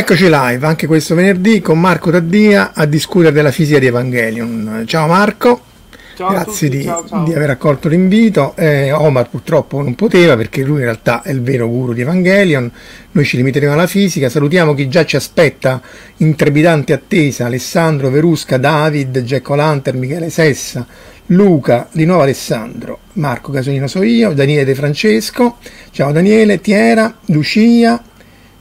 Eccoci 0.00 0.30
live 0.30 0.66
anche 0.66 0.86
questo 0.86 1.14
venerdì 1.14 1.60
con 1.60 1.78
Marco 1.78 2.10
Taddia 2.10 2.72
a 2.72 2.86
discutere 2.86 3.32
della 3.32 3.50
fisica 3.50 3.78
di 3.78 3.84
Evangelion. 3.84 4.84
Ciao 4.86 5.06
Marco, 5.06 5.60
Ciao 6.16 6.30
grazie 6.30 6.68
tutti, 6.70 6.78
di, 6.78 6.84
ciao, 6.84 7.04
ciao. 7.06 7.24
di 7.24 7.34
aver 7.34 7.50
accolto 7.50 7.88
l'invito. 7.88 8.54
Eh, 8.56 8.92
Omar 8.92 9.28
purtroppo 9.28 9.82
non 9.82 9.94
poteva 9.96 10.38
perché 10.38 10.62
lui 10.62 10.78
in 10.78 10.84
realtà 10.84 11.20
è 11.20 11.30
il 11.30 11.42
vero 11.42 11.68
guru 11.68 11.92
di 11.92 12.00
Evangelion. 12.00 12.72
Noi 13.10 13.24
ci 13.26 13.36
limiteremo 13.36 13.74
alla 13.74 13.86
fisica. 13.86 14.30
Salutiamo 14.30 14.72
chi 14.72 14.88
già 14.88 15.04
ci 15.04 15.16
aspetta 15.16 15.82
in 16.16 16.34
trepidante 16.34 16.94
attesa: 16.94 17.44
Alessandro, 17.44 18.08
Verusca, 18.08 18.56
David, 18.56 19.20
Jack 19.20 19.50
O'Lantern, 19.50 19.98
Michele 19.98 20.30
Sessa, 20.30 20.86
Luca, 21.26 21.88
di 21.92 22.06
nuovo 22.06 22.22
Alessandro, 22.22 23.00
Marco 23.12 23.52
Casolino 23.52 23.86
so 23.86 24.02
io, 24.02 24.32
Daniele 24.32 24.64
De 24.64 24.74
Francesco. 24.74 25.58
Ciao 25.90 26.10
Daniele, 26.10 26.58
Tiera, 26.62 27.18
Lucia. 27.26 28.02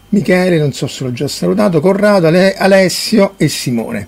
Michele, 0.10 0.58
non 0.58 0.74
so 0.74 0.88
se 0.88 1.04
l'ho 1.04 1.12
già 1.12 1.28
salutato, 1.28 1.80
Corrado, 1.80 2.28
Ale- 2.28 2.56
Alessio 2.56 3.34
e 3.38 3.48
Simone. 3.48 4.08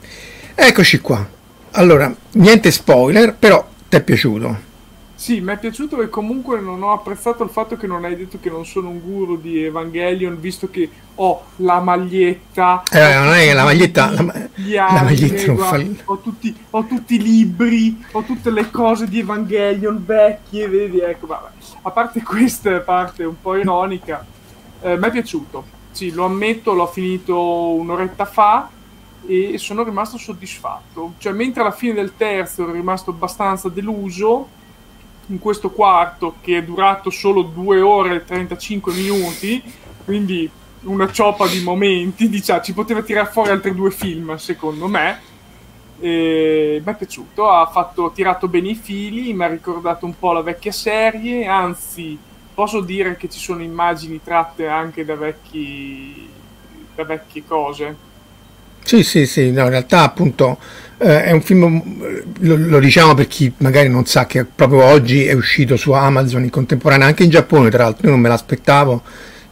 Eccoci 0.56 1.00
qua. 1.00 1.28
Allora, 1.72 2.14
niente 2.34 2.72
spoiler, 2.72 3.36
però 3.36 3.66
ti 3.88 3.98
è 3.98 4.02
piaciuto? 4.04 4.70
Sì, 5.14 5.40
mi 5.40 5.54
è 5.54 5.60
piaciuto 5.60 6.02
e 6.02 6.10
comunque 6.10 6.60
non 6.60 6.82
ho 6.82 6.92
apprezzato 6.94 7.44
il 7.44 7.52
fatto 7.52 7.78
che 7.78 7.86
non 7.86 8.04
hai 8.04 8.16
detto 8.16 8.40
che 8.42 8.50
non 8.50 8.66
sono 8.66 8.90
un 8.90 9.00
guru 9.00 9.40
di 9.40 9.64
Evangelion, 9.64 10.40
visto 10.40 10.72
che 10.72 10.90
ho 11.14 11.44
la 11.58 11.80
maglietta. 11.80 12.82
Eh, 12.92 13.14
non 13.14 13.34
è 13.34 13.44
che 13.46 13.54
la 13.54 13.64
maglietta- 13.64 14.10
gli- 14.10 14.16
la 14.16 14.22
ma- 14.24 14.94
la 14.96 15.02
maglietta 15.04 15.46
non 15.46 15.56
guarda, 15.56 15.78
fa- 15.78 16.02
ho, 16.06 16.18
tutti, 16.18 16.56
ho 16.72 16.86
tutti 16.88 17.16
i 17.16 17.22
libri, 17.22 18.04
ho 18.14 18.24
tutte 18.24 18.50
le 18.50 18.72
cose 18.72 19.08
di 19.08 19.20
Evangelion 19.20 20.04
vecchie, 20.04 20.68
vedi, 20.68 21.00
ecco, 21.00 21.28
vabbè. 21.28 21.50
A 21.84 21.92
parte 21.92 22.24
questa 22.24 22.80
parte 22.80 23.24
un 23.24 23.40
po' 23.40 23.56
ironica, 23.56 24.26
eh, 24.82 24.98
mi 24.98 25.08
è 25.08 25.12
piaciuto. 25.12 25.80
Sì, 25.92 26.12
lo 26.12 26.26
ammetto, 26.26 26.74
l'ho 26.74 26.88
finito 26.88 27.70
un'oretta 27.74 28.26
fa 28.26 28.70
e 29.26 29.58
sono 29.58 29.84
rimasto 29.84 30.18
soddisfatto. 30.18 31.14
Cioè, 31.18 31.34
mentre 31.34 31.62
alla 31.62 31.72
fine 31.72 31.94
del 31.94 32.14
terzo 32.16 32.64
ero 32.64 32.72
rimasto 32.72 33.12
abbastanza 33.12 33.70
deluso, 33.70 34.60
in 35.28 35.40
questo 35.40 35.70
quarto 35.70 36.36
che 36.42 36.58
è 36.58 36.64
durato 36.64 37.10
solo 37.10 37.44
2 37.44 37.82
ore 37.82 38.16
e 38.16 38.26
35 38.26 38.94
minuti, 38.94 39.62
quindi 40.04 40.50
una 40.84 41.12
cioppa 41.12 41.48
di 41.48 41.62
momenti, 41.62 42.28
diciamo, 42.30 42.62
ci 42.62 42.74
poteva 42.74 43.02
tirare 43.02 43.30
fuori 43.30 43.50
altri 43.50 43.76
due 43.76 43.92
film, 43.92 44.36
secondo 44.36 44.88
me. 44.88 45.30
Mi 46.00 46.82
è 46.84 46.96
piaciuto, 46.98 47.48
ha, 47.48 47.68
fatto, 47.68 48.12
tirato 48.12 48.48
bene 48.48 48.70
i 48.70 48.76
fili, 48.76 49.34
mi 49.34 49.44
ha 49.44 49.48
ricordato 49.48 50.08
un 50.08 50.18
po' 50.18 50.32
la 50.32 50.42
vecchia 50.42 50.72
serie, 50.72 51.46
anzi 51.46 52.18
posso 52.54 52.82
dire 52.82 53.16
che 53.18 53.30
ci 53.30 53.40
sono 53.40 53.62
immagini 53.62 54.22
tratte 54.24 54.68
anche 54.68 55.06
da, 55.06 55.16
vecchi, 55.16 56.30
da 56.96 57.04
vecchie 57.04 57.44
cose. 57.46 58.10
Sì, 58.84 59.04
sì, 59.04 59.26
sì, 59.26 59.52
no, 59.52 59.64
in 59.64 59.70
realtà 59.70 60.02
appunto 60.04 60.58
eh, 60.98 61.26
è 61.26 61.32
un 61.32 61.42
film, 61.42 62.00
eh, 62.02 62.24
lo, 62.40 62.56
lo 62.58 62.80
diciamo 62.80 63.14
per 63.14 63.28
chi 63.28 63.52
magari 63.58 63.90
non 63.90 64.06
sa 64.06 64.26
che 64.26 64.44
proprio 64.44 64.84
oggi 64.84 65.26
è 65.26 65.34
uscito 65.34 65.78
su 65.78 65.92
Amazon 65.92 66.44
in 66.44 66.50
contemporanea, 66.50 67.08
anche 67.08 67.24
in 67.24 67.30
Giappone 67.30 67.70
tra 67.70 67.84
l'altro, 67.84 68.06
io 68.06 68.12
non 68.12 68.20
me 68.20 68.30
l'aspettavo, 68.30 69.02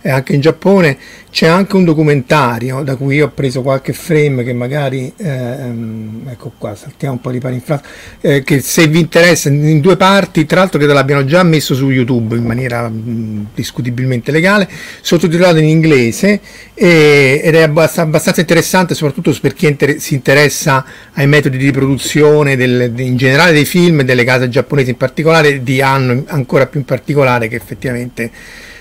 è 0.01 0.09
anche 0.09 0.33
in 0.33 0.39
Giappone, 0.39 0.97
c'è 1.29 1.47
anche 1.47 1.75
un 1.75 1.83
documentario 1.83 2.81
da 2.83 2.95
cui 2.95 3.15
io 3.15 3.25
ho 3.25 3.31
preso 3.31 3.61
qualche 3.61 3.93
frame 3.93 4.43
che 4.43 4.53
magari, 4.53 5.11
ehm, 5.15 6.27
ecco 6.29 6.53
qua, 6.57 6.73
saltiamo 6.73 7.15
un 7.15 7.21
po' 7.21 7.31
di 7.31 7.39
pari 7.39 7.55
in 7.55 7.61
frase, 7.61 7.83
eh, 8.21 8.43
che 8.43 8.61
se 8.61 8.87
vi 8.87 8.99
interessa 8.99 9.49
in 9.49 9.79
due 9.81 9.97
parti, 9.97 10.45
tra 10.45 10.59
l'altro 10.59 10.79
credo 10.79 10.93
l'abbiano 10.93 11.25
già 11.25 11.43
messo 11.43 11.75
su 11.75 11.89
YouTube 11.89 12.35
in 12.35 12.45
maniera 12.45 12.87
mh, 12.87 13.47
discutibilmente 13.53 14.31
legale, 14.31 14.69
sottotitolato 15.01 15.57
in 15.57 15.65
inglese 15.65 16.39
e- 16.73 17.41
ed 17.43 17.55
è 17.55 17.61
abbast- 17.61 17.99
abbastanza 17.99 18.39
interessante 18.39 18.95
soprattutto 18.95 19.35
per 19.41 19.53
chi 19.53 19.67
inter- 19.67 19.97
si 19.97 20.13
interessa 20.13 20.85
ai 21.13 21.27
metodi 21.27 21.57
di 21.57 21.71
produzione 21.71 22.55
del- 22.55 22.91
in 22.97 23.17
generale 23.17 23.51
dei 23.51 23.65
film 23.65 23.99
e 23.99 24.05
delle 24.05 24.23
case 24.23 24.47
giapponesi 24.49 24.91
in 24.91 24.97
particolare, 24.97 25.61
di 25.61 25.81
anno 25.81 26.23
ancora 26.27 26.65
più 26.67 26.79
in 26.79 26.85
particolare 26.85 27.47
che 27.49 27.55
effettivamente 27.55 28.31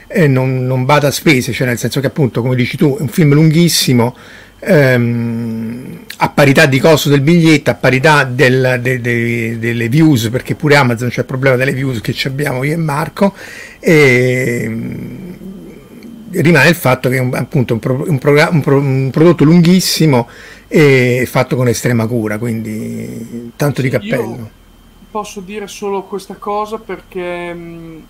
eh, 0.08 0.26
non, 0.26 0.66
non 0.66 0.84
bada 0.84 1.08
a 1.08 1.10
spese, 1.12 1.52
cioè 1.52 1.66
nel 1.66 1.78
senso 1.78 2.00
che 2.00 2.06
appunto 2.08 2.42
come 2.42 2.56
dici 2.56 2.76
tu 2.76 2.96
è 2.98 3.00
un 3.02 3.08
film 3.08 3.34
lunghissimo 3.34 4.16
ehm, 4.60 5.98
a 6.20 6.28
parità 6.30 6.66
di 6.66 6.80
costo 6.80 7.08
del 7.08 7.20
biglietto, 7.20 7.70
a 7.70 7.74
parità 7.74 8.24
del- 8.24 8.78
de- 8.82 9.00
de- 9.00 9.58
delle 9.58 9.88
views, 9.88 10.28
perché 10.30 10.54
pure 10.56 10.74
Amazon 10.76 11.08
c'è 11.10 11.20
il 11.20 11.26
problema 11.26 11.56
delle 11.56 11.72
views 11.72 12.00
che 12.00 12.12
ci 12.12 12.26
abbiamo 12.26 12.64
io 12.64 12.72
e 12.72 12.76
Marco, 12.76 13.34
e 13.78 14.64
mm, 14.68 15.32
rimane 16.32 16.68
il 16.70 16.74
fatto 16.74 17.08
che 17.08 17.16
è 17.16 17.20
un, 17.20 17.34
appunto 17.34 17.74
un, 17.74 17.80
pro- 17.80 18.04
un 18.06 18.18
progra- 18.18 18.48
un 18.50 18.60
pro- 18.60 18.78
un 18.80 19.10
prodotto 19.12 19.44
lunghissimo 19.44 20.28
e 20.66 21.24
fatto 21.26 21.56
con 21.56 21.68
estrema 21.68 22.06
cura, 22.06 22.38
quindi 22.38 23.52
tanto 23.56 23.80
di 23.80 23.88
Io- 23.88 23.98
cappello. 23.98 24.50
Posso 25.10 25.40
dire 25.40 25.66
solo 25.68 26.02
questa 26.02 26.34
cosa 26.34 26.78
perché 26.78 27.54
mh, 27.54 28.02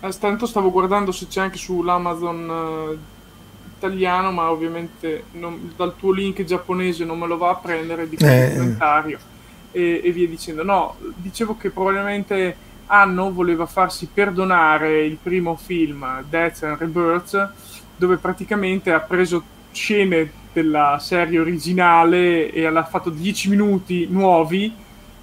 eh, 0.00 0.18
tanto 0.18 0.46
stavo 0.46 0.70
guardando 0.70 1.12
se 1.12 1.26
c'è 1.26 1.40
anche 1.42 1.56
sull'Amazon 1.58 2.50
eh, 2.50 2.98
italiano, 3.76 4.30
ma 4.32 4.50
ovviamente 4.50 5.24
non- 5.32 5.72
dal 5.76 5.94
tuo 5.96 6.12
link 6.12 6.44
giapponese 6.44 7.04
non 7.04 7.18
me 7.18 7.26
lo 7.26 7.36
va 7.36 7.50
a 7.50 7.56
prendere 7.56 8.08
di 8.08 8.16
Eh. 8.20 8.48
documentario 8.48 9.18
e, 9.72 10.00
e 10.04 10.12
via 10.12 10.26
dicendo. 10.28 10.62
No, 10.64 10.96
dicevo 11.16 11.56
che 11.56 11.70
probabilmente 11.70 12.68
Anno 12.86 13.32
voleva 13.32 13.66
farsi 13.66 14.08
perdonare 14.12 15.04
il 15.04 15.16
primo 15.22 15.56
film, 15.56 16.24
Death 16.28 16.62
and 16.64 16.78
Rebirth, 16.78 17.52
dove 17.96 18.16
praticamente 18.16 18.92
ha 18.92 19.00
preso 19.00 19.42
scene 19.72 20.32
della 20.52 20.98
serie 21.00 21.38
originale 21.38 22.50
e 22.50 22.68
l'ha 22.68 22.84
fatto 22.84 23.10
10 23.10 23.48
minuti 23.50 24.06
nuovi 24.10 24.74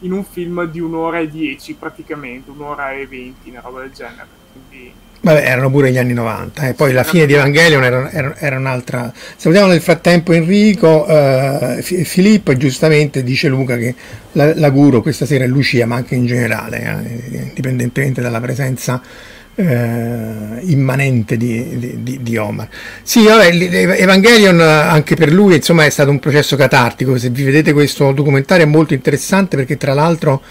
in 0.02 0.12
un 0.14 0.24
film 0.24 0.64
di 0.66 0.80
un'ora 0.80 1.20
e 1.20 1.30
10 1.30 1.74
praticamente, 1.74 2.50
un'ora 2.52 2.94
e 2.94 3.06
20, 3.08 3.50
una 3.50 3.60
roba 3.60 3.82
del 3.82 3.92
genere. 3.92 4.28
Vabbè, 5.19 5.44
erano 5.44 5.69
pure 5.72 5.91
gli 5.91 5.97
anni 5.97 6.13
90, 6.13 6.69
e 6.69 6.73
poi 6.73 6.94
la 6.94 7.03
fine 7.03 7.25
di 7.25 7.34
Evangelion 7.34 7.84
era, 7.84 8.12
era- 8.12 8.35
era 8.38 8.57
un'altra. 8.57 9.12
Salutiamo 9.35 9.69
nel 9.72 9.81
frattempo 9.81 10.31
Enrico, 10.31 11.06
eh, 11.07 11.79
Fi- 11.81 12.06
Filippo, 12.06 12.56
giustamente 12.56 13.23
dice 13.23 13.47
Luca 13.50 13.75
che 13.78 13.94
la, 14.34 14.69
guru 14.69 15.01
questa 15.01 15.25
sera 15.25 15.44
è 15.44 15.47
Lucia, 15.47 15.85
ma 15.85 15.95
anche 15.95 16.16
in 16.16 16.28
generale, 16.28 16.79
eh, 17.31 17.38
indipendentemente 17.47 18.22
dalla 18.22 18.40
presenza 18.40 19.01
eh, 19.56 19.66
immanente 20.62 21.35
di, 21.35 22.00
di- 22.03 22.19
di- 22.22 22.38
Omar. 22.38 22.69
Sì, 23.01 23.24
vabbè, 23.25 24.00
Evangelion 24.00 24.59
eh, 24.59 24.63
anche 24.63 25.16
per 25.16 25.34
lui 25.34 25.56
insomma 25.56 25.84
è 25.84 25.89
stato 25.89 26.12
un 26.12 26.19
processo 26.19 26.56
catartico, 26.56 27.18
se 27.18 27.29
vi 27.31 27.44
vedete 27.44 27.74
questo 27.74 28.12
documentario 28.12 28.66
è 28.66 28.69
molto 28.69 28.94
interessante 28.94 29.56
perché 29.57 29.75
tra 29.78 29.94
l'altro 29.95 30.41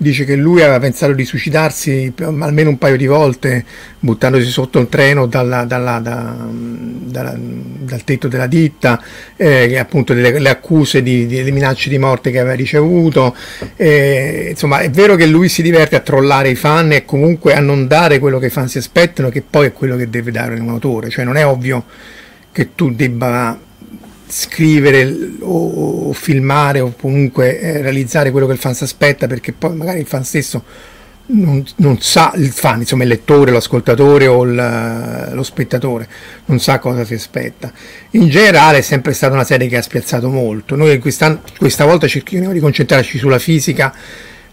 dice 0.00 0.24
che 0.24 0.36
lui 0.36 0.62
aveva 0.62 0.78
pensato 0.78 1.12
di 1.12 1.24
suicidarsi 1.24 2.12
almeno 2.20 2.70
un 2.70 2.78
paio 2.78 2.96
di 2.96 3.06
volte 3.06 3.64
buttandosi 3.98 4.48
sotto 4.48 4.78
un 4.78 4.88
treno 4.88 5.26
dalla- 5.26 5.64
dalla- 5.64 5.98
da- 5.98 6.36
dalla- 6.48 7.34
dal 7.36 8.04
tetto 8.04 8.28
della 8.28 8.46
ditta, 8.46 9.02
eh, 9.36 9.76
appunto 9.76 10.14
delle 10.14 10.38
le 10.38 10.48
accuse 10.50 11.02
di, 11.02 11.26
di- 11.26 11.42
le 11.42 11.50
minacce 11.50 11.90
di 11.90 11.98
morte 11.98 12.30
che 12.30 12.38
aveva 12.38 12.54
ricevuto. 12.54 13.34
eh, 13.76 14.48
insomma, 14.50 14.78
è 14.80 14.90
vero 14.90 15.16
che 15.16 15.26
lui 15.26 15.48
si 15.48 15.62
diverte 15.62 15.96
a 15.96 16.00
trollare 16.00 16.50
i 16.50 16.54
fan 16.54 16.92
e 16.92 17.04
comunque 17.04 17.54
a 17.54 17.60
non 17.60 17.86
dare 17.88 18.18
quello 18.20 18.38
che 18.38 18.46
i 18.46 18.50
fan 18.50 18.68
si 18.68 18.78
aspettano, 18.78 19.28
che 19.30 19.42
poi 19.48 19.66
è 19.66 19.72
quello 19.72 19.96
che 19.96 20.08
deve 20.08 20.30
dare 20.30 20.58
un 20.60 20.68
autore. 20.68 21.10
Cioè, 21.10 21.24
non 21.24 21.36
è 21.36 21.44
ovvio 21.44 21.84
che 22.52 22.74
tu 22.74 22.92
debba 22.94 23.58
scrivere 24.28 25.36
o, 25.40 26.08
o 26.08 26.12
filmare 26.12 26.80
o 26.80 26.94
comunque 26.98 27.58
eh, 27.60 27.82
realizzare 27.82 28.30
quello 28.30 28.46
che 28.46 28.52
il 28.52 28.58
fan 28.58 28.74
si 28.74 28.84
aspetta 28.84 29.26
perché 29.26 29.52
poi 29.52 29.74
magari 29.74 30.00
il 30.00 30.06
fan 30.06 30.24
stesso 30.24 30.64
non, 31.30 31.62
non 31.76 32.00
sa, 32.00 32.32
il 32.36 32.50
fan, 32.50 32.80
insomma 32.80 33.02
il 33.02 33.10
lettore, 33.10 33.50
l'ascoltatore 33.50 34.26
o 34.26 34.44
il- 34.44 35.30
lo 35.32 35.42
spettatore 35.42 36.08
non 36.46 36.58
sa 36.58 36.78
cosa 36.78 37.04
si 37.04 37.14
aspetta. 37.14 37.70
In 38.12 38.28
generale 38.28 38.78
è 38.78 38.82
sempre 38.82 39.12
stata 39.12 39.34
una 39.34 39.44
serie 39.44 39.68
che 39.68 39.76
ha 39.76 39.82
spiazzato 39.82 40.30
molto. 40.30 40.74
Noi 40.74 40.98
questa 40.98 41.84
volta 41.84 42.06
cerchiamo 42.06 42.52
di 42.52 42.60
concentrarci 42.60 43.18
sulla 43.18 43.38
fisica 43.38 43.94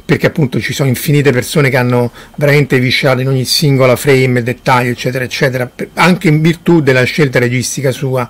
perché 0.05 0.27
appunto 0.27 0.59
ci 0.59 0.71
sono 0.73 0.87
infinite 0.87 1.31
persone 1.31 1.69
che 1.69 1.77
hanno 1.77 2.11
veramente 2.35 2.77
visciato 2.79 3.21
in 3.21 3.27
ogni 3.27 3.45
singola 3.45 3.95
frame, 3.95 4.43
dettaglio, 4.43 4.91
eccetera, 4.91 5.23
eccetera, 5.23 5.69
anche 5.95 6.27
in 6.27 6.41
virtù 6.41 6.81
della 6.81 7.03
scelta 7.03 7.39
registica 7.39 7.89
sua, 7.91 8.29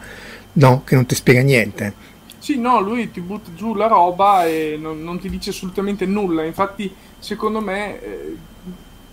no, 0.56 0.84
che 0.84 0.96
non 0.96 1.06
ti 1.06 1.16
spiega 1.16 1.42
niente. 1.42 1.96
Sì, 2.38 2.60
no, 2.60 2.80
lui 2.80 3.10
ti 3.10 3.22
butta 3.22 3.54
giù 3.54 3.74
la 3.74 3.88
roba 3.88 4.46
e 4.46 4.78
non, 4.80 5.02
non 5.02 5.20
ti 5.20 5.30
dice 5.30 5.50
assolutamente 5.50 6.06
nulla. 6.06 6.44
Infatti, 6.44 6.96
secondo 7.18 7.60
me, 7.62 8.00
eh, 8.02 8.40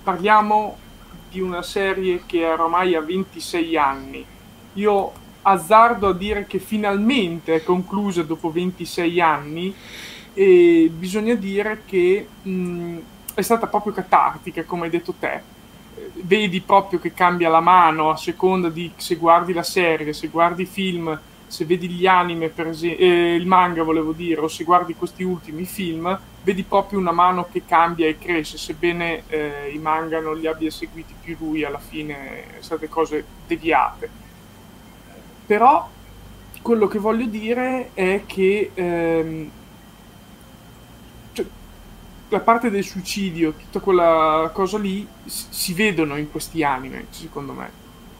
parliamo 0.03 0.83
di 1.31 1.41
una 1.41 1.63
serie 1.63 2.25
che 2.27 2.47
ormai 2.47 2.95
ha 2.95 3.01
26 3.01 3.77
anni. 3.77 4.27
Io 4.73 5.21
azzardo 5.43 6.09
a 6.09 6.15
dire 6.15 6.47
che 6.47 6.59
finalmente 6.59 7.55
è 7.57 7.63
conclusa 7.63 8.23
dopo 8.23 8.51
26 8.53 9.21
anni 9.21 9.75
e 10.33 10.91
bisogna 10.95 11.35
dire 11.35 11.85
che 11.87 12.35
mh, 12.43 12.99
è 13.35 13.43
stata 13.43 13.67
proprio 13.69 13.93
catartica, 13.95 14.65
come 14.65 14.85
hai 14.85 14.91
detto 14.91 15.15
te. 15.15 15.45
Eh, 15.95 16.11
Vedi 16.23 16.61
proprio 16.63 16.99
che 17.01 17.13
cambia 17.15 17.49
la 17.49 17.61
mano 17.61 18.11
a 18.11 18.17
seconda 18.17 18.69
di 18.71 18.93
se 18.97 19.17
guardi 19.17 19.53
la 19.53 19.63
serie, 19.63 20.13
se 20.13 20.29
guardi 20.29 20.63
i 20.63 20.67
film, 20.67 21.19
se 21.53 21.67
vedi 21.67 21.87
gli 21.87 22.07
anime, 22.07 22.49
per 22.49 22.69
esempio, 22.69 23.05
eh, 23.05 23.35
il 23.35 23.47
manga 23.47 23.83
volevo 23.83 24.13
dire, 24.13 24.41
o 24.41 24.49
se 24.49 24.65
guardi 24.65 24.95
questi 24.95 25.23
ultimi 25.23 25.67
film, 25.67 26.19
vedi 26.43 26.63
proprio 26.63 26.99
una 26.99 27.13
mano 27.13 27.47
che 27.53 27.67
cambia 27.67 28.07
e 28.07 28.17
cresce, 28.17 28.57
sebbene 28.57 29.25
eh, 29.27 29.71
i 29.71 29.77
manga 29.77 30.19
non 30.19 30.39
li 30.39 30.47
abbia 30.47 30.71
seguiti 30.71 31.13
più 31.21 31.37
lui, 31.39 31.63
alla 31.63 31.79
fine 31.79 32.45
sono 32.53 32.63
state 32.63 32.89
cose 32.89 33.23
deviate. 33.47 34.09
Però 35.45 35.91
quello 36.63 36.87
che 36.87 36.99
voglio 36.99 37.27
dire 37.27 37.91
è 37.93 38.23
che 38.25 38.71
ehm, 38.73 39.51
cioè, 41.35 41.47
la 42.31 42.41
parte 42.41 42.71
del 42.71 42.83
suicidio, 42.83 43.53
tutta 43.53 43.81
quella 43.81 44.51
cosa 44.55 44.79
lì, 44.79 45.07
si 45.27 45.75
vedono 45.75 46.17
in 46.17 46.31
questi 46.31 46.65
anime, 46.65 47.09
secondo 47.11 47.53
me. 47.53 47.71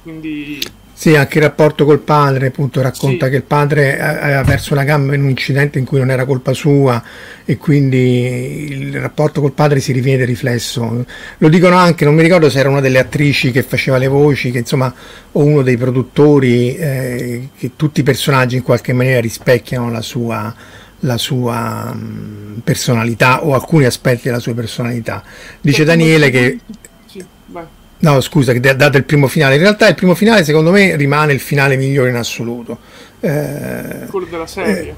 Quindi 0.03 0.61
sì, 1.03 1.17
anche 1.17 1.39
il 1.39 1.43
rapporto 1.43 1.85
col 1.85 1.99
padre, 1.99 2.47
appunto, 2.47 2.81
racconta 2.81 3.25
sì. 3.25 3.33
che 3.33 3.37
il 3.39 3.43
padre 3.43 3.99
aveva 3.99 4.43
perso 4.43 4.77
la 4.77 4.85
gamba 4.85 5.17
in 5.17 5.25
un 5.25 5.31
incidente 5.31 5.81
in 5.81 5.85
cui 5.85 5.99
non 5.99 6.13
era 6.13 6.25
colpa 6.25 6.53
sua 6.53 7.03
e 7.45 7.57
quindi 7.57 8.71
il 8.71 9.01
rapporto 9.01 9.41
col 9.41 9.51
padre 9.51 9.81
si 9.81 9.91
rivede 9.91 10.25
riflesso. 10.25 11.05
Lo 11.39 11.49
dicono 11.49 11.75
anche, 11.75 12.05
non 12.05 12.15
mi 12.15 12.23
ricordo 12.23 12.49
se 12.49 12.61
era 12.61 12.69
una 12.69 12.79
delle 12.79 13.01
attrici 13.01 13.51
che 13.51 13.65
faceva 13.65 13.99
le 13.99 14.07
voci, 14.07 14.53
che 14.53 14.59
insomma, 14.59 14.95
o 15.33 15.43
uno 15.43 15.63
dei 15.63 15.77
produttori, 15.77 16.77
eh, 16.77 17.49
che 17.59 17.73
tutti 17.75 17.99
i 17.99 18.05
personaggi 18.05 18.55
in 18.55 18.63
qualche 18.63 18.93
maniera 18.93 19.19
rispecchiano 19.19 19.91
la 19.91 20.03
sua, 20.03 20.55
la 21.01 21.19
sua 21.19 21.93
mh, 21.93 22.61
personalità 22.63 23.45
o 23.45 23.55
alcuni 23.55 23.87
aspetti 23.87 24.29
della 24.29 24.39
sua 24.39 24.55
personalità. 24.55 25.21
Dice 25.61 25.83
Daniele 25.83 26.31
che... 26.31 26.59
Sì, 27.07 27.25
vai 27.47 27.65
No, 28.03 28.21
scusa, 28.21 28.53
dato 28.53 28.97
il 28.97 29.05
primo 29.05 29.29
finale. 29.29 29.55
In 29.55 29.61
realtà 29.61 29.89
il 29.89 29.95
primo 29.95 30.15
finale 30.15 30.43
secondo 30.43 30.73
me 30.73 30.97
rimane 30.97 31.33
il 31.33 31.41
finale 31.41 31.77
migliore 31.77 32.11
in 32.11 32.17
assoluto. 32.17 32.79
Eh, 33.21 34.07
quello 34.11 34.27
della 34.29 34.47
serie. 34.47 34.89
Eh, 34.89 34.95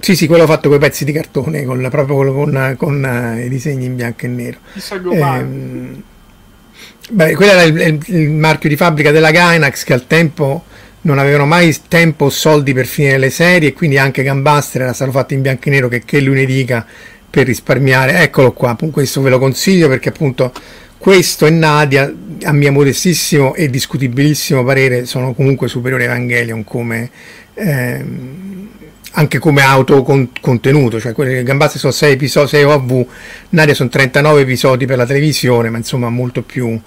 sì, 0.00 0.16
sì, 0.16 0.26
quello 0.26 0.46
fatto 0.46 0.68
con 0.68 0.78
i 0.78 0.80
pezzi 0.80 1.04
di 1.04 1.12
cartone, 1.12 1.64
con, 1.64 1.86
proprio 1.90 2.32
con, 2.32 2.74
con, 2.76 3.34
uh, 3.36 3.38
i 3.38 3.48
disegni 3.48 3.84
in 3.84 3.94
bianco 3.94 4.24
e 4.24 4.28
nero. 4.28 4.58
Eh, 5.12 5.44
beh, 7.10 7.34
quello 7.34 7.52
era 7.52 7.62
il, 7.62 7.78
il, 7.78 8.00
il, 8.06 8.30
marchio 8.30 8.68
di 8.68 8.76
fabbrica 8.76 9.12
della 9.12 9.30
Gainax 9.30 9.84
che 9.84 9.92
al 9.92 10.08
tempo 10.08 10.64
non 11.02 11.18
avevano 11.18 11.46
mai 11.46 11.76
tempo 11.86 12.24
o 12.24 12.30
soldi 12.30 12.72
per 12.72 12.86
finire 12.86 13.18
le 13.18 13.30
serie 13.30 13.68
e 13.68 13.72
quindi 13.74 13.96
anche 13.96 14.24
Gambaster 14.24 14.82
era 14.82 14.92
stato 14.92 15.12
fatto 15.12 15.34
in 15.34 15.42
bianco 15.42 15.68
e 15.68 15.70
nero 15.70 15.88
che, 15.88 16.02
che 16.04 16.20
lui 16.20 16.34
ne 16.34 16.46
dica 16.46 16.84
per 17.30 17.46
risparmiare. 17.46 18.22
Eccolo 18.22 18.50
qua, 18.52 18.76
questo 18.90 19.20
ve 19.20 19.30
lo 19.30 19.38
consiglio 19.38 19.86
perché 19.86 20.08
appunto 20.08 20.52
questo 21.00 21.46
e 21.46 21.50
Nadia, 21.50 22.14
a 22.42 22.52
mio 22.52 22.72
modestissimo 22.72 23.54
e 23.54 23.70
discutibilissimo 23.70 24.62
parere, 24.62 25.06
sono 25.06 25.32
comunque 25.32 25.66
superiori 25.66 26.02
a 26.02 26.08
Evangelion 26.08 26.62
come, 26.62 27.10
ehm, 27.54 28.68
anche 29.12 29.38
come 29.38 29.62
autocontenuto, 29.62 31.00
cioè 31.00 31.14
Gambassi 31.14 31.78
sono 31.78 31.90
6 31.90 32.12
episodi, 32.12 32.48
6 32.48 32.64
OV, 32.64 33.06
Nadia 33.48 33.72
sono 33.72 33.88
39 33.88 34.42
episodi 34.42 34.84
per 34.84 34.98
la 34.98 35.06
televisione, 35.06 35.70
ma 35.70 35.78
insomma 35.78 36.10
molto 36.10 36.42
più 36.42 36.78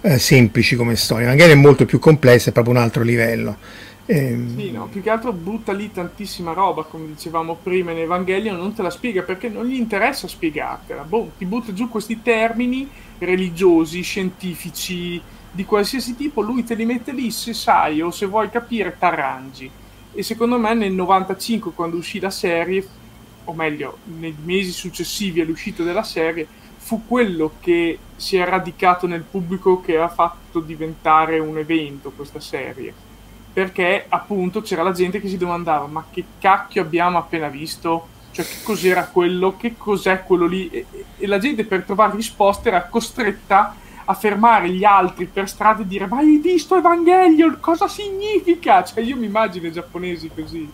eh, 0.00 0.18
semplici 0.18 0.74
come 0.74 0.96
storia. 0.96 1.26
Evangelion 1.26 1.58
è 1.58 1.60
molto 1.60 1.84
più 1.84 2.00
complessa, 2.00 2.50
è 2.50 2.52
proprio 2.52 2.74
un 2.74 2.80
altro 2.80 3.04
livello. 3.04 3.56
Ehm... 4.06 4.58
Sì, 4.58 4.72
no, 4.72 4.88
più 4.90 5.00
che 5.00 5.10
altro 5.10 5.32
butta 5.32 5.72
lì 5.72 5.92
tantissima 5.92 6.52
roba, 6.52 6.82
come 6.82 7.06
dicevamo 7.14 7.56
prima 7.62 7.92
in 7.92 7.98
Evangelion, 7.98 8.56
non 8.56 8.74
te 8.74 8.82
la 8.82 8.90
spiega 8.90 9.22
perché 9.22 9.48
non 9.48 9.66
gli 9.66 9.76
interessa 9.76 10.26
spiegartela. 10.26 11.02
Boh, 11.02 11.30
ti 11.38 11.44
butta 11.44 11.72
giù 11.72 11.88
questi 11.88 12.20
termini 12.20 12.88
religiosi, 13.20 14.02
scientifici, 14.02 15.22
di 15.52 15.64
qualsiasi 15.64 16.16
tipo, 16.16 16.40
lui 16.40 16.64
te 16.64 16.74
li 16.74 16.84
mette 16.84 17.12
lì 17.12 17.30
se 17.30 17.54
sai 17.54 18.00
o 18.00 18.10
se 18.10 18.26
vuoi 18.26 18.50
capire 18.50 18.96
t'arrangi. 18.98 19.70
E 20.12 20.22
secondo 20.24 20.58
me 20.58 20.74
nel 20.74 20.92
95 20.92 21.72
quando 21.72 21.96
uscì 21.96 22.18
la 22.18 22.30
serie, 22.30 22.86
o 23.44 23.52
meglio, 23.52 23.98
nei 24.18 24.36
mesi 24.44 24.72
successivi 24.72 25.40
all'uscita 25.40 25.82
della 25.84 26.02
serie, 26.02 26.46
fu 26.76 27.06
quello 27.06 27.52
che 27.60 27.98
si 28.16 28.36
è 28.36 28.44
radicato 28.44 29.06
nel 29.06 29.22
pubblico 29.22 29.80
che 29.80 29.96
ha 29.98 30.08
fatto 30.08 30.60
diventare 30.60 31.38
un 31.38 31.58
evento 31.58 32.10
questa 32.10 32.40
serie 32.40 33.08
perché 33.52 34.06
appunto 34.08 34.60
c'era 34.62 34.82
la 34.82 34.92
gente 34.92 35.20
che 35.20 35.28
si 35.28 35.36
domandava 35.36 35.86
ma 35.86 36.04
che 36.10 36.24
cacchio 36.38 36.82
abbiamo 36.82 37.18
appena 37.18 37.48
visto? 37.48 38.18
Cioè 38.32 38.44
che 38.44 38.56
cos'era 38.62 39.06
quello? 39.06 39.56
Che 39.56 39.74
cos'è 39.76 40.22
quello 40.22 40.46
lì? 40.46 40.68
E, 40.70 40.86
e 41.18 41.26
la 41.26 41.38
gente 41.38 41.64
per 41.64 41.82
trovare 41.82 42.16
risposte 42.16 42.68
era 42.68 42.84
costretta 42.84 43.74
a 44.04 44.14
fermare 44.14 44.70
gli 44.70 44.84
altri 44.84 45.26
per 45.26 45.48
strada 45.48 45.82
e 45.82 45.86
dire 45.86 46.06
ma 46.06 46.18
hai 46.18 46.38
visto 46.42 46.76
Evangelion? 46.76 47.58
Cosa 47.60 47.86
significa? 47.88 48.82
Cioè 48.82 49.02
io 49.02 49.16
mi 49.16 49.26
immagino 49.26 49.66
i 49.66 49.72
giapponesi 49.72 50.30
così 50.34 50.68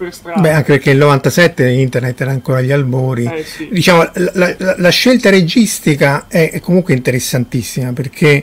per 0.00 0.14
strada. 0.14 0.40
Beh, 0.40 0.52
anche 0.52 0.72
perché 0.72 0.90
nel 0.90 1.00
97 1.00 1.68
internet 1.68 2.20
era 2.20 2.30
ancora 2.30 2.58
agli 2.58 2.72
albori. 2.72 3.24
Eh, 3.24 3.44
sì. 3.44 3.68
Diciamo, 3.70 4.08
la, 4.14 4.54
la, 4.56 4.74
la, 4.78 4.88
scelta 4.88 5.28
registica 5.28 6.26
è, 6.26 6.50
è 6.52 6.60
comunque 6.60 6.94
interessantissima 6.94 7.92
perché 7.92 8.42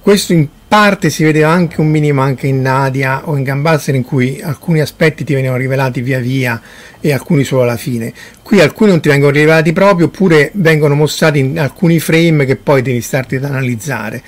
questo 0.00 0.32
in 0.32 0.48
parte 0.68 1.10
si 1.10 1.24
vedeva 1.24 1.50
anche 1.50 1.80
un 1.80 1.88
minimo 1.88 2.22
anche 2.22 2.46
in 2.46 2.62
Nadia 2.62 3.28
o 3.28 3.36
in 3.36 3.42
Gambaster 3.42 3.94
in 3.94 4.04
cui 4.04 4.40
alcuni 4.40 4.80
aspetti 4.80 5.24
ti 5.24 5.34
venivano 5.34 5.58
rivelati 5.58 6.00
via 6.00 6.18
via 6.18 6.60
e 7.02 7.12
alcuni 7.12 7.42
solo 7.42 7.62
alla 7.62 7.76
fine. 7.76 8.12
Qui 8.42 8.60
alcuni 8.60 8.90
non 8.90 9.00
ti 9.00 9.08
vengono 9.08 9.32
rivelati 9.32 9.72
proprio 9.72 10.06
oppure 10.06 10.50
vengono 10.54 10.94
mostrati 10.94 11.40
in 11.40 11.58
alcuni 11.58 11.98
frame 11.98 12.46
che 12.46 12.56
poi 12.56 12.80
devi 12.80 13.00
starti 13.00 13.36
ad 13.36 13.44
analizzare 13.44 14.22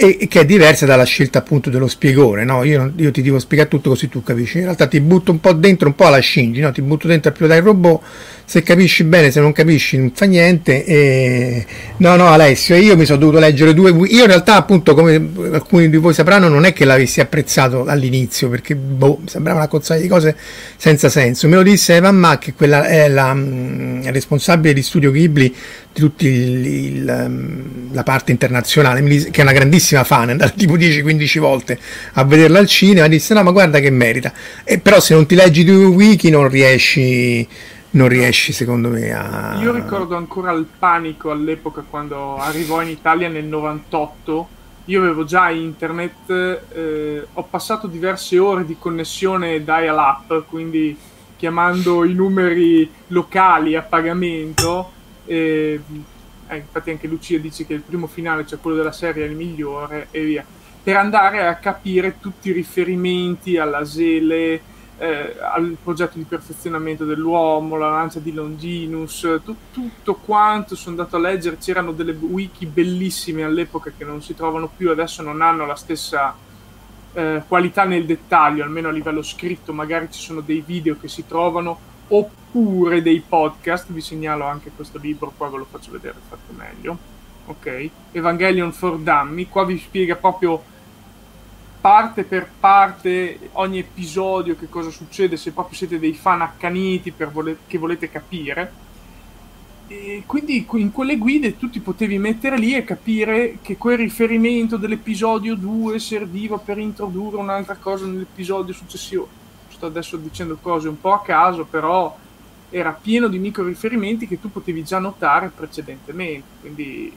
e, 0.00 0.28
che 0.28 0.40
è 0.40 0.44
diversa 0.46 0.86
dalla 0.86 1.04
scelta 1.04 1.40
appunto 1.40 1.68
dello 1.68 1.86
spiegore, 1.86 2.44
no? 2.44 2.64
io, 2.64 2.90
io, 2.96 3.10
ti 3.10 3.20
devo 3.20 3.38
spiegare 3.38 3.68
tutto 3.68 3.90
così 3.90 4.08
tu 4.08 4.22
capisci, 4.22 4.56
in 4.56 4.64
realtà 4.64 4.86
ti 4.86 4.98
butto 4.98 5.30
un 5.30 5.40
po' 5.40 5.52
dentro, 5.52 5.88
un 5.88 5.94
po' 5.94 6.06
alla 6.06 6.22
Shinji, 6.22 6.60
no? 6.60 6.72
ti 6.72 6.80
butto 6.80 7.06
dentro 7.06 7.30
a 7.30 7.34
pilotare 7.34 7.60
il 7.60 7.66
robot, 7.66 8.00
se 8.46 8.62
capisci 8.62 9.04
bene, 9.04 9.30
se 9.30 9.40
non 9.40 9.52
capisci 9.52 9.98
non 9.98 10.10
fa 10.14 10.24
niente, 10.24 10.86
e... 10.86 11.66
no 11.98 12.16
no 12.16 12.28
Alessio, 12.28 12.76
io 12.76 12.96
mi 12.96 13.04
sono 13.04 13.18
dovuto 13.18 13.38
leggere 13.38 13.74
due, 13.74 13.90
io 13.90 14.22
in 14.22 14.26
realtà 14.26 14.56
appunto 14.56 14.94
come 14.94 15.16
alcuni 15.52 15.90
di 15.90 15.98
voi 15.98 16.14
sapranno 16.14 16.48
non 16.48 16.64
è 16.64 16.72
che 16.72 16.86
l'avessi 16.86 17.20
apprezzato 17.20 17.84
all'inizio 17.84 18.48
perché 18.48 18.74
boh, 18.74 19.20
sembrava 19.26 19.58
una 19.58 19.68
cozzaglia 19.68 20.00
di 20.00 20.08
cose 20.08 20.34
senza 20.76 21.10
senso, 21.10 21.46
me 21.46 21.56
lo 21.56 21.62
disse 21.62 21.96
Evan 21.96 22.16
Mack, 22.20 22.44
che 22.44 22.54
quella 22.54 22.84
è 22.84 23.08
la 23.08 23.34
mh, 23.34 24.12
responsabile 24.12 24.72
di 24.72 24.82
Studio 24.82 25.10
Ghibli 25.10 25.54
di 25.92 26.00
tutta 26.00 27.28
la 27.92 28.02
parte 28.02 28.30
internazionale, 28.30 29.02
che 29.02 29.40
è 29.40 29.42
una 29.42 29.52
grandissima 29.52 30.04
fan, 30.04 30.28
è 30.28 30.32
andata 30.32 30.52
tipo 30.52 30.74
10-15 30.76 31.38
volte 31.38 31.78
a 32.12 32.24
vederla 32.24 32.58
al 32.58 32.66
cinema, 32.66 33.08
disse 33.08 33.34
no 33.34 33.42
ma 33.42 33.50
guarda 33.50 33.80
che 33.80 33.90
merita, 33.90 34.32
e 34.64 34.78
però 34.78 35.00
se 35.00 35.14
non 35.14 35.26
ti 35.26 35.34
leggi 35.34 35.64
due 35.64 35.86
wiki 35.86 36.30
non 36.30 36.48
riesci, 36.48 37.46
non 37.90 38.08
riesci 38.08 38.52
secondo 38.52 38.88
me 38.88 39.12
a... 39.12 39.58
Io 39.60 39.72
ricordo 39.72 40.16
ancora 40.16 40.52
il 40.52 40.66
panico 40.78 41.30
all'epoca 41.30 41.82
quando 41.88 42.36
arrivò 42.36 42.82
in 42.82 42.88
Italia 42.88 43.28
nel 43.28 43.46
98, 43.46 44.48
io 44.86 45.00
avevo 45.00 45.24
già 45.24 45.50
internet, 45.50 46.62
eh, 46.72 47.26
ho 47.32 47.42
passato 47.44 47.86
diverse 47.86 48.38
ore 48.38 48.64
di 48.64 48.76
connessione 48.78 49.62
dial-up, 49.62 50.44
quindi 50.48 50.96
chiamando 51.40 52.04
i 52.04 52.12
numeri 52.12 52.86
locali 53.06 53.74
a 53.74 53.80
pagamento 53.80 54.92
eh, 55.24 55.80
infatti 56.52 56.90
anche 56.90 57.06
Lucia 57.06 57.38
dice 57.38 57.64
che 57.64 57.72
il 57.72 57.80
primo 57.80 58.06
finale, 58.06 58.44
cioè 58.46 58.58
quello 58.60 58.76
della 58.76 58.92
serie, 58.92 59.24
è 59.24 59.28
il 59.28 59.36
migliore 59.36 60.08
e 60.10 60.22
via. 60.22 60.44
Per 60.82 60.96
andare 60.96 61.46
a 61.46 61.54
capire 61.54 62.18
tutti 62.20 62.50
i 62.50 62.52
riferimenti 62.52 63.56
alla 63.56 63.86
Sele, 63.86 64.60
eh, 64.98 65.36
al 65.40 65.78
progetto 65.82 66.18
di 66.18 66.24
perfezionamento 66.24 67.06
dell'uomo, 67.06 67.76
la 67.76 67.88
lancia 67.88 68.18
di 68.18 68.34
Longinus, 68.34 69.40
tu, 69.42 69.56
tutto 69.72 70.16
quanto 70.16 70.74
sono 70.74 70.96
andato 70.96 71.16
a 71.16 71.20
leggere, 71.20 71.56
c'erano 71.56 71.92
delle 71.92 72.12
wiki 72.12 72.66
bellissime 72.66 73.44
all'epoca 73.44 73.92
che 73.96 74.04
non 74.04 74.20
si 74.20 74.34
trovano 74.34 74.70
più, 74.76 74.90
adesso 74.90 75.22
non 75.22 75.40
hanno 75.40 75.64
la 75.64 75.76
stessa 75.76 76.36
eh, 77.12 77.42
qualità 77.46 77.84
nel 77.84 78.06
dettaglio, 78.06 78.62
almeno 78.62 78.88
a 78.88 78.92
livello 78.92 79.22
scritto, 79.22 79.72
magari 79.72 80.08
ci 80.10 80.20
sono 80.20 80.40
dei 80.40 80.62
video 80.64 80.96
che 80.98 81.08
si 81.08 81.26
trovano 81.26 81.78
oppure 82.08 83.02
dei 83.02 83.20
podcast, 83.26 83.92
vi 83.92 84.00
segnalo 84.00 84.44
anche 84.44 84.70
questo 84.74 84.98
libro, 84.98 85.32
qua 85.36 85.48
ve 85.48 85.58
lo 85.58 85.66
faccio 85.70 85.92
vedere 85.92 86.16
fatto 86.28 86.52
meglio, 86.52 86.98
ok? 87.46 87.90
Evangelion 88.12 88.72
for 88.72 88.98
Dummy, 88.98 89.48
qua 89.48 89.64
vi 89.64 89.78
spiega 89.78 90.16
proprio 90.16 90.62
parte 91.80 92.24
per 92.24 92.48
parte 92.60 93.50
ogni 93.52 93.78
episodio 93.78 94.56
che 94.56 94.68
cosa 94.68 94.90
succede, 94.90 95.36
se 95.36 95.52
proprio 95.52 95.76
siete 95.76 95.98
dei 95.98 96.12
fan 96.14 96.42
accaniti 96.42 97.12
vole- 97.30 97.58
che 97.66 97.78
volete 97.78 98.10
capire. 98.10 98.88
E 99.92 100.22
quindi 100.24 100.64
in 100.74 100.92
quelle 100.92 101.18
guide 101.18 101.58
tu 101.58 101.68
ti 101.68 101.80
potevi 101.80 102.16
mettere 102.16 102.56
lì 102.56 102.76
e 102.76 102.84
capire 102.84 103.58
che 103.60 103.76
quel 103.76 103.98
riferimento 103.98 104.76
dell'episodio 104.76 105.56
2 105.56 105.98
serviva 105.98 106.58
per 106.58 106.78
introdurre 106.78 107.38
un'altra 107.38 107.74
cosa 107.74 108.06
nell'episodio 108.06 108.72
successivo 108.72 109.28
sto 109.80 109.86
adesso 109.86 110.18
dicendo 110.18 110.58
cose 110.60 110.88
un 110.88 111.00
po' 111.00 111.14
a 111.14 111.22
caso, 111.22 111.64
però 111.64 112.14
era 112.68 112.96
pieno 113.00 113.28
di 113.28 113.38
micro 113.38 113.64
riferimenti 113.64 114.28
che 114.28 114.38
tu 114.38 114.52
potevi 114.52 114.84
già 114.84 114.98
notare 114.98 115.50
precedentemente. 115.54 116.44
Quindi 116.60 117.12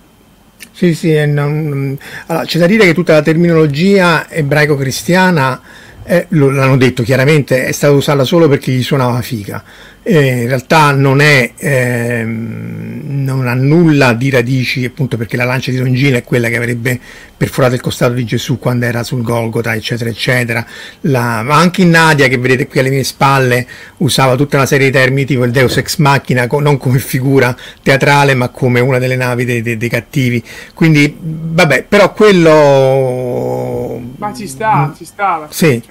sì, 0.72 0.96
sì, 0.96 1.14
non... 1.28 1.98
allora, 2.28 2.46
c'è 2.46 2.58
da 2.58 2.66
dire 2.66 2.86
che 2.86 2.94
tutta 2.94 3.14
la 3.14 3.22
terminologia 3.22 4.30
ebraico-cristiana 4.30 5.62
eh, 6.06 6.26
l'hanno 6.30 6.78
detto 6.78 7.04
chiaramente, 7.04 7.66
è 7.66 7.72
stato 7.72 7.94
usata 7.94 8.24
solo 8.24 8.48
perché 8.48 8.72
gli 8.72 8.84
suonava 8.84 9.22
figa. 9.22 9.64
Eh, 10.06 10.42
in 10.42 10.48
realtà 10.48 10.92
non, 10.92 11.22
è, 11.22 11.54
ehm, 11.56 13.24
non 13.24 13.48
ha 13.48 13.54
nulla 13.54 14.12
di 14.14 14.30
radici, 14.30 14.84
appunto 14.84 15.16
perché 15.16 15.38
la 15.38 15.46
lancia 15.46 15.72
di 15.72 15.78
Longina 15.78 16.18
è 16.18 16.24
quella 16.24 16.50
che 16.50 16.58
avrebbe 16.58 17.00
perforato 17.38 17.76
il 17.76 17.82
costato 17.82 18.12
di 18.12 18.26
Gesù 18.26 18.60
quando 18.60 18.86
era 18.86 19.02
sul 19.04 19.22
Golgota, 19.22 19.74
eccetera, 19.74 20.10
eccetera. 20.10 20.66
La, 21.02 21.42
ma 21.44 21.56
anche 21.56 21.84
in 21.84 21.92
Nadia, 21.92 22.28
che 22.28 22.38
vedete 22.38 22.68
qui 22.68 22.82
alle 22.82 22.90
mie 22.90 23.06
spalle, 23.06 23.66
usava 23.98 24.36
tutta 24.36 24.58
una 24.58 24.66
serie 24.66 24.88
di 24.88 24.92
termini 24.92 25.26
tipo 25.26 25.46
il 25.46 25.52
Deus 25.52 25.78
ex 25.78 25.96
machina, 25.98 26.48
non 26.50 26.78
come 26.78 27.00
figura 27.00 27.56
teatrale, 27.82 28.34
ma 28.34 28.50
come 28.50 28.82
una 28.82 29.00
delle 29.00 29.16
navi 29.16 29.46
dei, 29.46 29.62
dei, 29.62 29.78
dei 29.78 29.90
cattivi. 29.90 30.44
Quindi, 30.74 31.16
vabbè, 31.18 31.86
però 31.88 32.12
quello... 32.12 33.83
Ma 34.18 34.34
ci 34.34 34.48
sta, 34.48 34.88
mm, 34.88 34.96
ci 34.96 35.06
sta. 35.06 35.48
Sì. 35.50 35.82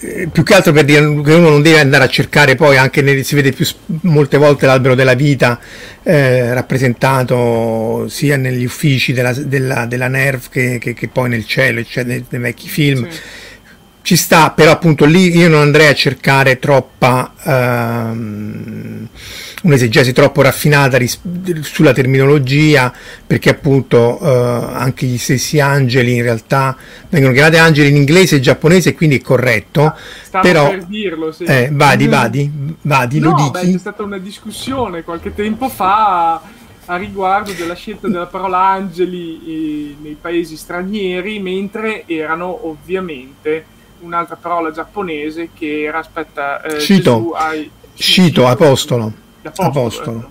Eh, 0.00 0.28
più 0.30 0.44
che 0.44 0.54
altro 0.54 0.72
per 0.72 0.84
dire 0.84 1.00
che 1.00 1.34
uno 1.34 1.48
non 1.48 1.60
deve 1.60 1.80
andare 1.80 2.04
a 2.04 2.08
cercare 2.08 2.54
poi 2.54 2.76
anche 2.76 3.02
nel, 3.02 3.24
si 3.24 3.34
vede 3.34 3.50
più 3.50 3.66
molte 4.02 4.36
volte 4.36 4.64
l'albero 4.64 4.94
della 4.94 5.14
vita 5.14 5.58
eh, 6.04 6.54
rappresentato 6.54 8.06
sia 8.08 8.36
negli 8.36 8.64
uffici 8.64 9.12
della, 9.12 9.32
della, 9.32 9.86
della 9.86 10.06
NERV 10.06 10.48
che, 10.50 10.78
che, 10.78 10.94
che, 10.94 11.08
poi 11.08 11.28
nel 11.30 11.44
cielo 11.44 11.82
cioè 11.82 12.04
nei, 12.04 12.24
nei 12.28 12.40
vecchi 12.40 12.68
film 12.68 13.10
sì. 13.10 13.18
Ci 14.08 14.16
sta 14.16 14.52
però 14.52 14.70
appunto 14.70 15.04
lì 15.04 15.36
io 15.36 15.50
non 15.50 15.60
andrei 15.60 15.88
a 15.88 15.92
cercare 15.92 16.58
troppa 16.58 17.30
ehm, 17.42 19.06
un'esegesi 19.64 20.14
troppo 20.14 20.40
raffinata 20.40 20.96
ris- 20.96 21.20
sulla 21.60 21.92
terminologia, 21.92 22.90
perché 23.26 23.50
appunto 23.50 24.18
eh, 24.18 24.72
anche 24.72 25.04
gli 25.04 25.18
stessi 25.18 25.60
angeli 25.60 26.14
in 26.14 26.22
realtà 26.22 26.74
vengono 27.10 27.34
chiamati 27.34 27.58
angeli 27.58 27.90
in 27.90 27.96
inglese 27.96 28.36
e 28.36 28.40
giapponese, 28.40 28.94
quindi 28.94 29.18
è 29.18 29.20
corretto. 29.20 29.94
Stavo 30.22 30.42
però, 30.42 30.70
per 30.70 30.84
dirlo, 30.84 31.30
sì. 31.30 31.44
eh, 31.44 31.68
vadi, 31.70 32.06
vadi, 32.06 32.50
vadi, 32.80 33.18
no, 33.18 33.28
lo 33.28 33.36
dichi. 33.36 33.50
Beh, 33.66 33.72
c'è 33.72 33.78
stata 33.78 34.02
una 34.04 34.16
discussione 34.16 35.02
qualche 35.02 35.34
tempo 35.34 35.68
fa 35.68 36.40
a 36.86 36.96
riguardo 36.96 37.52
della 37.52 37.74
scelta 37.74 38.08
della 38.08 38.24
parola 38.24 38.68
angeli 38.68 39.40
eh, 39.44 39.96
nei 40.00 40.16
paesi 40.18 40.56
stranieri, 40.56 41.40
mentre 41.40 42.04
erano 42.06 42.68
ovviamente 42.70 43.76
un'altra 44.00 44.36
parola 44.36 44.70
giapponese 44.70 45.50
che 45.56 45.82
era, 45.82 45.98
aspetta, 45.98 46.62
eh, 46.62 46.80
Cito, 46.80 47.32
ai, 47.32 47.70
Cito, 47.94 48.46
apostolo 48.46 49.26
apostolo. 49.48 49.68
apostolo. 49.68 50.18
Ecco. 50.18 50.30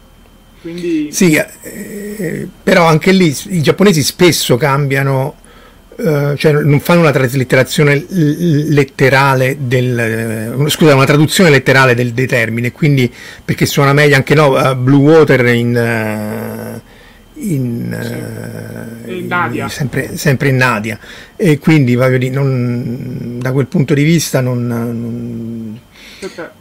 Quindi... 0.62 1.10
Sì, 1.12 1.36
eh, 1.36 2.48
però 2.64 2.86
anche 2.86 3.12
lì 3.12 3.36
i 3.50 3.62
giapponesi 3.62 4.04
spesso 4.04 4.58
cambiano, 4.58 5.36
eh, 5.96 6.34
cioè 6.36 6.52
non 6.52 6.80
fanno 6.80 7.02
una 7.02 7.12
traslitterazione 7.12 8.06
letterale 8.10 9.58
del, 9.60 10.00
eh, 10.00 10.70
scusa, 10.70 10.96
una 10.96 11.06
traduzione 11.06 11.50
letterale 11.50 11.96
del, 11.96 12.14
dei 12.14 12.28
termini, 12.28 12.72
quindi 12.72 13.12
perché 13.44 13.66
suona 13.66 13.94
meglio 13.94 14.16
anche 14.16 14.36
no, 14.36 14.50
uh, 14.52 14.76
Blue 14.76 15.12
Water 15.12 15.46
in... 15.48 16.80
Uh, 16.82 16.96
in, 17.40 17.96
sì. 19.06 19.18
in, 19.18 19.28
Nadia. 19.28 19.66
In, 19.66 19.70
sempre, 19.70 20.18
sempre, 20.18 20.50
in 20.50 20.56
Nadia 20.56 20.98
e 21.38 21.60
quindi 21.60 21.96
voglio 21.96 22.18
dire, 22.18 22.34
non, 22.34 23.38
da 23.40 23.52
quel 23.52 23.68
punto 23.68 23.94
di 23.94 24.04
vista 24.04 24.42
non, 24.42 24.68
non 24.68 25.80
Aspetta, 26.20 26.52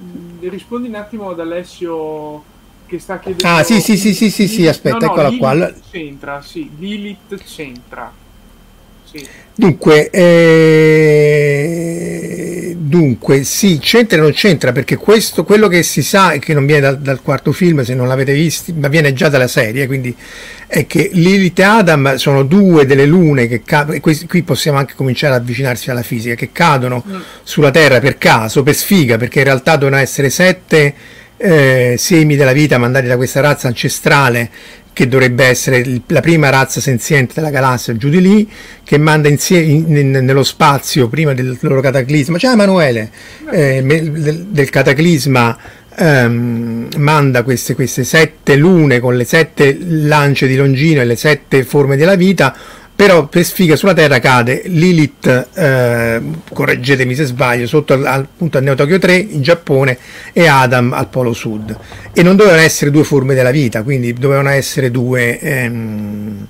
rispondi 0.41 0.89
un 0.89 0.97
attimo 0.97 1.31
ad 1.31 1.41
Alessio 1.41 2.45
che 2.85 2.99
sta 2.99 3.19
chiedendo... 3.19 3.59
Ah 3.59 3.63
sì 3.63 3.81
sì 3.81 3.97
sì 3.97 4.13
sì 4.13 4.31
sì, 4.31 4.47
sì 4.47 4.67
aspetta, 4.67 4.99
no, 4.99 5.07
no, 5.07 5.13
eccola 5.13 5.29
Lilith 5.29 5.73
qua. 5.73 5.81
C'entra, 5.91 6.43
sì, 6.43 6.71
Lilith 6.79 7.43
c'entra. 7.43 8.13
Sì. 9.05 9.27
Dunque, 9.59 10.11
eh, 10.11 11.47
dunque, 12.77 13.43
sì, 13.43 13.79
c'entra 13.81 14.19
e 14.19 14.21
non 14.21 14.33
c'entra 14.33 14.71
perché 14.71 14.97
questo, 14.97 15.45
quello 15.45 15.67
che 15.67 15.83
si 15.83 16.03
sa 16.03 16.33
e 16.33 16.41
che 16.41 16.53
non 16.53 16.67
viene 16.67 16.83
dal, 16.83 16.99
dal, 16.99 17.23
quarto 17.23 17.53
film, 17.53 17.83
se 17.83 17.95
non 17.95 18.07
l'avete 18.07 18.35
visto, 18.35 18.71
ma 18.77 18.89
viene 18.89 19.15
già 19.15 19.31
dalla 19.31 19.49
serie, 19.49 19.87
quindi 19.87 20.15
è 20.67 20.87
che 20.87 21.09
Lilith 21.11 21.59
e 21.59 21.63
Adam 21.63 22.17
sono 22.17 22.43
due 22.43 22.85
delle 22.85 23.07
lune 23.07 23.49
che 23.49 23.63
cadono, 23.65 23.99
qui 24.01 24.43
possiamo 24.43 24.77
anche 24.77 24.93
cominciare 24.95 25.37
ad 25.37 25.41
avvicinarsi 25.41 25.91
alla 25.91 26.03
fisica, 26.03 26.35
che 26.35 26.51
cadono 26.53 27.03
mm. 27.09 27.21
sulla 27.43 27.71
Terra 27.71 27.99
per 27.99 28.19
caso, 28.19 28.63
per 28.63 28.75
sfiga, 28.75 29.17
perché 29.17 29.39
in 29.39 29.47
realtà 29.47 29.77
devono 29.77 29.97
essere 29.97 30.29
sette 30.29 30.95
eh, 31.39 31.95
semi 31.97 32.37
della 32.37 32.53
vita 32.53 32.77
mandati 32.77 33.07
da 33.07 33.17
questa 33.17 33.41
razza 33.41 33.69
ancestrale 33.69 34.51
che 34.97 35.09
dovrebbe 35.09 35.45
essere 35.45 36.01
la 36.07 36.23
prima 36.23 36.49
razza 36.49 36.81
senziente 36.81 37.35
della 37.35 37.51
galassia, 37.51 37.95
giù 37.99 38.09
di 38.09 38.19
lì, 38.19 38.51
che 38.83 38.97
manda 38.97 39.29
insieme, 39.29 39.67
in, 39.67 40.11
nello 40.11 40.43
spazio 40.43 41.07
prima 41.07 41.35
del 41.35 41.55
loro 41.61 41.83
cataclisma. 41.83 42.39
Ciao 42.39 42.55
Emanuele, 42.55 43.11
eh, 43.53 43.83
del, 43.85 44.47
del, 44.47 44.71
cataclisma 44.71 45.59
ehm, 45.99 46.89
manda 46.97 47.43
queste, 47.43 47.75
queste 47.75 48.05
sette 48.05 48.57
lune 48.57 48.99
con 48.99 49.19
le 49.19 49.27
sette 49.27 49.77
lance 49.79 50.47
di 50.47 50.57
Longino 50.57 51.03
e 51.03 51.05
le 51.05 51.17
sette 51.17 51.63
forme 51.65 51.97
della 51.97 52.15
vita 52.15 52.57
però 52.97 53.27
per 53.27 53.45
sfiga 53.45 53.77
sulla 53.77 53.93
Terra 53.93 54.19
cade 54.21 54.63
Lilith, 54.65 55.49
eh, 55.53 56.21
correggetemi 56.51 57.15
se 57.15 57.27
sbaglio, 57.27 57.67
sotto 57.67 57.93
al, 57.93 58.07
appunto 58.07 58.57
al 58.57 58.65
Neo 58.65 58.75
Tokyo 58.75 58.99
3 58.99 59.17
in 59.17 59.43
Giappone 59.43 59.99
e 60.33 60.47
Adam 60.47 60.95
al 60.95 61.09
Polo 61.09 61.35
Sud. 61.35 61.77
E 62.15 62.23
non 62.23 62.37
dovevano 62.37 62.63
essere 62.63 62.91
due 62.91 63.05
forme 63.05 63.35
della 63.35 63.51
vita, 63.51 63.83
quindi 63.83 64.15
dovevano 64.15 64.49
essere 64.49 64.91
due... 64.91 65.39
Ehm, 65.39 66.47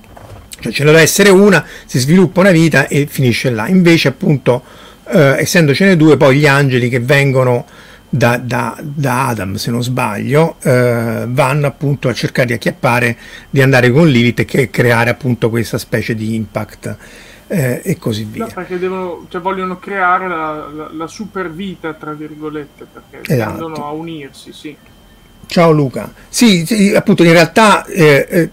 cioè 0.61 0.73
ce 0.73 0.85
ne 0.85 0.91
deve 0.93 1.03
essere 1.03 1.31
una, 1.31 1.67
si 1.85 1.99
sviluppa 1.99 2.41
una 2.41 2.53
vita 2.53 2.87
e 2.87 3.09
finisce 3.11 3.51
là. 3.51 3.67
Invece 3.67 4.07
appunto, 4.09 4.63
eh, 5.09 5.37
essendocene 5.39 5.97
due, 5.97 6.17
poi 6.17 6.39
gli 6.39 6.47
angeli 6.47 6.89
che 6.89 7.01
vengono 7.01 7.67
da, 8.17 8.39
da, 8.39 8.77
da, 8.81 9.29
Adam, 9.29 9.55
se 9.55 9.71
non 9.71 9.83
sbaglio, 9.83 10.57
eh, 10.63 11.25
vanno 11.29 11.67
appunto 11.67 12.09
a 12.09 12.13
cercare 12.13 12.49
di 12.49 12.53
acchiappare, 12.55 13.17
di 13.51 13.63
andare 13.63 13.91
con 13.91 14.09
Lilith 14.09 14.47
e 14.55 14.71
creare 14.71 15.11
appunto 15.11 15.51
questa 15.51 15.79
specie 15.79 16.15
di 16.15 16.35
impact 16.35 16.97
eh, 17.47 17.81
e 17.85 17.99
così 17.99 18.25
via. 18.25 18.47
No, 18.47 18.51
perché 18.53 18.79
devono, 18.79 19.27
cioè, 19.29 19.41
vogliono 19.41 19.79
creare 19.79 20.29
la, 20.29 20.69
la, 20.75 20.91
la, 20.93 21.07
super 21.07 21.51
vita, 21.51 21.95
tra 21.95 22.13
virgolette, 22.13 22.87
perché 22.93 23.33
esatto. 23.33 23.51
tendono 23.51 23.87
a 23.87 23.91
unirsi, 23.91 24.53
sì. 24.53 24.77
Ciao 25.47 25.71
Luca. 25.71 26.13
Sì, 26.29 26.65
sì 26.67 26.95
appunto 26.95 27.23
in 27.23 27.33
realtà... 27.33 27.85
Eh, 27.85 28.27
eh 28.29 28.51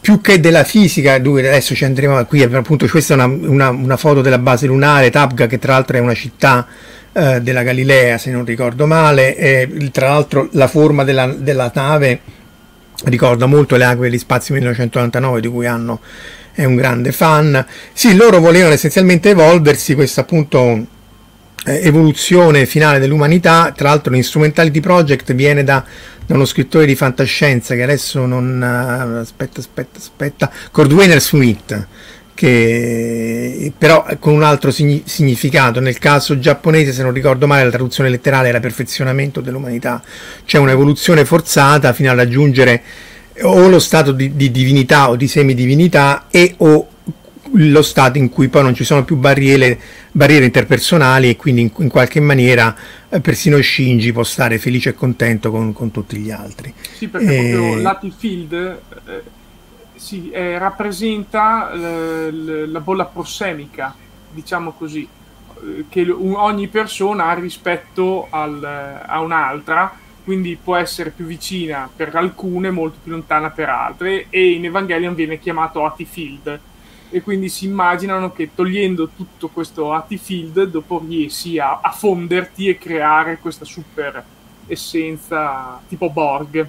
più 0.00 0.22
che 0.22 0.40
della 0.40 0.64
fisica, 0.64 1.12
adesso 1.12 1.74
ci 1.74 1.84
andremo 1.84 2.24
qui, 2.24 2.42
appunto 2.42 2.86
questa 2.86 3.12
è 3.12 3.16
una, 3.16 3.26
una, 3.26 3.68
una 3.68 3.96
foto 3.98 4.22
della 4.22 4.38
base 4.38 4.66
lunare, 4.66 5.10
Tabga, 5.10 5.46
che 5.46 5.58
tra 5.58 5.74
l'altro 5.74 5.98
è 5.98 6.00
una 6.00 6.14
città 6.14 6.66
eh, 7.12 7.40
della 7.40 7.62
Galilea, 7.62 8.18
se 8.18 8.30
non 8.30 8.44
ricordo 8.44 8.86
male, 8.86 9.36
e 9.36 9.88
tra 9.92 10.08
l'altro 10.08 10.48
la 10.52 10.68
forma 10.68 11.04
della, 11.04 11.26
della 11.26 11.70
nave 11.74 12.20
ricorda 13.04 13.46
molto 13.46 13.76
le 13.76 13.84
acque 13.84 14.08
degli 14.10 14.18
spazi 14.18 14.52
1999 14.52 15.40
di 15.40 15.48
cui 15.48 15.66
hanno 15.66 16.00
è 16.52 16.64
un 16.64 16.76
grande 16.76 17.12
fan. 17.12 17.64
Sì, 17.92 18.14
loro 18.14 18.38
volevano 18.38 18.74
essenzialmente 18.74 19.30
evolversi, 19.30 19.94
questa 19.94 20.22
appunto 20.22 20.86
eh, 21.64 21.80
evoluzione 21.82 22.66
finale 22.66 22.98
dell'umanità, 22.98 23.72
tra 23.74 23.88
l'altro 23.88 24.12
l'Instrumentality 24.12 24.80
Project 24.80 25.34
viene 25.34 25.64
da, 25.64 25.84
da, 26.26 26.34
uno 26.34 26.44
scrittore 26.44 26.86
di 26.86 26.94
fantascienza 26.94 27.74
che 27.74 27.82
adesso 27.82 28.26
non... 28.26 28.60
Uh, 28.60 29.18
aspetta, 29.20 29.60
aspetta, 29.60 29.98
aspetta, 29.98 30.50
Cordwainer 30.70 31.20
Smith, 31.20 31.86
che 32.40 33.70
però 33.76 34.06
con 34.18 34.32
un 34.32 34.42
altro 34.42 34.70
signi- 34.70 35.02
significato. 35.04 35.78
Nel 35.78 35.98
caso 35.98 36.38
giapponese, 36.38 36.90
se 36.90 37.02
non 37.02 37.12
ricordo 37.12 37.46
male, 37.46 37.64
la 37.64 37.70
traduzione 37.70 38.08
letterale 38.08 38.48
era 38.48 38.60
perfezionamento 38.60 39.42
dell'umanità, 39.42 40.02
c'è 40.46 40.56
un'evoluzione 40.56 41.26
forzata 41.26 41.92
fino 41.92 42.10
a 42.10 42.14
raggiungere 42.14 42.82
o 43.42 43.68
lo 43.68 43.78
stato 43.78 44.12
di, 44.12 44.34
di 44.36 44.50
divinità 44.50 45.10
o 45.10 45.16
di 45.16 45.28
semidivinità 45.28 46.28
e 46.30 46.54
o 46.58 46.88
lo 47.52 47.82
stato 47.82 48.16
in 48.16 48.30
cui 48.30 48.48
poi 48.48 48.62
non 48.62 48.74
ci 48.74 48.84
sono 48.84 49.04
più 49.04 49.16
barriere, 49.16 49.78
barriere 50.10 50.46
interpersonali 50.46 51.28
e 51.28 51.36
quindi 51.36 51.60
in, 51.60 51.70
in 51.76 51.88
qualche 51.90 52.20
maniera 52.20 52.74
eh, 53.10 53.20
persino 53.20 53.60
Shinji 53.60 54.12
può 54.12 54.24
stare 54.24 54.56
felice 54.56 54.90
e 54.90 54.94
contento 54.94 55.50
con, 55.50 55.74
con 55.74 55.90
tutti 55.90 56.16
gli 56.16 56.30
altri. 56.30 56.72
Sì, 56.96 57.08
perché 57.08 57.36
e... 57.36 57.50
proprio 57.50 57.82
Lati 57.82 58.12
Field 58.16 58.52
eh, 58.52 59.22
sì, 60.00 60.30
eh, 60.30 60.56
rappresenta 60.56 61.70
eh, 61.72 62.30
la 62.32 62.80
bolla 62.80 63.04
prossemica, 63.04 63.94
diciamo 64.30 64.72
così, 64.72 65.06
eh, 65.06 65.84
che 65.90 66.10
ogni 66.10 66.68
persona 66.68 67.26
ha 67.26 67.34
rispetto 67.34 68.26
al, 68.30 68.64
a 69.06 69.20
un'altra, 69.20 69.94
quindi 70.24 70.56
può 70.56 70.76
essere 70.76 71.10
più 71.10 71.26
vicina 71.26 71.86
per 71.94 72.16
alcune, 72.16 72.70
molto 72.70 72.96
più 73.02 73.12
lontana 73.12 73.50
per 73.50 73.68
altre, 73.68 74.28
e 74.30 74.52
in 74.52 74.64
Evangelion 74.64 75.14
viene 75.14 75.38
chiamato 75.38 75.84
Atifield. 75.84 76.60
E 77.10 77.20
quindi 77.20 77.50
si 77.50 77.66
immaginano 77.66 78.32
che 78.32 78.54
togliendo 78.54 79.10
tutto 79.14 79.48
questo 79.48 79.92
Atifield, 79.92 80.64
dopo 80.64 81.04
riesci 81.06 81.58
a, 81.58 81.80
a 81.82 81.90
fonderti 81.90 82.68
e 82.68 82.78
creare 82.78 83.36
questa 83.38 83.66
super 83.66 84.24
essenza 84.66 85.78
tipo 85.88 86.08
Borg. 86.08 86.68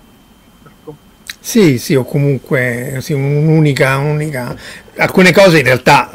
Sì, 1.43 1.79
sì, 1.79 1.95
o 1.95 2.05
comunque 2.05 2.97
sì, 3.01 3.13
un'unica, 3.13 3.97
un'unica. 3.97 4.55
Alcune 4.97 5.31
cose 5.31 5.57
in 5.57 5.63
realtà 5.63 6.13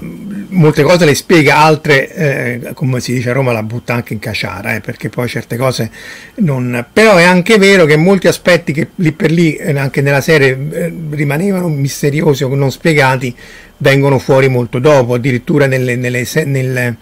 molte 0.51 0.85
cose 0.85 1.05
le 1.05 1.17
spiega, 1.17 1.59
altre, 1.59 2.15
eh, 2.15 2.71
come 2.75 3.01
si 3.01 3.13
dice 3.13 3.31
a 3.31 3.33
Roma, 3.33 3.51
la 3.51 3.65
butta 3.65 3.93
anche 3.93 4.13
in 4.13 4.21
caciara, 4.21 4.77
eh, 4.77 4.81
perché 4.81 5.09
poi 5.09 5.29
certe 5.29 5.57
cose 5.57 5.91
non... 6.37 6.87
Però 6.93 7.17
è 7.17 7.25
anche 7.25 7.59
vero 7.59 7.85
che 7.87 7.97
molti 7.97 8.29
aspetti 8.29 8.73
che 8.73 8.91
lì 8.97 9.11
per 9.13 9.33
lì, 9.33 9.57
eh, 9.57 9.77
anche 9.77 10.01
nella 10.01 10.21
serie, 10.21 10.57
eh, 10.71 10.93
rimanevano 11.11 11.69
misteriosi 11.69 12.45
o 12.45 12.55
non 12.55 12.71
spiegati, 12.71 13.35
vengono 13.79 14.21
fuori 14.21 14.49
molto 14.49 14.79
dopo, 14.79 15.15
addirittura 15.15 15.67
nelle, 15.67 15.97
nelle, 15.97 16.25
nelle 16.45 16.97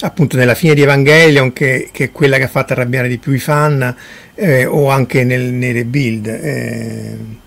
appunto 0.00 0.36
nella 0.36 0.54
fine 0.54 0.74
di 0.74 0.82
Evangelion, 0.82 1.54
che, 1.54 1.88
che, 1.92 2.04
è 2.04 2.12
quella 2.12 2.36
che 2.36 2.44
ha 2.44 2.48
fatto 2.48 2.74
arrabbiare 2.74 3.08
di 3.08 3.16
più 3.16 3.32
i 3.32 3.38
fan, 3.38 3.94
eh, 4.34 4.66
o 4.66 4.90
anche 4.90 5.24
nei 5.24 5.72
rebuild. 5.72 6.26
Eh. 6.26 7.42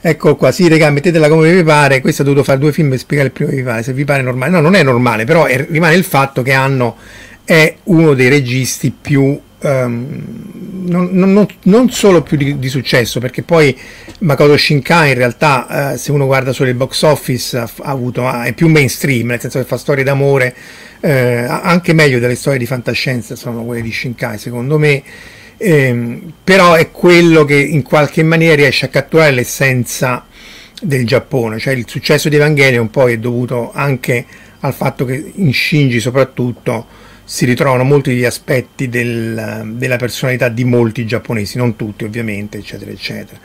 Ecco 0.00 0.36
qua, 0.36 0.52
sì, 0.52 0.68
raga, 0.68 0.90
mettetela 0.90 1.28
come 1.28 1.52
vi 1.52 1.62
pare. 1.62 2.00
Questo 2.00 2.22
ha 2.22 2.24
dovuto 2.24 2.44
fare 2.44 2.58
due 2.58 2.72
film 2.72 2.90
per 2.90 2.98
spiegare 2.98 3.28
il 3.28 3.34
primo 3.34 3.50
che 3.50 3.56
vi 3.56 3.62
pare. 3.62 3.82
Se 3.82 3.92
vi 3.92 4.04
pare 4.04 4.22
normale, 4.22 4.50
no, 4.50 4.60
non 4.60 4.74
è 4.74 4.82
normale, 4.82 5.24
però 5.24 5.44
è, 5.44 5.66
rimane 5.68 5.94
il 5.94 6.04
fatto 6.04 6.42
che 6.42 6.52
hanno 6.52 6.96
è 7.44 7.76
uno 7.84 8.14
dei 8.14 8.28
registi 8.28 8.92
più 8.92 9.40
Um, 9.58 10.84
non, 10.86 11.08
non, 11.12 11.46
non, 11.62 11.90
solo 11.90 12.22
più 12.22 12.36
di, 12.36 12.58
di, 12.58 12.68
successo, 12.68 13.20
perché 13.20 13.42
poi 13.42 13.76
Makoto 14.20 14.54
Shinkai 14.54 15.08
in 15.08 15.16
realtà, 15.16 15.92
uh, 15.94 15.96
se 15.96 16.12
uno 16.12 16.26
guarda 16.26 16.52
solo 16.52 16.68
il 16.68 16.76
box 16.76 17.02
office, 17.02 17.56
ha, 17.56 17.62
ha 17.62 17.90
avuto, 17.90 18.26
ha, 18.26 18.44
è 18.44 18.52
più 18.52 18.68
mainstream, 18.68 19.28
nel 19.28 19.40
senso 19.40 19.58
che 19.58 19.64
fa 19.64 19.78
storie 19.78 20.04
d'amore, 20.04 20.54
uh, 21.00 21.08
anche 21.08 21.94
meglio 21.94 22.18
delle 22.18 22.34
storie 22.34 22.58
di 22.58 22.66
fantascienza, 22.66 23.34
sono 23.34 23.64
quelle 23.64 23.80
di 23.80 23.90
Shinkai, 23.90 24.36
secondo 24.38 24.78
me. 24.78 25.02
Um, 25.58 26.34
però 26.44 26.74
è 26.74 26.90
quello 26.90 27.46
che 27.46 27.56
in 27.56 27.82
qualche 27.82 28.22
maniera 28.22 28.56
riesce 28.56 28.84
a 28.84 28.88
catturare 28.88 29.30
l'essenza 29.30 30.26
del 30.82 31.06
Giappone, 31.06 31.58
cioè 31.58 31.74
il 31.74 31.88
successo 31.88 32.28
di 32.28 32.36
Evangelion 32.36 32.90
poi 32.90 33.14
è 33.14 33.18
dovuto 33.18 33.72
anche 33.72 34.26
al 34.60 34.74
fatto 34.74 35.04
che 35.06 35.32
in 35.34 35.52
Shinji 35.52 36.00
soprattutto 36.00 36.86
si 37.24 37.44
ritrovano 37.44 37.82
molti 37.82 38.10
degli 38.10 38.24
aspetti 38.24 38.88
del, 38.88 39.72
della 39.74 39.96
personalità 39.96 40.48
di 40.48 40.64
molti 40.64 41.06
giapponesi, 41.06 41.58
non 41.58 41.74
tutti 41.74 42.04
ovviamente, 42.04 42.58
eccetera, 42.58 42.90
eccetera. 42.90 43.40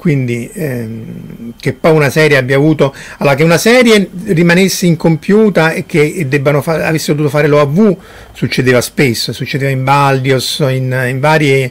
Quindi 0.00 0.50
ehm, 0.50 1.52
che 1.60 1.74
poi 1.74 1.92
una 1.92 2.08
serie 2.08 2.38
abbia 2.38 2.56
avuto, 2.56 2.94
allora 3.18 3.36
che 3.36 3.42
una 3.42 3.58
serie 3.58 4.08
rimanesse 4.28 4.86
incompiuta 4.86 5.72
e 5.72 5.84
che 5.84 6.24
debbano 6.26 6.62
fa- 6.62 6.86
avessero 6.86 7.18
dovuto 7.18 7.36
fare 7.36 7.46
l'OAV 7.46 7.96
succedeva 8.32 8.80
spesso, 8.80 9.34
succedeva 9.34 9.70
in 9.70 9.84
Baldios, 9.84 10.64
in, 10.70 11.06
in 11.06 11.20
varie, 11.20 11.70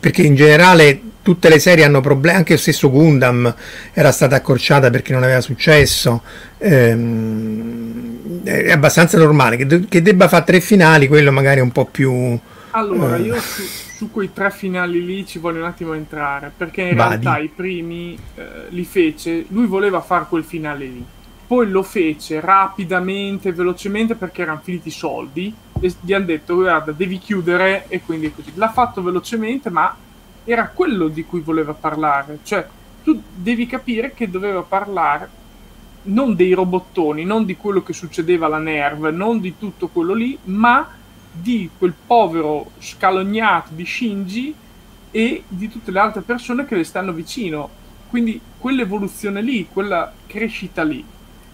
perché 0.00 0.22
in 0.22 0.34
generale 0.34 1.00
tutte 1.22 1.48
le 1.48 1.60
serie 1.60 1.84
hanno 1.84 2.00
problemi, 2.00 2.38
anche 2.38 2.54
lo 2.54 2.58
stesso 2.58 2.90
Gundam 2.90 3.54
era 3.92 4.10
stata 4.10 4.34
accorciata 4.34 4.90
perché 4.90 5.12
non 5.12 5.22
aveva 5.22 5.40
successo, 5.40 6.22
ehm, 6.58 8.42
è 8.42 8.72
abbastanza 8.72 9.18
normale 9.18 9.56
che, 9.56 9.66
de- 9.66 9.84
che, 9.88 10.02
debba 10.02 10.26
fare 10.26 10.44
tre 10.44 10.60
finali, 10.60 11.06
quello 11.06 11.30
magari 11.30 11.60
è 11.60 11.62
un 11.62 11.70
po' 11.70 11.84
più... 11.84 12.36
Allora, 12.72 13.14
eh. 13.14 13.20
io 13.20 13.36
su, 13.38 13.62
su, 13.98 14.12
quei 14.12 14.32
tre 14.32 14.52
finali 14.52 15.04
lì 15.04 15.26
ci 15.26 15.40
voglio 15.40 15.58
un 15.58 15.64
attimo 15.64 15.92
entrare, 15.92 16.52
perché 16.56 16.82
in 16.82 16.94
Badi. 16.94 17.24
realtà 17.24 17.42
i 17.42 17.48
primi 17.48 18.16
eh, 18.36 18.66
li 18.68 18.84
fece, 18.84 19.44
lui 19.48 19.66
voleva 19.66 20.00
fare 20.00 20.26
quel 20.28 20.44
finale 20.44 20.86
lì, 20.86 21.04
poi 21.44 21.68
lo 21.68 21.82
fece 21.82 22.38
rapidamente, 22.38 23.52
velocemente 23.52 24.14
perché 24.14 24.42
erano 24.42 24.60
finiti 24.62 24.86
i 24.86 24.92
soldi 24.92 25.52
e 25.80 25.92
gli 26.00 26.12
hanno 26.12 26.26
detto 26.26 26.54
guarda 26.54 26.92
devi 26.92 27.18
chiudere 27.18 27.86
e 27.88 28.00
quindi 28.00 28.32
così. 28.32 28.52
L'ha 28.54 28.70
fatto 28.70 29.02
velocemente 29.02 29.68
ma 29.68 29.92
era 30.44 30.68
quello 30.68 31.08
di 31.08 31.24
cui 31.24 31.40
voleva 31.40 31.72
parlare. 31.72 32.38
Cioè, 32.44 32.64
tu 33.02 33.20
devi 33.34 33.66
capire 33.66 34.14
che 34.14 34.30
doveva 34.30 34.62
parlare 34.62 35.28
non 36.02 36.36
dei 36.36 36.52
robottoni, 36.52 37.24
non 37.24 37.44
di 37.44 37.56
quello 37.56 37.82
che 37.82 37.92
succedeva 37.92 38.46
alla 38.46 38.58
Nerve, 38.58 39.10
non 39.10 39.40
di 39.40 39.58
tutto 39.58 39.88
quello 39.88 40.14
lì, 40.14 40.38
ma 40.44 40.88
di 41.40 41.70
quel 41.76 41.94
povero 42.06 42.72
scalognato 42.78 43.70
di 43.72 43.84
Shinji 43.84 44.54
e 45.10 45.44
di 45.48 45.68
tutte 45.68 45.90
le 45.90 45.98
altre 45.98 46.22
persone 46.22 46.66
che 46.66 46.76
le 46.76 46.84
stanno 46.84 47.12
vicino. 47.12 47.68
Quindi 48.08 48.40
quell'evoluzione 48.58 49.42
lì, 49.42 49.68
quella 49.70 50.12
crescita 50.26 50.82
lì. 50.82 51.04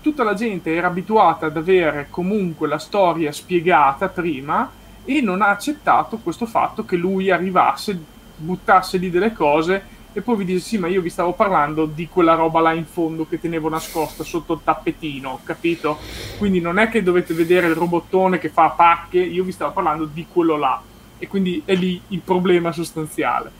Tutta 0.01 0.23
la 0.23 0.35
gente 0.35 0.75
era 0.75 0.89
abituata 0.89 1.47
ad 1.47 1.57
avere 1.57 2.09
comunque 2.11 2.69
la 2.69 2.79
storia 2.79 3.33
spiegata 3.33 4.09
prima 4.09 4.71
e 5.05 5.21
non 5.21 5.43
ha 5.43 5.49
accettato 5.49 6.19
questo 6.19 6.47
fatto 6.47 6.85
che 6.85 6.97
lui 6.97 7.31
arrivasse 7.31 8.13
buttasse 8.37 8.99
lì 8.99 9.11
delle 9.11 9.33
cose 9.33 9.94
e 10.17 10.21
poi 10.21 10.37
vi 10.37 10.45
dice 10.45 10.61
sì 10.61 10.79
ma 10.79 10.87
io 10.87 11.01
vi 11.01 11.11
stavo 11.11 11.33
parlando 11.33 11.87
di 11.87 12.09
quella 12.09 12.35
roba 12.35 12.61
là 12.61 12.73
in 12.73 12.87
fondo 12.87 13.27
che 13.29 13.41
tenevo 13.41 13.69
nascosta 13.69 14.23
sotto 14.23 14.55
il 14.55 14.61
tappetino 14.63 15.41
capito? 15.43 15.99
Quindi 16.39 16.61
non 16.61 16.79
è 16.79 16.89
che 16.89 17.03
dovete 17.03 17.35
vedere 17.35 17.67
il 17.67 17.75
robottone 17.75 18.39
che 18.39 18.49
fa 18.49 18.69
pacche 18.69 19.19
io 19.19 19.43
vi 19.43 19.51
stavo 19.51 19.73
parlando 19.73 20.05
di 20.05 20.25
quello 20.31 20.57
là. 20.57 20.81
E 21.19 21.27
quindi 21.27 21.63
è 21.65 21.75
lì 21.75 22.01
il 22.09 22.21
problema 22.21 22.71
sostanziale. 22.71 23.51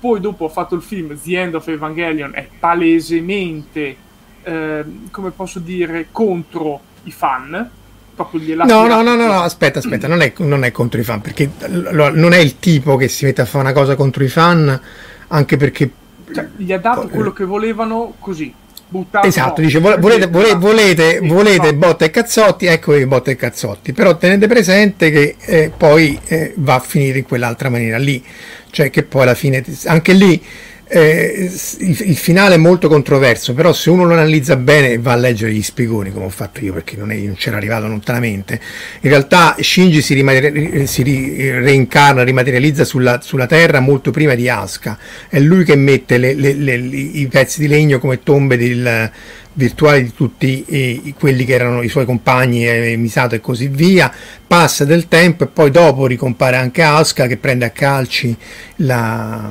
Poi 0.00 0.18
dopo 0.20 0.46
ho 0.46 0.48
fatto 0.48 0.74
il 0.74 0.82
film 0.82 1.18
The 1.20 1.38
End 1.38 1.54
of 1.54 1.68
Evangelion 1.68 2.30
è 2.34 2.48
palesemente 2.58 3.96
eh, 4.42 4.84
come 5.10 5.30
posso 5.30 5.58
dire 5.58 6.08
contro 6.10 6.80
i 7.04 7.12
fan 7.12 7.70
proprio 8.18 8.40
gliela 8.40 8.64
no, 8.64 8.86
no, 8.86 9.02
no, 9.02 9.14
no, 9.14 9.26
no, 9.26 9.42
aspetta, 9.42 9.78
aspetta, 9.78 10.08
non 10.08 10.22
è, 10.22 10.32
non 10.38 10.64
è 10.64 10.72
contro 10.72 10.98
i 10.98 11.04
fan, 11.04 11.20
perché 11.20 11.50
non 11.68 12.32
è 12.32 12.38
il 12.38 12.58
tipo 12.58 12.96
che 12.96 13.06
si 13.06 13.24
mette 13.24 13.42
a 13.42 13.44
fare 13.44 13.62
una 13.62 13.72
cosa 13.72 13.94
contro 13.94 14.24
i 14.24 14.28
fan, 14.28 14.80
anche 15.28 15.56
perché... 15.56 15.90
Cioè, 16.32 16.48
gli 16.56 16.72
ha 16.72 16.78
dato 16.78 17.08
quello 17.08 17.32
che 17.32 17.44
volevano 17.44 18.14
così. 18.18 18.52
Buttato 18.90 19.26
esatto, 19.26 19.60
dice 19.60 19.80
volete, 19.80 20.28
volete, 20.28 20.54
volete, 20.54 21.20
volete 21.22 21.74
botte 21.74 22.06
e 22.06 22.10
cazzotti, 22.10 22.64
ecco 22.64 22.94
i 22.94 23.04
botte 23.04 23.32
e 23.32 23.36
cazzotti, 23.36 23.92
però 23.92 24.16
tenete 24.16 24.46
presente 24.46 25.10
che 25.10 25.36
eh, 25.38 25.70
poi 25.76 26.18
eh, 26.24 26.54
va 26.56 26.76
a 26.76 26.80
finire 26.80 27.18
in 27.18 27.24
quell'altra 27.24 27.68
maniera 27.68 27.98
lì, 27.98 28.24
cioè 28.70 28.88
che 28.88 29.02
poi 29.02 29.22
alla 29.24 29.34
fine 29.34 29.62
anche 29.84 30.14
lì 30.14 30.42
eh, 30.88 31.50
il, 31.78 31.96
il, 32.00 32.16
finale 32.16 32.54
è 32.54 32.58
molto 32.58 32.88
controverso, 32.88 33.52
però 33.52 33.72
se 33.72 33.90
uno 33.90 34.04
lo 34.04 34.14
analizza 34.14 34.56
bene 34.56 34.98
va 34.98 35.12
a 35.12 35.16
leggere 35.16 35.52
gli 35.52 35.62
spiegoni, 35.62 36.10
come 36.10 36.24
ho 36.24 36.30
fatto 36.30 36.64
io, 36.64 36.72
perché 36.72 36.96
non, 36.96 37.10
è, 37.10 37.16
non 37.16 37.34
c'era 37.34 37.58
arrivato 37.58 37.86
lontanamente. 37.86 38.58
In 39.00 39.10
realtà 39.10 39.54
Shinji 39.58 40.00
si, 40.00 40.14
rimater- 40.14 40.84
si 40.84 41.02
ri- 41.02 41.50
reincarna, 41.50 42.22
rimaterializza 42.22 42.84
sulla, 42.84 43.20
sulla, 43.20 43.46
Terra 43.46 43.80
molto 43.80 44.10
prima 44.10 44.34
di 44.34 44.48
Asuka. 44.48 44.98
È 45.28 45.38
lui 45.38 45.64
che 45.64 45.76
mette 45.76 46.16
le, 46.16 46.34
le, 46.34 46.54
le, 46.54 46.74
i 46.74 47.26
pezzi 47.28 47.60
di 47.60 47.68
legno 47.68 47.98
come 47.98 48.22
tombe 48.22 48.56
del, 48.56 49.10
virtuali 49.58 50.04
di 50.04 50.14
tutti 50.14 50.64
i, 50.68 51.14
quelli 51.18 51.44
che 51.44 51.52
erano 51.52 51.82
i 51.82 51.88
suoi 51.88 52.04
compagni, 52.04 52.66
eh, 52.66 52.96
Misato 52.96 53.34
e 53.34 53.40
così 53.40 53.66
via, 53.66 54.10
passa 54.46 54.84
del 54.84 55.08
tempo 55.08 55.44
e 55.44 55.46
poi 55.48 55.72
dopo 55.72 56.06
ricompare 56.06 56.56
anche 56.56 56.80
Asuka 56.82 57.26
che 57.26 57.36
prende 57.36 57.64
a 57.64 57.70
calci 57.70 58.34
la, 58.76 59.50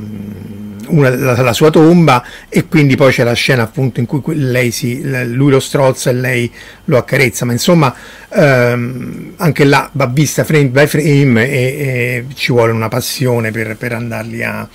una, 0.87 1.09
la, 1.09 1.41
la, 1.41 1.53
sua 1.53 1.69
tomba 1.69 2.23
e 2.47 2.67
quindi 2.67 2.95
poi 2.95 3.11
c'è 3.11 3.25
la 3.25 3.33
scena 3.33 3.63
appunto 3.63 3.99
in 3.99 4.05
cui 4.05 4.71
si, 4.71 5.01
lui 5.25 5.51
lo 5.51 5.59
strozza 5.59 6.09
e 6.09 6.13
lei 6.13 6.51
lo 6.85 6.97
accarezza, 6.97 7.43
ma 7.43 7.51
insomma 7.51 7.93
ehm, 8.29 9.33
anche 9.35 9.65
là 9.65 9.89
va 9.91 10.07
vista 10.07 10.45
frame 10.45 10.69
by 10.69 10.87
frame 10.87 11.49
e, 11.49 11.57
e 11.57 12.25
ci 12.33 12.53
vuole 12.53 12.71
una 12.71 12.87
passione 12.87 13.51
per, 13.51 13.75
per 13.75 13.91
andarli 13.91 14.41
a 14.41 14.67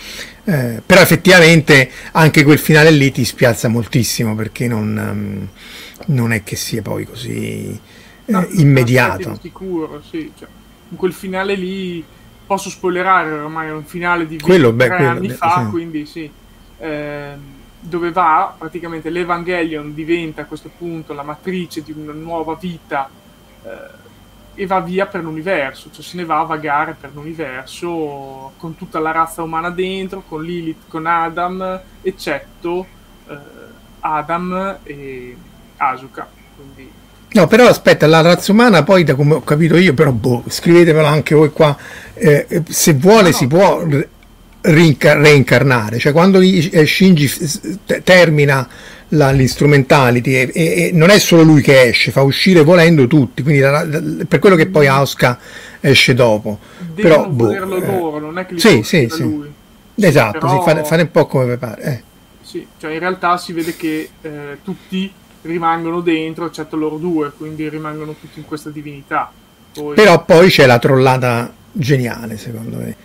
eh, 0.44 0.83
però 0.85 1.00
effettivamente 1.00 1.90
anche 2.12 2.42
quel 2.42 2.59
finale 2.59 2.90
lì 2.90 3.12
ti 3.12 3.24
spiazza 3.24 3.68
moltissimo 3.68 4.35
perché 4.35 4.66
non, 4.66 4.96
um, 4.96 5.48
non 6.14 6.33
è 6.33 6.42
che 6.42 6.57
sia 6.57 6.83
poi 6.83 7.05
così 7.05 7.78
eh, 8.24 8.33
no, 8.33 8.44
immediato. 8.50 9.38
Sicuro, 9.40 10.02
sì. 10.02 10.33
Cioè, 10.37 10.48
in 10.88 10.96
quel 10.96 11.12
finale 11.12 11.55
lì 11.55 12.05
posso 12.44 12.70
spoilerare 12.70 13.31
ormai 13.31 13.68
è 13.68 13.72
un 13.72 13.85
finale 13.85 14.26
di 14.26 14.37
23 14.37 14.72
beh, 14.72 14.88
quello, 14.88 15.09
anni 15.09 15.28
beh, 15.28 15.35
fa, 15.35 15.62
sì. 15.64 15.70
quindi 15.70 16.07
sì. 16.07 16.31
Eh, 16.78 17.61
dove 17.78 18.11
va 18.12 18.55
praticamente 18.57 19.11
l'Evangelion 19.11 19.94
diventa 19.94 20.42
a 20.42 20.44
questo 20.44 20.70
punto 20.76 21.12
la 21.14 21.22
matrice 21.22 21.83
di 21.83 21.92
una 21.92 22.12
nuova 22.12 22.55
vita 22.55 23.09
eh, 23.64 24.01
e 24.54 24.66
va 24.66 24.80
via 24.80 25.06
per 25.06 25.22
l'universo, 25.22 25.90
cioè 25.92 26.04
se 26.04 26.16
ne 26.16 26.24
va 26.24 26.40
a 26.40 26.44
vagare 26.44 26.96
per 26.98 27.10
l'universo 27.14 28.52
con 28.56 28.76
tutta 28.76 28.98
la 28.98 29.10
razza 29.10 29.42
umana 29.42 29.70
dentro, 29.70 30.22
con 30.28 30.42
Lilith, 30.42 30.82
con 30.88 31.06
Adam, 31.06 31.80
eccetto 32.02 32.86
eh, 33.28 33.36
Adam 34.00 34.78
e 34.82 35.36
Asuka. 35.76 36.28
Quindi... 36.56 36.90
No, 37.32 37.46
però 37.46 37.66
aspetta, 37.66 38.06
la 38.06 38.20
razza 38.20 38.52
umana 38.52 38.82
poi, 38.82 39.04
da 39.04 39.14
come 39.14 39.34
ho 39.34 39.42
capito 39.42 39.76
io, 39.76 39.94
però 39.94 40.12
boh, 40.12 40.44
scrivetevelo 40.46 41.06
anche 41.06 41.34
voi 41.34 41.50
qua, 41.50 41.74
eh, 42.14 42.62
se 42.68 42.92
vuole 42.92 43.22
no, 43.22 43.28
no, 43.28 43.34
si 43.34 43.46
può 43.46 43.82
reincarnare, 44.60 45.98
cioè 45.98 46.12
quando 46.12 46.40
eh, 46.40 46.86
Shinji 46.86 47.30
termina 48.04 48.68
la, 49.12 49.31
l'instrumentality 49.31 50.35
e, 50.35 50.51
e, 50.53 50.64
e, 50.64 50.90
non 50.92 51.11
è 51.11 51.18
solo 51.18 51.42
lui 51.42 51.62
che 51.62 51.88
esce, 51.88 52.11
fa 52.11 52.22
uscire 52.22 52.62
volendo 52.62 53.07
tutti, 53.07 53.42
quindi 53.42 53.61
la, 53.61 53.85
la, 53.85 54.01
per 54.27 54.38
quello 54.38 54.57
che 54.57 54.66
poi 54.66 54.87
Asuka 54.87 55.38
esce 55.81 56.14
dopo. 56.14 56.59
Devono 56.94 56.94
Però, 56.94 57.29
boh, 57.29 57.51
eh, 57.51 57.59
loro, 57.59 58.18
non 58.18 58.38
è 58.38 58.46
che 58.46 58.55
li 58.55 58.61
sì, 58.61 58.83
sì, 58.83 59.09
sì. 59.11 59.22
lui. 59.22 59.51
Esatto, 59.94 60.38
Però, 60.38 60.59
sì, 60.59 60.64
fare, 60.64 60.85
fare, 60.85 61.03
un 61.03 61.11
po' 61.11 61.27
come 61.27 61.57
pare. 61.57 61.83
Eh. 61.83 62.03
Sì, 62.42 62.66
cioè 62.79 62.92
in 62.92 62.98
realtà 62.98 63.37
si 63.37 63.53
vede 63.53 63.77
che 63.77 64.09
eh, 64.20 64.59
tutti 64.62 65.12
rimangono 65.42 66.01
dentro, 66.01 66.46
eccetto 66.46 66.77
loro 66.77 66.96
due, 66.96 67.33
quindi 67.37 67.68
rimangono 67.68 68.14
tutti 68.18 68.38
in 68.38 68.44
questa 68.44 68.70
divinità. 68.70 69.31
Poi... 69.72 69.94
Però 69.94 70.25
poi 70.25 70.48
c'è 70.48 70.66
la 70.66 70.79
trollata 70.79 71.53
geniale, 71.72 72.38
secondo 72.38 72.79
me. 72.79 72.96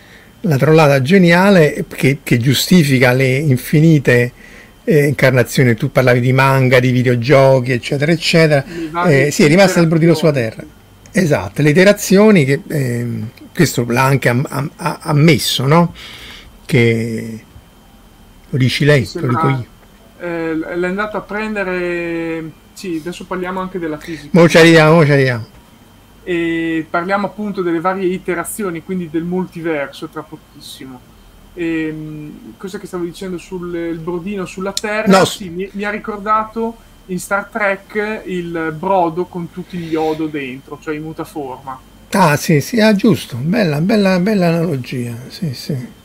La 0.42 0.56
trollata 0.56 1.02
geniale 1.02 1.84
che, 1.88 2.18
che 2.22 2.38
giustifica 2.38 3.12
le 3.12 3.36
infinite 3.36 4.32
eh, 4.88 5.06
incarnazioni. 5.06 5.74
Tu 5.74 5.90
parlavi 5.92 6.20
di 6.20 6.32
manga, 6.32 6.80
di 6.80 6.90
videogiochi, 6.90 7.72
eccetera, 7.72 8.10
eccetera. 8.10 8.64
Eh, 9.06 9.30
sì, 9.30 9.44
è 9.44 9.48
rimasta 9.48 9.80
il 9.80 9.86
brodino 9.86 10.14
sulla 10.14 10.32
terra. 10.32 10.64
Esatto, 11.12 11.62
le 11.62 11.70
iterazioni 11.70 12.44
che 12.44 12.62
eh, 12.68 13.06
questo 13.54 13.84
l'ha 13.86 14.04
anche 14.04 14.28
am, 14.28 14.46
am, 14.48 14.70
ammesso, 14.76 15.66
no? 15.66 15.94
Che 16.64 17.44
lo 18.48 18.58
dici 18.58 18.84
lei, 18.84 19.04
sembra, 19.04 19.30
lo 19.30 19.36
dico 19.36 19.60
io. 19.60 20.26
Eh, 20.26 20.76
l'è 20.76 20.86
andato 20.86 21.18
a 21.18 21.20
prendere. 21.20 22.50
Sì, 22.72 22.98
adesso 23.00 23.24
parliamo 23.24 23.60
anche 23.60 23.78
della 23.78 23.98
fisica. 23.98 24.28
Mo 24.32 24.48
ci 24.48 24.56
arriviamo, 24.56 24.94
mo 24.94 25.04
ci 25.04 25.12
arriviamo. 25.12 25.46
E 26.22 26.86
parliamo 26.88 27.26
appunto 27.26 27.62
delle 27.62 27.80
varie 27.80 28.06
iterazioni, 28.06 28.82
quindi 28.84 29.10
del 29.10 29.24
multiverso 29.24 30.08
tra 30.08 30.22
pochissimo. 30.22 31.00
Ehm, 31.58 32.54
cosa 32.56 32.78
che 32.78 32.86
stavo 32.86 33.04
dicendo 33.04 33.36
sul 33.36 33.98
brodino 34.00 34.46
sulla 34.46 34.72
Terra? 34.72 35.18
No. 35.18 35.24
Sì, 35.24 35.48
mi, 35.48 35.68
mi 35.72 35.84
ha 35.84 35.90
ricordato 35.90 36.76
in 37.06 37.18
Star 37.18 37.48
Trek 37.50 38.22
il 38.26 38.74
brodo 38.78 39.24
con 39.24 39.50
tutti 39.50 39.76
gli 39.76 39.90
Yodo 39.90 40.26
dentro, 40.26 40.78
cioè 40.80 40.94
in 40.94 41.02
mutaforma. 41.02 41.78
Ah 42.10 42.36
sì, 42.36 42.60
sì, 42.60 42.80
ah, 42.80 42.94
giusto, 42.94 43.36
bella, 43.36 43.80
bella, 43.80 44.18
bella 44.20 44.48
analogia, 44.48 45.14
sì, 45.28 45.52
sì. 45.52 45.96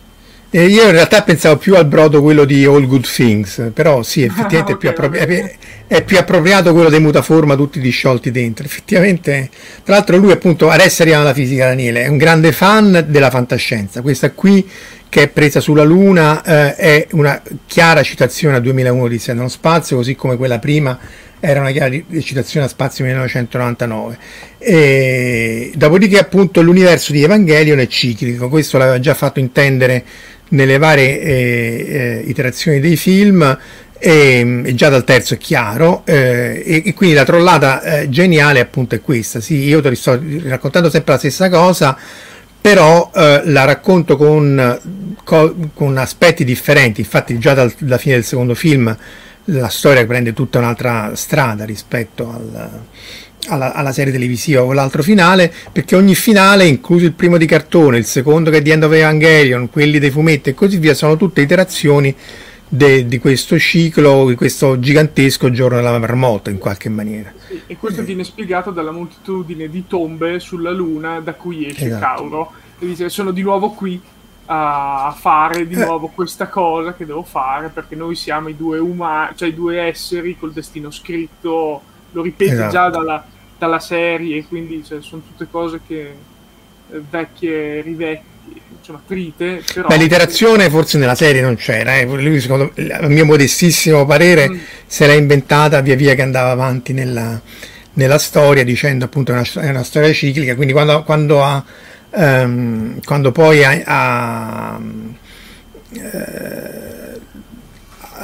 E 0.56 0.68
io 0.68 0.84
in 0.84 0.92
realtà 0.92 1.24
pensavo 1.24 1.58
più 1.58 1.76
al 1.76 1.88
brodo 1.88 2.22
quello 2.22 2.46
di 2.46 2.63
All 2.66 2.86
Good 2.86 3.08
Things, 3.08 3.72
però 3.74 4.04
sì, 4.04 4.22
effettivamente 4.24 4.74
okay, 4.74 4.76
è, 4.76 4.78
più 4.78 4.89
appropri- 4.89 5.20
è, 5.20 5.56
è, 5.88 6.04
più 6.04 6.18
appropriato 6.18 6.74
quello 6.74 6.89
dei 6.89 7.00
mutaforma 7.00 7.56
tutti 7.56 7.80
disciolti 7.80 8.32
dentro. 8.32 8.66
Effettivamente, 8.66 9.50
tra 9.84 9.96
l'altro 9.96 10.18
lui 10.18 10.32
appunto, 10.32 10.70
adesso 10.70 11.02
arriviamo 11.02 11.26
alla 11.26 11.34
fisica 11.34 11.66
Daniele, 11.66 12.04
è 12.04 12.08
un 12.08 12.18
grande 12.18 12.52
fan 12.52 13.06
della 13.08 13.30
fantascienza. 13.30 14.02
Questa 14.02 14.32
qui 14.32 14.68
che 15.13 15.21
è 15.21 15.28
presa 15.28 15.60
sulla 15.60 15.84
Luna 15.84 16.41
eh, 16.41 16.76
è 16.76 17.08
una 17.12 17.39
chiara 17.67 18.02
citazione 18.02 18.56
a 18.56 18.60
2001 18.60 19.08
di 19.08 19.21
nello 19.28 19.47
spazio, 19.47 19.97
così 19.97 20.15
come 20.15 20.38
quella 20.38 20.58
prima 20.58 20.97
era 21.39 21.60
una 21.60 21.69
chiara 21.69 21.95
citazione 22.19 22.65
a 22.65 22.67
Spazio 22.69 23.06
1999. 23.06 24.17
E, 24.58 25.71
dopodiché 25.76 26.17
appunto 26.17 26.63
l'universo 26.63 27.12
di 27.12 27.21
Evangelion 27.21 27.78
è 27.78 27.86
ciclico, 27.86 28.49
questo 28.49 28.80
l'aveva 28.80 28.99
già 28.99 29.13
fatto 29.13 29.39
intendere 29.39 30.04
nelle 30.49 30.80
varie 30.80 31.21
eh, 31.21 31.86
eh, 31.88 32.23
iterazioni 32.26 32.80
dei 32.80 32.95
film 32.95 33.56
e, 33.99 34.62
e, 34.65 34.73
già 34.73 34.89
dal 34.89 35.04
terzo 35.04 35.36
è 35.36 35.38
chiaro 35.38 36.02
eh, 36.06 36.63
e, 36.65 36.82
e, 36.86 36.93
quindi 36.95 37.15
la 37.15 37.23
trollata 37.23 37.84
eh, 37.84 38.10
geniale 38.10 38.60
appunto 38.60 38.95
è 38.95 39.02
questa 39.02 39.39
sì 39.39 39.56
io 39.60 39.82
ti 39.82 39.95
sto 39.95 40.19
raccontando 40.43 40.89
sempre 40.89 41.13
la 41.13 41.19
stessa 41.19 41.49
cosa 41.49 41.97
però 42.63 43.12
eh, 43.13 43.41
la 43.43 43.65
racconto 43.65 44.15
con, 44.15 44.80
con, 45.73 45.97
aspetti 45.97 46.45
differenti, 46.45 47.02
infatti 47.02 47.38
già 47.38 47.54
dal, 47.54 47.73
dalla 47.78 47.97
fine 47.97 48.15
del 48.15 48.23
secondo 48.23 48.56
film 48.56 48.97
la 49.47 49.67
storia 49.67 50.06
prende 50.06 50.32
tutta 50.32 50.60
un'altra 50.60 51.12
strada 51.13 51.65
rispetto 51.65 52.30
al, 52.30 52.69
alla, 53.49 53.73
alla, 53.73 53.91
serie 53.91 54.13
televisiva 54.13 54.63
o 54.63 54.71
l'altro 54.71 55.04
finale, 55.04 55.52
perché 55.73 55.97
ogni 55.97 56.15
finale, 56.15 56.65
incluso 56.65 57.04
il 57.04 57.12
primo 57.12 57.36
di 57.38 57.45
cartone, 57.45 57.97
il 57.97 58.06
secondo 58.06 58.49
che 58.49 58.60
è 58.60 58.62
di 58.62 58.69
End 58.69 58.84
of 58.84 58.93
Evangelion, 58.93 59.69
quelli 59.69 59.99
dei 59.99 60.10
fumetti 60.10 60.52
e 60.52 60.54
così 60.54 60.78
via, 60.78 60.93
sono 60.93 61.17
tutte 61.17 61.41
iterazioni 61.41 62.15
de, 62.73 63.05
di 63.05 63.19
questo 63.19 63.59
ciclo, 63.59 64.27
di 64.27 64.36
questo 64.36 64.79
gigantesco 64.79 65.51
giorno 65.51 65.77
della 65.77 65.97
marmotta 65.99 66.49
in 66.49 66.57
qualche 66.57 66.89
maniera. 66.89 67.31
Sì, 67.47 67.62
e 67.67 67.77
questo 67.77 68.01
eh. 68.01 68.03
viene 68.03 68.23
spiegato 68.23 68.71
dalla 68.71 68.89
moltitudine 68.89 69.69
di 69.69 69.86
tombe 69.86 70.39
sulla 70.39 70.71
Luna 70.71 71.19
da 71.19 71.33
cui 71.33 71.67
esce 71.67 71.86
esatto. 71.86 71.99
Cauro 71.99 72.51
e 72.79 72.88
dice 72.88 73.09
sono 73.09 73.29
di 73.29 73.43
nuovo 73.43 73.69
qui 73.71 74.01
a 74.45 75.15
fare 75.17 75.67
di 75.67 75.75
eh. 75.75 75.86
nuovo 75.86 76.07
questa 76.07 76.47
cosa 76.47 76.95
che 76.95 77.05
devo 77.05 77.21
fare 77.21 77.69
perché 77.69 77.95
noi 77.95 78.15
siamo 78.15 78.49
i 78.49 78.57
due 78.57 78.79
umani, 78.79 79.36
cioè 79.36 79.49
i 79.49 79.53
due 79.53 79.79
esseri 79.79 80.36
col 80.38 80.51
destino 80.51 80.89
scritto, 80.89 81.81
lo 82.12 82.21
ripete 82.23 82.53
esatto. 82.53 82.71
già 82.71 82.89
dalla, 82.89 83.23
dalla 83.55 83.79
serie, 83.79 84.45
quindi 84.47 84.83
cioè, 84.83 84.99
sono 85.01 85.21
tutte 85.21 85.47
cose 85.49 85.79
che 85.86 86.15
eh, 86.89 87.01
vecchie, 87.07 87.81
rivecchie 87.81 88.31
insomma, 88.84 89.02
trite. 89.08 89.62
Però... 89.74 89.88
Beh, 89.88 89.98
l'iterazione 89.98 90.69
forse 90.69 90.98
nella 90.98 91.15
serie 91.15 91.41
non 91.41 91.56
c'era, 91.56 91.98
eh. 91.98 92.06
lui 92.06 92.39
secondo 92.41 92.74
a 92.91 93.08
mio 93.08 93.26
modestissimo 93.26 94.06
parere 94.06 94.50
mm. 94.50 94.58
se 94.86 95.08
l'ha 95.08 95.13
inventata 95.13 95.80
via 95.80 95.96
via 95.96 96.13
che 96.13 96.22
andava 96.22 96.52
avanti 96.52 96.91
nella, 96.91 97.41
nella 97.93 98.17
storia 98.17 98.63
dicendo 98.63 99.06
appunto 99.06 99.32
una, 99.32 99.43
è 99.43 99.69
una 99.69 99.84
storia 99.84 100.12
ciclica, 100.12 100.56
quindi 100.56 100.74
quando, 100.74 101.04
quando, 101.04 101.43
ha, 101.43 101.63
um, 102.12 103.00
quando 103.04 103.32
poi 103.32 103.63
ha, 103.63 103.82
ha 103.86 104.80
uh, 105.89 106.82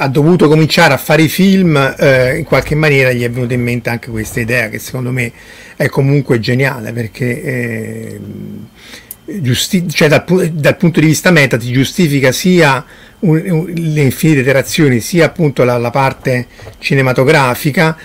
ha 0.02 0.08
dovuto 0.08 0.48
cominciare 0.48 0.94
a 0.94 0.96
fare 0.96 1.20
i 1.20 1.28
film, 1.28 1.76
eh, 1.98 2.38
in 2.38 2.44
qualche 2.44 2.74
maniera 2.74 3.12
gli 3.12 3.22
è 3.22 3.30
venuta 3.30 3.52
in 3.52 3.60
mente 3.60 3.90
anche 3.90 4.10
questa 4.10 4.40
idea 4.40 4.70
che 4.70 4.78
secondo 4.78 5.10
me 5.10 5.30
è 5.76 5.88
comunque 5.88 6.40
geniale 6.40 6.92
perché 6.92 7.42
eh, 7.42 8.20
giusti- 9.40 9.88
cioè 9.88 10.08
dal, 10.08 10.24
dal, 10.52 10.76
punto 10.76 11.00
di 11.00 11.06
vista 11.06 11.30
meta 11.30 11.56
ti 11.56 11.70
giustifica 11.72 12.32
sia 12.32 12.84
un, 13.20 13.42
un, 13.46 13.72
le 13.74 14.00
infinite 14.00 14.40
iterazioni, 14.40 15.00
sia 15.00 15.26
appunto 15.26 15.64
la, 15.64 15.76
la, 15.78 15.90
parte 15.90 16.46
cinematografica, 16.78 17.96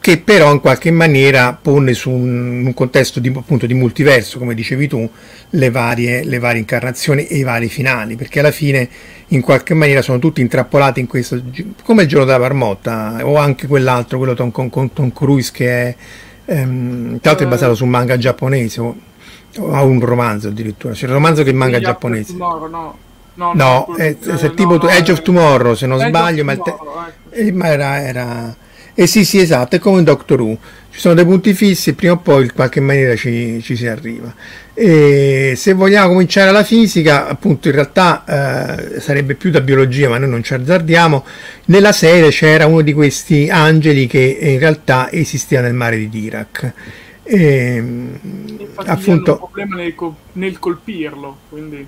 che 0.00 0.18
però 0.18 0.52
in 0.52 0.60
qualche 0.60 0.90
maniera 0.90 1.58
pone 1.60 1.94
su 1.94 2.10
un, 2.10 2.64
un 2.66 2.74
contesto 2.74 3.18
di, 3.18 3.32
appunto, 3.34 3.66
di 3.66 3.74
multiverso, 3.74 4.38
come 4.38 4.54
dicevi 4.54 4.86
tu, 4.86 5.08
le 5.50 5.70
varie, 5.70 6.24
le 6.24 6.38
varie 6.38 6.60
incarnazioni 6.60 7.26
e 7.26 7.38
i 7.38 7.42
vari 7.42 7.68
finali, 7.68 8.16
perché 8.16 8.40
alla 8.40 8.50
fine 8.50 8.88
in 9.28 9.40
qualche 9.40 9.74
maniera 9.74 10.02
sono 10.02 10.18
tutti 10.18 10.40
intrappolati 10.40 11.00
in 11.00 11.06
questo, 11.06 11.42
come 11.82 12.02
il 12.02 12.08
giorno 12.08 12.26
della 12.26 12.38
marmotta, 12.38 13.18
o 13.22 13.36
anche 13.36 13.66
quell'altro, 13.66 14.18
quello 14.18 14.34
con 14.34 14.70
Tom, 14.70 14.90
Tom 14.92 15.12
Cruise 15.12 15.50
che 15.52 15.68
è, 15.68 15.96
ehm, 16.44 17.18
tra 17.20 17.30
l'altro 17.30 17.46
è 17.46 17.50
basato 17.50 17.74
su 17.74 17.84
un 17.84 17.90
manga 17.90 18.16
giapponese, 18.16 18.80
ha 19.56 19.82
un 19.82 20.00
romanzo 20.00 20.48
addirittura, 20.48 20.94
c'è 20.94 21.06
il 21.06 21.12
romanzo 21.12 21.42
che 21.42 21.50
è 21.50 21.52
manga 21.52 21.80
giapponese. 21.80 22.32
Tomorrow, 22.32 22.68
no. 22.68 22.98
No, 23.36 23.52
no, 23.54 23.86
no 23.88 23.94
è, 23.96 24.16
è, 24.18 24.30
è 24.34 24.54
tipo 24.54 24.78
no, 24.78 24.88
Edge 24.88 25.12
of 25.12 25.20
Tomorrow 25.20 25.74
se 25.74 25.86
non 25.86 25.98
sbaglio, 25.98 26.42
ma, 26.42 26.56
te- 26.56 26.70
ecco. 26.70 27.04
eh, 27.30 27.52
ma, 27.52 27.68
era, 27.68 28.00
era... 28.02 28.56
Eh 28.94 29.06
sì, 29.06 29.26
sì, 29.26 29.38
esatto, 29.38 29.76
è 29.76 29.78
come 29.78 29.98
in 29.98 30.04
Doctor 30.04 30.40
Who. 30.40 30.56
Ci 30.90 31.00
sono 31.00 31.12
dei 31.12 31.26
punti 31.26 31.52
fissi 31.52 31.90
e 31.90 31.92
prima 31.92 32.14
o 32.14 32.16
poi 32.16 32.44
in 32.44 32.54
qualche 32.54 32.80
maniera 32.80 33.14
ci, 33.14 33.60
ci 33.62 33.76
si 33.76 33.86
arriva. 33.86 34.34
E 34.72 35.52
se 35.54 35.74
vogliamo 35.74 36.08
cominciare 36.08 36.50
la 36.50 36.64
fisica, 36.64 37.28
appunto 37.28 37.68
in 37.68 37.74
realtà 37.74 38.24
eh, 38.94 39.00
sarebbe 39.00 39.34
più 39.34 39.50
da 39.50 39.60
biologia, 39.60 40.08
ma 40.08 40.16
noi 40.16 40.30
non 40.30 40.42
ci 40.42 40.54
azzardiamo. 40.54 41.24
Nella 41.66 41.92
serie 41.92 42.30
c'era 42.30 42.64
uno 42.64 42.80
di 42.80 42.94
questi 42.94 43.50
angeli 43.50 44.06
che 44.06 44.38
in 44.40 44.58
realtà 44.58 45.12
esisteva 45.12 45.60
nel 45.60 45.74
mare 45.74 45.98
di 45.98 46.08
Dirac 46.08 46.72
e, 47.26 47.82
appunto, 48.76 49.32
un 49.32 49.38
problema 49.38 49.76
nel, 49.76 49.94
nel 50.32 50.58
colpirlo, 50.58 51.36
quindi... 51.48 51.86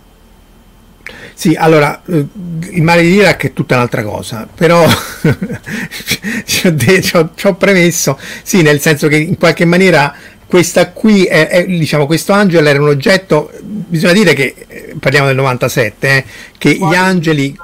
Sì, 1.32 1.54
allora, 1.54 2.02
eh, 2.04 2.26
il 2.72 2.82
mare 2.82 3.00
di 3.02 3.12
Iraq 3.14 3.44
è 3.44 3.52
tutta 3.52 3.76
un'altra 3.76 4.02
cosa, 4.02 4.46
però 4.52 4.86
ci, 6.44 6.66
ho 6.66 6.72
de- 6.72 7.00
ci, 7.00 7.16
ho, 7.16 7.30
ci, 7.34 7.46
ho 7.46 7.54
premesso, 7.54 8.18
sì, 8.42 8.60
nel 8.62 8.80
senso 8.80 9.08
che 9.08 9.16
in 9.16 9.38
qualche 9.38 9.64
maniera 9.64 10.14
questa 10.48 10.90
qui, 10.90 11.24
è, 11.24 11.48
è, 11.48 11.66
diciamo, 11.66 12.06
questo 12.06 12.32
angelo 12.32 12.66
era 12.68 12.80
un 12.80 12.88
oggetto, 12.88 13.50
bisogna 13.60 14.14
dire 14.14 14.32
che, 14.32 14.54
eh, 14.66 14.96
parliamo 14.98 15.26
del 15.26 15.36
97, 15.36 16.08
eh, 16.08 16.24
che 16.56 16.76
Quale? 16.76 16.92
gli 16.92 16.98
angeli, 16.98 17.56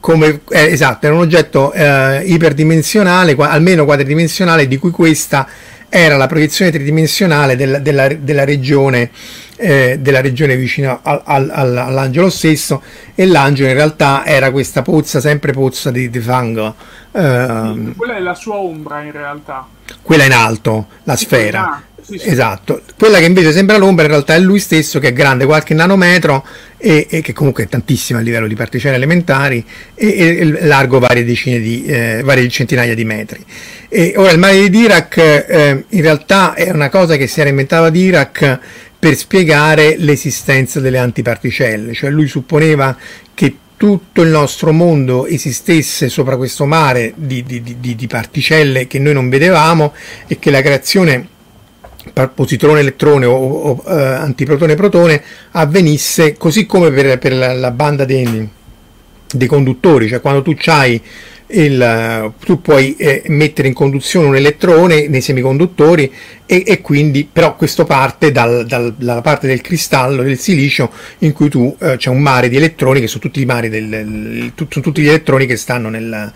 come, 0.00 0.40
eh, 0.50 0.64
esatto, 0.64 1.06
era 1.06 1.14
un 1.14 1.20
oggetto 1.20 1.72
eh, 1.72 2.22
iperdimensionale, 2.26 3.34
qua, 3.34 3.50
almeno 3.50 3.84
quadridimensionale, 3.84 4.66
di 4.66 4.76
cui 4.78 4.90
questa 4.90 5.46
era 5.96 6.16
la 6.16 6.26
proiezione 6.26 6.72
tridimensionale 6.72 7.54
della, 7.54 7.78
della, 7.78 8.08
della 8.08 8.44
regione 8.44 9.12
eh, 9.56 9.98
della 10.00 10.20
regione 10.20 10.56
vicino 10.56 10.98
al, 11.02 11.22
al, 11.24 11.50
al, 11.52 11.76
all'angelo 11.76 12.28
stesso 12.28 12.82
e 13.14 13.24
l'angelo 13.26 13.68
in 13.68 13.74
realtà 13.74 14.26
era 14.26 14.50
questa 14.50 14.82
pozza, 14.82 15.20
sempre 15.20 15.52
pozza 15.52 15.92
di, 15.92 16.10
di 16.10 16.18
fango. 16.18 16.74
Eh, 17.12 17.92
quella 17.96 18.16
è 18.16 18.20
la 18.20 18.34
sua 18.34 18.56
ombra 18.56 19.02
in 19.02 19.12
realtà. 19.12 19.66
Quella 20.02 20.24
in 20.24 20.32
alto, 20.32 20.88
la 21.04 21.14
sfera. 21.14 21.82
Esatto, 22.06 22.82
quella 22.98 23.18
che 23.18 23.24
invece 23.24 23.50
sembra 23.50 23.78
l'ombra 23.78 24.04
in 24.04 24.10
realtà 24.10 24.34
è 24.34 24.38
lui 24.38 24.58
stesso 24.58 24.98
che 24.98 25.08
è 25.08 25.12
grande 25.14 25.46
qualche 25.46 25.72
nanometro 25.72 26.44
e, 26.76 27.06
e 27.08 27.22
che 27.22 27.32
comunque 27.32 27.64
è 27.64 27.66
tantissimo 27.66 28.18
a 28.18 28.22
livello 28.22 28.46
di 28.46 28.54
particelle 28.54 28.96
elementari 28.96 29.64
e, 29.94 30.08
e 30.08 30.66
largo 30.66 30.98
varie 30.98 31.24
decine 31.24 31.60
di 31.60 31.86
eh, 31.86 32.20
varie 32.22 32.46
centinaia 32.50 32.94
di 32.94 33.04
metri. 33.06 33.42
E 33.88 34.12
ora 34.16 34.32
il 34.32 34.38
mare 34.38 34.60
di 34.60 34.68
Dirac 34.68 35.16
eh, 35.16 35.84
in 35.88 36.02
realtà 36.02 36.52
è 36.52 36.70
una 36.70 36.90
cosa 36.90 37.16
che 37.16 37.26
si 37.26 37.40
era 37.40 37.48
inventata 37.48 37.88
Dirac 37.88 38.58
per 38.98 39.16
spiegare 39.16 39.96
l'esistenza 39.96 40.80
delle 40.80 40.98
antiparticelle, 40.98 41.94
cioè 41.94 42.10
lui 42.10 42.26
supponeva 42.26 42.96
che 43.32 43.56
tutto 43.76 44.22
il 44.22 44.28
nostro 44.28 44.72
mondo 44.72 45.26
esistesse 45.26 46.08
sopra 46.08 46.36
questo 46.36 46.64
mare 46.64 47.12
di, 47.16 47.42
di, 47.42 47.62
di, 47.62 47.94
di 47.94 48.06
particelle 48.06 48.86
che 48.86 48.98
noi 48.98 49.14
non 49.14 49.28
vedevamo 49.28 49.94
e 50.26 50.38
che 50.38 50.50
la 50.50 50.62
creazione 50.62 51.32
positrone-elettrone 52.12 53.26
o, 53.26 53.34
o 53.34 53.82
uh, 53.84 53.90
antiprotone-protone 53.90 55.22
avvenisse 55.52 56.36
così 56.36 56.66
come 56.66 56.90
per, 56.90 57.18
per 57.18 57.34
la, 57.34 57.52
la, 57.52 57.70
banda 57.70 58.04
dei, 58.04 58.48
dei 59.32 59.48
conduttori, 59.48 60.08
cioè 60.08 60.20
quando 60.20 60.42
tu 60.42 60.54
hai 60.66 61.00
il, 61.46 62.32
tu 62.44 62.60
puoi 62.60 62.96
eh, 62.96 63.22
mettere 63.26 63.68
in 63.68 63.74
conduzione 63.74 64.26
un 64.26 64.36
elettrone 64.36 65.08
nei 65.08 65.20
semiconduttori 65.20 66.10
e, 66.46 66.64
e 66.66 66.80
quindi 66.80 67.28
però 67.30 67.54
questo 67.54 67.84
parte 67.84 68.32
dal, 68.32 68.64
dal, 68.66 68.94
dalla 68.96 69.20
parte 69.20 69.46
del 69.46 69.60
cristallo 69.60 70.22
del 70.22 70.38
silicio 70.38 70.90
in 71.18 71.32
cui 71.32 71.48
tu 71.48 71.76
eh, 71.80 71.96
c'è 71.96 72.08
un 72.08 72.20
mare 72.20 72.48
di 72.48 72.56
elettroni 72.56 73.00
che 73.00 73.06
sono 73.06 73.20
tutti 73.20 73.40
i 73.40 73.44
mari 73.44 73.68
del, 73.68 74.52
tu, 74.54 74.66
sono 74.70 74.84
tutti 74.84 75.02
gli 75.02 75.08
elettroni 75.08 75.46
che 75.46 75.56
stanno 75.56 75.90
nel, 75.90 76.32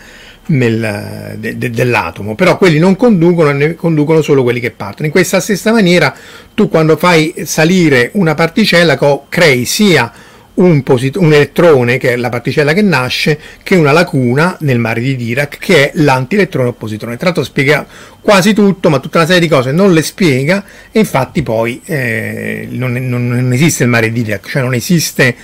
nel, 0.49 1.37
de, 1.39 1.59
de, 1.59 1.71
dell'atomo 1.71 2.35
però 2.35 2.57
quelli 2.59 2.79
non 2.79 2.97
conducono 2.97 3.51
ne 3.53 3.75
conducono 3.75 4.23
solo 4.23 4.43
quelli 4.43 4.61
che 4.61 4.71
partono 4.71 5.07
in 5.07 5.13
questa 5.13 5.41
stessa 5.41 5.73
maniera 5.73 6.15
tu 6.55 6.69
quando 6.69 6.97
fai 6.97 7.35
salire 7.45 8.11
una 8.15 8.35
particella 8.35 8.99
crei 9.29 9.65
sia 9.65 10.13
un, 10.59 10.83
posit- 10.83 11.17
un, 11.17 11.33
elettrone, 11.33 11.99
che 11.99 12.13
è 12.13 12.17
la 12.17 12.29
particella 12.29 12.73
che 12.73 12.83
nasce, 12.83 13.39
che 13.63 13.77
una 13.77 13.93
lacuna 13.93 14.57
nel 14.61 14.79
mare 14.79 15.01
di 15.01 15.17
Dirac, 15.17 15.59
che 15.59 15.91
è 15.91 15.93
l'antielettrone 15.95 16.69
o 16.69 16.73
positrone. 16.73 17.17
Tra 17.17 17.27
l'altro 17.27 17.45
spiega 17.45 17.87
quasi 18.21 18.53
tutto, 18.55 18.91
ma 18.91 18.99
tutta 18.99 19.19
una 19.19 19.27
serie 19.27 19.43
di 19.43 19.49
cose 19.49 19.73
non 19.73 19.93
le 19.93 20.03
spiega, 20.03 20.65
e 20.91 20.99
infatti 21.01 21.43
poi 21.43 21.81
eh, 21.85 22.67
non, 22.71 22.93
non, 22.93 23.29
non, 23.29 23.53
esiste 23.53 23.85
il 23.85 23.89
mare 23.89 24.11
di 24.13 24.23
Dirac, 24.23 24.49
cioè 24.49 24.63
non 24.63 24.75
esiste 24.75 25.37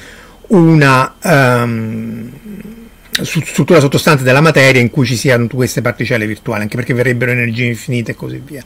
una 0.48 1.14
um, 1.22 2.30
struttura 3.22 3.80
sottostante 3.80 4.24
della 4.24 4.40
materia 4.40 4.80
in 4.80 4.90
cui 4.90 5.06
ci 5.06 5.16
siano 5.16 5.46
queste 5.46 5.80
particelle 5.82 6.26
virtuali, 6.26 6.62
anche 6.62 6.76
perché 6.76 6.94
verrebbero 6.94 7.30
energie 7.30 7.64
infinite 7.64 8.12
e 8.12 8.14
così 8.14 8.42
via. 8.44 8.62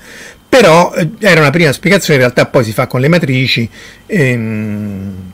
Però 0.48 0.94
eh, 0.94 1.11
era 1.20 1.40
una 1.40 1.50
prima 1.50 1.72
spiegazione, 1.72 2.14
in 2.14 2.20
realtà 2.20 2.46
poi 2.46 2.64
si 2.64 2.72
fa 2.72 2.87
con 2.87 3.00
le 3.00 3.08
matrici. 3.08 3.68
Ehm, 4.06 5.32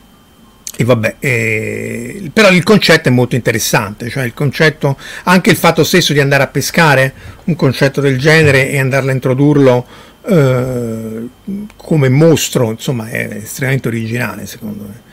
e 0.77 0.83
vabbè, 0.83 1.16
eh, 1.20 2.31
però 2.33 2.50
il 2.50 2.64
concetto 2.64 3.09
è 3.09 3.12
molto 3.12 3.37
interessante, 3.37 4.09
cioè 4.09 4.24
il 4.24 4.35
concetto, 4.35 4.98
anche 5.24 5.50
il 5.50 5.57
fatto 5.57 5.85
stesso 5.85 6.12
di 6.12 6.18
andare 6.18 6.42
a 6.42 6.48
pescare 6.48 7.12
un 7.44 7.55
concetto 7.55 8.00
del 8.00 8.18
genere 8.18 8.70
e 8.70 8.81
andarlo 8.81 9.11
a 9.11 9.12
introdurlo 9.12 9.87
eh, 10.27 11.29
come 11.77 12.09
mostro, 12.09 12.70
insomma, 12.72 13.09
è 13.09 13.38
estremamente 13.42 13.87
originale 13.87 14.46
secondo 14.46 14.83
me. 14.83 15.04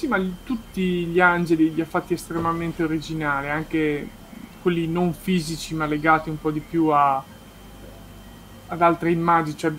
Sì, 0.00 0.06
ma 0.06 0.18
tutti 0.44 1.04
gli 1.04 1.20
angeli 1.20 1.74
li 1.74 1.82
ha 1.82 1.84
fatti 1.84 2.14
estremamente 2.14 2.82
originali, 2.82 3.50
anche 3.50 4.08
quelli 4.62 4.86
non 4.86 5.12
fisici 5.12 5.74
ma 5.74 5.84
legati 5.84 6.30
un 6.30 6.40
po' 6.40 6.50
di 6.50 6.60
più 6.60 6.86
a, 6.86 7.22
ad 8.68 8.80
altre 8.80 9.10
immagini, 9.10 9.58
cioè 9.58 9.72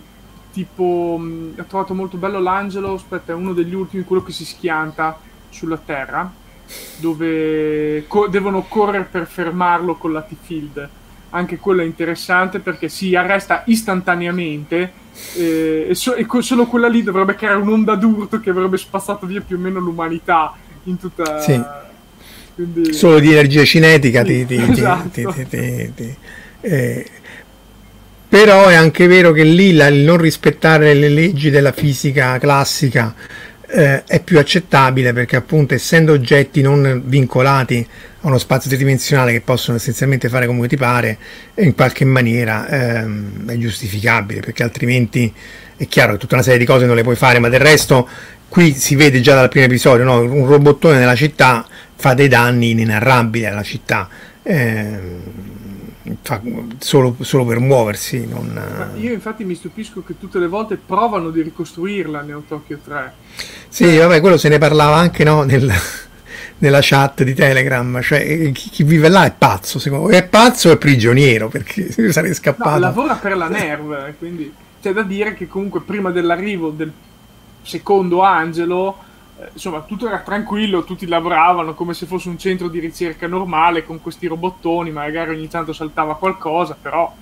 tipo 0.52 1.18
mh, 1.20 1.56
ho 1.58 1.64
trovato 1.64 1.96
molto 1.96 2.18
bello 2.18 2.40
l'angelo 2.40 2.94
aspetta 2.94 3.32
è 3.32 3.36
uno 3.36 3.54
degli 3.54 3.74
ultimi 3.74 4.04
quello 4.04 4.22
che 4.22 4.32
si 4.32 4.46
schianta 4.46 5.18
sulla 5.50 5.78
terra 5.78 6.32
dove 7.00 8.06
co- 8.08 8.28
devono 8.28 8.62
correre 8.68 9.06
per 9.06 9.26
fermarlo 9.26 9.96
con 9.96 10.12
la 10.12 10.22
T-Field. 10.22 10.90
Anche 11.32 11.58
quello 11.58 11.82
è 11.82 11.86
interessante 11.86 12.60
perché 12.60 12.90
si 12.90 13.16
arresta 13.16 13.64
istantaneamente 13.66 14.94
e, 15.36 15.90
so- 15.94 16.16
e 16.16 16.26
co- 16.26 16.42
solo 16.42 16.66
quella 16.66 16.88
lì 16.88 17.04
dovrebbe 17.04 17.36
creare 17.36 17.58
un'onda 17.58 17.96
d'urto 17.96 18.40
che 18.40 18.50
avrebbe 18.50 18.78
spazzato 18.78 19.26
via 19.26 19.42
più 19.42 19.58
o 19.58 19.60
meno 19.60 19.80
l'umanità 19.80 20.54
in 20.84 20.98
tutta 20.98 21.40
sì. 21.40 21.62
Quindi... 22.56 22.94
solo 22.94 23.20
di 23.20 23.32
energia 23.32 23.64
cinetica 23.64 24.26
sì, 24.26 24.46
ti, 24.46 24.58
ti, 24.58 24.72
esatto. 24.72 25.34
ti, 25.50 26.16
eh, 26.62 27.10
però 28.28 28.68
è 28.68 28.76
anche 28.76 29.08
vero 29.08 29.32
che 29.32 29.44
lì 29.44 29.74
la, 29.74 29.88
il 29.88 30.04
non 30.04 30.18
rispettare 30.18 30.94
le 30.94 31.10
leggi 31.10 31.50
della 31.50 31.72
fisica 31.72 32.38
classica 32.38 33.14
eh, 33.72 34.04
è 34.04 34.22
più 34.22 34.38
accettabile 34.38 35.14
perché 35.14 35.38
appunto 35.38 35.74
essendo 35.74 36.12
oggetti 36.12 36.62
non 36.62 37.04
vincolati 37.06 37.88
a 38.22 38.28
uno 38.28 38.38
spazio 38.38 38.70
tridimensionale 38.70 39.32
che 39.32 39.42
possono 39.42 39.78
essenzialmente 39.78 40.28
fare 40.30 40.46
come 40.46 40.68
ti 40.68 40.76
pare 40.76 41.18
in 41.56 41.74
qualche 41.74 42.04
maniera 42.04 42.68
ehm, 42.68 43.50
è 43.50 43.58
giustificabile 43.58 44.42
perché 44.42 44.64
altrimenti 44.64 45.34
è 45.78 45.88
chiaro 45.88 46.14
che 46.14 46.18
tutta 46.20 46.36
una 46.36 46.44
serie 46.44 46.60
di 46.60 46.66
cose 46.66 46.86
non 46.86 46.96
le 46.96 47.04
puoi 47.04 47.16
fare 47.16 47.40
ma 47.40 47.48
del 47.50 47.62
resto 47.62 48.08
qui 48.50 48.74
si 48.74 48.96
vede 48.96 49.22
già 49.22 49.36
dal 49.36 49.50
primo 49.50 49.66
episodio 49.66 50.04
no? 50.04 50.20
un 50.20 50.46
robottone 50.46 51.00
nella 51.00 51.16
città 51.16 51.66
fa 51.96 52.14
dei 52.14 52.28
danni 52.28 52.72
inenarrabili 52.72 53.46
alla 53.46 53.64
città 53.64 54.10
eh, 54.44 55.00
fa 56.22 56.42
solo, 56.80 57.16
solo, 57.20 57.46
per 57.46 57.60
muoversi. 57.60 58.26
Non... 58.28 58.94
Io 58.98 59.12
infatti 59.12 59.44
mi 59.44 59.56
stupisco 59.56 60.04
che 60.04 60.18
tutte 60.20 60.40
le 60.40 60.48
volte 60.48 60.78
provano 60.78 61.30
di 61.30 61.42
ricostruirla 61.42 62.22
Neo 62.22 62.44
Tokyo 62.48 62.80
3. 62.84 63.14
Sì, 63.68 63.98
vabbè, 63.98 64.20
quello 64.20 64.38
se 64.38 64.50
ne 64.50 64.58
parlava 64.58 64.98
anche 64.98 65.24
no, 65.24 65.44
nel, 65.44 65.72
nella 66.60 66.80
chat 66.82 67.24
di 67.24 67.34
Telegram, 67.34 68.02
cioè 68.02 68.20
eh, 68.20 68.52
chi, 68.52 68.70
chi, 68.70 68.84
vive 68.84 69.10
là 69.10 69.26
è 69.26 69.34
pazzo, 69.38 69.80
secondo 69.80 70.08
me, 70.08 70.18
è 70.18 70.28
pazzo 70.28 70.70
o 70.70 70.74
è 70.74 70.78
prigioniero, 70.78 71.48
perché 71.48 71.92
sarei 72.12 72.34
scappato. 72.34 72.72
No, 72.72 72.80
lavora 72.80 73.16
per 73.16 73.38
la 73.38 73.48
Nerv, 73.48 74.14
quindi 74.18 74.52
c'è 74.82 74.94
da 74.94 75.04
dire 75.04 75.34
che 75.34 75.48
comunque 75.48 75.82
prima 75.82 76.12
dell'arrivo 76.12 76.70
del 76.70 76.92
secondo 77.62 78.22
angelo 78.22 78.98
eh, 78.98 79.11
insomma, 79.52 79.82
tutto 79.82 80.08
era 80.08 80.20
tranquillo, 80.20 80.84
tutti 80.84 81.08
lavoravano 81.08 81.74
come 81.74 81.94
se 81.94 82.06
fosse 82.06 82.30
un 82.30 82.38
centro 82.38 82.68
di 82.68 82.80
ricerca 82.80 83.28
normale 83.28 83.84
con 83.84 84.02
questi 84.02 84.28
robottoni, 84.28 84.92
magari 84.92 85.32
ogni 85.32 85.48
tanto 85.48 85.74
saltava 85.74 86.16
qualcosa, 86.16 86.78
però 86.80 87.14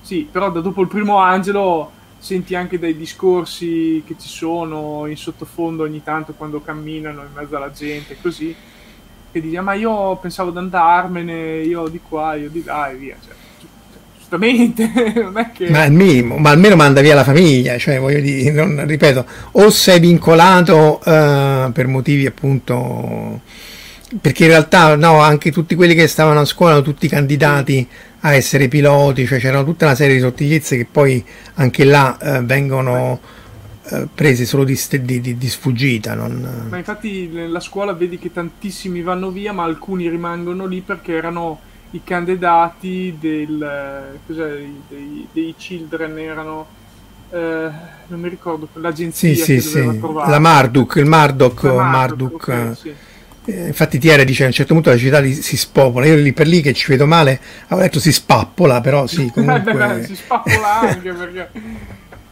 sì, 0.00 0.28
però 0.30 0.50
da 0.50 0.60
dopo 0.60 0.82
il 0.82 0.88
primo 0.88 1.16
angelo 1.16 1.90
senti 2.18 2.54
anche 2.54 2.78
dai 2.78 2.96
discorsi 2.96 4.02
che 4.06 4.16
ci 4.18 4.28
sono 4.28 5.06
in 5.06 5.16
sottofondo 5.16 5.82
ogni 5.82 6.02
tanto 6.02 6.32
quando 6.32 6.60
camminano 6.60 7.22
in 7.22 7.32
mezzo 7.34 7.56
alla 7.56 7.70
gente, 7.70 8.16
così, 8.20 8.54
che 9.32 9.40
dici, 9.40 9.56
ah, 9.56 9.62
ma 9.62 9.74
io 9.74 10.16
pensavo 10.16 10.50
di 10.50 10.58
andarmene, 10.58 11.58
io 11.62 11.88
di 11.88 12.00
qua, 12.00 12.34
io 12.34 12.48
di 12.48 12.64
là 12.64 12.88
e 12.88 12.96
via, 12.96 13.16
cioè 13.24 13.34
giustamente, 14.26 14.90
non 15.22 15.38
è 15.38 15.50
che... 15.52 15.70
Ma, 15.70 15.82
al 15.82 15.92
minimo, 15.92 16.36
ma 16.36 16.50
almeno 16.50 16.74
manda 16.74 17.00
via 17.00 17.14
la 17.14 17.24
famiglia, 17.24 17.78
cioè 17.78 18.00
voglio 18.00 18.20
dire, 18.20 18.50
non, 18.50 18.84
ripeto, 18.86 19.24
o 19.52 19.70
sei 19.70 20.00
vincolato 20.00 21.00
uh, 21.04 21.72
per 21.72 21.86
motivi 21.86 22.26
appunto... 22.26 23.40
Perché 24.20 24.44
in 24.44 24.50
realtà 24.50 24.94
no, 24.94 25.18
anche 25.18 25.50
tutti 25.50 25.74
quelli 25.74 25.94
che 25.94 26.06
stavano 26.06 26.38
a 26.38 26.44
scuola 26.44 26.74
erano 26.74 26.86
tutti 26.86 27.08
candidati 27.08 27.86
a 28.20 28.34
essere 28.34 28.68
piloti, 28.68 29.26
cioè 29.26 29.40
c'erano 29.40 29.64
tutta 29.64 29.86
una 29.86 29.96
serie 29.96 30.14
di 30.14 30.20
sottigliezze 30.20 30.76
che 30.76 30.86
poi 30.88 31.24
anche 31.54 31.84
là 31.84 32.16
uh, 32.20 32.44
vengono 32.44 33.18
uh, 33.82 34.08
prese 34.14 34.44
solo 34.44 34.62
di, 34.62 34.78
di, 35.02 35.20
di, 35.20 35.36
di 35.36 35.48
sfuggita. 35.48 36.14
Non... 36.14 36.68
Ma 36.70 36.76
infatti 36.76 37.28
nella 37.32 37.58
scuola 37.58 37.94
vedi 37.94 38.16
che 38.16 38.32
tantissimi 38.32 39.02
vanno 39.02 39.30
via, 39.30 39.52
ma 39.52 39.64
alcuni 39.64 40.08
rimangono 40.08 40.66
lì 40.66 40.82
perché 40.82 41.12
erano 41.12 41.60
i 41.90 42.02
candidati 42.02 43.16
del, 43.18 44.18
dei, 44.26 45.28
dei, 45.32 45.54
children 45.56 46.18
erano 46.18 46.66
eh, 47.30 47.70
non 48.06 48.20
mi 48.20 48.28
ricordo 48.28 48.68
l'agenzia 48.74 49.34
sì, 49.34 49.60
sì, 49.60 49.60
sì. 49.60 50.00
la 50.26 50.38
Marduk 50.38 50.96
il 50.96 51.06
Marduk, 51.06 51.62
la 51.62 51.72
Marduk, 51.72 51.88
Marduk 51.90 52.34
okay, 52.34 52.74
sì. 52.74 52.94
eh, 53.44 53.66
infatti 53.68 53.98
Tiere 53.98 54.24
dice 54.24 54.44
a 54.44 54.46
un 54.46 54.52
certo 54.52 54.74
punto 54.74 54.90
la 54.90 54.96
città 54.96 55.20
li, 55.20 55.32
si 55.32 55.56
spopola 55.56 56.06
io 56.06 56.16
lì 56.16 56.32
per 56.32 56.46
lì 56.46 56.60
che 56.60 56.72
ci 56.72 56.86
vedo 56.88 57.06
male 57.06 57.40
avevo 57.66 57.82
detto 57.82 58.00
si 58.00 58.12
spappola 58.12 58.80
però 58.80 59.06
sì 59.06 59.30
comunque 59.34 60.04
si 60.04 60.16
spappola 60.16 60.80
anche 60.80 61.12
perché 61.12 61.50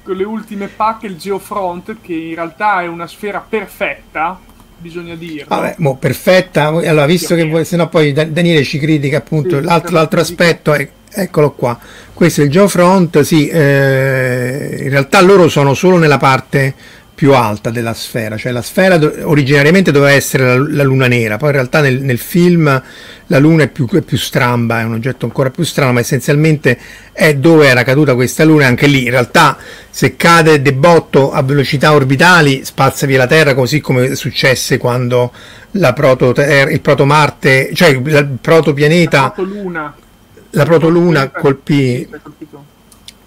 con 0.02 0.16
le 0.16 0.24
ultime 0.24 0.68
pacche 0.68 1.06
il 1.06 1.16
Geofront 1.16 1.96
che 2.02 2.12
in 2.12 2.34
realtà 2.34 2.82
è 2.82 2.86
una 2.86 3.06
sfera 3.06 3.44
perfetta 3.46 4.38
bisogna 4.84 5.14
dirlo. 5.14 5.46
Vabbè, 5.48 5.76
mo, 5.78 5.96
perfetta. 5.96 6.66
Allora, 6.66 7.06
visto 7.06 7.34
che 7.34 7.44
vuoi, 7.44 7.64
se 7.64 7.76
no 7.76 7.88
poi 7.88 8.12
Daniele 8.12 8.62
ci 8.64 8.78
critica 8.78 9.16
appunto 9.16 9.56
sì, 9.58 9.64
l'altro, 9.64 9.94
l'altro 9.94 10.20
aspetto 10.20 10.74
è 10.74 10.86
eccolo 11.10 11.52
qua. 11.52 11.78
Questo 12.12 12.42
è 12.42 12.44
il 12.44 12.50
Geofront, 12.50 13.20
sì, 13.20 13.48
eh, 13.48 14.76
in 14.82 14.90
realtà 14.90 15.22
loro 15.22 15.48
sono 15.48 15.72
solo 15.72 15.96
nella 15.96 16.18
parte 16.18 16.74
più 17.14 17.32
alta 17.32 17.70
della 17.70 17.94
sfera, 17.94 18.36
cioè 18.36 18.50
la 18.50 18.60
sfera 18.60 18.98
do- 18.98 19.14
originariamente 19.22 19.92
doveva 19.92 20.10
essere 20.10 20.44
la, 20.44 20.66
la, 20.68 20.82
luna 20.82 21.06
nera, 21.06 21.36
poi 21.36 21.50
in 21.50 21.54
realtà 21.54 21.80
nel, 21.80 22.02
nel 22.02 22.18
film 22.18 22.82
la 23.28 23.38
luna 23.38 23.62
è 23.62 23.68
più, 23.68 23.88
è 23.88 24.00
più, 24.00 24.18
stramba, 24.18 24.80
è 24.80 24.82
un 24.82 24.94
oggetto 24.94 25.24
ancora 25.24 25.50
più 25.50 25.62
strano, 25.62 25.92
ma 25.92 26.00
essenzialmente 26.00 26.76
è 27.12 27.34
dove 27.34 27.68
era 27.68 27.84
caduta 27.84 28.14
questa 28.14 28.42
luna, 28.44 28.66
anche 28.66 28.88
lì 28.88 29.04
in 29.04 29.10
realtà 29.10 29.56
se 29.88 30.16
cade 30.16 30.60
de 30.60 30.72
botto 30.72 31.30
a 31.30 31.42
velocità 31.42 31.92
orbitali 31.92 32.64
spazza 32.64 33.06
via 33.06 33.18
la 33.18 33.28
Terra, 33.28 33.54
così 33.54 33.80
come 33.80 34.16
successe 34.16 34.76
quando 34.78 35.32
la 35.72 35.92
proto, 35.92 36.34
il 36.36 36.80
protomarte, 36.80 37.70
cioè 37.74 37.90
il 37.90 38.38
protopianeta, 38.40 39.20
la 39.20 39.30
protoluna, 39.30 39.94
la 40.50 40.64
protoluna 40.64 41.30
colpì 41.30 42.08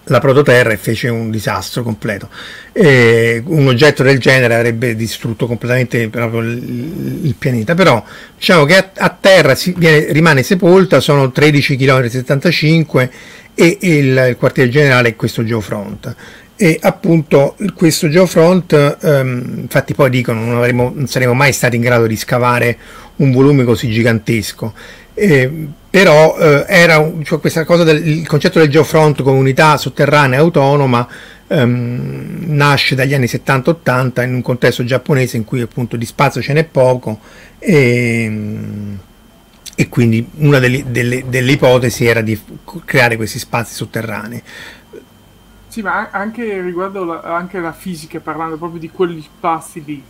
la 0.08 0.18
prototerra 0.20 0.72
e 0.72 0.76
fece 0.76 1.08
un 1.08 1.30
disastro 1.30 1.82
completo. 1.82 2.28
E 2.72 3.42
un 3.46 3.66
oggetto 3.68 4.02
del 4.02 4.18
genere 4.18 4.54
avrebbe 4.54 4.94
distrutto 4.94 5.46
completamente 5.46 6.08
proprio 6.08 6.40
il, 6.40 7.20
il 7.22 7.34
pianeta, 7.38 7.74
però 7.74 8.02
diciamo 8.36 8.64
che 8.64 8.76
a, 8.76 8.90
a 8.94 9.16
terra 9.20 9.54
si, 9.54 9.74
viene, 9.76 10.12
rimane 10.12 10.42
sepolta, 10.42 11.00
sono 11.00 11.30
13 11.30 11.76
km 11.76 12.08
75 12.08 13.10
e 13.54 13.78
il, 13.80 14.26
il 14.28 14.36
quartier 14.38 14.68
generale 14.68 15.10
è 15.10 15.16
questo 15.16 15.44
geofront 15.44 16.14
e 16.60 16.76
appunto 16.82 17.56
questo 17.72 18.08
geofront 18.08 18.96
um, 19.00 19.58
infatti 19.60 19.94
poi 19.94 20.10
dicono 20.10 20.44
non, 20.44 20.56
avremo, 20.56 20.90
non 20.92 21.06
saremo 21.06 21.32
mai 21.32 21.52
stati 21.52 21.76
in 21.76 21.82
grado 21.82 22.08
di 22.08 22.16
scavare 22.16 22.76
un 23.16 23.30
volume 23.30 23.62
così 23.62 23.88
gigantesco 23.88 24.74
eh, 25.18 25.68
però 25.90 26.36
eh, 26.38 26.64
era 26.68 27.10
cioè 27.22 27.40
questa 27.40 27.64
cosa 27.64 27.82
del 27.82 28.06
il 28.06 28.26
concetto 28.26 28.58
del 28.58 28.68
geofront 28.68 29.22
come 29.22 29.38
unità 29.38 29.76
sotterranea 29.76 30.38
autonoma 30.38 31.08
ehm, 31.46 32.44
nasce 32.46 32.94
dagli 32.94 33.14
anni 33.14 33.24
70-80 33.24 34.22
in 34.22 34.34
un 34.34 34.42
contesto 34.42 34.84
giapponese 34.84 35.36
in 35.36 35.44
cui 35.44 35.60
appunto 35.60 35.96
di 35.96 36.04
spazio 36.04 36.40
ce 36.40 36.52
n'è 36.52 36.64
poco 36.64 37.18
e, 37.58 38.96
e 39.74 39.88
quindi 39.88 40.28
una 40.36 40.58
delle, 40.58 40.84
delle, 40.90 41.24
delle 41.28 41.52
ipotesi 41.52 42.04
era 42.06 42.20
di 42.20 42.38
creare 42.84 43.16
questi 43.16 43.38
spazi 43.38 43.74
sotterranei. 43.74 44.42
Sì, 45.68 45.82
ma 45.82 46.08
anche 46.10 46.60
riguardo 46.62 47.04
la, 47.04 47.20
anche 47.20 47.60
la 47.60 47.72
fisica, 47.72 48.20
parlando 48.20 48.56
proprio 48.56 48.80
di 48.80 48.90
quegli 48.90 49.22
spazi 49.22 49.82
lì, 49.84 50.02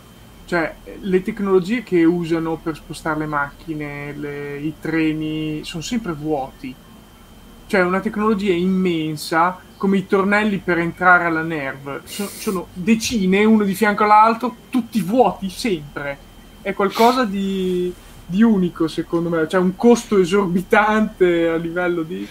cioè 0.49 0.77
le 1.01 1.23
tecnologie 1.23 1.83
che 1.83 2.05
usano 2.05 2.57
per 2.57 2.75
spostare 2.75 3.19
le 3.19 3.27
macchine, 3.27 4.15
le, 4.17 4.59
i 4.59 4.73
treni, 4.81 5.61
sono 5.63 5.83
sempre 5.83 6.13
vuoti. 6.13 6.75
Cioè 7.67 7.83
una 7.83 8.01
tecnologia 8.01 8.55
immensa, 8.55 9.61
come 9.77 9.99
i 9.99 10.07
tornelli 10.07 10.57
per 10.57 10.79
entrare 10.79 11.25
alla 11.25 11.43
NERV, 11.43 12.01
sono, 12.05 12.29
sono 12.29 12.67
decine, 12.73 13.45
uno 13.45 13.63
di 13.63 13.75
fianco 13.75 14.05
all'altro, 14.05 14.57
tutti 14.71 15.03
vuoti 15.03 15.51
sempre. 15.51 16.17
È 16.63 16.73
qualcosa 16.73 17.27
di, 17.27 17.93
di 18.25 18.43
unico 18.43 18.89
secondo 18.89 19.29
me, 19.29 19.47
cioè 19.47 19.61
un 19.61 19.77
costo 19.77 20.19
esorbitante 20.19 21.47
a 21.47 21.57
livello 21.57 22.03
di 22.03 22.27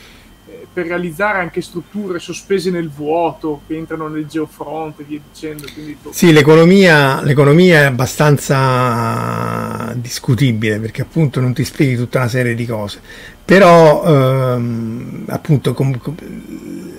per 0.71 0.87
realizzare 0.87 1.39
anche 1.39 1.61
strutture 1.61 2.19
sospese 2.19 2.69
nel 2.69 2.89
vuoto 2.89 3.61
che 3.67 3.75
entrano 3.75 4.07
nel 4.07 4.25
geofront 4.25 4.99
e 4.99 5.03
via 5.03 5.19
dicendo. 5.31 5.67
Quindi... 5.73 5.97
Sì, 6.11 6.31
l'economia, 6.31 7.21
l'economia, 7.23 7.81
è 7.81 7.85
abbastanza 7.85 9.93
discutibile 9.95 10.79
perché 10.79 11.01
appunto 11.01 11.39
non 11.39 11.53
ti 11.53 11.63
spieghi 11.63 11.95
tutta 11.95 12.19
una 12.19 12.27
serie 12.27 12.55
di 12.55 12.65
cose, 12.65 12.99
però 13.43 14.03
ehm, 14.05 15.25
appunto 15.27 15.73
com- 15.73 15.97
com- 15.97 16.15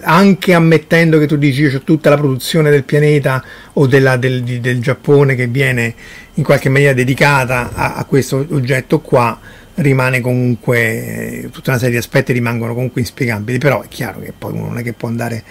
anche 0.02 0.54
ammettendo 0.54 1.18
che 1.18 1.26
tu 1.26 1.36
dici 1.36 1.62
io 1.62 1.76
ho 1.76 1.82
tutta 1.82 2.10
la 2.10 2.16
produzione 2.16 2.70
del 2.70 2.84
pianeta 2.84 3.42
o 3.74 3.86
della, 3.86 4.16
del, 4.16 4.42
di, 4.42 4.60
del, 4.60 4.80
Giappone 4.80 5.34
che 5.34 5.46
viene 5.46 5.94
in 6.34 6.44
qualche 6.44 6.68
maniera 6.68 6.94
dedicata 6.94 7.70
a, 7.74 7.94
a 7.94 8.04
questo 8.04 8.44
oggetto 8.50 9.00
qua, 9.00 9.38
rimane 9.78 10.20
comunque 10.20 11.48
tutta 11.52 11.70
una 11.70 11.78
serie 11.78 11.94
di 11.94 12.00
aspetti 12.00 12.32
rimangono 12.32 12.74
comunque 12.74 13.00
inspiegabili 13.00 13.58
però 13.58 13.82
è 13.82 13.88
chiaro 13.88 14.20
che 14.20 14.32
poi 14.36 14.52
uno 14.52 14.66
non 14.66 14.78
è 14.78 14.82
che 14.82 14.92
può 14.92 15.08
andare 15.08 15.42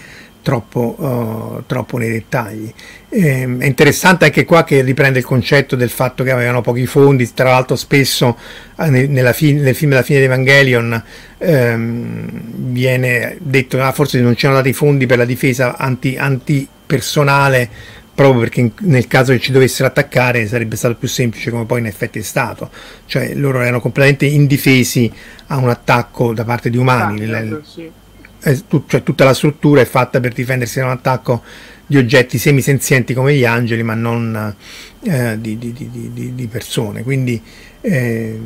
troppo, 0.48 0.96
uh, 0.98 1.64
troppo 1.66 1.98
nei 1.98 2.10
dettagli. 2.10 2.74
Eh, 3.10 3.58
è 3.58 3.66
interessante 3.66 4.24
anche 4.24 4.46
qua 4.46 4.64
che 4.64 4.82
riprende 4.82 5.20
il 5.20 5.26
concetto 5.26 5.76
del 5.76 5.90
fatto 5.90 6.24
che 6.24 6.32
avevano 6.32 6.62
pochi 6.62 6.86
fondi 6.86 7.34
tra 7.34 7.50
l'altro 7.50 7.76
spesso 7.76 8.38
eh, 8.80 8.90
nella 8.90 9.34
fi- 9.34 9.54
nel 9.54 9.76
film 9.76 9.92
della 9.92 10.04
fine 10.04 10.20
di 10.20 10.26
Evangelion 10.26 11.04
ehm, 11.38 12.30
viene 12.72 13.36
detto 13.40 13.82
ah, 13.82 13.92
forse 13.92 14.22
non 14.22 14.36
c'erano 14.36 14.60
dati 14.60 14.72
fondi 14.72 15.06
per 15.06 15.18
la 15.18 15.26
difesa 15.26 15.76
anti, 15.78 16.16
antipersonale 16.18 17.70
proprio 18.18 18.40
perché 18.40 18.72
nel 18.80 19.06
caso 19.06 19.32
che 19.32 19.40
ci 19.40 19.52
dovessero 19.52 19.88
attaccare 19.88 20.48
sarebbe 20.48 20.76
stato 20.76 20.96
più 20.96 21.08
semplice 21.08 21.52
come 21.52 21.66
poi 21.66 21.82
in 21.82 21.86
effetti 21.86 22.18
è 22.18 22.24
stato, 22.24 22.72
cioè 23.06 23.36
loro 23.36 23.62
erano 23.62 23.80
completamente 23.80 24.26
indifesi 24.26 25.12
a 25.50 25.58
un 25.58 25.70
attacco 25.70 26.34
da 26.34 26.44
parte 26.44 26.72
di 26.72 26.78
umani, 26.78 27.26
ah, 27.26 27.28
certo, 27.28 27.62
sì. 27.64 27.92
cioè, 28.88 29.04
tutta 29.04 29.24
la 29.24 29.36
struttura 29.36 29.82
è 29.82 29.86
fatta 29.86 30.20
per 30.20 30.34
difendersi 30.34 30.80
da 30.80 30.86
un 30.86 30.92
attacco 30.92 31.44
di 31.86 31.98
oggetti 31.98 32.40
semisenzienti 32.40 33.14
come 33.14 33.36
gli 33.36 33.46
angeli 33.46 33.84
ma 33.84 33.94
non 33.94 34.56
eh, 35.04 35.40
di, 35.40 35.60
di, 35.60 35.74
di, 35.74 36.34
di, 36.34 36.48
persone, 36.48 37.04
quindi... 37.04 37.40
Eh, 37.82 38.40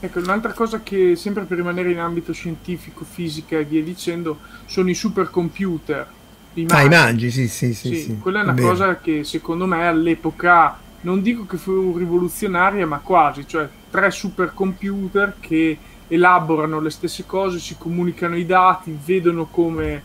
Ecco, 0.00 0.20
un'altra 0.20 0.52
cosa 0.52 0.80
che 0.80 1.16
sempre 1.16 1.42
per 1.42 1.56
rimanere 1.56 1.90
in 1.90 1.98
ambito 1.98 2.32
scientifico, 2.32 3.04
fisica 3.04 3.58
e 3.58 3.64
via 3.64 3.82
dicendo, 3.82 4.38
sono 4.64 4.90
i 4.90 4.94
supercomputer 4.94 6.06
i 6.60 6.66
mangi. 6.66 6.74
Ah, 6.74 6.82
i 6.82 6.88
mangi, 6.88 7.30
sì, 7.30 7.48
sì, 7.48 7.74
sì. 7.74 7.96
sì. 7.96 8.18
Quella 8.18 8.40
è 8.40 8.42
una 8.42 8.52
Bene. 8.52 8.68
cosa 8.68 8.98
che 8.98 9.24
secondo 9.24 9.66
me 9.66 9.86
all'epoca, 9.86 10.78
non 11.02 11.22
dico 11.22 11.46
che 11.46 11.56
fu 11.56 11.96
rivoluzionaria, 11.96 12.86
ma 12.86 12.98
quasi, 12.98 13.46
cioè 13.46 13.68
tre 13.90 14.10
supercomputer 14.10 15.36
che 15.40 15.78
elaborano 16.08 16.80
le 16.80 16.90
stesse 16.90 17.24
cose, 17.26 17.58
si 17.58 17.76
comunicano 17.78 18.36
i 18.36 18.46
dati, 18.46 18.96
vedono 19.04 19.46
come 19.46 20.02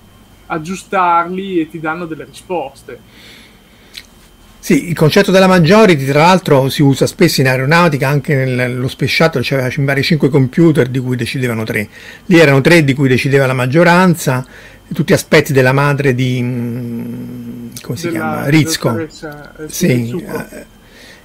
aggiustarli 0.48 1.60
e 1.60 1.70
ti 1.70 1.80
danno 1.80 2.06
delle 2.06 2.26
risposte. 2.26 3.00
Sì, 4.64 4.88
il 4.88 4.96
concetto 4.96 5.30
della 5.30 5.48
majority 5.48 6.06
tra 6.06 6.22
l'altro 6.22 6.70
si 6.70 6.82
usa 6.82 7.06
spesso 7.06 7.42
in 7.42 7.50
aeronautica, 7.50 8.08
anche 8.08 8.46
nello 8.46 8.88
space 8.88 9.14
shuttle 9.14 9.42
c'erano 9.42 9.70
cioè, 9.70 10.02
5 10.02 10.30
computer 10.30 10.88
di 10.88 11.00
cui 11.00 11.18
decidevano 11.18 11.66
tre. 11.66 11.90
Lì 12.28 12.40
erano 12.40 12.62
tre 12.62 12.86
di 12.86 12.94
cui 12.94 13.10
decideva 13.10 13.46
la 13.46 13.52
maggioranza 13.52 14.46
tutti 14.94 15.14
aspetti 15.14 15.54
della 15.54 15.74
madre 15.74 16.16
di 16.16 16.42
mm, 16.42 17.70
come 17.82 17.98
si 17.98 18.08
della, 18.08 18.12
chiama? 18.12 18.50
Rizko 18.50 19.00
eh, 19.00 19.10
sì, 19.68 20.26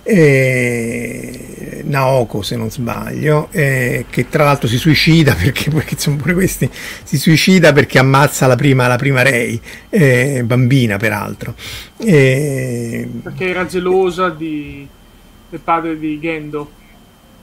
eh, 0.02 1.82
Naoko 1.84 2.42
se 2.42 2.56
non 2.56 2.70
sbaglio 2.70 3.48
eh, 3.50 4.06
che 4.08 4.28
tra 4.28 4.44
l'altro 4.44 4.66
si 4.66 4.78
suicida 4.78 5.34
perché, 5.34 5.70
perché 5.70 5.96
sono 5.98 6.16
pure 6.16 6.34
questi 6.34 6.68
si 7.04 7.18
suicida 7.18 7.72
perché 7.72 7.98
ammazza 7.98 8.46
la 8.46 8.56
prima, 8.56 8.86
la 8.86 8.96
prima 8.96 9.22
Rei 9.22 9.60
eh, 9.90 10.42
bambina 10.44 10.96
peraltro. 10.96 11.54
Perché 11.96 13.48
era 13.48 13.66
gelosa 13.66 14.30
di, 14.30 14.86
del 15.50 15.60
padre 15.60 15.98
di 15.98 16.18
Gendo 16.18 16.70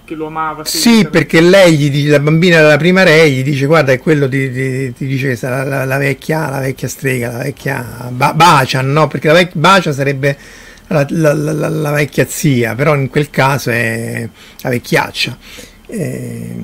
che 0.06 0.16
lo 0.16 0.28
amava. 0.28 0.64
Sì, 0.64 1.08
perché 1.10 1.42
lei 1.42 1.76
gli 1.76 1.90
dice, 1.90 2.10
la 2.10 2.20
bambina 2.20 2.62
della 2.62 2.78
prima 2.78 3.04
re 3.04 3.30
gli 3.30 3.44
dice 3.44 3.66
guarda 3.66 3.92
è 3.92 4.00
quello 4.00 4.30
ti, 4.30 4.52
ti, 4.52 4.94
ti 4.94 5.06
dice 5.06 5.30
che 5.30 5.36
sarà 5.36 5.64
la, 5.64 5.84
la, 5.84 5.98
vecchia, 5.98 6.50
la 6.50 6.60
vecchia 6.60 6.88
strega, 6.88 7.32
la 7.32 7.44
vecchia 7.44 8.10
ba- 8.10 8.34
Bacia, 8.34 8.82
no? 8.82 9.08
Perché 9.08 9.28
la 9.28 9.34
vecchia 9.34 9.60
Bacia 9.60 9.92
sarebbe 9.92 10.38
la, 10.88 11.06
la, 11.10 11.34
la, 11.70 11.92
vecchia 11.92 12.26
zia, 12.30 12.76
però 12.76 12.96
in 12.96 13.10
quel 13.10 13.30
caso 13.30 13.72
è 13.72 14.28
la 14.62 14.70
vecchiaccia. 14.70 15.38
Eh, 15.88 16.56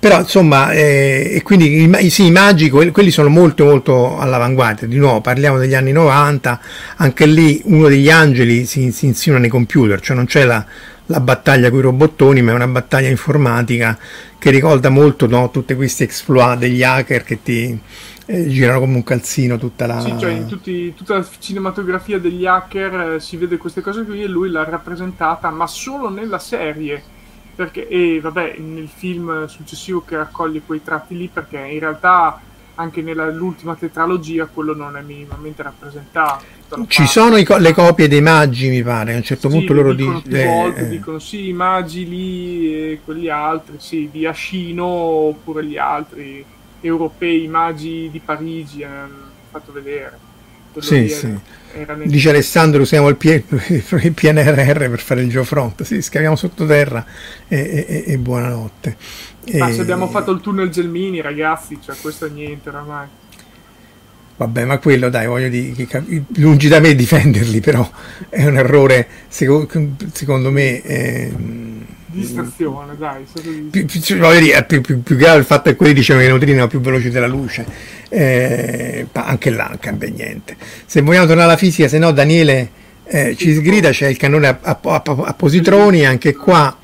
però 0.00 0.20
insomma, 0.20 0.72
eh, 0.72 1.30
e 1.34 1.42
quindi 1.42 1.82
i, 1.82 2.08
sì, 2.08 2.24
i 2.24 2.30
magi, 2.30 2.70
quelli 2.70 3.10
sono 3.10 3.28
molto 3.28 3.66
molto 3.66 4.18
all'avanguardia, 4.18 4.88
di 4.88 4.96
nuovo 4.96 5.20
parliamo 5.20 5.58
degli 5.58 5.74
anni 5.74 5.92
90, 5.92 6.60
anche 6.96 7.26
lì 7.26 7.60
uno 7.64 7.86
degli 7.88 8.08
angeli 8.08 8.64
si, 8.64 8.92
si 8.92 9.04
insinua 9.04 9.38
nei 9.38 9.50
computer, 9.50 10.00
cioè 10.00 10.16
non 10.16 10.24
c'è 10.24 10.44
la, 10.44 10.64
la 11.10 11.20
battaglia 11.20 11.70
con 11.70 11.80
i 11.80 11.82
robottoni, 11.82 12.40
ma 12.40 12.52
è 12.52 12.54
una 12.54 12.68
battaglia 12.68 13.08
informatica 13.08 13.98
che 14.38 14.50
ricorda 14.50 14.90
molto 14.90 15.26
no, 15.26 15.50
tutti 15.50 15.74
questi 15.74 16.04
exploit 16.04 16.56
degli 16.56 16.84
hacker 16.84 17.24
che 17.24 17.42
ti 17.42 17.78
eh, 18.26 18.48
girano 18.48 18.78
come 18.78 18.94
un 18.94 19.02
calzino 19.02 19.58
tutta 19.58 19.86
la... 19.86 20.00
Sì, 20.00 20.16
cioè 20.18 20.30
in 20.30 20.46
tutti, 20.46 20.94
tutta 20.94 21.18
la 21.18 21.26
cinematografia 21.38 22.20
degli 22.20 22.46
hacker 22.46 23.14
eh, 23.14 23.20
si 23.20 23.36
vede 23.36 23.56
queste 23.56 23.80
cose 23.80 24.04
qui 24.04 24.22
e 24.22 24.28
lui 24.28 24.50
l'ha 24.50 24.62
rappresentata, 24.62 25.50
ma 25.50 25.66
solo 25.66 26.08
nella 26.08 26.38
serie. 26.38 27.02
Perché, 27.56 27.88
e 27.88 28.20
vabbè, 28.20 28.58
nel 28.58 28.88
film 28.88 29.46
successivo 29.46 30.02
che 30.02 30.16
raccoglie 30.16 30.62
quei 30.64 30.82
tratti 30.82 31.16
lì, 31.16 31.28
perché 31.30 31.58
in 31.58 31.80
realtà 31.80 32.40
anche 32.76 33.02
nell'ultima 33.02 33.74
tetralogia 33.74 34.46
quello 34.46 34.74
non 34.74 34.96
è 34.96 35.02
minimamente 35.02 35.62
rappresentato. 35.62 36.58
Ci 36.86 37.06
sono 37.06 37.42
co- 37.42 37.56
le 37.56 37.72
copie 37.72 38.08
dei 38.08 38.20
magi, 38.20 38.68
mi 38.68 38.82
pare. 38.82 39.14
A 39.14 39.16
un 39.16 39.22
certo 39.22 39.48
sì, 39.48 39.56
punto 39.56 39.72
loro 39.72 39.92
dicono. 39.92 40.22
Di- 40.24 40.34
eh, 40.34 40.72
eh. 40.76 40.88
dicono 40.88 41.18
sì, 41.18 41.48
i 41.48 41.52
magi 41.52 42.08
lì 42.08 42.74
e 42.74 43.00
quelli 43.04 43.28
altri, 43.28 43.76
sì, 43.78 44.08
di 44.10 44.26
Ascino 44.26 44.84
oppure 44.84 45.64
gli 45.64 45.76
altri 45.76 46.44
europei, 46.80 47.44
i 47.44 47.48
magi 47.48 48.08
di 48.10 48.20
Parigi, 48.20 48.82
hanno 48.84 49.30
fatto 49.50 49.72
vedere. 49.72 50.28
Sì, 50.78 51.08
sì. 51.08 51.38
Era 51.72 51.94
Dice 51.94 52.30
Alessandro, 52.30 52.82
usiamo 52.82 53.08
il, 53.08 53.16
P- 53.16 53.44
il, 54.02 54.12
PNRR 54.12 54.88
per 54.88 55.00
fare 55.00 55.22
il 55.22 55.30
geofront. 55.30 55.82
Sì, 55.82 56.00
scaviamo 56.00 56.36
sottoterra 56.36 57.04
e, 57.48 57.84
e, 57.88 58.04
e 58.06 58.18
buonanotte. 58.18 58.96
Ma 59.58 59.68
e... 59.68 59.72
se 59.72 59.80
abbiamo 59.80 60.08
fatto 60.08 60.30
il 60.30 60.40
tunnel 60.40 60.70
Gelmini, 60.70 61.20
ragazzi, 61.20 61.78
cioè 61.82 61.96
questo 62.00 62.26
è 62.26 62.28
niente 62.28 62.68
oramai. 62.68 63.06
Vabbè, 64.40 64.64
ma 64.64 64.78
quello 64.78 65.10
dai, 65.10 65.26
voglio 65.26 65.50
dire, 65.50 65.86
lungi 66.36 66.68
da 66.68 66.80
me 66.80 66.94
difenderli, 66.96 67.60
però 67.60 67.86
è 68.30 68.46
un 68.46 68.56
errore, 68.56 69.06
secondo, 69.28 69.68
secondo 70.14 70.50
me, 70.50 70.80
eh, 70.80 71.30
distrazione, 72.06 72.96
dai. 72.96 73.26
Più, 73.70 73.84
più, 73.84 74.16
voglio 74.16 74.40
dire, 74.40 74.64
più, 74.64 74.80
più, 74.80 75.02
più 75.02 75.16
grave 75.16 75.40
il 75.40 75.44
fatto 75.44 75.68
è 75.68 75.72
che 75.72 75.76
quelli 75.76 75.92
dicevano 75.92 76.22
che 76.22 76.28
i 76.28 76.30
neutrini 76.30 76.54
erano 76.54 76.70
più 76.70 76.80
veloci 76.80 77.10
della 77.10 77.26
luce. 77.26 77.66
Eh, 78.08 79.08
anche 79.12 79.50
là 79.50 79.66
non 79.66 79.78
cambia 79.78 80.08
niente. 80.08 80.56
Se 80.86 81.02
vogliamo 81.02 81.26
tornare 81.26 81.48
alla 81.48 81.58
fisica, 81.58 81.86
se 81.86 81.98
no 81.98 82.10
Daniele 82.10 82.70
eh, 83.04 83.36
ci 83.36 83.52
sgrida, 83.54 83.90
c'è 83.90 84.06
il 84.06 84.16
cannone 84.16 84.48
a, 84.48 84.58
a, 84.58 84.80
a, 84.82 85.02
a 85.04 85.34
positroni, 85.34 86.06
anche 86.06 86.34
qua 86.34 86.78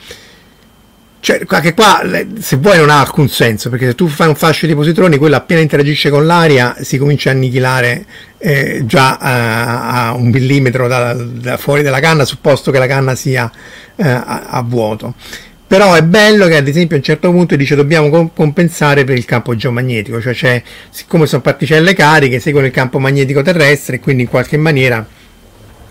cioè, 1.26 1.44
che 1.44 1.74
qua, 1.74 2.02
se 2.38 2.54
vuoi, 2.54 2.78
non 2.78 2.88
ha 2.88 3.00
alcun 3.00 3.28
senso, 3.28 3.68
perché 3.68 3.86
se 3.86 3.94
tu 3.96 4.06
fai 4.06 4.28
un 4.28 4.36
fascio 4.36 4.68
di 4.68 4.76
positroni, 4.76 5.16
quello 5.16 5.34
appena 5.34 5.60
interagisce 5.60 6.08
con 6.08 6.24
l'aria 6.24 6.76
si 6.82 6.98
comincia 6.98 7.30
a 7.30 7.32
annichilare 7.32 8.06
eh, 8.38 8.84
già 8.86 9.16
a, 9.16 10.06
a, 10.06 10.12
un 10.12 10.28
millimetro 10.28 10.86
da, 10.86 11.14
da, 11.14 11.56
fuori 11.56 11.82
dalla 11.82 11.98
canna, 11.98 12.24
supposto 12.24 12.70
che 12.70 12.78
la 12.78 12.86
canna 12.86 13.16
sia 13.16 13.50
eh, 13.96 14.08
a, 14.08 14.46
a, 14.50 14.62
vuoto. 14.62 15.14
Però 15.66 15.94
è 15.94 16.04
bello 16.04 16.46
che 16.46 16.58
ad 16.58 16.68
esempio 16.68 16.94
a 16.94 17.00
un 17.00 17.04
certo 17.04 17.28
punto 17.32 17.56
dice 17.56 17.74
dobbiamo 17.74 18.30
compensare 18.32 19.02
per 19.02 19.16
il 19.16 19.24
campo 19.24 19.56
geomagnetico, 19.56 20.20
cioè 20.32 20.62
siccome 20.90 21.26
sono 21.26 21.42
particelle 21.42 21.92
cariche, 21.92 22.38
seguono 22.38 22.66
il 22.66 22.72
campo 22.72 23.00
magnetico 23.00 23.42
terrestre 23.42 23.96
e 23.96 23.98
quindi 23.98 24.22
in 24.22 24.28
qualche 24.28 24.58
maniera 24.58 25.04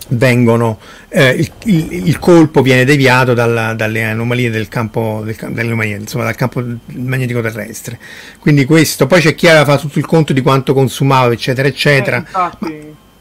vengono, 0.08 0.78
eh, 1.08 1.30
il, 1.30 1.50
il, 1.64 2.06
il, 2.08 2.18
colpo 2.18 2.62
viene 2.62 2.84
deviato 2.84 3.34
dalla, 3.34 3.74
dalle 3.74 4.04
anomalie 4.04 4.50
del 4.50 4.68
campo, 4.68 5.22
del, 5.24 5.36
anomalie, 5.40 5.96
insomma, 5.96 6.24
dal 6.24 6.34
campo 6.34 6.64
magnetico 6.92 7.40
terrestre. 7.40 7.98
Quindi 8.38 8.64
questo, 8.64 9.06
poi 9.06 9.20
c'è 9.20 9.34
chi 9.34 9.48
aveva 9.48 9.64
fatto 9.64 9.82
tutto 9.82 9.98
il 9.98 10.06
conto 10.06 10.32
di 10.32 10.42
quanto 10.42 10.74
consumava, 10.74 11.32
eccetera, 11.32 11.66
eccetera. 11.66 12.18
Eh, 12.18 12.24
ma, 12.32 12.52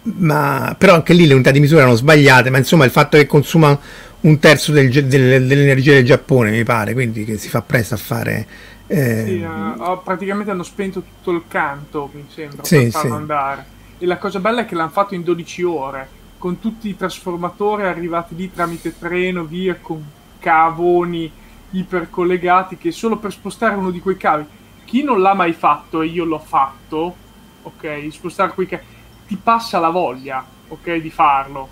ma, 0.03 0.75
però 0.77 0.95
anche 0.95 1.13
lì 1.13 1.25
le 1.25 1.33
unità 1.33 1.51
di 1.51 1.59
misura 1.59 1.81
erano 1.81 1.95
sbagliate, 1.95 2.49
ma 2.49 2.57
insomma 2.57 2.85
il 2.85 2.91
fatto 2.91 3.17
che 3.17 3.25
consuma 3.25 3.77
un 4.21 4.39
terzo 4.39 4.71
del, 4.71 4.89
del, 4.89 5.45
dell'energia 5.47 5.93
del 5.93 6.05
Giappone, 6.05 6.51
mi 6.51 6.63
pare, 6.63 6.93
quindi 6.93 7.25
che 7.25 7.37
si 7.37 7.49
fa 7.49 7.61
presto 7.61 7.95
a 7.95 7.97
fare... 7.97 8.47
Eh... 8.87 9.23
Sì, 9.25 9.41
uh, 9.41 10.03
praticamente 10.03 10.51
hanno 10.51 10.61
spento 10.61 11.01
tutto 11.01 11.31
il 11.31 11.43
canto, 11.47 12.11
mi 12.13 12.25
sembra, 12.31 12.63
sì, 12.63 12.83
per 12.83 12.91
farlo 12.91 13.09
sì. 13.09 13.15
andare. 13.15 13.65
E 13.97 14.05
la 14.05 14.17
cosa 14.17 14.39
bella 14.39 14.61
è 14.61 14.65
che 14.65 14.75
l'hanno 14.75 14.89
fatto 14.89 15.15
in 15.15 15.23
12 15.23 15.63
ore 15.63 16.07
con 16.45 16.59
tutti 16.59 16.89
i 16.89 16.95
trasformatori 16.95 17.85
arrivati 17.85 18.35
lì 18.35 18.53
tramite 18.53 18.95
treno, 18.99 19.45
via 19.45 19.79
con 19.81 19.99
cavoni 20.37 21.31
ipercollegati 21.71 22.77
che 22.77 22.91
solo 22.91 23.17
per 23.17 23.31
spostare 23.31 23.73
uno 23.73 23.89
di 23.89 23.99
quei 23.99 24.15
cavi, 24.15 24.45
chi 24.85 25.01
non 25.01 25.21
l'ha 25.21 25.33
mai 25.33 25.53
fatto 25.53 26.03
e 26.03 26.05
io 26.05 26.23
l'ho 26.23 26.37
fatto, 26.37 27.15
ok, 27.63 28.09
spostare 28.11 28.53
quei 28.53 28.67
cavi, 28.67 28.83
ti 29.25 29.37
passa 29.41 29.79
la 29.79 29.89
voglia, 29.89 30.45
ok, 30.67 30.97
di 30.97 31.09
farlo. 31.09 31.67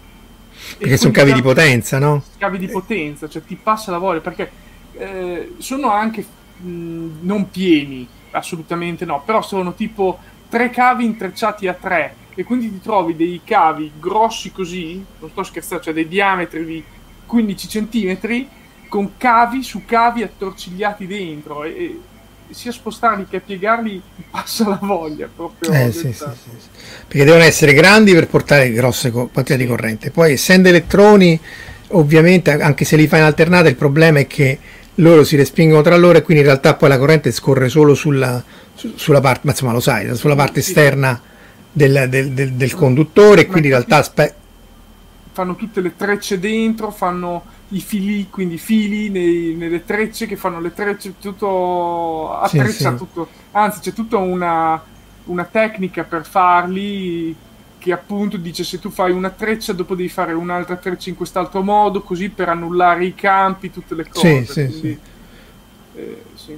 Perché 0.79 0.97
sono 0.97 1.11
cavi 1.11 1.33
di 1.33 1.43
potenza, 1.43 1.99
no? 1.99 2.23
Cavi 2.39 2.57
di 2.57 2.67
potenza, 2.67 3.29
cioè 3.29 3.43
ti 3.45 3.55
passa 3.55 3.91
la 3.91 3.99
voglia, 3.99 4.21
perché 4.21 4.51
eh, 4.93 5.53
sono 5.59 5.91
anche 5.91 6.25
mh, 6.57 7.19
non 7.21 7.47
pieni, 7.51 8.07
assolutamente 8.31 9.05
no, 9.05 9.21
però 9.23 9.43
sono 9.43 9.75
tipo 9.75 10.17
tre 10.49 10.71
cavi 10.71 11.05
intrecciati 11.05 11.67
a 11.67 11.75
tre 11.75 12.21
e 12.35 12.43
quindi 12.43 12.71
ti 12.71 12.81
trovi 12.81 13.15
dei 13.15 13.41
cavi 13.43 13.91
grossi 13.99 14.51
così, 14.51 15.03
non 15.19 15.29
sto 15.29 15.43
scherzando, 15.43 15.83
cioè 15.83 15.93
dei 15.93 16.07
diametri 16.07 16.65
di 16.65 16.83
15 17.25 17.67
cm 17.67 18.45
con 18.89 19.11
cavi 19.17 19.63
su 19.63 19.85
cavi 19.85 20.23
attorcigliati 20.23 21.07
dentro 21.07 21.63
e, 21.63 21.99
e 22.47 22.53
sia 22.53 22.71
spostarli 22.71 23.25
che 23.29 23.39
piegarli 23.39 24.01
passa 24.29 24.67
la 24.67 24.79
voglia 24.81 25.27
proprio. 25.33 25.71
Eh, 25.71 25.91
sì, 25.91 26.13
sì, 26.13 26.25
sì, 26.33 26.69
Perché 27.07 27.23
devono 27.23 27.43
essere 27.43 27.73
grandi 27.73 28.13
per 28.13 28.27
portare 28.27 28.71
grosse 28.71 29.11
quantità 29.11 29.55
di 29.55 29.65
corrente. 29.65 30.11
Poi 30.11 30.33
essendo 30.33 30.69
elettroni, 30.69 31.39
ovviamente, 31.89 32.51
anche 32.51 32.85
se 32.85 32.95
li 32.95 33.07
fai 33.07 33.19
in 33.19 33.25
alternata, 33.25 33.69
il 33.69 33.75
problema 33.75 34.19
è 34.19 34.27
che 34.27 34.59
loro 34.97 35.23
si 35.23 35.35
respingono 35.35 35.81
tra 35.81 35.95
loro 35.97 36.19
e 36.19 36.21
quindi 36.21 36.43
in 36.43 36.49
realtà 36.49 36.75
poi 36.75 36.89
la 36.89 36.99
corrente 36.99 37.31
scorre 37.31 37.69
solo 37.69 37.95
sulla, 37.95 38.43
sulla 38.75 39.21
parte, 39.21 39.41
ma 39.43 39.51
insomma 39.51 39.71
lo 39.71 39.79
sai, 39.79 40.15
sulla 40.15 40.35
parte 40.35 40.59
esterna 40.59 41.19
del, 41.73 42.07
del, 42.09 42.31
del, 42.31 42.53
del 42.53 42.75
conduttore, 42.75 43.47
quindi 43.47 43.67
in 43.67 43.73
realtà 43.73 44.03
spe- 44.03 44.35
fanno 45.33 45.55
tutte 45.55 45.81
le 45.81 45.95
trecce 45.95 46.39
dentro, 46.39 46.91
fanno 46.91 47.43
i 47.69 47.81
fili, 47.81 48.29
quindi 48.29 48.57
fili 48.59 49.09
nei, 49.09 49.55
nelle 49.55 49.83
trecce 49.83 50.27
che 50.27 50.35
fanno 50.35 50.61
le 50.61 50.73
trecce, 50.73 51.15
tutto 51.19 52.37
attreccia 52.37 52.69
sì, 52.69 52.83
sì. 52.83 52.95
tutto, 52.95 53.27
anzi 53.51 53.79
c'è 53.79 53.93
tutta 53.93 54.17
una, 54.17 54.81
una 55.25 55.43
tecnica 55.45 56.03
per 56.03 56.25
farli 56.25 57.35
che 57.79 57.91
appunto 57.91 58.37
dice 58.37 58.63
se 58.63 58.79
tu 58.79 58.89
fai 58.89 59.11
una 59.11 59.31
treccia 59.31 59.73
dopo 59.73 59.95
devi 59.95 60.07
fare 60.07 60.31
un'altra 60.31 60.77
treccia 60.77 61.09
in 61.09 61.17
quest'altro 61.17 61.61
modo 61.63 62.01
così 62.01 62.29
per 62.29 62.47
annullare 62.47 63.05
i 63.05 63.15
campi, 63.15 63.71
tutte 63.71 63.95
le 63.95 64.07
cose. 64.07 64.45
Sì, 64.45 64.53
quindi, 64.53 64.99
eh, 65.95 66.23
sì. 66.35 66.57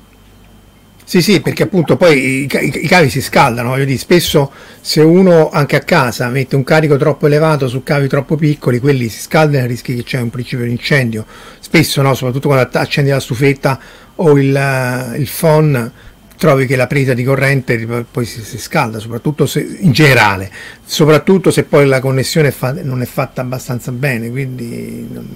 Sì, 1.08 1.22
sì, 1.22 1.39
perché 1.39 1.62
appunto 1.64 1.97
poi 1.97 2.18
i, 2.18 2.49
i, 2.49 2.80
i 2.84 2.88
cavi 2.88 3.12
si 3.12 3.22
scaldano, 3.22 3.70
voglio 3.70 3.86
dire, 3.86 3.99
spesso 3.99 4.51
se 4.82 5.01
uno 5.01 5.51
anche 5.51 5.76
a 5.76 5.82
casa 5.82 6.28
mette 6.30 6.56
un 6.56 6.64
carico 6.64 6.97
troppo 6.97 7.28
elevato 7.28 7.68
su 7.68 7.84
cavi 7.84 8.08
troppo 8.08 8.36
piccoli, 8.36 8.80
quelli 8.80 9.08
si 9.08 9.20
scaldano 9.20 9.66
e 9.66 9.68
rischi 9.68 9.95
che 9.95 10.03
c'è 10.03 10.20
un 10.20 10.32
principio 10.32 10.66
di 10.66 10.72
incendio. 10.72 11.24
Spesso, 11.60 12.01
no, 12.01 12.16
soprattutto 12.16 12.47
quando 12.47 12.68
accendi 12.80 13.12
la 13.12 13.20
stufetta 13.20 13.80
o 14.16 14.36
il, 14.36 15.16
il 15.18 15.30
phon, 15.30 15.91
trovi 16.38 16.66
che 16.66 16.76
la 16.76 16.88
presa 16.88 17.14
di 17.14 17.24
corrente 17.24 17.78
poi 18.10 18.26
si, 18.26 18.43
si 18.43 18.58
scalda, 18.58 18.97
soprattutto 18.97 19.45
se, 19.45 19.78
in 19.82 19.91
generale, 19.91 20.51
soprattutto 20.84 21.51
se 21.51 21.66
poi 21.66 21.86
la 21.86 21.99
connessione 21.99 22.49
fa, 22.49 22.74
non 22.82 23.03
è 23.03 23.06
fatta 23.06 23.41
abbastanza 23.41 23.91
bene, 23.91 24.32
quindi... 24.32 25.08
Non... 25.12 25.30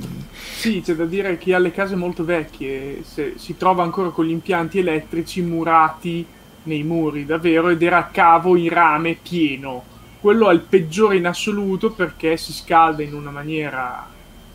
Sì, 0.60 0.82
c'è 0.82 0.94
da 0.94 1.06
dire 1.06 1.30
che 1.30 1.38
chi 1.38 1.54
ha 1.54 1.58
le 1.58 1.72
case 1.72 1.96
molto 1.96 2.26
vecchie 2.26 3.02
se, 3.06 3.36
si 3.38 3.56
trova 3.56 3.82
ancora 3.84 4.10
con 4.10 4.26
gli 4.26 4.32
impianti 4.32 4.80
elettrici 4.80 5.42
murati 5.42 6.26
nei 6.64 6.84
muri, 6.84 7.26
davvero, 7.26 7.70
ed 7.70 7.82
era 7.82 8.00
a 8.00 8.08
cavo 8.08 8.58
in 8.58 8.68
rame 8.68 9.18
pieno. 9.22 9.82
Quello 10.20 10.50
è 10.50 10.54
il 10.54 10.60
peggiore 10.60 11.16
in 11.16 11.28
assoluto 11.28 11.92
perché 11.94 12.36
si 12.36 12.52
scalda 12.52 13.02
in 13.04 13.14
una 13.14 13.32
maniera 13.32 14.06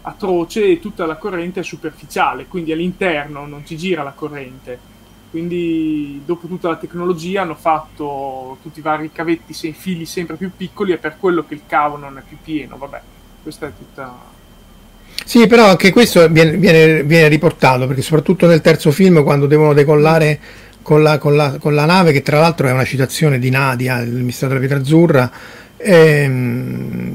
atroce 0.03 0.67
e 0.67 0.79
tutta 0.79 1.07
la 1.07 1.17
corrente 1.17 1.61
è 1.61 1.63
superficiale, 1.63 2.49
quindi 2.49 2.73
all'interno 2.73 3.47
non 3.47 3.65
ci 3.65 3.79
gira 3.79 4.03
la 4.03 4.13
corrente 4.13 4.93
quindi 5.31 6.21
dopo 6.25 6.47
tutta 6.47 6.69
la 6.69 6.77
tecnologia 6.77 7.41
hanno 7.43 7.55
fatto 7.55 8.59
tutti 8.63 8.81
i 8.81 8.83
vari 8.83 9.11
cavetti, 9.11 9.55
sei 9.55 9.73
fili 9.73 10.05
sempre 10.05 10.37
più 10.37 10.53
piccoli 10.55 10.93
e 10.93 10.99
per 10.99 11.17
quello 11.19 11.45
che 11.47 11.55
il 11.55 11.63
cavo 11.67 11.97
non 11.97 12.19
è 12.19 12.21
più 12.21 12.37
pieno, 12.41 12.77
vabbè, 12.77 13.01
questa 13.43 13.67
è 13.67 13.73
tutta... 13.77 14.34
Sì, 15.25 15.47
però 15.47 15.67
anche 15.69 15.91
questo 15.91 16.29
viene, 16.29 16.53
viene, 16.57 17.03
viene 17.03 17.29
riportato, 17.29 17.87
perché 17.87 18.03
soprattutto 18.03 18.47
nel 18.47 18.61
terzo 18.61 18.91
film, 18.91 19.23
quando 19.23 19.47
devono 19.47 19.73
decollare 19.73 20.39
con 20.83 21.03
la, 21.03 21.17
con 21.19 21.35
la, 21.35 21.57
con 21.59 21.75
la 21.75 21.87
nave, 21.87 22.13
che 22.13 22.23
tra 22.23 22.39
l'altro 22.39 22.69
è 22.69 22.73
una 22.73 22.85
citazione 22.85 23.39
di 23.39 23.49
Nadia, 23.49 24.01
il 24.01 24.23
mistero 24.23 24.49
della 24.49 24.61
pietra 24.61 24.79
azzurra, 24.79 25.31
ehm, 25.79 27.14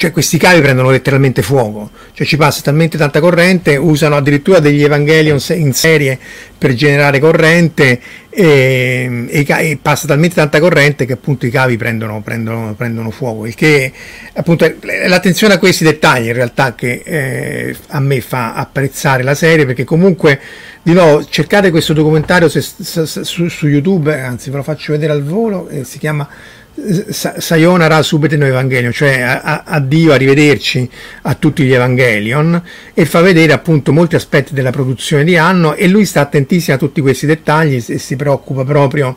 cioè 0.00 0.12
questi 0.12 0.38
cavi 0.38 0.62
prendono 0.62 0.88
letteralmente 0.88 1.42
fuoco, 1.42 1.90
cioè 2.14 2.26
ci 2.26 2.38
passa 2.38 2.62
talmente 2.62 2.96
tanta 2.96 3.20
corrente, 3.20 3.76
usano 3.76 4.16
addirittura 4.16 4.58
degli 4.58 4.82
Evangelion 4.82 5.38
in 5.50 5.74
serie 5.74 6.18
per 6.56 6.72
generare 6.72 7.18
corrente 7.18 8.00
e, 8.30 9.26
e, 9.28 9.44
e, 9.46 9.78
passa 9.82 10.06
talmente 10.06 10.36
tanta 10.36 10.58
corrente 10.58 11.04
che 11.04 11.12
appunto 11.12 11.44
i 11.44 11.50
cavi 11.50 11.76
prendono, 11.76 12.22
prendono, 12.22 12.72
prendono 12.74 13.10
fuoco, 13.10 13.44
il 13.44 13.54
che 13.54 13.92
appunto 14.32 14.64
è 14.64 15.06
l'attenzione 15.06 15.52
a 15.52 15.58
questi 15.58 15.84
dettagli 15.84 16.28
in 16.28 16.32
realtà 16.32 16.74
che 16.74 17.02
eh, 17.04 17.76
a 17.88 18.00
me 18.00 18.22
fa 18.22 18.54
apprezzare 18.54 19.22
la 19.22 19.34
serie 19.34 19.66
perché 19.66 19.84
comunque 19.84 20.40
di 20.82 20.94
nuovo 20.94 21.22
cercate 21.26 21.70
questo 21.70 21.92
documentario 21.92 22.48
se, 22.48 22.62
se, 22.62 23.04
su, 23.04 23.48
su, 23.48 23.66
YouTube, 23.66 24.18
anzi 24.18 24.48
ve 24.48 24.56
lo 24.56 24.62
faccio 24.62 24.92
vedere 24.92 25.12
al 25.12 25.22
volo, 25.22 25.68
eh, 25.68 25.84
si 25.84 25.98
chiama 25.98 26.26
Sayonara 26.72 28.00
subito 28.02 28.36
in 28.36 28.42
Evangelion, 28.42 28.92
cioè 28.92 29.40
addio, 29.64 30.12
arrivederci 30.12 30.88
a 31.22 31.34
tutti 31.34 31.64
gli 31.64 31.72
Evangelion 31.72 32.62
e 32.94 33.04
fa 33.04 33.20
vedere 33.20 33.52
appunto 33.52 33.92
molti 33.92 34.14
aspetti 34.14 34.54
della 34.54 34.70
produzione 34.70 35.24
di 35.24 35.36
Anno 35.36 35.74
e 35.74 35.88
lui 35.88 36.04
sta 36.04 36.20
attentissimo 36.20 36.76
a 36.76 36.78
tutti 36.78 37.00
questi 37.00 37.26
dettagli 37.26 37.82
e 37.86 37.98
si 37.98 38.16
preoccupa 38.16 38.64
proprio 38.64 39.16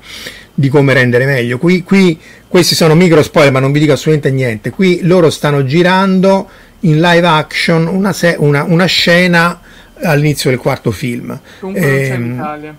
di 0.53 0.67
come 0.67 0.93
rendere 0.93 1.25
meglio. 1.25 1.57
Qui, 1.57 1.83
qui 1.83 2.19
questi 2.47 2.75
sono 2.75 2.95
micro 2.95 3.21
spoiler 3.23 3.51
ma 3.51 3.59
non 3.59 3.71
vi 3.71 3.79
dico 3.79 3.93
assolutamente 3.93 4.31
niente, 4.31 4.69
qui 4.71 4.99
loro 5.03 5.29
stanno 5.29 5.63
girando 5.63 6.49
in 6.81 6.99
live 6.99 7.27
action 7.27 7.87
una, 7.87 8.13
se- 8.13 8.35
una, 8.37 8.63
una 8.63 8.85
scena 8.85 9.61
all'inizio 10.01 10.49
del 10.49 10.59
quarto 10.59 10.91
film. 10.91 11.39
Comunque 11.59 11.81
eh, 11.81 12.09
non 12.09 12.09
c'è 12.09 12.15
in 12.15 12.33
Italia. 12.33 12.77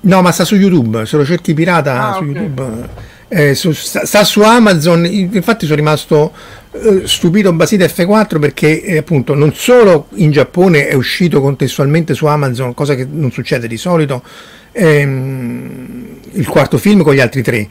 No, 0.00 0.20
ma 0.20 0.32
sta 0.32 0.44
su 0.44 0.56
YouTube, 0.56 1.06
se 1.06 1.16
lo 1.16 1.24
cerchi 1.24 1.54
pirata 1.54 2.08
ah, 2.08 2.12
su 2.14 2.24
okay. 2.24 2.34
YouTube 2.34 3.12
eh, 3.28 3.54
su, 3.54 3.72
sta, 3.72 4.04
sta, 4.04 4.24
su 4.24 4.40
Amazon, 4.40 5.04
infatti 5.06 5.64
sono 5.64 5.76
rimasto 5.76 6.32
eh, 6.72 7.02
stupito 7.04 7.52
basito 7.52 7.84
F4 7.84 8.38
perché 8.38 8.82
eh, 8.82 8.96
appunto 8.98 9.34
non 9.34 9.54
solo 9.54 10.08
in 10.14 10.30
Giappone 10.30 10.88
è 10.88 10.94
uscito 10.94 11.40
contestualmente 11.40 12.14
su 12.14 12.26
Amazon, 12.26 12.74
cosa 12.74 12.94
che 12.94 13.06
non 13.08 13.30
succede 13.30 13.66
di 13.66 13.76
solito, 13.76 14.22
ehm, 14.72 16.06
il 16.32 16.46
quarto 16.48 16.78
film 16.78 17.02
con 17.02 17.14
gli 17.14 17.20
altri 17.20 17.42
tre, 17.42 17.66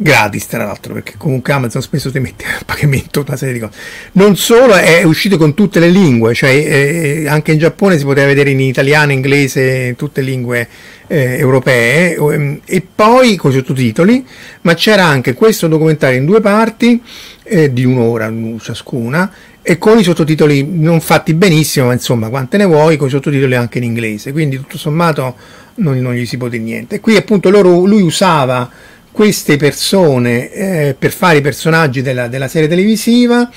gratis 0.00 0.46
tra 0.46 0.64
l'altro 0.64 0.94
perché 0.94 1.14
comunque 1.18 1.52
Amazon 1.52 1.82
spesso 1.82 2.12
ti 2.12 2.20
mette 2.20 2.44
a 2.44 2.62
pagamento 2.64 3.24
una 3.26 3.36
serie 3.36 3.54
di 3.54 3.60
cose. 3.60 3.76
Non 4.12 4.36
solo 4.36 4.74
è 4.74 5.02
uscito 5.02 5.36
con 5.36 5.54
tutte 5.54 5.80
le 5.80 5.88
lingue 5.88 6.34
cioè 6.34 6.50
eh, 6.50 7.28
anche 7.28 7.52
in 7.52 7.58
Giappone 7.58 7.98
si 7.98 8.04
poteva 8.04 8.28
vedere 8.28 8.50
in 8.50 8.60
italiano, 8.60 9.10
inglese 9.10 9.94
tutte 9.96 10.20
le 10.20 10.30
lingue 10.30 10.68
eh, 11.08 11.38
europee. 11.38 12.14
Ehm, 12.14 12.60
e 12.64 12.86
poi 12.94 13.34
con 13.34 13.50
i 13.50 13.54
sottotitoli 13.54 14.24
ma 14.62 14.74
c'era 14.74 15.04
anche 15.04 15.34
questo 15.34 15.66
documentario 15.66 16.18
in 16.18 16.26
due 16.26 16.40
parti 16.40 17.02
eh, 17.42 17.72
di 17.72 17.84
un'ora 17.84 18.32
ciascuna 18.60 19.32
e 19.60 19.78
con 19.78 19.98
i 19.98 20.04
sottotitoli 20.04 20.66
non 20.66 21.00
fatti 21.00 21.34
benissimo 21.34 21.86
ma 21.86 21.92
insomma 21.92 22.28
quante 22.28 22.56
ne 22.56 22.64
vuoi 22.64 22.96
con 22.96 23.08
i 23.08 23.10
sottotitoli 23.10 23.56
anche 23.56 23.78
in 23.78 23.84
inglese. 23.84 24.30
Quindi 24.30 24.56
tutto 24.56 24.78
sommato 24.78 25.34
non, 25.76 25.98
non 25.98 26.14
gli 26.14 26.24
si 26.24 26.36
può 26.36 26.48
dire 26.48 26.62
niente. 26.62 27.00
Qui 27.00 27.16
appunto 27.16 27.50
loro, 27.50 27.84
lui 27.84 28.02
usava 28.02 28.70
queste 29.18 29.56
persone 29.56 30.52
eh, 30.52 30.94
per 30.96 31.10
fare 31.10 31.38
i 31.38 31.40
personaggi 31.40 32.02
della, 32.02 32.28
della 32.28 32.46
serie 32.46 32.68
televisiva 32.68 33.50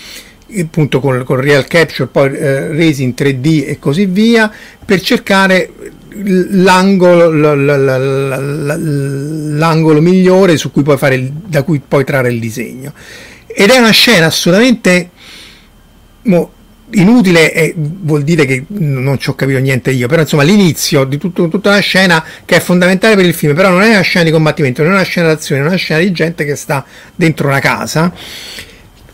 appunto 0.58 1.00
con, 1.00 1.24
con 1.24 1.40
real 1.40 1.68
capture 1.68 2.10
poi 2.10 2.36
eh, 2.36 2.70
resi 2.70 3.04
in 3.04 3.14
3D 3.16 3.68
e 3.68 3.78
così 3.78 4.08
via 4.08 4.52
per 4.84 5.02
cercare 5.02 5.70
l'angolo, 6.16 7.30
l'angolo 9.60 10.02
migliore 10.02 10.58
su 10.58 10.72
cui 10.72 10.82
puoi 10.82 10.98
fare 10.98 11.14
il, 11.14 11.32
da 11.32 11.62
cui 11.62 11.80
puoi 11.88 12.06
trarre 12.06 12.32
il 12.32 12.40
disegno. 12.40 12.92
Ed 13.46 13.70
è 13.70 13.78
una 13.78 13.92
scena 13.92 14.26
assolutamente 14.26 15.12
mo, 16.24 16.52
inutile 16.94 17.54
e 17.54 17.74
vuol 17.76 18.24
dire 18.24 18.46
che 18.46 18.66
non 18.68 19.18
ci 19.20 19.30
ho 19.30 19.36
capito 19.36 19.60
niente 19.60 19.92
io, 19.92 20.08
però 20.08 20.22
insomma 20.22 20.44
l'inizio 20.44 21.04
di 21.04 21.18
tutto, 21.18 21.48
tutta 21.48 21.70
una 21.70 21.80
scena 21.80 22.24
che 22.46 22.56
è 22.56 22.60
fondamentale 22.60 23.16
per 23.16 23.26
il 23.26 23.34
film, 23.34 23.56
però 23.56 23.70
non 23.70 23.82
è 23.82 23.90
una 23.90 24.02
scena 24.02 24.26
di 24.26 24.32
combattimento, 24.32 24.82
non 24.84 24.92
è 24.92 24.96
una 24.96 25.04
scena 25.04 25.28
d'azione, 25.28 25.62
è 25.62 25.66
una 25.66 25.76
scena 25.76 26.00
di 26.00 26.12
gente 26.12 26.46
che 26.46 26.56
sta 26.56 26.86
dentro 27.16 27.48
una 27.48 27.60
casa 27.60 28.14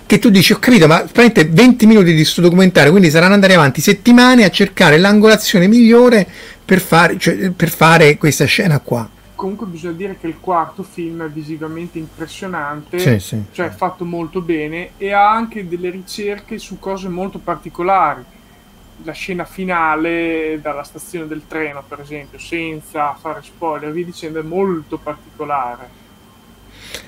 che 0.05 0.19
tu 0.19 0.29
dici 0.29 0.53
ho 0.53 0.57
capito 0.57 0.87
ma 0.87 0.99
praticamente 0.99 1.45
20 1.53 1.85
minuti 1.85 2.11
di 2.11 2.15
questo 2.15 2.39
documentario 2.39 2.91
quindi 2.91 3.09
saranno 3.09 3.33
andare 3.33 3.55
avanti 3.55 3.81
settimane 3.81 4.45
a 4.45 4.49
cercare 4.49 4.97
l'angolazione 4.97 5.67
migliore 5.67 6.25
per 6.63 6.79
fare, 6.79 7.17
cioè, 7.19 7.51
per 7.51 7.69
fare 7.69 8.15
questa 8.15 8.45
scena 8.45 8.79
qua 8.79 9.09
comunque 9.37 9.67
bisogna 9.67 9.93
dire 9.93 10.17
che 10.19 10.27
il 10.27 10.39
quarto 10.41 10.81
film 10.83 11.23
è 11.23 11.29
visivamente 11.29 11.99
impressionante, 11.99 12.97
sì, 12.97 13.19
sì, 13.19 13.43
cioè 13.51 13.69
fatto 13.69 14.03
molto 14.03 14.41
bene 14.41 14.91
e 14.97 15.13
ha 15.13 15.31
anche 15.31 15.67
delle 15.67 15.91
ricerche 15.91 16.57
su 16.57 16.79
cose 16.79 17.07
molto 17.07 17.37
particolari. 17.37 18.23
La 19.03 19.11
scena 19.11 19.45
finale 19.45 20.57
dalla 20.59 20.83
stazione 20.83 21.27
del 21.27 21.43
treno, 21.47 21.83
per 21.87 21.99
esempio, 21.99 22.39
senza 22.39 23.13
fare 23.13 23.43
spoiler, 23.43 23.91
vi 23.91 24.03
dicendo, 24.03 24.39
è 24.39 24.43
molto 24.43 24.97
particolare. 24.97 25.87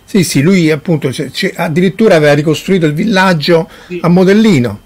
Sì, 0.04 0.24
sì, 0.24 0.42
lui 0.42 0.70
appunto 0.70 1.12
cioè, 1.12 1.54
addirittura 1.56 2.16
aveva 2.16 2.34
ricostruito 2.34 2.86
il 2.86 2.94
villaggio 2.94 3.68
sì. 3.88 4.00
a 4.02 4.08
modellino 4.08 4.82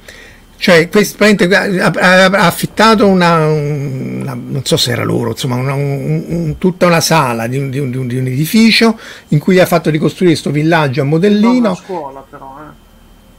cioè 0.58 0.88
questo, 0.88 1.24
ha, 1.26 1.92
ha, 1.94 2.26
affittato 2.46 3.06
una, 3.06 3.48
una, 3.48 4.34
non 4.34 4.62
so 4.64 4.78
se 4.78 4.92
era 4.92 5.04
loro 5.04 5.32
insomma 5.32 5.56
una, 5.56 5.74
un, 5.74 6.24
un, 6.26 6.58
tutta 6.58 6.86
una 6.86 7.02
sala 7.02 7.48
di 7.48 7.58
un, 7.58 7.70
di, 7.70 7.90
di 8.08 8.18
un, 8.18 8.28
edificio 8.28 8.98
in 9.30 9.40
cui 9.40 9.60
ha 9.60 9.66
fatto 9.66 9.90
ricostruire 9.90 10.32
questo 10.32 10.52
villaggio 10.52 11.02
a 11.02 11.04
modellino 11.04 11.58
una 11.58 11.76
scuola 11.76 12.26
però 12.30 12.56
eh. 12.60 12.74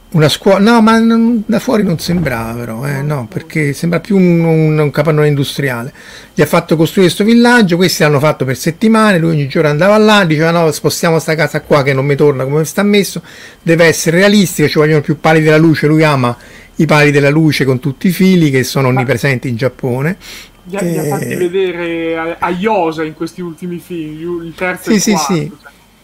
una 0.09 0.29
scuola 0.29 0.59
no 0.59 0.81
ma 0.81 0.99
non, 0.99 1.41
da 1.47 1.57
fuori 1.57 1.81
non 1.81 1.97
sembrava 1.97 2.59
però 2.59 2.85
eh, 2.85 3.01
no 3.01 3.27
perché 3.27 3.73
sembra 3.73 3.99
più 3.99 4.17
un, 4.17 4.91
capannone 4.91 5.27
industriale 5.27 5.91
gli 6.31 6.43
ha 6.43 6.45
fatto 6.45 6.75
costruire 6.75 7.11
questo 7.11 7.23
villaggio 7.23 7.75
questi 7.75 8.03
l'hanno 8.03 8.19
fatto 8.19 8.45
per 8.45 8.55
settimane 8.55 9.17
lui 9.17 9.31
ogni 9.31 9.47
giorno 9.47 9.69
andava 9.69 9.97
là 9.97 10.25
diceva 10.25 10.51
no 10.51 10.71
spostiamo 10.71 11.17
sta 11.17 11.33
casa 11.33 11.61
qua 11.61 11.81
che 11.81 11.93
non 11.93 12.05
mi 12.05 12.15
torna 12.15 12.43
come 12.43 12.65
sta 12.65 12.83
messo 12.83 13.23
deve 13.63 13.85
essere 13.85 14.17
realistica 14.17 14.67
ci 14.67 14.77
vogliono 14.77 15.01
più 15.01 15.19
pali 15.19 15.41
della 15.41 15.57
luce 15.57 15.87
lui 15.87 16.03
ama 16.03 16.37
i 16.77 16.85
pali 16.85 17.11
della 17.11 17.29
luce 17.29 17.65
con 17.65 17.79
tutti 17.79 18.07
i 18.07 18.11
fili 18.11 18.49
che 18.49 18.63
sono 18.63 18.89
onnipresenti 18.89 19.47
in 19.47 19.55
Giappone. 19.55 20.17
Li 20.63 20.77
ha, 20.77 20.81
e... 20.81 20.97
ha 20.97 21.03
fatti 21.17 21.35
vedere 21.35 22.17
a, 22.17 22.35
a 22.39 22.49
Yosa 22.49 23.03
in 23.03 23.13
questi 23.13 23.41
ultimi 23.41 23.79
film, 23.79 24.43
il 24.43 24.53
terzo 24.55 24.83
sì, 24.83 24.91
e 24.91 24.95
il 24.95 25.01
sì, 25.01 25.11
quarto. 25.11 25.33
Sì. 25.33 25.51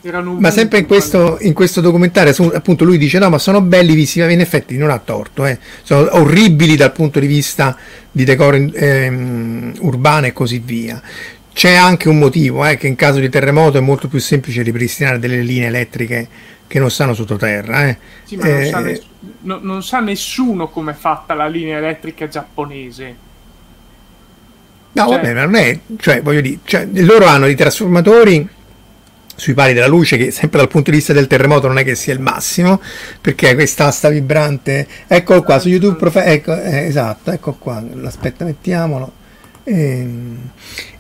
Cioè, 0.04 0.20
ma 0.20 0.50
sempre 0.50 0.80
in 0.80 0.88
questo, 0.88 1.38
in 1.42 1.54
questo, 1.54 1.80
documentario 1.80 2.34
appunto 2.54 2.86
lui 2.86 2.98
dice 2.98 3.20
no 3.20 3.30
ma 3.30 3.38
sono 3.38 3.62
belli 3.62 3.94
visivamente 3.94 4.42
in 4.42 4.48
effetti 4.48 4.76
non 4.76 4.90
ha 4.90 4.98
torto 4.98 5.46
eh. 5.46 5.60
sono 5.84 6.16
orribili 6.16 6.76
dal 6.76 6.92
punto 6.92 7.20
di 7.20 7.28
vista 7.28 7.78
di 8.12 8.24
decoro 8.24 8.58
ehm, 8.58 9.74
urbano 9.82 10.26
e 10.26 10.34
così 10.34 10.58
via 10.58 11.00
c'è 11.54 11.74
anche 11.74 12.10
un 12.10 12.18
motivo 12.18 12.66
eh, 12.66 12.78
che 12.78 12.88
in 12.88 12.96
caso 12.96 13.20
di 13.20 13.30
terremoto 13.30 13.78
è 13.78 13.82
molto 13.82 14.08
più 14.08 14.20
semplice 14.20 14.62
ripristinare 14.62 15.20
delle 15.20 15.42
linee 15.42 15.68
elettriche 15.68 16.28
che 16.68 16.80
non 16.80 16.90
stanno 16.90 17.14
sottoterra. 17.14 17.90
Eh. 17.90 17.98
Sì, 18.24 18.38
ma 18.38 18.48
non, 18.48 18.66
sa 18.66 18.86
eh, 18.86 19.02
no, 19.42 19.60
non 19.62 19.84
sa 19.84 20.00
nessuno 20.00 20.70
come 20.70 20.92
è 20.92 20.96
fatta 20.96 21.34
la 21.34 21.48
linea 21.48 21.78
elettrica 21.78 22.28
giapponese. 22.28 23.16
No, 24.94 25.08
cioè... 25.08 25.16
vabbè, 25.16 25.34
ma 25.34 25.46
non 25.46 25.56
è, 25.56 25.80
cioè, 25.98 26.22
voglio 26.22 26.42
dire, 26.42 26.60
cioè, 26.64 26.88
loro 26.92 27.26
hanno 27.26 27.46
dei 27.46 27.56
trasformatori 27.56 28.48
sui 29.36 29.54
pali 29.54 29.74
della 29.74 29.88
luce 29.88 30.18
che 30.18 30.30
sempre 30.30 30.60
dal 30.60 30.68
punto 30.68 30.92
di 30.92 30.98
vista 30.98 31.14
del 31.14 31.26
terremoto 31.26 31.68
non 31.68 31.80
è 31.80 31.84
che 31.84 31.96
sia 31.96 32.14
il 32.14 32.20
massimo 32.20 32.80
perché 33.20 33.56
questa 33.56 33.88
asta 33.88 34.10
vibrante 34.10 34.86
eccolo 35.08 35.42
qua 35.42 35.58
su 35.58 35.70
youtube 35.70 35.96
profe- 35.96 36.26
ecco, 36.26 36.54
eh, 36.62 36.86
esatto 36.86 37.32
ecco 37.32 37.54
qua 37.54 37.84
aspetta 38.04 38.46
mettiamolo 38.46 39.14
ehm 39.64 40.50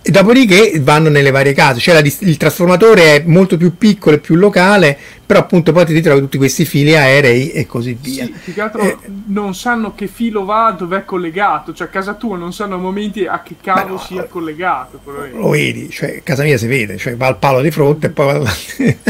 e 0.03 0.09
dopodiché 0.09 0.79
vanno 0.81 1.09
nelle 1.09 1.29
varie 1.29 1.53
case, 1.53 1.79
cioè 1.79 1.93
la, 1.93 2.01
il 2.01 2.37
trasformatore 2.37 3.17
è 3.17 3.23
molto 3.27 3.55
più 3.55 3.77
piccolo 3.77 4.15
e 4.15 4.19
più 4.19 4.33
locale, 4.33 4.97
però 5.23 5.41
appunto 5.41 5.71
poi 5.71 5.85
ti 5.85 5.93
ritrovi 5.93 6.21
tutti 6.21 6.39
questi 6.39 6.65
fili 6.65 6.95
aerei 6.95 7.51
e 7.51 7.67
così 7.67 7.95
via. 8.01 8.25
Sì, 8.25 8.33
più 8.45 8.53
che 8.55 8.61
altro 8.61 8.81
eh, 8.81 8.97
non 9.27 9.53
sanno 9.53 9.93
che 9.93 10.07
filo 10.07 10.43
va, 10.43 10.75
dove 10.75 10.97
è 10.97 11.05
collegato, 11.05 11.71
cioè 11.71 11.85
a 11.85 11.89
casa 11.91 12.15
tua 12.15 12.35
non 12.35 12.51
sanno 12.51 12.75
a 12.75 12.77
momenti 12.79 13.27
a 13.27 13.43
che 13.43 13.57
cavo 13.61 13.89
no, 13.89 13.99
sia 13.99 14.23
collegato. 14.23 14.99
Lo 15.33 15.49
vedi, 15.49 15.91
cioè 15.91 16.23
casa 16.23 16.41
mia 16.41 16.57
si 16.57 16.65
vede, 16.65 16.97
cioè 16.97 17.15
va 17.15 17.27
al 17.27 17.37
palo 17.37 17.61
di 17.61 17.69
fronte 17.69 18.07
e 18.07 18.09
poi 18.09 18.39
va 18.39 18.51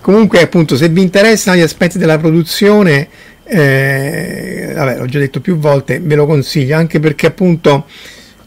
Comunque 0.00 0.40
appunto 0.40 0.76
se 0.76 0.88
vi 0.88 1.02
interessano 1.02 1.58
gli 1.58 1.62
aspetti 1.62 1.98
della 1.98 2.16
produzione, 2.16 3.06
eh, 3.44 4.72
vabbè 4.74 4.96
l'ho 4.96 5.06
già 5.06 5.18
detto 5.18 5.42
più 5.42 5.58
volte, 5.58 6.00
ve 6.00 6.14
lo 6.14 6.24
consiglio 6.24 6.74
anche 6.74 7.00
perché 7.00 7.26
appunto... 7.26 7.84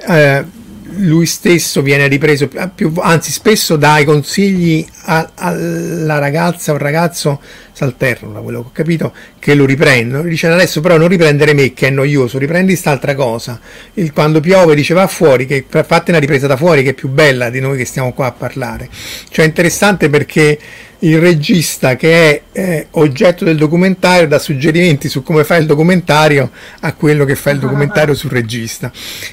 Eh, 0.08 0.60
lui 0.98 1.26
stesso 1.26 1.82
viene 1.82 2.08
ripreso, 2.08 2.50
più, 2.76 2.92
anzi 3.00 3.32
spesso 3.32 3.78
dà 3.78 4.00
i 4.00 4.06
consigli 4.06 4.86
a, 5.06 5.32
alla 5.36 6.20
ragazza 6.20 6.72
o 6.72 6.76
al 6.76 6.82
ragazzo, 6.82 7.40
s'alternano 7.72 8.34
da 8.34 8.40
quello 8.42 8.62
che 8.62 8.68
ho 8.68 8.72
capito, 8.74 9.14
che 9.40 9.56
lo 9.56 9.66
riprendono. 9.66 10.24
Dice 10.24 10.48
adesso 10.48 10.82
però 10.82 10.98
non 10.98 11.08
riprendere 11.08 11.54
me 11.54 11.74
che 11.74 11.88
è 11.88 11.90
noioso, 11.90 12.38
riprendi 12.38 12.74
quest'altra 12.74 13.16
cosa. 13.16 13.60
Il, 13.94 14.12
quando 14.12 14.40
piove 14.40 14.76
dice 14.76 14.94
va 14.94 15.08
fuori, 15.08 15.46
che, 15.46 15.66
fate 15.68 16.12
una 16.12 16.20
ripresa 16.20 16.48
da 16.48 16.58
fuori 16.58 16.84
che 16.84 16.90
è 16.90 16.94
più 16.94 17.10
bella 17.10 17.50
di 17.50 17.60
noi 17.60 17.78
che 17.78 17.86
stiamo 17.86 18.14
qua 18.14 18.28
a 18.28 18.32
parlare. 18.32 18.90
Cioè 19.30 19.46
interessante 19.46 20.10
perché 20.10 20.60
il 21.04 21.20
regista 21.20 21.96
che 21.96 22.30
è 22.30 22.42
eh, 22.52 22.88
oggetto 22.92 23.46
del 23.46 23.58
documentario 23.58 24.28
dà 24.28 24.40
suggerimenti 24.40 25.10
su 25.10 25.24
come 25.24 25.44
fa 25.44 25.56
il 25.56 25.66
documentario 25.66 26.52
a 26.82 26.94
quello 26.94 27.26
che 27.26 27.36
fa 27.36 27.52
il 27.52 27.60
documentario 27.60 28.14
sul 28.14 28.32
regista. 28.32 28.92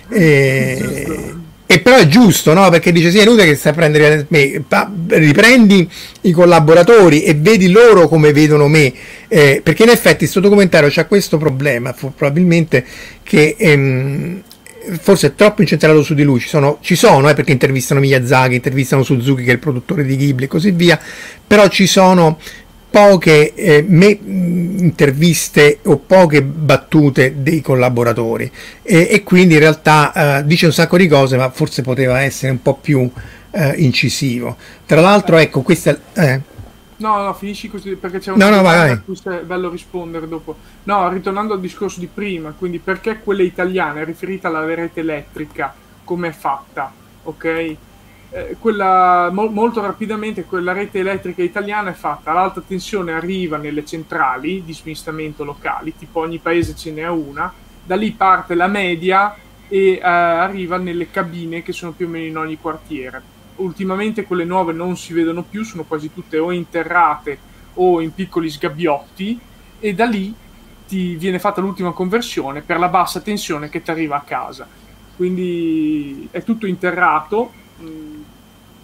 E, 0.08 1.34
e 1.70 1.80
però 1.80 1.96
è 1.96 2.06
giusto, 2.06 2.54
no? 2.54 2.70
Perché 2.70 2.92
dice 2.92 3.10
sì, 3.10 3.18
è 3.18 3.22
inutile 3.22 3.44
che 3.44 3.54
stai 3.54 3.72
a 3.72 3.74
prendere 3.74 4.26
me, 4.28 4.64
riprendi 5.08 5.86
i 6.22 6.30
collaboratori 6.32 7.22
e 7.22 7.34
vedi 7.34 7.70
loro 7.70 8.08
come 8.08 8.32
vedono 8.32 8.68
me, 8.68 8.90
eh, 9.28 9.60
perché 9.62 9.82
in 9.82 9.90
effetti 9.90 10.20
questo 10.20 10.40
documentario 10.40 10.88
c'ha 10.90 11.04
questo 11.04 11.36
problema, 11.36 11.92
probabilmente 11.92 12.86
che 13.22 13.56
ehm, 13.58 14.42
forse 15.00 15.28
è 15.28 15.34
troppo 15.34 15.62
incentrato 15.62 16.02
su 16.02 16.14
di 16.14 16.22
lui, 16.22 16.40
ci 16.40 16.48
sono, 16.48 16.78
ci 16.80 16.94
sono 16.94 17.28
eh, 17.28 17.34
perché 17.34 17.52
intervistano 17.52 18.00
Miyazaki, 18.00 18.54
intervistano 18.54 19.02
Suzuki 19.02 19.44
che 19.44 19.50
è 19.50 19.54
il 19.54 19.58
produttore 19.58 20.04
di 20.04 20.16
Ghibli 20.16 20.44
e 20.44 20.48
così 20.48 20.70
via, 20.70 20.98
però 21.46 21.68
ci 21.68 21.86
sono 21.86 22.38
poche 22.90 23.54
eh, 23.54 23.84
me, 23.86 24.18
interviste 24.20 25.80
o 25.84 25.98
poche 25.98 26.42
battute 26.42 27.34
dei 27.42 27.60
collaboratori 27.60 28.50
e, 28.82 29.08
e 29.10 29.22
quindi 29.22 29.54
in 29.54 29.60
realtà 29.60 30.38
eh, 30.38 30.46
dice 30.46 30.66
un 30.66 30.72
sacco 30.72 30.96
di 30.96 31.06
cose 31.06 31.36
ma 31.36 31.50
forse 31.50 31.82
poteva 31.82 32.22
essere 32.22 32.50
un 32.50 32.62
po' 32.62 32.78
più 32.80 33.08
eh, 33.50 33.74
incisivo 33.76 34.56
tra 34.86 35.00
l'altro 35.02 35.36
ecco 35.36 35.60
questa 35.60 35.98
eh. 36.14 36.40
No 36.98 37.22
no 37.22 37.34
finisci 37.34 37.68
così 37.68 37.96
perché 37.96 38.18
c'è 38.18 38.32
un 38.32 38.38
no, 38.38 38.48
no, 38.50 38.62
vai, 38.62 39.00
vai. 39.04 39.36
è 39.36 39.42
bello 39.42 39.68
rispondere 39.68 40.28
dopo. 40.28 40.56
No 40.84 41.08
ritornando 41.08 41.54
al 41.54 41.60
discorso 41.60 42.00
di 42.00 42.08
prima 42.12 42.54
quindi 42.56 42.78
perché 42.78 43.20
quella 43.20 43.42
italiana 43.42 44.00
è 44.00 44.04
riferita 44.04 44.48
alla 44.48 44.64
rete 44.64 45.00
elettrica? 45.00 45.74
Come 46.04 46.28
è 46.28 46.32
fatta? 46.32 46.92
Ok? 47.24 47.76
Eh, 48.30 48.56
quella, 48.58 49.30
mo, 49.32 49.46
molto 49.46 49.80
rapidamente 49.80 50.44
quella 50.44 50.72
rete 50.72 50.98
elettrica 50.98 51.42
italiana 51.42 51.90
è 51.90 51.94
fatta, 51.94 52.32
l'alta 52.32 52.62
tensione 52.66 53.12
arriva 53.12 53.56
nelle 53.56 53.86
centrali 53.86 54.62
di 54.64 54.74
smistamento 54.74 55.44
locali, 55.44 55.96
tipo 55.96 56.20
ogni 56.20 56.38
paese 56.38 56.76
ce 56.76 56.92
n'è 56.92 57.08
una, 57.08 57.50
da 57.82 57.96
lì 57.96 58.10
parte 58.10 58.54
la 58.54 58.66
media 58.66 59.34
e 59.66 59.92
eh, 59.92 60.00
arriva 60.02 60.76
nelle 60.76 61.10
cabine 61.10 61.62
che 61.62 61.72
sono 61.72 61.92
più 61.92 62.06
o 62.06 62.10
meno 62.10 62.26
in 62.26 62.36
ogni 62.36 62.58
quartiere. 62.58 63.36
Ultimamente 63.58 64.24
quelle 64.24 64.44
nuove 64.44 64.72
non 64.72 64.96
si 64.96 65.12
vedono 65.12 65.42
più, 65.42 65.64
sono 65.64 65.84
quasi 65.84 66.12
tutte 66.12 66.38
o 66.38 66.50
interrate 66.50 67.38
o 67.74 68.00
in 68.00 68.12
piccoli 68.12 68.50
sgabbiotti 68.50 69.38
e 69.78 69.94
da 69.94 70.06
lì 70.06 70.34
ti 70.86 71.16
viene 71.16 71.38
fatta 71.38 71.60
l'ultima 71.60 71.92
conversione 71.92 72.62
per 72.62 72.78
la 72.78 72.88
bassa 72.88 73.20
tensione 73.20 73.68
che 73.68 73.82
ti 73.82 73.90
arriva 73.90 74.16
a 74.16 74.22
casa. 74.22 74.66
Quindi 75.16 76.28
è 76.30 76.42
tutto 76.42 76.66
interrato, 76.66 77.52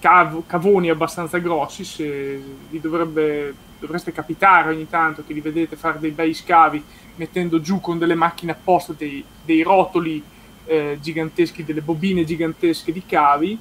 cav- 0.00 0.46
cavoni 0.46 0.90
abbastanza 0.90 1.38
grossi, 1.38 1.84
se 1.84 2.42
vi 2.68 2.80
dovrebbe, 2.80 3.54
dovreste 3.78 4.12
capitare 4.12 4.70
ogni 4.70 4.88
tanto 4.88 5.24
che 5.26 5.32
li 5.32 5.40
vedete 5.40 5.76
fare 5.76 5.98
dei 5.98 6.10
bei 6.10 6.34
scavi 6.34 6.84
mettendo 7.16 7.60
giù 7.60 7.80
con 7.80 7.98
delle 7.98 8.14
macchine 8.14 8.52
apposta 8.52 8.92
dei, 8.92 9.24
dei 9.44 9.62
rotoli 9.62 10.22
eh, 10.66 10.98
giganteschi, 11.00 11.64
delle 11.64 11.80
bobine 11.80 12.24
gigantesche 12.24 12.92
di 12.92 13.04
cavi 13.06 13.58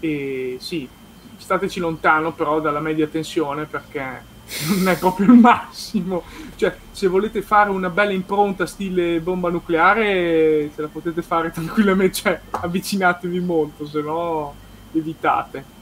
e 0.00 0.56
sì, 0.58 0.88
stateci 1.36 1.78
lontano 1.78 2.32
però 2.32 2.60
dalla 2.60 2.80
media 2.80 3.06
tensione 3.06 3.66
perché 3.66 4.28
non 4.68 4.88
è 4.88 4.98
proprio 4.98 5.32
il 5.32 5.38
massimo. 5.38 6.22
Cioè, 6.56 6.74
se 6.90 7.06
volete 7.06 7.42
fare 7.42 7.70
una 7.70 7.90
bella 7.90 8.12
impronta 8.12 8.66
stile 8.66 9.20
bomba 9.20 9.48
nucleare, 9.48 10.70
ce 10.74 10.82
la 10.82 10.88
potete 10.88 11.22
fare 11.22 11.50
tranquillamente, 11.52 12.14
cioè 12.14 12.40
avvicinatevi 12.50 13.40
molto, 13.40 13.86
se 13.86 14.00
no 14.00 14.54
evitate. 14.92 15.78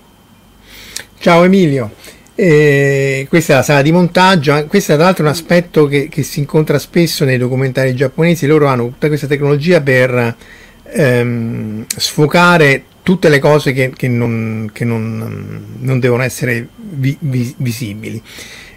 Ciao 1.18 1.44
Emilio. 1.44 1.90
Eh, 2.34 3.26
questa 3.28 3.54
è 3.54 3.56
la 3.56 3.62
sala 3.62 3.82
di 3.82 3.90
montaggio, 3.90 4.64
questo 4.66 4.92
è 4.92 4.94
tra 4.94 5.06
l'altro 5.06 5.24
un 5.24 5.30
aspetto 5.30 5.86
che, 5.88 6.08
che, 6.08 6.22
si 6.22 6.38
incontra 6.38 6.78
spesso 6.78 7.24
nei 7.24 7.36
documentari 7.36 7.96
giapponesi, 7.96 8.46
loro 8.46 8.68
hanno 8.68 8.84
tutta 8.84 9.08
questa 9.08 9.26
tecnologia 9.26 9.80
per 9.80 10.36
ehm, 10.84 11.84
sfocare 11.88 12.84
tutte 13.08 13.30
le 13.30 13.38
cose 13.38 13.72
che, 13.72 13.90
che, 13.96 14.06
non, 14.06 14.68
che 14.70 14.84
non, 14.84 15.64
non, 15.78 15.98
devono 15.98 16.22
essere 16.22 16.68
vi, 16.76 17.16
vi, 17.20 17.54
visibili. 17.56 18.22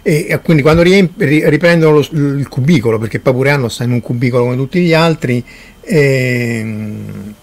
E, 0.00 0.40
quindi 0.42 0.62
quando 0.62 0.80
riempie, 0.80 1.50
riprendono 1.50 1.96
lo, 1.96 2.38
il 2.38 2.48
cubicolo, 2.48 2.98
perché 2.98 3.20
poi 3.20 3.34
pure 3.34 3.50
hanno 3.50 3.68
sta 3.68 3.84
in 3.84 3.90
un 3.90 4.00
cubicolo 4.00 4.44
come 4.44 4.56
tutti 4.56 4.80
gli 4.80 4.94
altri, 4.94 5.44
ehm, 5.82 7.34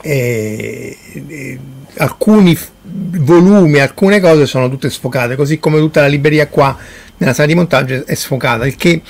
e, 0.00 0.96
e, 1.28 1.58
alcuni 1.98 2.56
volumi, 2.80 3.78
alcune 3.80 4.18
cose 4.18 4.46
sono 4.46 4.70
tutte 4.70 4.88
sfocate, 4.88 5.36
così 5.36 5.58
come 5.58 5.80
tutta 5.80 6.00
la 6.00 6.06
libreria 6.06 6.46
qua 6.46 6.74
nella 7.18 7.34
sala 7.34 7.48
di 7.48 7.54
montaggio 7.54 8.06
è 8.06 8.14
sfocata, 8.14 8.64
il 8.64 8.76
che 8.76 9.02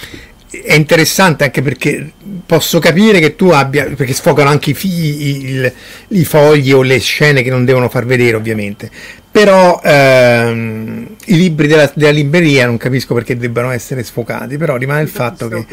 è 0.60 0.74
interessante 0.74 1.44
anche 1.44 1.62
perché 1.62 2.12
posso 2.44 2.78
capire 2.78 3.20
che 3.20 3.36
tu 3.36 3.48
abbia, 3.48 3.84
perché 3.84 4.12
sfocano 4.12 4.50
anche 4.50 4.70
i, 4.70 4.76
i, 4.82 5.72
i, 6.08 6.24
fogli 6.24 6.72
o 6.72 6.82
le 6.82 6.98
scene 6.98 7.42
che 7.42 7.48
non 7.48 7.64
devono 7.64 7.88
far 7.88 8.04
vedere 8.04 8.36
ovviamente, 8.36 8.90
però 9.30 9.80
ehm, 9.82 11.16
i 11.26 11.36
libri 11.36 11.66
della, 11.66 11.90
della, 11.94 12.10
libreria 12.10 12.66
non 12.66 12.76
capisco 12.76 13.14
perché 13.14 13.36
debbano 13.38 13.70
essere 13.70 14.02
sfocati, 14.02 14.58
però 14.58 14.76
rimane 14.76 15.00
il 15.00 15.08
fatto 15.08 15.48
che... 15.48 15.66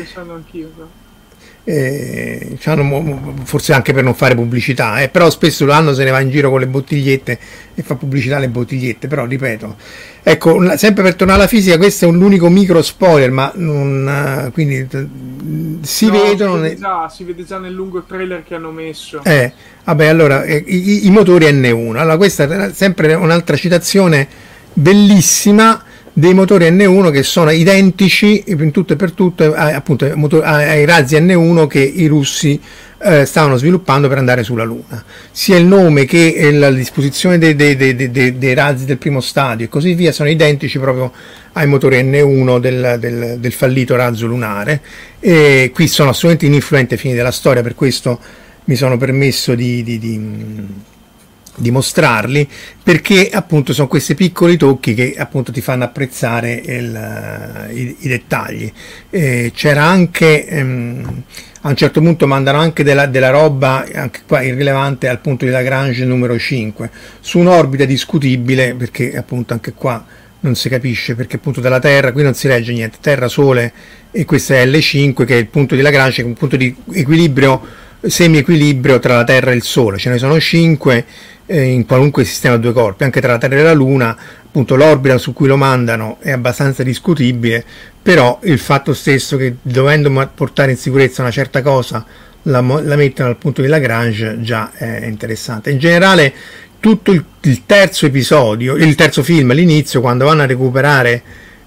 Eh, 1.66 2.58
forse 3.44 3.74
anche 3.74 3.94
per 3.94 4.04
non 4.04 4.16
fare 4.16 4.34
pubblicità, 4.34 5.02
eh, 5.02 5.10
però 5.10 5.30
spesso 5.30 5.66
l'anno 5.66 5.94
se 5.94 6.04
ne 6.04 6.10
va 6.10 6.20
in 6.20 6.32
giro 6.32 6.50
con 6.50 6.60
le 6.60 6.66
bottigliette 6.66 7.40
e 7.76 7.84
fa 7.84 7.94
pubblicità 7.96 8.38
alle 8.38 8.50
bottigliette, 8.50 9.08
però 9.08 9.26
ripeto, 9.26 9.76
ecco, 10.24 10.78
sempre 10.78 11.04
per 11.04 11.16
tornare 11.16 11.42
alla 11.42 11.48
fisica, 11.48 11.78
questo 11.78 12.08
è 12.08 12.12
l'unico 12.12 12.50
micro 12.50 12.82
spoiler, 12.82 13.30
ma 13.30 13.52
non, 13.56 14.46
uh, 14.48 14.52
quindi 14.52 14.88
si 15.82 16.08
no, 16.08 16.12
vedono... 16.12 16.56
Si 16.56 16.62
vede, 16.62 16.78
già, 16.78 17.10
si 17.10 17.24
vede, 17.24 17.46
già, 17.46 17.60
nel 17.60 17.74
lungo 17.74 18.02
trailer 18.02 18.44
che 18.44 18.56
hanno 18.56 18.72
messo. 18.72 19.22
Eh, 19.24 19.54
vabbè, 19.84 20.08
allora, 20.08 20.44
eh, 20.44 20.64
i, 20.66 21.06
i 21.06 21.12
motori 21.12 21.46
N1, 21.46 21.98
allora 21.98 22.18
questa 22.18 22.46
è 22.46 22.74
sempre 22.74 23.14
un'altra 23.14 23.56
citazione 23.56 24.28
bellissima 24.74 25.84
dei 26.20 26.34
motori 26.34 26.70
N1 26.70 27.12
che 27.12 27.24
sono 27.24 27.50
identici 27.50 28.44
in 28.48 28.72
tutto 28.72 28.94
e 28.94 28.96
per 28.98 29.14
tutto 29.14 29.54
appunto, 29.54 30.06
ai 30.44 30.86
razzi 30.86 31.16
N1 31.16 31.66
che 31.68 31.80
i 31.80 32.08
russi 32.08 32.60
eh, 33.02 33.26
stavano 33.26 33.56
sviluppando 33.56 34.10
per 34.10 34.18
andare 34.18 34.44
sulla 34.44 34.66
Luna. 34.66 35.04
Sia 35.32 35.56
il 35.56 35.66
nome 35.66 36.04
che 36.04 36.52
la 36.52 36.70
disposizione 36.72 37.38
dei, 37.38 37.56
dei, 37.56 37.76
dei, 37.78 38.38
dei, 38.38 38.54
razzi 38.54 38.84
del 38.84 38.98
primo 38.98 39.22
stadio 39.22 39.66
e 39.66 39.70
così 39.70 39.94
via 39.94 40.12
sono 40.12 40.30
identici 40.30 40.78
proprio 40.78 41.12
ai 41.54 41.68
motori 41.68 42.04
N1 42.04 42.60
del, 42.60 42.98
del, 43.00 43.38
del 43.40 43.52
fallito 43.54 43.96
razzo 43.96 44.28
lunare. 44.28 44.82
E 45.20 45.72
qui 45.74 45.88
sono 45.88 46.10
assolutamente 46.10 46.48
ininfluenti 46.48 46.94
ai 46.96 47.00
fini 47.00 47.16
della 47.16 47.32
storia, 47.32 47.64
per 47.64 47.76
questo 47.76 48.20
mi 48.66 48.76
sono 48.76 48.98
permesso 48.98 49.56
di, 49.56 49.82
di, 49.82 49.98
di 49.98 50.68
dimostrarli 51.60 52.48
perché 52.82 53.30
appunto 53.30 53.74
sono 53.74 53.88
questi 53.88 54.16
piccoli 54.16 54.58
tocchi 54.58 54.94
che 54.94 55.16
appunto 55.18 55.52
ti 55.52 55.62
fanno 55.62 55.84
apprezzare 55.84 56.54
il, 56.54 57.68
i, 57.72 57.96
i, 58.00 58.08
dettagli. 58.08 58.72
Eh, 59.10 59.52
c'era 59.54 59.84
anche 59.84 60.48
ehm, 60.48 61.24
a 61.62 61.70
un 61.70 61.76
certo 61.76 62.00
punto 62.00 62.26
mandano 62.26 62.60
anche 62.60 62.84
della, 62.84 63.06
della, 63.06 63.30
roba 63.30 63.86
anche 63.94 64.22
qua 64.26 64.42
irrilevante 64.42 65.08
al 65.10 65.20
punto 65.20 65.46
di 65.46 65.52
Lagrange 65.52 66.06
numero 66.06 66.38
5 66.38 66.90
su 67.20 67.40
un'orbita 67.40 67.84
discutibile 67.84 68.76
perché 68.76 69.16
appunto 69.18 69.54
anche 69.54 69.74
qua 69.74 70.06
non 70.42 70.56
si 70.56 70.70
capisce 70.70 71.16
perché 71.16 71.36
appunto 71.36 71.60
dalla 71.60 71.80
Terra 71.80 72.14
qui 72.14 72.24
non 72.24 72.34
si 72.34 72.48
legge 72.48 72.72
niente 72.72 73.00
Terra 73.02 73.28
Sole 73.28 73.74
e 74.12 74.24
questo 74.24 74.54
è 74.54 74.66
L5 74.66 75.26
che 75.26 75.36
è 75.36 75.38
il 75.38 75.48
punto 75.48 75.76
di 75.76 75.82
Lagrange 75.82 76.22
un 76.22 76.34
punto 76.34 76.56
di 76.56 76.74
equilibrio 76.94 77.62
semi-equilibrio 78.02 79.00
tra 79.00 79.16
la 79.16 79.24
Terra 79.24 79.52
e 79.52 79.56
il 79.56 79.64
Sole 79.64 79.98
ce 79.98 80.10
ne 80.10 80.18
sono 80.18 80.40
5 80.40 81.06
eh, 81.46 81.64
in 81.64 81.86
qualunque 81.86 82.24
sistema 82.24 82.56
a 82.56 82.58
due 82.58 82.74
corpi, 82.74 83.04
anche 83.04 83.22
tra 83.22 83.34
la 83.34 83.38
Terra 83.38 83.58
e 83.58 83.64
la 83.64 83.74
Luna, 83.74 84.16
appunto 84.46 84.76
l'orbita 84.76 85.18
su 85.18 85.34
cui 85.34 85.48
lo 85.48 85.58
mandano 85.58 86.18
è 86.20 86.32
abbastanza 86.32 86.84
discutibile, 86.84 87.64
però 88.02 88.40
il 88.44 88.60
fatto 88.60 88.94
stesso 88.94 89.36
che 89.38 89.56
dovendo 89.62 90.12
portare 90.34 90.72
in 90.72 90.78
sicurezza 90.78 91.22
una 91.22 91.32
certa 91.32 91.62
cosa 91.62 92.06
la, 92.44 92.62
la 92.62 92.96
mettono 92.96 93.30
al 93.30 93.38
punto 93.38 93.62
di 93.62 93.68
Lagrange 93.68 94.42
già 94.42 94.72
è 94.74 95.06
interessante. 95.06 95.72
In 95.72 95.80
generale 95.80 96.34
tutto 96.80 97.12
il, 97.12 97.24
il 97.42 97.66
terzo 97.66 98.06
episodio, 98.06 98.76
il 98.76 98.96
terzo 98.96 99.24
film 99.24 99.52
all'inizio, 99.52 100.02
quando 100.02 100.26
vanno 100.26 100.44
a 100.44 100.46
recuperare 100.46 101.22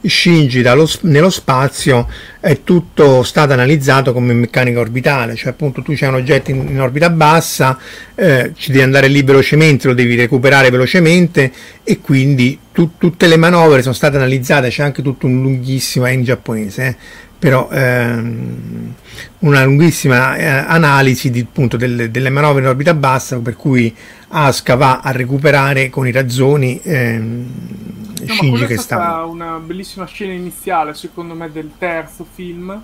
Shinji 0.08 0.62
dallo, 0.62 0.88
nello 1.02 1.30
spazio 1.30 2.08
è 2.40 2.62
tutto 2.64 3.22
stato 3.22 3.52
analizzato 3.52 4.12
come 4.12 4.32
meccanica 4.32 4.80
orbitale, 4.80 5.36
cioè 5.36 5.50
appunto 5.50 5.82
tu 5.82 5.92
c'hai 5.94 6.08
un 6.08 6.16
oggetto 6.16 6.50
in, 6.50 6.66
in 6.68 6.80
orbita 6.80 7.08
bassa, 7.10 7.78
eh, 8.14 8.52
ci 8.56 8.72
devi 8.72 8.82
andare 8.82 9.08
lì 9.08 9.22
velocemente, 9.22 9.86
lo 9.86 9.94
devi 9.94 10.16
recuperare 10.16 10.70
velocemente 10.70 11.52
e 11.84 12.00
quindi 12.00 12.58
tu, 12.72 12.92
tutte 12.98 13.26
le 13.26 13.36
manovre 13.36 13.82
sono 13.82 13.94
state 13.94 14.16
analizzate, 14.16 14.68
c'è 14.68 14.82
anche 14.82 15.02
tutto 15.02 15.26
un 15.26 15.40
lunghissimo, 15.40 16.06
è 16.06 16.10
in 16.10 16.24
giapponese, 16.24 16.86
eh, 16.86 16.96
però 17.38 17.68
ehm, 17.70 18.94
una 19.40 19.64
lunghissima 19.64 20.36
eh, 20.36 20.46
analisi 20.46 21.30
di, 21.30 21.40
appunto, 21.40 21.76
delle, 21.76 22.10
delle, 22.10 22.30
manovre 22.30 22.62
in 22.62 22.68
orbita 22.68 22.94
bassa 22.94 23.38
per 23.38 23.56
cui 23.56 23.94
Aska 24.28 24.76
va 24.76 25.00
a 25.00 25.10
recuperare 25.10 25.90
con 25.90 26.06
i 26.06 26.12
razzoni 26.12 26.80
ehm, 26.82 27.46
no, 28.26 28.34
Shinji 28.34 28.66
che 28.66 28.76
sta... 28.76 28.96
È 28.96 28.98
stata 28.98 29.24
una 29.24 29.58
bellissima 29.58 30.06
scena 30.06 30.32
iniziale 30.32 30.94
secondo 30.94 31.34
me 31.34 31.50
del 31.50 31.72
terzo 31.78 32.26
film, 32.30 32.80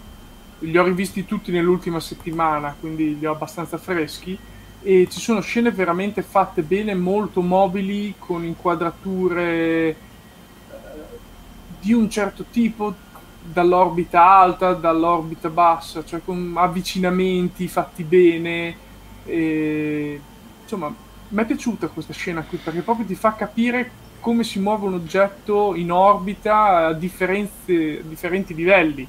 li 0.61 0.77
ho 0.77 0.83
rivisti 0.83 1.25
tutti 1.25 1.53
nell'ultima 1.53 2.01
settimana 2.01 2.75
quindi 2.79 3.19
li 3.19 3.27
ho 3.27 3.33
abbastanza 3.33 3.79
freschi 3.79 4.39
e 4.83 5.09
ci 5.11 5.21
sono 5.21 5.41
scene 5.41 5.71
veramente 5.71 6.23
fatte 6.23 6.63
bene, 6.63 6.95
molto 6.95 7.43
mobili, 7.43 8.15
con 8.19 8.45
inquadrature 8.45 9.89
eh, 9.89 9.97
di 11.81 11.93
un 11.93 12.09
certo 12.09 12.45
tipo 12.51 12.95
dall'orbita 13.43 14.23
alta, 14.23 14.75
dall'orbita 14.75 15.49
bassa, 15.49 16.05
cioè 16.05 16.21
con 16.25 16.55
avvicinamenti 16.57 17.67
fatti 17.67 18.05
bene. 18.05 18.77
E, 19.25 20.21
insomma, 20.63 20.95
mi 21.29 21.43
è 21.43 21.45
piaciuta 21.45 21.89
questa 21.89 22.13
scena 22.13 22.43
qui 22.43 22.59
perché 22.59 22.81
proprio 22.83 23.07
ti 23.07 23.15
fa 23.15 23.35
capire 23.35 23.91
come 24.21 24.45
si 24.45 24.59
muove 24.59 24.87
un 24.87 24.95
oggetto 24.95 25.75
in 25.75 25.91
orbita 25.91 26.87
a 26.87 26.93
differenti 26.93 28.55
livelli. 28.55 29.07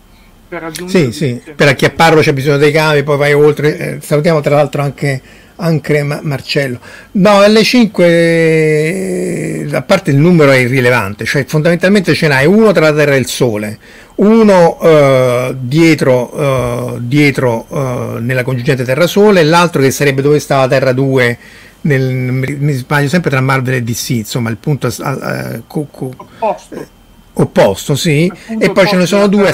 Per 0.47 0.61
raggiungere 0.61 1.11
sì, 1.11 1.11
sì, 1.11 1.41
per 1.55 1.67
acchiapparlo 1.67 2.21
c'è 2.21 2.33
bisogno 2.33 2.57
dei 2.57 2.71
cavi, 2.71 3.03
poi 3.03 3.17
vai 3.17 3.33
oltre. 3.33 3.77
Eh, 3.77 4.01
salutiamo 4.01 4.41
tra 4.41 4.55
l'altro 4.55 4.81
anche 4.81 5.21
anche 5.59 6.03
Marcello. 6.03 6.79
No, 7.13 7.39
L5, 7.41 9.73
a 9.73 9.81
parte 9.81 10.11
il 10.11 10.17
numero 10.17 10.51
è 10.51 10.57
irrilevante, 10.57 11.25
cioè 11.25 11.45
fondamentalmente 11.45 12.13
ce 12.13 12.27
n'hai 12.27 12.45
uno 12.45 12.71
tra 12.71 12.89
la 12.89 12.93
Terra 12.93 13.15
e 13.15 13.19
il 13.19 13.25
Sole, 13.27 13.79
uno 14.15 14.77
uh, 14.79 15.55
dietro, 15.59 16.33
uh, 16.33 16.97
dietro 16.99 17.65
uh, 17.67 18.17
nella 18.19 18.43
congiungente 18.43 18.83
Terra-Sole, 18.83 19.43
l'altro 19.43 19.81
che 19.81 19.91
sarebbe 19.91 20.21
dove 20.21 20.39
stava 20.39 20.67
Terra 20.67 20.93
2, 20.93 21.37
nel, 21.81 22.57
mi 22.59 22.73
sbaglio 22.73 23.07
sempre 23.07 23.29
tra 23.29 23.41
Marvel 23.41 23.75
e 23.75 23.83
DC, 23.83 24.09
insomma 24.09 24.49
il 24.49 24.57
punto 24.57 24.89
co, 25.67 25.87
co, 25.89 26.13
opposto. 26.17 26.87
opposto, 27.33 27.95
sì, 27.95 28.31
e 28.59 28.71
poi 28.71 28.87
ce 28.87 28.95
ne 28.95 29.05
sono 29.05 29.27
due... 29.27 29.53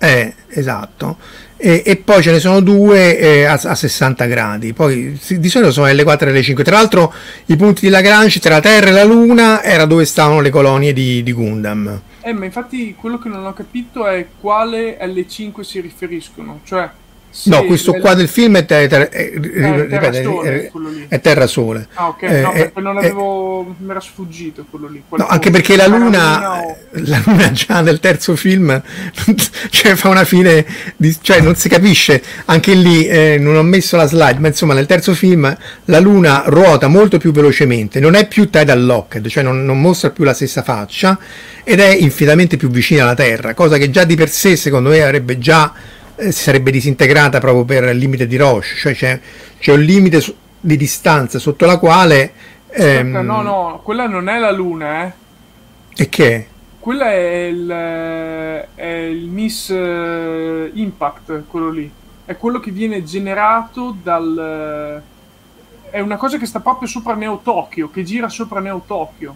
Eh, 0.00 0.32
esatto. 0.48 1.16
E, 1.56 1.82
e, 1.84 1.96
poi 1.96 2.22
ce 2.22 2.30
ne 2.30 2.38
sono 2.38 2.60
due 2.60 3.18
eh, 3.18 3.44
a, 3.44 3.54
a, 3.54 3.74
60 3.74 4.26
gradi. 4.26 4.72
Poi 4.72 5.18
di 5.28 5.48
solito 5.48 5.72
sono 5.72 5.92
le 5.92 6.04
4 6.04 6.28
e 6.28 6.32
le 6.32 6.42
5. 6.42 6.62
Tra 6.62 6.76
l'altro, 6.76 7.12
i 7.46 7.56
punti 7.56 7.80
di 7.80 7.88
Lagrange 7.88 8.38
tra 8.38 8.54
la 8.54 8.60
Terra 8.60 8.90
e 8.90 8.92
la 8.92 9.02
Luna 9.02 9.62
era 9.62 9.84
dove 9.84 10.04
stavano 10.04 10.40
le 10.40 10.50
colonie 10.50 10.92
di, 10.92 11.24
di 11.24 11.32
Gundam. 11.32 12.00
Eh, 12.20 12.32
ma 12.32 12.44
infatti 12.44 12.94
quello 12.94 13.18
che 13.18 13.28
non 13.28 13.44
ho 13.44 13.52
capito 13.52 14.06
è 14.06 14.24
quale 14.40 14.98
L5 15.00 15.60
si 15.62 15.80
riferiscono. 15.80 16.60
Cioè, 16.62 16.88
sì, 17.30 17.50
no, 17.50 17.64
questo 17.64 17.92
qua 17.92 18.14
del 18.14 18.26
film 18.26 18.56
è, 18.56 18.64
ter- 18.64 18.88
ter- 18.88 19.08
è, 19.10 19.30
ripeto, 19.34 20.22
Sole, 20.22 20.70
è, 21.08 21.20
Terra 21.20 21.46
Sole. 21.46 21.86
Ah, 21.94 22.08
ok, 22.08 22.22
eh, 22.22 22.40
no, 22.40 22.52
eh, 22.52 22.72
non 22.76 22.96
avevo. 22.96 23.60
Eh, 23.62 23.84
mi 23.84 23.90
era 23.90 24.00
sfuggito 24.00 24.64
quello 24.68 24.88
lì. 24.88 25.02
No, 25.10 25.26
anche 25.26 25.50
perché 25.50 25.76
la 25.76 25.86
Luna, 25.86 26.62
o... 26.64 26.76
la 26.90 27.22
Luna 27.24 27.52
già 27.52 27.80
nel 27.80 28.00
terzo 28.00 28.34
film 28.34 28.82
cioè, 29.70 29.94
fa 29.94 30.08
una 30.08 30.24
fine, 30.24 30.64
di, 30.96 31.16
cioè 31.20 31.40
non 31.40 31.54
si 31.54 31.68
capisce. 31.68 32.22
Anche 32.46 32.74
lì 32.74 33.06
eh, 33.06 33.36
non 33.38 33.56
ho 33.56 33.62
messo 33.62 33.96
la 33.96 34.06
slide, 34.06 34.38
ma 34.38 34.48
insomma, 34.48 34.74
nel 34.74 34.86
terzo 34.86 35.14
film 35.14 35.56
la 35.84 36.00
Luna 36.00 36.44
ruota 36.46 36.88
molto 36.88 37.18
più 37.18 37.30
velocemente, 37.30 38.00
non 38.00 38.14
è 38.14 38.26
più 38.26 38.48
tidal 38.48 38.84
locked, 38.84 39.28
cioè 39.28 39.42
non, 39.42 39.64
non 39.64 39.80
mostra 39.80 40.10
più 40.10 40.24
la 40.24 40.34
stessa 40.34 40.62
faccia 40.62 41.18
ed 41.62 41.80
è 41.80 41.94
infinitamente 41.94 42.56
più 42.56 42.70
vicina 42.70 43.02
alla 43.02 43.14
Terra, 43.14 43.54
cosa 43.54 43.76
che 43.76 43.90
già 43.90 44.04
di 44.04 44.16
per 44.16 44.30
sé, 44.30 44.56
secondo 44.56 44.88
me, 44.88 45.02
avrebbe 45.02 45.38
già 45.38 45.72
eh, 46.18 46.32
si 46.32 46.42
sarebbe 46.42 46.70
disintegrata 46.70 47.38
proprio 47.38 47.64
per 47.64 47.84
il 47.84 47.96
limite 47.96 48.26
di 48.26 48.36
Roche, 48.36 48.74
cioè 48.76 48.94
c'è, 48.94 49.20
c'è 49.58 49.72
un 49.72 49.80
limite 49.80 50.20
su, 50.20 50.34
di 50.60 50.76
distanza 50.76 51.38
sotto 51.38 51.64
la 51.64 51.78
quale... 51.78 52.32
Ehm... 52.70 53.10
no, 53.10 53.42
no, 53.42 53.80
quella 53.82 54.06
non 54.06 54.28
è 54.28 54.38
la 54.38 54.50
Luna, 54.50 55.04
eh. 55.04 55.12
E 55.96 56.08
che? 56.08 56.48
Quella 56.78 57.10
è 57.10 57.44
il, 57.44 57.68
è 58.74 58.86
il 58.86 59.28
Miss 59.28 59.70
eh, 59.70 60.70
Impact, 60.74 61.44
quello 61.48 61.70
lì. 61.70 61.90
È 62.24 62.36
quello 62.36 62.60
che 62.60 62.70
viene 62.70 63.04
generato 63.04 63.96
dal... 64.02 65.02
È 65.90 66.00
una 66.00 66.16
cosa 66.16 66.36
che 66.36 66.46
sta 66.46 66.60
proprio 66.60 66.88
sopra 66.88 67.14
Neo 67.14 67.40
Tokyo, 67.42 67.90
che 67.90 68.04
gira 68.04 68.28
sopra 68.28 68.60
Neo 68.60 68.82
Tokyo. 68.86 69.34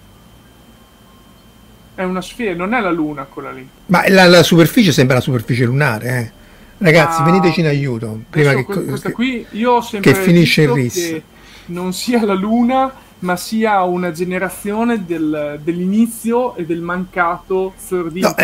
È 1.95 2.03
una 2.03 2.21
sfera, 2.21 2.55
non 2.55 2.75
è 2.75 2.81
la 2.81 2.91
Luna 2.91 3.25
quella 3.25 3.51
lì. 3.51 3.67
Ma 3.87 4.05
la, 4.09 4.27
la 4.27 4.43
superficie 4.43 4.93
sembra 4.93 5.17
la 5.17 5.23
superficie 5.23 5.65
lunare, 5.65 6.19
eh. 6.19 6.41
Ragazzi, 6.83 7.21
ah, 7.21 7.25
veniteci 7.25 7.61
in 7.61 7.67
aiuto. 7.67 8.23
Prima 8.29 8.55
che, 8.55 8.65
questa 8.65 9.13
qui 9.13 9.47
io 9.51 9.73
ho 9.73 9.81
sempre 9.81 10.13
che 10.13 10.19
finisce 10.19 10.63
il 10.63 10.71
RIS. 10.71 10.95
Che 10.95 11.23
non 11.67 11.93
sia 11.93 12.25
la 12.25 12.35
Luna, 12.35 12.93
ma 13.21 13.37
sia 13.37 13.83
una 13.83 14.11
generazione 14.11 15.05
del, 15.07 15.61
dell'inizio 15.63 16.57
e 16.57 16.67
del 16.67 16.81
mancato 16.81 17.75
third 17.89 18.17
no, 18.17 18.35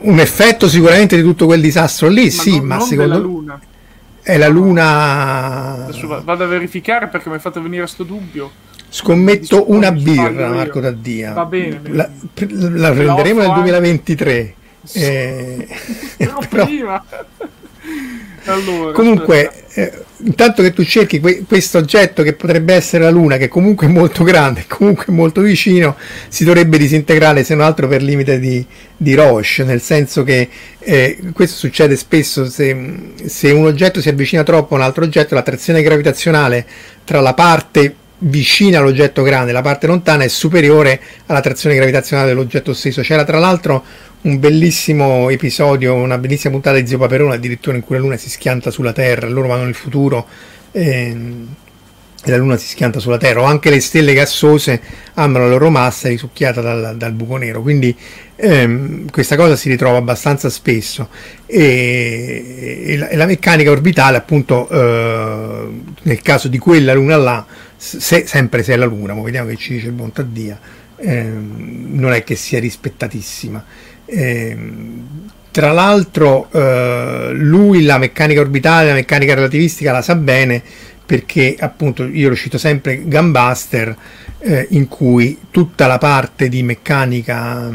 Un 0.00 0.18
effetto 0.18 0.68
sicuramente 0.68 1.14
di 1.14 1.22
tutto 1.22 1.46
quel 1.46 1.60
disastro 1.60 2.08
lì, 2.08 2.24
ma 2.24 2.30
sì, 2.30 2.56
non, 2.56 2.66
ma 2.66 2.76
non 2.76 2.86
secondo 2.86 3.20
Luna. 3.20 3.60
È 4.20 4.36
la 4.36 4.48
Luna. 4.48 5.84
Adesso 5.84 6.22
vado 6.24 6.44
a 6.44 6.46
verificare 6.46 7.06
perché 7.08 7.28
mi 7.28 7.36
hai 7.36 7.40
fatto 7.40 7.62
venire 7.62 7.82
questo 7.82 8.02
dubbio. 8.02 8.50
Scommetto 8.88 9.70
una 9.70 9.92
birra, 9.92 10.50
Marco 10.50 10.80
Daddia. 10.80 11.32
Va 11.32 11.44
bene. 11.44 11.80
La, 11.90 12.08
la 12.32 12.90
prenderemo 12.90 13.40
nel 13.40 13.52
2023. 13.52 14.54
Sì. 14.82 14.98
Eh, 15.00 15.68
però, 16.48 16.64
prima. 16.64 17.04
Allora, 18.46 18.92
Comunque, 18.92 19.50
eh, 19.72 19.92
intanto 20.18 20.62
che 20.62 20.72
tu 20.72 20.84
cerchi 20.84 21.18
que- 21.18 21.44
questo 21.46 21.78
oggetto 21.78 22.22
che 22.22 22.34
potrebbe 22.34 22.74
essere 22.74 23.04
la 23.04 23.10
Luna, 23.10 23.38
che 23.38 23.48
comunque 23.48 23.86
è 23.86 23.90
molto 23.90 24.22
grande, 24.22 24.64
comunque 24.68 25.12
molto 25.12 25.40
vicino, 25.40 25.96
si 26.28 26.44
dovrebbe 26.44 26.76
disintegrare 26.76 27.42
se 27.42 27.54
non 27.54 27.64
altro 27.64 27.88
per 27.88 28.02
limite 28.02 28.38
di, 28.38 28.64
di 28.96 29.14
Roche, 29.14 29.64
nel 29.64 29.80
senso 29.80 30.24
che 30.24 30.48
eh, 30.78 31.18
questo 31.32 31.56
succede 31.56 31.96
spesso 31.96 32.44
se, 32.46 33.12
se 33.24 33.50
un 33.50 33.64
oggetto 33.64 34.00
si 34.02 34.10
avvicina 34.10 34.42
troppo 34.42 34.74
a 34.74 34.78
un 34.78 34.84
altro 34.84 35.04
oggetto, 35.04 35.34
l'attrazione 35.34 35.82
gravitazionale 35.82 36.66
tra 37.04 37.20
la 37.20 37.32
parte 37.32 37.94
vicina 38.18 38.78
all'oggetto 38.78 39.22
grande, 39.22 39.52
la 39.52 39.62
parte 39.62 39.86
lontana 39.86 40.24
è 40.24 40.28
superiore 40.28 41.00
alla 41.26 41.40
trazione 41.40 41.76
gravitazionale 41.76 42.28
dell'oggetto 42.28 42.72
stesso. 42.72 43.02
C'era 43.02 43.24
tra 43.24 43.38
l'altro 43.38 43.84
un 44.24 44.38
bellissimo 44.38 45.28
episodio, 45.28 45.94
una 45.94 46.16
bellissima 46.16 46.52
puntata 46.52 46.78
di 46.78 46.86
Zio 46.86 46.98
Paperone, 46.98 47.34
addirittura 47.34 47.76
in 47.76 47.82
cui 47.82 47.96
la 47.96 48.00
Luna 48.00 48.16
si 48.16 48.30
schianta 48.30 48.70
sulla 48.70 48.92
Terra, 48.92 49.28
loro 49.28 49.48
vanno 49.48 49.64
nel 49.64 49.74
futuro 49.74 50.26
ehm, 50.72 51.54
e 52.24 52.30
la 52.30 52.38
Luna 52.38 52.56
si 52.56 52.68
schianta 52.68 53.00
sulla 53.00 53.18
Terra, 53.18 53.42
o 53.42 53.44
anche 53.44 53.68
le 53.68 53.80
stelle 53.80 54.14
gassose 54.14 54.80
hanno 55.14 55.40
la 55.40 55.48
loro 55.48 55.68
massa 55.68 56.08
risucchiata 56.08 56.62
dal, 56.62 56.96
dal 56.96 57.12
buco 57.12 57.36
nero, 57.36 57.60
quindi 57.60 57.94
ehm, 58.36 59.10
questa 59.10 59.36
cosa 59.36 59.56
si 59.56 59.68
ritrova 59.68 59.98
abbastanza 59.98 60.48
spesso. 60.48 61.10
E, 61.44 62.84
e, 62.86 62.96
la, 62.96 63.08
e 63.08 63.16
la, 63.16 63.26
meccanica 63.26 63.70
orbitale 63.70 64.16
appunto 64.16 64.66
eh, 64.70 65.68
nel 66.00 66.22
caso 66.22 66.48
di 66.48 66.56
quella 66.56 66.94
Luna 66.94 67.16
là, 67.16 67.46
se, 67.76 68.26
sempre 68.26 68.62
se 68.62 68.72
è 68.72 68.76
la 68.76 68.86
Luna, 68.86 69.12
ma 69.12 69.20
vediamo 69.20 69.50
che 69.50 69.56
ci 69.56 69.74
dice 69.74 69.88
il 69.88 69.92
buon 69.92 70.12
Taddia, 70.12 70.58
ehm, 70.96 71.88
non 71.90 72.14
è 72.14 72.24
che 72.24 72.36
sia 72.36 72.58
rispettatissima 72.58 73.92
eh, 74.06 74.56
tra 75.50 75.72
l'altro 75.72 76.48
eh, 76.50 77.30
lui 77.32 77.84
la 77.84 77.98
meccanica 77.98 78.40
orbitale, 78.40 78.88
la 78.88 78.94
meccanica 78.94 79.34
relativistica 79.34 79.92
la 79.92 80.02
sa 80.02 80.16
bene 80.16 80.62
perché 81.06 81.54
appunto 81.58 82.04
io 82.04 82.30
lo 82.30 82.34
cito 82.34 82.58
sempre 82.58 83.02
Gunbuster 83.04 83.94
eh, 84.38 84.66
in 84.70 84.88
cui 84.88 85.38
tutta 85.50 85.86
la 85.86 85.98
parte 85.98 86.48
di 86.48 86.62
meccanica 86.62 87.70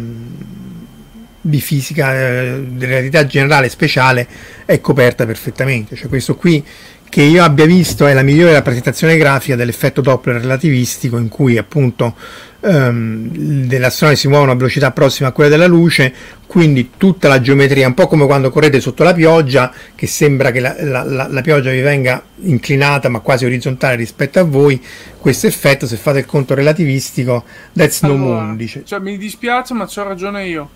di 1.42 1.62
fisica 1.62 2.14
eh, 2.14 2.64
di 2.68 2.86
realtà 2.86 3.26
generale 3.26 3.70
speciale 3.70 4.28
è 4.66 4.82
coperta 4.82 5.26
perfettamente. 5.26 5.96
Cioè 5.96 6.10
questo 6.10 6.36
qui 6.36 6.64
che 7.10 7.24
io 7.24 7.44
abbia 7.44 7.66
visto 7.66 8.06
è 8.06 8.14
la 8.14 8.22
migliore 8.22 8.54
rappresentazione 8.54 9.18
grafica 9.18 9.56
dell'effetto 9.56 10.00
Doppler 10.00 10.42
relativistico 10.42 11.18
in 11.18 11.28
cui 11.28 11.58
appunto 11.58 12.16
um, 12.60 13.30
delle 13.66 13.88
astronavi 13.88 14.18
si 14.18 14.28
muovono 14.28 14.52
a 14.52 14.56
velocità 14.56 14.92
prossima 14.92 15.30
a 15.30 15.32
quella 15.32 15.50
della 15.50 15.66
luce, 15.66 16.14
quindi 16.46 16.92
tutta 16.98 17.28
la 17.28 17.42
geometria, 17.42 17.88
un 17.88 17.96
po' 17.96 18.08
come 18.08 18.28
quando 18.28 18.52
correte 18.52 18.80
sotto 18.80 19.04
la 19.04 19.14
pioggia, 19.14 19.74
che 19.96 20.06
sembra 20.06 20.52
che 20.52 20.60
la, 20.60 20.76
la, 20.80 21.04
la, 21.04 21.28
la 21.28 21.42
pioggia 21.42 21.72
vi 21.72 21.82
venga 21.82 22.22
inclinata 22.42 23.10
ma 23.10 23.20
quasi 23.20 23.46
orizzontale 23.46 23.96
rispetto 23.96 24.40
a 24.40 24.44
voi, 24.44 24.82
questo 25.18 25.48
effetto, 25.48 25.88
se 25.88 25.98
fate 25.98 26.20
il 26.20 26.26
conto 26.26 26.54
relativistico, 26.54 27.44
that's 27.74 28.04
allora, 28.04 28.20
no 28.20 28.26
moon, 28.26 28.56
dice. 28.56 28.84
Cioè, 28.86 29.00
mi 29.00 29.18
dispiace 29.18 29.74
ma 29.74 29.86
c'ho 29.86 30.04
ragione 30.04 30.46
io. 30.46 30.70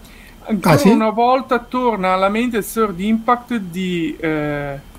Ancora 0.45 0.73
ah, 0.73 0.77
sì? 0.77 0.89
una 0.89 1.09
volta 1.11 1.59
torna 1.59 2.13
alla 2.13 2.27
mente 2.27 2.57
il 2.57 2.65
third 2.65 2.99
impact 2.99 3.55
di... 3.57 4.15
Eh 4.19 4.91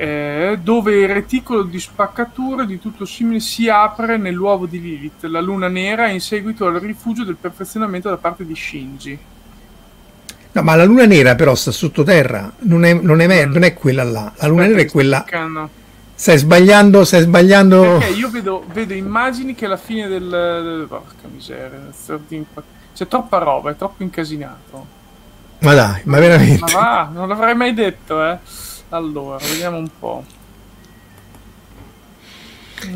eh, 0.00 0.60
dove 0.62 1.00
il 1.00 1.08
reticolo 1.08 1.64
di 1.64 1.80
spaccature 1.80 2.66
di 2.66 2.78
tutto 2.78 3.04
simile 3.04 3.40
si 3.40 3.68
apre 3.68 4.16
nell'uovo 4.16 4.66
di 4.66 4.80
Lilith, 4.80 5.24
la 5.24 5.40
luna 5.40 5.66
nera, 5.66 6.08
in 6.08 6.20
seguito 6.20 6.66
al 6.66 6.74
rifugio 6.74 7.24
del 7.24 7.34
perfezionamento 7.34 8.08
da 8.08 8.16
parte 8.16 8.46
di 8.46 8.54
Shinji. 8.54 9.18
No, 10.52 10.62
ma 10.62 10.76
la 10.76 10.84
luna 10.84 11.04
nera 11.04 11.34
però 11.34 11.52
sta 11.56 11.72
sottoterra, 11.72 12.52
non 12.60 12.84
è, 12.84 12.94
non 12.94 13.20
è, 13.20 13.44
non 13.44 13.64
è 13.64 13.74
quella 13.74 14.04
là. 14.04 14.32
La 14.36 14.46
luna 14.46 14.62
Aspetta, 14.62 14.76
nera 14.76 14.88
è 14.88 14.92
quella... 14.92 15.18
Spiccando. 15.18 15.70
Stai 16.14 16.38
sbagliando, 16.38 17.04
stai 17.04 17.22
sbagliando... 17.22 17.82
Perché 17.98 18.12
io 18.12 18.30
vedo, 18.30 18.64
vedo 18.72 18.94
immagini 18.94 19.56
che 19.56 19.64
alla 19.64 19.76
fine 19.76 20.06
del... 20.06 20.28
del 20.28 20.86
porca 20.88 21.26
miseria, 21.34 21.80
c'è 22.94 23.08
troppa 23.08 23.38
roba, 23.38 23.72
è 23.72 23.76
troppo 23.76 24.04
incasinato. 24.04 24.86
Ma 25.58 25.74
dai, 25.74 26.02
ma 26.04 26.20
veramente... 26.20 26.72
Ma 26.72 26.80
va, 26.80 27.10
non 27.12 27.26
l'avrei 27.26 27.56
mai 27.56 27.74
detto, 27.74 28.24
eh. 28.24 28.38
Allora, 28.90 29.36
vediamo 29.36 29.78
un 29.78 29.90
po'. 29.98 30.24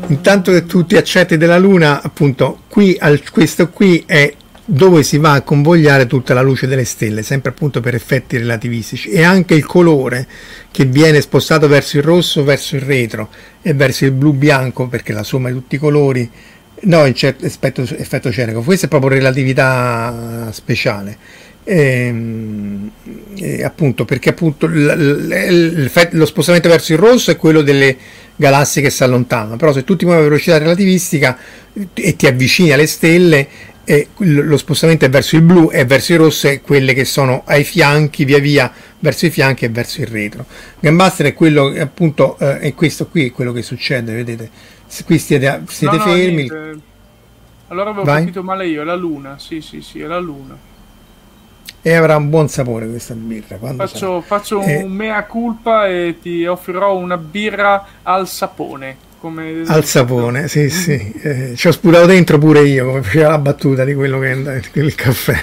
Intanto 0.07 0.51
che 0.51 0.65
tu 0.65 0.85
ti 0.85 0.95
accetti 0.95 1.37
della 1.37 1.57
Luna, 1.57 2.01
appunto, 2.01 2.61
qui 2.67 2.95
al, 2.99 3.21
questo 3.29 3.69
qui 3.69 4.03
è 4.05 4.33
dove 4.65 5.03
si 5.03 5.17
va 5.17 5.33
a 5.33 5.41
convogliare 5.41 6.07
tutta 6.07 6.33
la 6.33 6.41
luce 6.41 6.67
delle 6.67 6.85
stelle, 6.85 7.21
sempre 7.21 7.51
appunto 7.51 7.81
per 7.81 7.95
effetti 7.95 8.37
relativistici, 8.37 9.09
e 9.09 9.21
anche 9.21 9.55
il 9.55 9.65
colore 9.65 10.25
che 10.71 10.85
viene 10.85 11.21
spostato 11.21 11.67
verso 11.67 11.97
il 11.97 12.03
rosso, 12.03 12.43
verso 12.43 12.75
il 12.75 12.81
retro 12.81 13.29
e 13.61 13.73
verso 13.73 14.05
il 14.05 14.11
blu-bianco, 14.11 14.87
perché 14.87 15.11
la 15.11 15.23
somma 15.23 15.49
di 15.49 15.55
tutti 15.55 15.75
i 15.75 15.79
colori, 15.79 16.29
no, 16.83 17.05
in 17.05 17.13
certo 17.13 17.45
effetto, 17.45 17.81
effetto 17.81 18.31
cerico, 18.31 18.61
questa 18.61 18.85
è 18.85 18.89
proprio 18.89 19.11
relatività 19.11 20.49
speciale. 20.51 21.17
Ehm, 21.65 22.91
eh, 23.35 23.63
appunto 23.63 24.03
perché 24.03 24.29
appunto 24.29 24.67
l, 24.67 24.83
l, 24.83 25.85
l, 25.85 26.09
lo 26.11 26.25
spostamento 26.25 26.67
verso 26.67 26.91
il 26.91 26.99
rosso 26.99 27.31
è 27.31 27.37
quello 27.37 27.61
delle 27.61 27.95
galassie 28.35 28.81
che 28.81 28.89
si 28.89 29.01
allontanano 29.01 29.55
però 29.55 29.71
se 29.71 29.85
tu 29.85 29.95
ti 29.95 30.03
muovi 30.03 30.19
a 30.19 30.23
velocità 30.23 30.57
relativistica 30.57 31.37
e 31.93 32.15
ti 32.17 32.27
avvicini 32.27 32.73
alle 32.73 32.85
stelle 32.85 33.47
eh, 33.85 34.09
lo 34.17 34.57
spostamento 34.57 35.05
è 35.05 35.09
verso 35.09 35.35
il 35.35 35.41
blu 35.41 35.69
e 35.71 35.85
verso 35.85 36.13
il 36.13 36.19
rosso 36.19 36.47
è 36.47 36.61
quelle 36.61 36.93
che 36.93 37.05
sono 37.05 37.43
ai 37.45 37.63
fianchi 37.63 38.23
via 38.23 38.39
via 38.39 38.71
verso 38.99 39.25
i 39.25 39.29
fianchi 39.29 39.65
e 39.65 39.69
verso 39.69 40.01
il 40.01 40.07
retro. 40.07 40.45
Gambaster 40.79 41.27
è 41.27 41.33
quello 41.33 41.69
che 41.69 41.81
appunto 41.81 42.37
eh, 42.39 42.59
e 42.67 42.73
questo 42.73 43.07
qui 43.07 43.27
è 43.27 43.31
quello 43.31 43.51
che 43.51 43.61
succede 43.61 44.13
vedete? 44.13 44.49
Se 44.87 45.03
qui 45.03 45.17
siete, 45.17 45.63
siete 45.67 45.97
no, 45.97 46.03
fermi. 46.03 46.45
no, 46.45 46.81
allora 47.67 47.89
avevo 47.89 48.05
Vai. 48.05 48.19
capito 48.19 48.43
male 48.43 48.67
io 48.67 48.81
è 48.81 48.85
la 48.85 48.95
luna 48.95 49.37
sì 49.39 49.59
sì 49.59 49.81
sì 49.81 49.99
è 49.99 50.05
la 50.05 50.19
luna 50.19 50.71
e 51.85 51.93
avrà 51.93 52.15
un 52.15 52.29
buon 52.29 52.47
sapore 52.47 52.87
questa 52.87 53.13
birra. 53.13 53.57
Faccio, 53.75 54.21
faccio 54.21 54.61
eh, 54.61 54.83
un 54.83 54.91
mea 54.91 55.23
culpa 55.25 55.87
e 55.87 56.15
ti 56.21 56.45
offrirò 56.45 56.95
una 56.97 57.17
birra 57.17 57.85
al 58.01 58.27
sapone. 58.27 59.11
Come... 59.19 59.63
Al 59.67 59.83
sapone, 59.83 60.47
sì, 60.47 60.69
sì. 60.69 61.13
Eh, 61.21 61.53
ci 61.55 61.67
ho 61.67 61.71
sputato 61.71 62.07
dentro 62.07 62.37
pure 62.37 62.61
io, 62.61 62.85
come 62.85 63.01
faceva 63.01 63.29
la 63.29 63.37
battuta 63.37 63.83
di 63.83 63.93
quello 63.93 64.19
che 64.19 64.31
è 64.31 64.61
il 64.79 64.95
caffè 64.95 65.41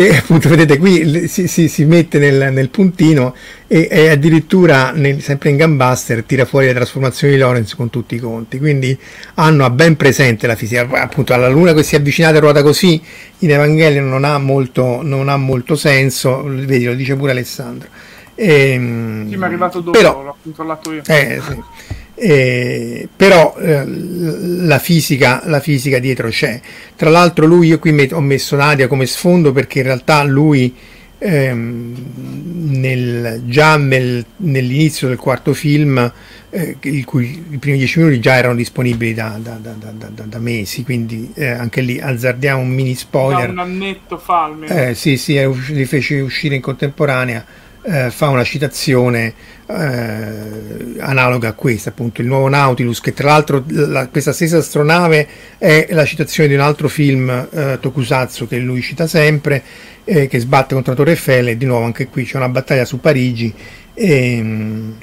e 0.00 0.14
appunto 0.16 0.48
vedete 0.48 0.78
qui 0.78 1.26
si, 1.26 1.48
si, 1.48 1.66
si 1.66 1.84
mette 1.84 2.20
nel, 2.20 2.52
nel, 2.52 2.68
puntino 2.68 3.34
e, 3.66 3.88
e 3.90 4.10
addirittura 4.10 4.92
nel, 4.92 5.20
sempre 5.20 5.50
in 5.50 5.56
Gambuster 5.56 6.22
tira 6.22 6.44
fuori 6.44 6.66
le 6.66 6.74
trasformazioni 6.74 7.32
di 7.32 7.40
Lorenz 7.40 7.74
con 7.74 7.90
tutti 7.90 8.14
i 8.14 8.20
conti 8.20 8.58
quindi 8.58 8.96
hanno 9.34 9.68
ben 9.70 9.96
presente 9.96 10.46
la 10.46 10.54
fisica 10.54 10.86
appunto 11.02 11.34
alla 11.34 11.48
luna 11.48 11.74
che 11.74 11.82
si 11.82 11.96
è 11.96 11.98
avvicinata 11.98 12.36
e 12.36 12.40
ruota 12.40 12.62
così 12.62 13.02
in 13.38 13.50
Evangelio 13.50 14.00
non 14.02 14.22
ha 14.22 14.38
molto, 14.38 15.02
non 15.02 15.28
ha 15.28 15.36
molto 15.36 15.74
senso 15.74 16.44
vedi 16.44 16.84
lo 16.84 16.94
dice 16.94 17.16
pure 17.16 17.32
Alessandro 17.32 17.88
e, 18.36 18.70
ehm, 18.70 19.30
sì, 19.30 19.36
mi 19.36 19.42
è 19.42 19.46
arrivato 19.46 19.80
dopo, 19.80 19.98
però, 19.98 20.22
l'ho 20.22 20.36
controllato 20.40 20.92
io. 20.92 21.02
Eh, 21.08 21.40
sì. 21.44 21.60
Eh, 22.20 23.08
però 23.14 23.56
eh, 23.58 23.84
la, 23.86 24.80
fisica, 24.80 25.42
la 25.44 25.60
fisica 25.60 26.00
dietro 26.00 26.28
c'è. 26.28 26.60
Tra 26.96 27.10
l'altro 27.10 27.46
lui, 27.46 27.68
io 27.68 27.78
qui 27.78 27.92
met- 27.92 28.12
ho 28.12 28.20
messo 28.20 28.56
Nadia 28.56 28.88
come 28.88 29.06
sfondo 29.06 29.52
perché 29.52 29.78
in 29.78 29.84
realtà 29.84 30.24
lui 30.24 30.74
ehm, 31.18 31.94
nel, 32.70 33.42
già 33.46 33.76
nel, 33.76 34.24
nell'inizio 34.38 35.08
del 35.08 35.16
quarto 35.16 35.54
film, 35.54 36.12
eh, 36.50 36.76
il 36.80 37.04
cui 37.04 37.44
i 37.50 37.58
primi 37.58 37.78
dieci 37.78 37.98
minuti 38.00 38.20
già 38.20 38.36
erano 38.36 38.54
disponibili 38.56 39.14
da, 39.14 39.38
da, 39.40 39.58
da, 39.60 40.24
da 40.24 40.38
mesi, 40.38 40.82
quindi 40.82 41.30
eh, 41.34 41.46
anche 41.46 41.80
lì 41.82 42.00
azzardiamo 42.00 42.60
un 42.60 42.68
mini 42.68 42.94
spoiler. 42.94 43.46
Da 43.46 43.62
un 43.62 43.70
annetto 43.70 44.18
fa 44.18 44.44
almeno. 44.44 44.74
Eh, 44.74 44.94
sì, 44.94 45.16
sì, 45.16 45.38
li 45.68 45.84
fece 45.84 46.20
uscire 46.20 46.56
in 46.56 46.60
contemporanea 46.60 47.44
eh, 47.82 48.10
fa 48.10 48.28
una 48.28 48.44
citazione 48.44 49.34
eh, 49.66 50.96
analoga 50.98 51.48
a 51.48 51.52
questa, 51.52 51.90
appunto 51.90 52.20
il 52.20 52.26
nuovo 52.26 52.48
Nautilus, 52.48 53.00
che 53.00 53.12
tra 53.12 53.28
l'altro 53.28 53.64
la, 53.68 54.08
questa 54.08 54.32
stessa 54.32 54.58
astronave 54.58 55.26
è 55.58 55.88
la 55.90 56.04
citazione 56.04 56.48
di 56.48 56.54
un 56.54 56.60
altro 56.60 56.88
film 56.88 57.30
eh, 57.50 57.78
Tokusatsu 57.80 58.48
che 58.48 58.58
lui 58.58 58.82
cita 58.82 59.06
sempre, 59.06 59.62
eh, 60.04 60.26
che 60.26 60.38
sbatte 60.38 60.74
contro 60.74 60.92
la 60.92 60.98
Torre 60.98 61.10
Eiffel 61.12 61.48
e 61.48 61.56
di 61.56 61.66
nuovo 61.66 61.84
anche 61.84 62.08
qui 62.08 62.24
c'è 62.24 62.36
una 62.36 62.48
battaglia 62.48 62.84
su 62.84 63.00
Parigi. 63.00 63.54
Ehm, 63.94 64.96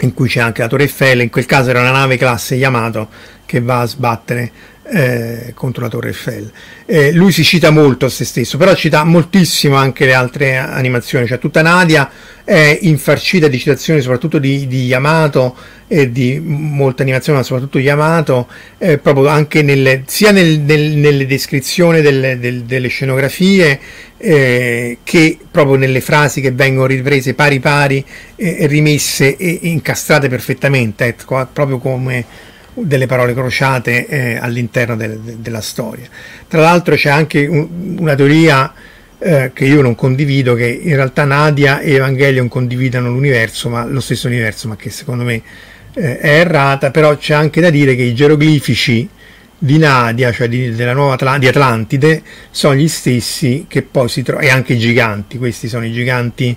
in 0.00 0.14
cui 0.14 0.28
c'è 0.28 0.40
anche 0.40 0.62
la 0.62 0.68
Torre 0.68 0.84
Eiffel, 0.84 1.22
in 1.22 1.30
quel 1.30 1.46
caso 1.46 1.70
era 1.70 1.80
una 1.80 1.90
nave 1.90 2.16
classe 2.16 2.54
Yamato 2.54 3.08
che 3.44 3.60
va 3.60 3.80
a 3.80 3.86
sbattere 3.86 4.50
eh, 4.90 5.52
contro 5.54 5.82
la 5.82 5.88
Torre 5.88 6.08
Eiffel. 6.08 6.50
Eh, 6.86 7.12
lui 7.12 7.32
si 7.32 7.44
cita 7.44 7.70
molto 7.70 8.06
a 8.06 8.08
se 8.08 8.24
stesso, 8.24 8.56
però 8.56 8.74
cita 8.74 9.04
moltissimo 9.04 9.76
anche 9.76 10.06
le 10.06 10.14
altre 10.14 10.56
animazioni, 10.56 11.26
cioè 11.26 11.38
tutta 11.38 11.62
Nadia 11.62 12.10
è 12.44 12.78
infarcita 12.82 13.46
di 13.48 13.58
citazioni 13.58 14.00
soprattutto 14.00 14.38
di, 14.38 14.66
di 14.66 14.86
Yamato 14.86 15.54
e 15.86 16.10
di 16.10 16.40
molta 16.42 17.02
animazione, 17.02 17.38
ma 17.38 17.44
soprattutto 17.44 17.78
Yamato, 17.78 18.48
eh, 18.78 18.96
proprio 18.98 19.26
anche 19.26 19.62
nelle, 19.62 20.04
sia 20.06 20.30
nel, 20.30 20.60
nel, 20.60 20.92
nelle 20.92 21.26
descrizioni 21.26 22.00
delle, 22.00 22.38
del, 22.38 22.62
delle 22.62 22.88
scenografie 22.88 23.78
eh, 24.16 24.98
che 25.02 25.38
proprio 25.50 25.76
nelle 25.76 26.00
frasi 26.00 26.40
che 26.40 26.52
vengono 26.52 26.86
riprese 26.86 27.34
pari 27.34 27.60
pari 27.60 28.04
e 28.34 28.66
rimesse 28.66 29.36
e 29.36 29.58
incastrate 29.62 30.28
perfettamente, 30.28 31.04
ecco, 31.04 31.46
proprio 31.52 31.78
come 31.78 32.24
delle 32.84 33.06
parole 33.06 33.34
crociate 33.34 34.06
eh, 34.06 34.36
all'interno 34.36 34.96
de- 34.96 35.18
de- 35.22 35.36
della 35.38 35.60
storia. 35.60 36.06
Tra 36.46 36.60
l'altro 36.60 36.94
c'è 36.94 37.10
anche 37.10 37.46
un- 37.46 37.96
una 37.98 38.14
teoria 38.14 38.72
eh, 39.20 39.50
che 39.52 39.64
io 39.64 39.82
non 39.82 39.94
condivido, 39.94 40.54
che 40.54 40.66
in 40.66 40.94
realtà 40.94 41.24
Nadia 41.24 41.80
e 41.80 41.94
Evangelion 41.94 42.48
condividano 42.48 43.08
l'universo, 43.08 43.68
ma 43.68 43.84
lo 43.84 44.00
stesso 44.00 44.28
universo, 44.28 44.68
ma 44.68 44.76
che 44.76 44.90
secondo 44.90 45.24
me 45.24 45.42
eh, 45.94 46.18
è 46.18 46.38
errata, 46.40 46.90
però 46.90 47.16
c'è 47.16 47.34
anche 47.34 47.60
da 47.60 47.70
dire 47.70 47.96
che 47.96 48.02
i 48.02 48.14
geroglifici 48.14 49.08
di 49.58 49.76
Nadia, 49.78 50.30
cioè 50.30 50.48
di, 50.48 50.70
della 50.70 50.92
nuova 50.92 51.14
Atl- 51.14 51.38
di 51.40 51.48
Atlantide, 51.48 52.22
sono 52.52 52.76
gli 52.76 52.86
stessi 52.86 53.64
che 53.66 53.82
poi 53.82 54.08
si 54.08 54.22
trovano, 54.22 54.46
e 54.46 54.50
anche 54.50 54.74
i 54.74 54.78
giganti, 54.78 55.36
questi 55.36 55.66
sono 55.66 55.84
i 55.84 55.92
giganti 55.92 56.56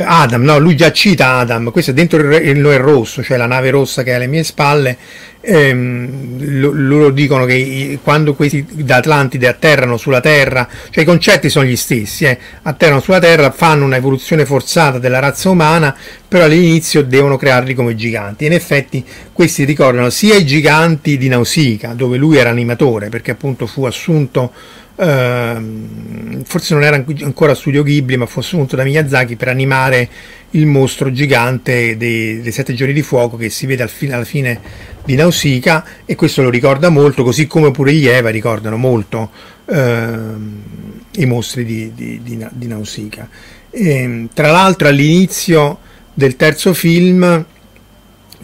Adam, 0.00 0.42
no, 0.42 0.58
lui 0.58 0.76
già 0.76 0.92
cita 0.92 1.38
Adam, 1.38 1.70
questo 1.70 1.90
è 1.90 1.94
dentro 1.94 2.18
il, 2.18 2.46
il 2.46 2.78
rosso, 2.78 3.22
cioè 3.22 3.36
la 3.36 3.46
nave 3.46 3.70
rossa 3.70 4.02
che 4.02 4.12
è 4.12 4.14
alle 4.14 4.26
mie 4.26 4.44
spalle, 4.44 4.96
ehm, 5.40 6.86
loro 6.86 7.10
dicono 7.10 7.44
che 7.44 7.98
quando 8.02 8.34
questi 8.34 8.64
da 8.68 8.96
Atlantide 8.96 9.48
atterrano 9.48 9.96
sulla 9.96 10.20
Terra, 10.20 10.68
cioè 10.90 11.02
i 11.02 11.06
concetti 11.06 11.48
sono 11.48 11.64
gli 11.64 11.76
stessi, 11.76 12.24
eh, 12.26 12.38
atterrano 12.62 13.00
sulla 13.00 13.18
Terra, 13.18 13.50
fanno 13.50 13.84
un'evoluzione 13.84 14.46
forzata 14.46 14.98
della 14.98 15.18
razza 15.18 15.50
umana, 15.50 15.94
però 16.26 16.44
all'inizio 16.44 17.02
devono 17.02 17.36
crearli 17.36 17.74
come 17.74 17.96
giganti. 17.96 18.46
In 18.46 18.52
effetti 18.52 19.04
questi 19.32 19.64
ricordano 19.64 20.10
sia 20.10 20.36
i 20.36 20.46
giganti 20.46 21.16
di 21.18 21.28
Nausicaa, 21.28 21.94
dove 21.94 22.18
lui 22.18 22.36
era 22.36 22.50
animatore, 22.50 23.08
perché 23.08 23.32
appunto 23.32 23.66
fu 23.66 23.84
assunto 23.84 24.52
Uh, 24.98 26.42
forse 26.42 26.74
non 26.74 26.82
era 26.82 26.96
ancora 26.96 27.54
studio 27.54 27.84
Ghibli, 27.84 28.16
ma 28.16 28.26
fu 28.26 28.40
assunto 28.40 28.74
da 28.74 28.82
Miyazaki 28.82 29.36
per 29.36 29.46
animare 29.46 30.08
il 30.50 30.66
mostro 30.66 31.12
gigante 31.12 31.96
dei, 31.96 32.40
dei 32.40 32.50
Sette 32.50 32.74
Giorni 32.74 32.92
di 32.92 33.02
Fuoco 33.02 33.36
che 33.36 33.48
si 33.48 33.66
vede 33.66 33.84
al 33.84 33.90
fi- 33.90 34.10
alla 34.10 34.24
fine 34.24 34.60
di 35.04 35.14
Nausicaa 35.14 35.84
e 36.04 36.16
questo 36.16 36.42
lo 36.42 36.50
ricorda 36.50 36.88
molto, 36.88 37.22
così 37.22 37.46
come 37.46 37.70
pure 37.70 37.92
gli 37.92 38.08
Eva 38.08 38.30
ricordano 38.30 38.76
molto 38.76 39.30
uh, 39.66 39.74
i 39.76 41.26
mostri 41.26 41.64
di, 41.64 41.92
di, 41.94 42.20
di, 42.24 42.44
di 42.50 42.66
Nausicaa. 42.66 43.28
E, 43.70 44.26
tra 44.34 44.50
l'altro 44.50 44.88
all'inizio 44.88 45.78
del 46.12 46.34
terzo 46.34 46.74
film 46.74 47.44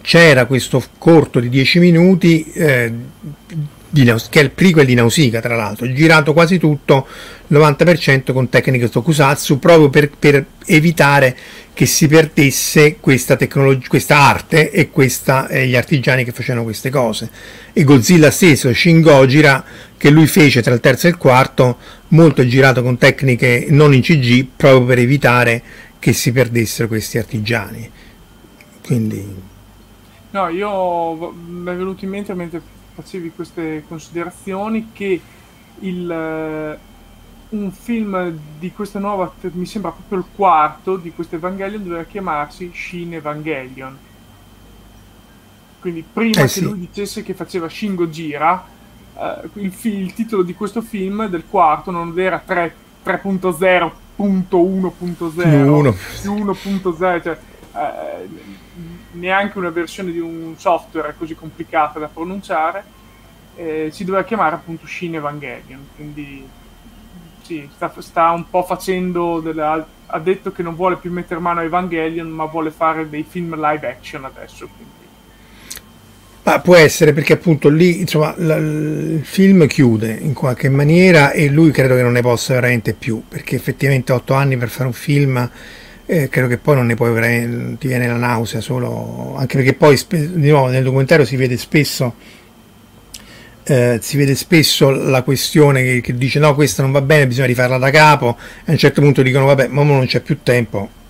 c'era 0.03 0.45
questo 0.45 0.81
corto 0.99 1.41
di 1.41 1.49
10 1.49 1.79
minuti 1.81 2.45
eh, 2.53 2.93
che 4.29 4.41
è 4.41 4.43
il 4.43 4.51
prequel 4.51 4.87
di 4.87 4.95
Nausicaa 4.95 5.41
tra 5.41 5.55
l'altro, 5.55 5.91
girato 5.93 6.33
quasi 6.33 6.59
tutto, 6.59 7.07
90% 7.51 8.33
con 8.33 8.49
tecniche 8.49 8.89
tokusatsu, 8.89 9.59
proprio 9.59 9.89
per, 9.89 10.11
per 10.11 10.45
evitare 10.67 11.37
che 11.73 11.87
si 11.87 12.07
perdesse 12.07 12.97
questa, 13.01 13.37
tecnologia, 13.37 13.87
questa 13.89 14.19
arte 14.19 14.71
e 14.71 14.91
questa, 14.91 15.49
eh, 15.49 15.67
gli 15.67 15.77
artigiani 15.77 16.25
che 16.25 16.33
facevano 16.33 16.65
queste 16.65 16.91
cose. 16.91 17.31
E 17.73 17.85
Godzilla 17.85 18.31
stesso, 18.31 18.73
Shin 18.73 19.01
Gojira, 19.01 19.65
che 19.97 20.11
lui 20.11 20.27
fece 20.27 20.63
tra 20.63 20.75
il 20.75 20.81
terzo 20.81 21.07
e 21.07 21.11
il 21.11 21.17
quarto, 21.17 21.79
molto 22.09 22.47
girato 22.47 22.83
con 22.83 22.99
tecniche 22.99 23.67
non 23.71 23.95
in 23.95 24.03
CG, 24.03 24.47
proprio 24.57 24.85
per 24.85 24.99
evitare 24.99 25.63
che 25.99 26.13
si 26.13 26.33
perdessero 26.33 26.89
questi 26.89 27.19
artigiani. 27.19 27.91
Quindi... 28.85 29.53
No, 30.31 30.49
io 30.49 31.33
mi 31.33 31.71
è 31.71 31.75
venuto 31.75 32.05
in 32.05 32.11
mente 32.11 32.35
mentre 32.35 32.61
facevi 32.95 33.33
queste 33.33 33.85
considerazioni 33.87 34.91
che 34.93 35.21
il, 35.81 36.79
uh, 37.51 37.57
un 37.57 37.73
film 37.73 38.39
di 38.59 38.73
questa 38.73 38.99
nuova, 38.99 39.33
mi 39.53 39.67
sembra 39.67 39.91
proprio 39.91 40.19
il 40.19 40.25
quarto 40.35 40.97
di 40.97 41.13
questo 41.13 41.37
Evangelion, 41.37 41.83
doveva 41.83 42.05
chiamarsi 42.05 42.71
Shin 42.73 43.15
Evangelion. 43.15 43.99
Quindi 45.81 46.05
prima 46.11 46.41
eh, 46.41 46.43
che 46.45 46.49
sì. 46.49 46.63
lui 46.63 46.79
dicesse 46.79 47.23
che 47.23 47.35
faceva 47.35 47.69
Shin 47.69 47.95
Gojira, 47.95 48.65
uh, 49.15 49.49
il, 49.59 49.73
fi- 49.73 49.99
il, 49.99 50.15
titolo 50.15 50.43
di 50.43 50.55
questo 50.55 50.81
film 50.81 51.27
del 51.27 51.45
quarto 51.49 51.91
non 51.91 52.19
era 52.19 52.39
3, 52.39 52.75
3.0.1.0 53.05 53.93
più 56.23 56.35
1.0, 56.35 57.23
cioè, 57.23 57.39
uh, 57.73 58.29
neanche 59.15 59.59
una 59.59 59.71
versione 59.71 60.13
di 60.13 60.21
un 60.21 60.55
software 60.57 61.15
così 61.17 61.35
complicata 61.35 61.99
da 61.99 62.09
pronunciare, 62.09 62.85
eh, 63.57 63.89
si 63.93 64.05
doveva 64.05 64.25
chiamare 64.25 64.55
appunto 64.55 64.87
Shin 64.87 65.15
Evangelion. 65.15 65.89
Quindi 65.95 66.47
sì, 67.43 67.69
sta, 67.75 67.93
sta 67.99 68.31
un 68.31 68.49
po' 68.49 68.63
facendo 68.63 69.41
delle, 69.41 69.63
ha 70.07 70.19
detto 70.19 70.53
che 70.53 70.63
non 70.63 70.75
vuole 70.75 70.97
più 70.97 71.11
mettere 71.11 71.41
mano 71.41 71.61
a 71.61 71.65
Evangelion, 71.65 72.29
ma 72.29 72.45
vuole 72.47 72.71
fare 72.71 73.09
dei 73.09 73.25
film 73.29 73.55
live 73.55 73.89
action 73.89 74.25
adesso. 74.25 74.69
Quindi. 74.75 74.93
Ma 76.45 76.61
può 76.61 76.75
essere 76.75 77.15
perché 77.15 77.33
appunto 77.33 77.71
lì 77.71 78.01
insomma 78.01 78.35
la, 78.37 78.57
il 78.57 79.23
film 79.25 79.67
chiude 79.67 80.13
in 80.13 80.35
qualche 80.35 80.69
maniera 80.69 81.31
e 81.31 81.49
lui 81.49 81.71
credo 81.71 81.95
che 81.95 82.03
non 82.03 82.13
ne 82.13 82.21
possa 82.21 82.53
veramente 82.53 82.93
più 82.93 83.23
perché 83.27 83.57
effettivamente 83.57 84.13
otto 84.13 84.35
anni 84.35 84.59
per 84.59 84.69
fare 84.69 84.85
un 84.85 84.93
film 84.93 85.51
eh, 86.07 86.29
credo 86.29 86.49
che 86.49 86.59
poi 86.59 86.77
non 86.77 86.87
ne 86.87 86.95
puoi 86.95 87.77
ti 87.79 87.89
viene 87.89 88.07
la 88.07 88.17
nausea 88.17 88.61
solo 88.61 89.35
anche 89.37 89.57
perché 89.57 89.73
poi 89.73 89.99
di 90.09 90.51
nuovo 90.51 90.69
nel 90.69 90.83
documentario 90.83 91.25
si 91.25 91.37
vede 91.37 91.57
spesso 91.57 92.15
eh, 93.65 93.99
si 94.03 94.17
vede 94.19 94.35
spesso 94.35 94.91
la 94.91 95.23
questione 95.23 95.83
che, 95.83 96.01
che, 96.03 96.15
dice 96.15 96.39
no 96.39 96.55
questa 96.55 96.83
non 96.83 96.93
va 96.93 97.01
bene 97.01 97.27
bisogna 97.27 97.47
rifarla 97.47 97.79
da 97.79 97.91
capo. 97.91 98.37
E 98.39 98.65
a 98.67 98.73
un 98.73 98.79
certo 98.79 99.01
punto 99.01 99.23
dicono 99.23 99.47
vabbè 99.47 99.69
ma 99.69 99.83
non 99.83 100.07
c'è 100.07 100.21
più 100.21 100.39
tempo. 100.43 101.03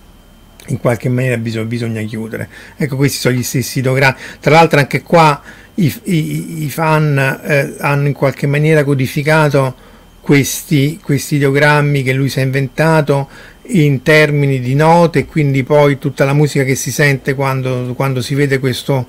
In 0.68 0.78
qualche 0.78 1.10
maniera 1.10 1.36
bisogna, 1.36 1.64
bisogna 1.64 2.02
chiudere. 2.02 2.48
Ecco 2.76 2.96
questi 2.96 3.18
sono 3.18 3.34
gli 3.34 3.42
stessi 3.42 3.80
ideogrammi 3.80 4.16
tra 4.40 4.52
l'altro 4.52 4.78
anche 4.78 5.02
qua 5.02 5.42
i, 5.74 5.92
i, 6.04 6.64
i 6.64 6.70
fan 6.70 7.40
eh, 7.44 7.74
hanno 7.80 8.06
in 8.06 8.14
qualche 8.14 8.46
maniera 8.46 8.84
codificato 8.84 9.74
questi, 10.20 11.00
questi 11.02 11.34
ideogrammi 11.34 12.02
che 12.02 12.12
lui 12.12 12.28
si 12.28 12.38
è 12.38 12.42
inventato 12.42 13.28
in 13.66 14.02
termini 14.02 14.60
di 14.60 14.74
note 14.74 15.24
quindi 15.24 15.62
poi 15.62 15.98
tutta 15.98 16.24
la 16.24 16.34
musica 16.34 16.64
che 16.64 16.74
si 16.74 16.90
sente 16.90 17.34
quando, 17.34 17.94
quando 17.94 18.20
si 18.20 18.34
vede 18.34 18.58
questo 18.58 19.06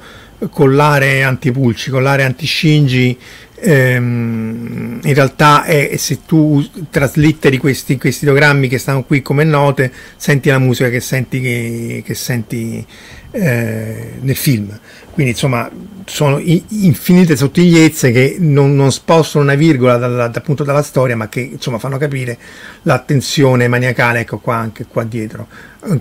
collare 0.49 1.24
antipulci, 1.24 1.89
collare 1.89 2.24
antiscingi 2.24 3.18
ehm, 3.56 4.99
in 5.03 5.14
realtà 5.14 5.64
è, 5.64 5.95
se 5.97 6.20
tu 6.26 6.66
traslitteri 6.89 7.58
questi, 7.58 7.97
questi 7.97 8.26
ideogrammi 8.26 8.68
che 8.68 8.78
stanno 8.78 9.03
qui 9.03 9.22
come 9.22 9.43
note 9.43 9.91
senti 10.16 10.49
la 10.49 10.60
musica 10.60 10.89
che 10.89 10.99
senti, 10.99 11.41
che, 11.41 12.03
che 12.06 12.14
senti 12.14 12.86
eh, 13.32 14.12
nel 14.20 14.36
film 14.36 14.80
quindi 15.16 15.32
insomma 15.32 15.70
sono 16.05 16.39
infinite 16.39 17.36
sottigliezze 17.38 18.11
che 18.11 18.36
non, 18.38 18.76
non 18.76 18.91
spostano 18.91 19.45
una 19.45 19.55
virgola 19.55 19.95
dal, 19.95 20.32
appunto 20.36 20.63
dalla 20.63 20.84
storia 20.84 21.16
ma 21.16 21.30
che 21.30 21.39
insomma 21.39 21.80
fanno 21.80 21.97
capire 21.97 22.38
l'attenzione 22.84 23.68
maniacale 23.70 24.20
ecco 24.20 24.38
qua 24.38 24.57
anche 24.57 24.86
qua 24.86 25.03
dietro 25.03 25.47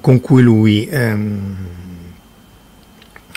con 0.01 0.21
cui 0.21 0.43
lui 0.43 0.87
ehm, 0.91 1.57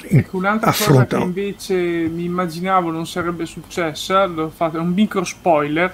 Ecco, 0.10 0.38
un'altra 0.38 0.70
affrontano. 0.70 1.26
cosa 1.26 1.34
che 1.34 1.40
invece 1.42 1.76
mi 2.08 2.24
immaginavo 2.24 2.92
non 2.92 3.06
sarebbe 3.06 3.46
successa, 3.46 4.26
l'ho 4.26 4.50
fatto, 4.50 4.78
è 4.78 4.80
un 4.80 4.94
micro 4.94 5.26
spoiler. 5.26 5.94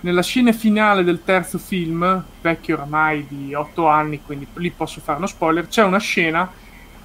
Nella 0.00 0.22
scena 0.22 0.52
finale 0.52 1.02
del 1.02 1.22
terzo 1.24 1.56
film, 1.56 2.22
vecchio 2.42 2.74
oramai 2.74 3.24
di 3.26 3.54
8 3.54 3.86
anni, 3.86 4.20
quindi 4.24 4.46
lì 4.54 4.70
posso 4.70 5.00
fare 5.00 5.16
uno 5.18 5.26
spoiler, 5.26 5.68
c'è 5.68 5.82
una 5.84 5.98
scena 5.98 6.50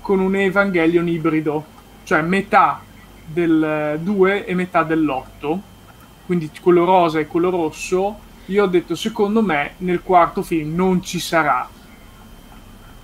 con 0.01 0.19
un 0.19 0.36
Evangelion 0.36 1.07
ibrido, 1.07 1.65
cioè 2.12 2.22
metà 2.24 2.82
del 3.26 3.97
2 4.01 4.45
e 4.45 4.53
metà 4.53 4.84
dell'8, 4.84 5.57
quindi 6.26 6.49
quello 6.62 6.84
rosa 6.84 7.20
e 7.20 7.26
quello 7.26 7.49
rosso. 7.49 8.20
Io 8.47 8.66
ho 8.66 8.68
detto, 8.68 8.95
secondo 8.95 9.41
me, 9.41 9.76
nel 9.78 10.01
quarto 10.01 10.41
film 10.41 10.76
non 10.76 11.01
ci 11.01 11.22
sarà 11.22 11.70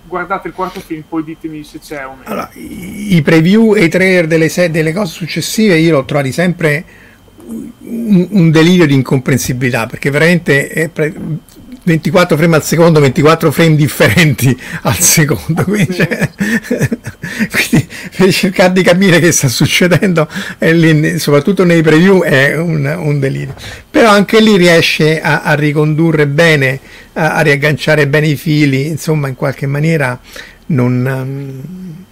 guardate 0.05 0.49
il 0.49 0.53
quarto 0.53 0.81
film, 0.81 1.03
poi 1.07 1.23
ditemi 1.23 1.63
se 1.63 1.79
c'è 1.79 2.05
o 2.05 2.15
meno. 2.15 2.23
Allora, 2.25 2.49
i 2.53 3.21
preview 3.21 3.75
e 3.75 3.85
i 3.85 3.89
trailer 3.89 4.27
delle, 4.27 4.49
se- 4.49 4.69
delle 4.71 4.91
cose 4.91 5.13
successive 5.13 5.77
io 5.77 5.93
l'ho 5.93 6.05
trovati 6.05 6.33
sempre 6.33 6.85
un, 7.45 8.27
un, 8.31 8.51
delirio 8.51 8.85
di 8.85 8.93
incomprensibilità 8.93 9.85
perché 9.85 10.09
veramente 10.09 10.89
pre- 10.91 11.13
24 11.87 12.35
frame 12.35 12.57
al 12.57 12.63
secondo, 12.63 12.99
24 12.99 13.49
frame 13.49 13.75
differenti 13.75 14.59
al 14.83 14.99
secondo. 14.99 15.63
Quindi, 15.63 15.93
cioè, 15.93 16.29
quindi 17.49 17.87
per 18.15 18.33
cercare 18.33 18.73
di 18.73 18.83
capire 18.83 19.19
che 19.19 19.31
sta 19.31 19.47
succedendo, 19.47 20.27
lì, 20.59 21.17
soprattutto 21.17 21.63
nei 21.63 21.81
preview, 21.81 22.23
è 22.23 22.57
un, 22.57 22.85
un, 22.85 23.19
delirio. 23.21 23.55
Però 23.89 24.09
anche 24.09 24.41
lì 24.41 24.57
riesce 24.57 25.21
a, 25.21 25.43
a 25.43 25.53
ricondurre 25.53 26.27
bene, 26.27 26.77
a, 27.13 27.35
a, 27.35 27.39
riagganciare 27.39 28.05
bene 28.07 28.27
i 28.27 28.35
fili, 28.35 28.87
insomma, 28.87 29.29
in 29.29 29.35
qualche 29.35 29.65
maniera 29.65 30.19
non, 30.67 32.03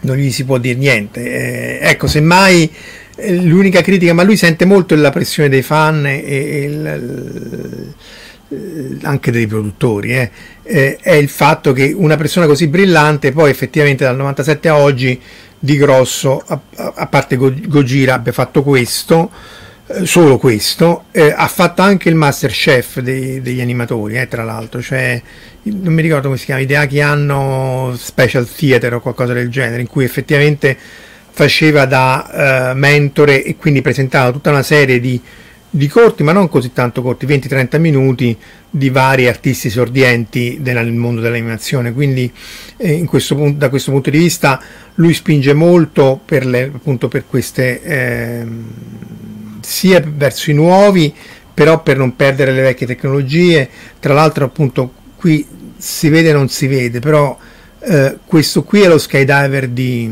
non 0.00 0.16
gli 0.16 0.30
si 0.30 0.44
può 0.44 0.58
dire 0.58 0.78
niente. 0.78 1.78
Eh, 1.80 1.88
ecco, 1.88 2.06
semmai 2.06 2.70
eh, 3.16 3.34
l'unica 3.34 3.80
critica, 3.80 4.12
ma 4.12 4.24
lui 4.24 4.36
sente 4.36 4.66
molto 4.66 4.94
la 4.94 5.10
pressione 5.10 5.48
dei 5.48 5.62
fan 5.62 6.04
e, 6.04 6.22
e 6.22 6.64
il, 6.64 6.86
eh, 6.86 7.94
anche 9.02 9.30
dei 9.30 9.46
produttori, 9.46 10.12
eh, 10.12 10.30
eh, 10.62 10.98
è 11.00 11.14
il 11.14 11.28
fatto 11.28 11.72
che 11.72 11.92
una 11.94 12.16
persona 12.16 12.46
così 12.46 12.68
brillante 12.68 13.32
poi 13.32 13.50
effettivamente 13.50 14.04
dal 14.04 14.16
97 14.16 14.68
a 14.68 14.76
oggi 14.76 15.20
di 15.58 15.76
grosso, 15.76 16.44
a, 16.46 17.06
parte 17.06 17.36
Gojira 17.36 18.14
abbia 18.14 18.32
fatto 18.32 18.62
questo, 18.62 19.30
eh, 19.88 20.06
solo 20.06 20.38
questo, 20.38 21.06
eh, 21.10 21.32
ha 21.36 21.48
fatto 21.48 21.82
anche 21.82 22.08
il 22.08 22.14
Masterchef 22.14 23.00
dei, 23.00 23.40
degli 23.40 23.60
animatori, 23.60 24.16
eh, 24.16 24.28
tra 24.28 24.44
l'altro, 24.44 24.80
cioè 24.80 25.20
non 25.62 25.92
mi 25.92 26.02
ricordo 26.02 26.26
come 26.26 26.38
si 26.38 26.44
chiama, 26.44 26.60
Ideaki 26.60 27.00
hanno 27.00 27.94
Special 27.96 28.48
Theater 28.48 28.94
o 28.94 29.00
qualcosa 29.00 29.32
del 29.32 29.48
genere, 29.48 29.80
in 29.80 29.88
cui 29.88 30.04
effettivamente 30.04 30.76
faceva 31.30 31.84
da 31.84 32.72
mentore 32.74 33.44
e 33.44 33.56
quindi 33.56 33.82
presentava 33.82 34.30
tutta 34.30 34.48
una 34.50 34.62
serie 34.62 35.00
di 35.00 35.20
di 35.76 35.88
corti, 35.88 36.22
ma 36.22 36.32
non 36.32 36.48
così 36.48 36.72
tanto 36.72 37.02
corti, 37.02 37.26
20-30 37.26 37.78
minuti 37.78 38.36
di 38.68 38.88
vari 38.88 39.28
artisti 39.28 39.66
esordienti 39.66 40.58
nel 40.62 40.92
mondo 40.92 41.20
dell'animazione. 41.20 41.92
Quindi 41.92 42.32
eh, 42.78 43.04
questo, 43.04 43.52
da 43.54 43.68
questo 43.68 43.90
punto 43.90 44.08
di 44.08 44.16
vista 44.18 44.60
lui 44.94 45.12
spinge 45.12 45.52
molto 45.52 46.18
per, 46.24 46.46
le, 46.46 46.70
appunto, 46.74 47.08
per 47.08 47.24
queste, 47.26 47.82
eh, 47.82 48.46
sia 49.60 50.02
verso 50.02 50.50
i 50.50 50.54
nuovi, 50.54 51.14
però 51.52 51.82
per 51.82 51.98
non 51.98 52.16
perdere 52.16 52.52
le 52.52 52.62
vecchie 52.62 52.86
tecnologie. 52.86 53.68
Tra 54.00 54.14
l'altro 54.14 54.46
appunto 54.46 54.92
qui 55.16 55.46
si 55.76 56.08
vede 56.08 56.32
non 56.32 56.48
si 56.48 56.66
vede, 56.66 57.00
però 57.00 57.36
eh, 57.80 58.16
questo 58.24 58.62
qui 58.62 58.80
è 58.80 58.88
lo 58.88 58.96
skydiver 58.96 59.68
di, 59.68 60.10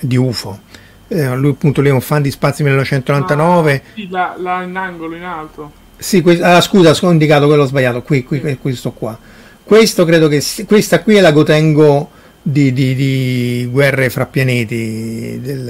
di 0.00 0.16
UFO 0.16 0.68
eh, 1.12 1.34
lui 1.34 1.50
appunto 1.50 1.80
lì 1.80 1.88
è 1.88 1.92
un 1.92 2.00
fan 2.00 2.22
di 2.22 2.30
Spazi 2.30 2.62
1999 2.62 3.74
ah, 3.74 3.90
sì, 3.94 4.08
là, 4.08 4.36
là, 4.38 4.62
in 4.62 4.76
angolo 4.76 5.16
in 5.16 5.24
alto. 5.24 5.72
Sì, 5.96 6.22
que- 6.22 6.40
ah, 6.40 6.60
scusa 6.60 6.94
ho 6.98 7.10
indicato 7.10 7.46
quello 7.46 7.66
sbagliato 7.66 8.02
qui, 8.02 8.22
qui 8.22 8.40
sì. 8.44 8.58
questo 8.60 8.92
qua. 8.92 9.18
Questo 9.64 10.04
credo 10.04 10.28
che 10.28 10.40
si- 10.40 10.64
questa 10.64 11.02
qui 11.02 11.16
è 11.16 11.20
la 11.20 11.32
Gotengo 11.32 12.10
di, 12.40 12.72
di, 12.72 12.94
di 12.94 13.68
guerre 13.70 14.08
fra 14.08 14.26
pianeti 14.26 15.40
del, 15.42 15.64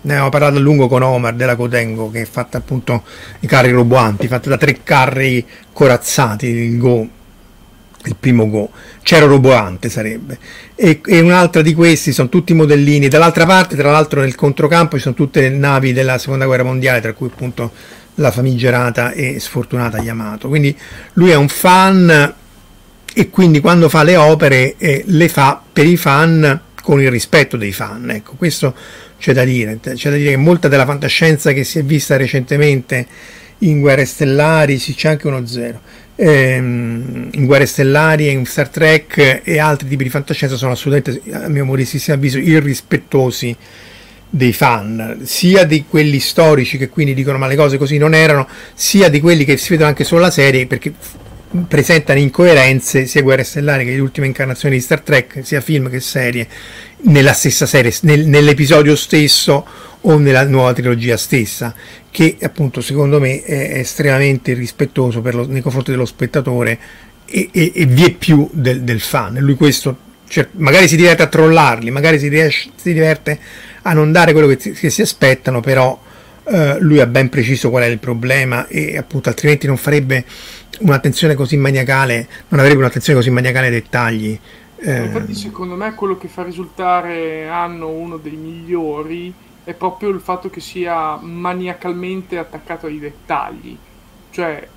ne 0.00 0.12
abbiamo 0.12 0.30
parlato 0.30 0.56
a 0.56 0.60
lungo 0.60 0.86
con 0.86 1.02
Omar 1.02 1.34
della 1.34 1.56
Gotengo 1.56 2.10
che 2.10 2.22
è 2.22 2.24
fatta 2.24 2.58
appunto 2.58 3.02
i 3.40 3.46
carri 3.46 3.70
roboanti 3.70 4.28
fatta 4.28 4.48
da 4.48 4.56
tre 4.56 4.82
carri 4.82 5.44
corazzati 5.72 6.46
il 6.46 6.78
Go 6.78 7.08
il 8.04 8.16
primo 8.18 8.48
Go, 8.48 8.70
Cero 9.02 9.26
Roboante 9.26 9.88
sarebbe, 9.88 10.38
e, 10.74 11.00
e, 11.04 11.20
un'altra 11.20 11.62
di 11.62 11.74
questi 11.74 12.12
sono 12.12 12.28
tutti 12.28 12.54
modellini, 12.54 13.08
dall'altra 13.08 13.46
parte 13.46 13.76
tra 13.76 13.90
l'altro 13.90 14.20
nel 14.20 14.34
controcampo 14.34 14.96
ci 14.96 15.02
sono 15.02 15.14
tutte 15.14 15.40
le 15.40 15.50
navi 15.50 15.92
della 15.92 16.18
seconda 16.18 16.46
guerra 16.46 16.64
mondiale, 16.64 17.00
tra 17.00 17.12
cui 17.12 17.28
appunto 17.28 17.72
la 18.16 18.30
famigerata 18.30 19.12
e 19.12 19.40
sfortunata 19.40 19.98
Yamato, 19.98 20.48
quindi 20.48 20.76
lui 21.14 21.30
è 21.30 21.36
un 21.36 21.48
fan 21.48 22.34
e 23.16 23.30
quindi 23.30 23.60
quando 23.60 23.88
fa 23.88 24.02
le 24.02 24.16
opere 24.16 24.74
eh, 24.76 25.04
le 25.06 25.28
fa 25.28 25.62
per 25.72 25.86
i 25.86 25.96
fan 25.96 26.60
con 26.82 27.00
il 27.00 27.10
rispetto 27.10 27.56
dei 27.56 27.72
fan, 27.72 28.10
ecco 28.10 28.34
questo 28.36 28.74
c'è 29.18 29.32
da 29.32 29.44
dire, 29.44 29.78
c'è 29.80 30.10
da 30.10 30.16
dire 30.16 30.30
che 30.30 30.36
molta 30.36 30.68
della 30.68 30.84
fantascienza 30.84 31.52
che 31.52 31.64
si 31.64 31.78
è 31.78 31.84
vista 31.84 32.16
recentemente 32.16 33.06
in 33.58 33.80
Guerre 33.80 34.04
Stellari, 34.04 34.78
sì 34.78 34.94
c'è 34.94 35.08
anche 35.08 35.26
uno 35.26 35.46
zero, 35.46 35.80
ehm, 36.16 37.30
in 37.32 37.44
Guerre 37.46 37.66
Stellari, 37.66 38.30
in 38.30 38.44
Star 38.46 38.68
Trek 38.68 39.42
e 39.44 39.58
altri 39.58 39.88
tipi 39.88 40.04
di 40.04 40.10
fantascienza 40.10 40.56
sono 40.56 40.72
assolutamente, 40.72 41.22
a 41.32 41.48
mio 41.48 41.64
modestissimo 41.64 42.16
avviso, 42.16 42.38
irrispettosi 42.38 43.56
dei 44.30 44.52
fan, 44.52 45.20
sia 45.22 45.64
di 45.64 45.84
quelli 45.88 46.18
storici 46.18 46.76
che 46.76 46.88
quindi 46.88 47.14
dicono 47.14 47.38
ma 47.38 47.46
le 47.46 47.54
cose 47.54 47.78
così 47.78 47.98
non 47.98 48.14
erano, 48.14 48.48
sia 48.74 49.08
di 49.08 49.20
quelli 49.20 49.44
che 49.44 49.56
si 49.56 49.70
vedono 49.70 49.90
anche 49.90 50.02
solo 50.02 50.22
la 50.22 50.30
serie 50.30 50.66
perché 50.66 50.92
presentano 51.68 52.18
incoerenze 52.18 53.06
sia 53.06 53.22
Guerre 53.22 53.44
Stellari 53.44 53.84
che 53.84 53.92
le 53.92 54.00
ultime 54.00 54.26
incarnazioni 54.26 54.76
di 54.76 54.80
Star 54.80 55.00
Trek, 55.00 55.40
sia 55.42 55.60
film 55.60 55.88
che 55.88 56.00
serie, 56.00 56.48
nella 57.02 57.32
stessa 57.32 57.66
serie, 57.66 57.92
nel, 58.02 58.26
nell'episodio 58.26 58.96
stesso 58.96 59.64
o 60.00 60.18
nella 60.18 60.44
nuova 60.44 60.72
trilogia 60.72 61.16
stessa 61.16 61.74
che 62.10 62.36
appunto 62.42 62.80
secondo 62.80 63.18
me 63.20 63.42
è 63.42 63.78
estremamente 63.78 64.50
irrispettoso 64.50 65.22
lo, 65.24 65.46
nei 65.46 65.62
confronti 65.62 65.90
dello 65.90 66.04
spettatore 66.04 66.78
e, 67.24 67.48
e, 67.52 67.72
e 67.74 67.86
vie 67.86 68.10
più 68.12 68.48
del, 68.52 68.82
del 68.82 69.00
fan. 69.00 69.36
Lui 69.38 69.54
questo 69.54 69.96
cioè, 70.28 70.48
magari 70.52 70.88
si 70.88 70.96
diverte 70.96 71.22
a 71.22 71.26
trollarli, 71.26 71.90
magari 71.90 72.18
si, 72.18 72.28
riesce, 72.28 72.70
si 72.76 72.92
diverte 72.92 73.38
a 73.82 73.92
non 73.92 74.12
dare 74.12 74.32
quello 74.32 74.46
che, 74.48 74.56
che 74.56 74.90
si 74.90 75.02
aspettano, 75.02 75.60
però 75.60 75.98
eh, 76.46 76.76
lui 76.80 77.00
ha 77.00 77.06
ben 77.06 77.28
preciso 77.28 77.70
qual 77.70 77.84
è 77.84 77.86
il 77.86 77.98
problema 77.98 78.66
e 78.66 78.98
appunto 78.98 79.28
altrimenti 79.28 79.66
non 79.66 79.76
farebbe 79.76 80.24
un'attenzione 80.80 81.34
così 81.34 81.56
maniacale, 81.56 82.28
non 82.48 82.60
avrebbe 82.60 82.78
un'attenzione 82.78 83.18
così 83.18 83.30
maniacale 83.30 83.66
ai 83.66 83.72
dettagli. 83.72 84.38
Eh. 84.76 85.04
Infatti 85.04 85.34
secondo 85.34 85.74
me 85.76 85.94
quello 85.94 86.18
che 86.18 86.28
fa 86.28 86.42
risultare 86.42 87.48
Anno 87.48 87.88
uno 87.88 88.16
dei 88.16 88.36
migliori 88.36 89.32
è 89.64 89.72
proprio 89.72 90.10
il 90.10 90.20
fatto 90.20 90.50
che 90.50 90.60
sia 90.60 91.16
maniacalmente 91.16 92.36
attaccato 92.36 92.86
ai 92.86 92.98
dettagli, 92.98 93.76
cioè 94.30 94.68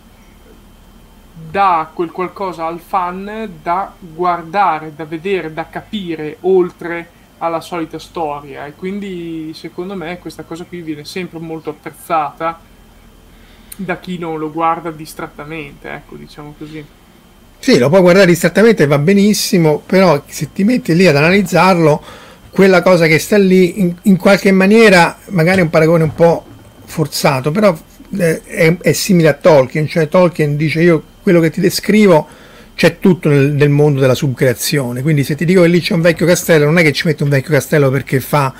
dà 1.52 1.89
quel 1.93 2.12
qualcosa 2.12 2.66
al 2.66 2.80
fan 2.80 3.50
da 3.62 3.93
guardare, 4.00 4.93
da 4.95 5.06
vedere, 5.06 5.54
da 5.54 5.68
capire 5.68 6.38
oltre 6.41 7.10
alla 7.39 7.62
solita 7.62 8.00
storia 8.00 8.66
e 8.66 8.74
quindi 8.74 9.52
secondo 9.54 9.95
me 9.95 10.18
questa 10.18 10.43
cosa 10.43 10.64
qui 10.64 10.82
viene 10.82 11.06
sempre 11.06 11.38
molto 11.38 11.70
apprezzata 11.70 12.60
da 13.78 14.00
chi 14.00 14.18
non 14.18 14.38
lo 14.38 14.52
guarda 14.52 14.92
distrattamente, 14.92 15.90
ecco, 15.90 16.16
diciamo 16.16 16.56
così. 16.58 16.84
Sì, 17.60 17.78
lo 17.78 17.90
puoi 17.90 18.02
guardare 18.02 18.28
distrattamente, 18.28 18.86
va 18.86 18.98
benissimo, 18.98 19.82
però 19.86 20.22
se 20.28 20.52
ti 20.54 20.64
metti 20.64 20.96
lì 20.96 21.08
ad 21.08 21.16
analizzarlo 21.16 22.04
quella 22.58 22.82
cosa 22.82 23.06
che 23.06 23.20
sta 23.20 23.38
lì 23.38 23.80
in, 23.80 23.96
in 24.04 24.18
qualche 24.18 24.52
maniera 24.52 25.16
magari 25.28 25.62
un 25.62 25.70
paragone 25.70 26.04
un 26.04 26.16
po' 26.16 26.44
forzato 26.86 27.52
però 27.52 27.78
eh, 28.18 28.42
è, 28.44 28.78
è, 28.82 28.92
simile 28.94 29.28
a 29.28 29.34
Tolkien, 29.34 29.88
cioè 29.88 30.08
Tolkien 30.08 30.56
dice 30.56 30.82
io 30.82 31.04
quello 31.22 31.40
che 31.40 31.52
ti 31.52 31.62
descrivo 31.62 32.28
c'è 32.74 32.98
tutto 32.98 33.30
nel, 33.30 33.52
nel, 33.52 33.70
mondo 33.70 34.00
della 34.00 34.16
subcreazione, 34.16 35.04
quindi 35.04 35.24
se 35.24 35.36
ti 35.36 35.46
dico 35.46 35.62
che 35.62 35.68
lì 35.68 35.82
c'è 35.82 35.94
un 35.94 36.02
vecchio 36.02 36.26
castello 36.26 36.66
non 36.66 36.80
è 36.80 36.82
che 36.82 36.94
ci 36.94 37.06
metto 37.06 37.24
un 37.24 37.30
vecchio 37.30 37.52
castello 37.52 37.92
perché 37.92 38.20
fa 38.20 38.52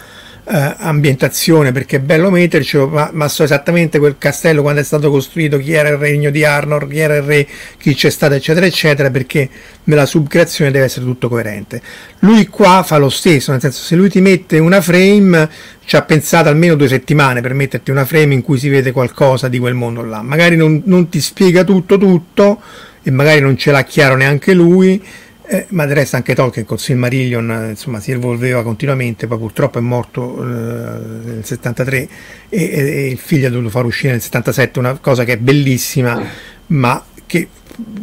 eh, 0.49 0.75
ambientazione 0.77 1.73
perché 1.73 1.97
è 1.97 1.99
bello 1.99 2.29
mettercelo, 2.29 2.87
ma, 2.87 3.09
ma, 3.11 3.27
so 3.27 3.43
esattamente 3.43 3.99
quel 3.99 4.15
castello 4.17 4.61
quando 4.61 4.79
è 4.79 4.83
stato 4.83 5.09
costruito, 5.09 5.57
chi 5.57 5.73
era 5.73 5.89
il 5.89 5.97
regno 5.97 6.29
di 6.29 6.45
Arnor, 6.45 6.87
chi 6.87 6.99
era 6.99 7.17
il 7.17 7.23
re, 7.23 7.47
chi 7.77 7.93
c'è 7.93 8.09
stato, 8.09 8.33
eccetera, 8.33 8.65
eccetera, 8.65 9.11
perché 9.11 9.49
nella 9.83 10.05
subcreazione 10.05 10.71
deve 10.71 10.85
essere 10.85 11.03
tutto 11.03 11.27
coerente. 11.27 11.81
Lui 12.19 12.47
qua 12.47 12.83
fa 12.83 12.97
lo 12.97 13.09
stesso, 13.09 13.51
nel 13.51 13.59
senso 13.59 13.83
se 13.83 13.95
lui 13.95 14.09
ti 14.09 14.21
mette 14.21 14.57
una 14.57 14.79
frame, 14.79 15.49
ci 15.83 15.97
ha 15.97 16.01
pensato 16.03 16.47
almeno 16.47 16.75
due 16.75 16.87
settimane 16.87 17.41
per 17.41 17.53
metterti 17.53 17.91
una 17.91 18.05
frame 18.05 18.33
in 18.33 18.41
cui 18.41 18.57
si 18.57 18.69
vede 18.69 18.93
qualcosa 18.93 19.49
di 19.49 19.59
quel 19.59 19.73
mondo 19.73 20.01
là. 20.01 20.21
Magari 20.21 20.55
non, 20.55 20.81
non 20.85 21.09
ti 21.09 21.19
spiega 21.19 21.65
tutto 21.65 21.97
tutto 21.97 22.61
e 23.03 23.11
magari 23.11 23.41
non 23.41 23.57
ce 23.57 23.71
l'ha 23.71 23.83
chiaro 23.83 24.15
neanche 24.15 24.53
lui 24.53 25.01
eh, 25.49 25.65
ma 25.69 25.85
del 25.85 25.95
resto 25.95 26.17
anche 26.17 26.35
Tolkien 26.35 26.65
con 26.65 26.77
Silmarillion 26.77 27.49
eh, 27.51 27.69
insomma, 27.69 28.01
si 28.01 28.11
evolveva 28.11 28.63
continuamente, 28.63 29.27
poi 29.27 29.37
purtroppo 29.37 29.77
è 29.77 29.81
morto 29.81 30.43
eh, 30.43 30.45
nel 30.45 31.45
73 31.45 31.97
e, 31.97 32.09
e, 32.49 33.07
il 33.07 33.17
figlio 33.17 33.47
ha 33.47 33.49
dovuto 33.49 33.69
far 33.69 33.85
uscire 33.85 34.11
nel 34.11 34.21
77 34.21 34.77
una 34.79 34.97
cosa 34.97 35.23
che 35.23 35.33
è 35.33 35.37
bellissima, 35.37 36.21
ma 36.67 37.01
che 37.25 37.47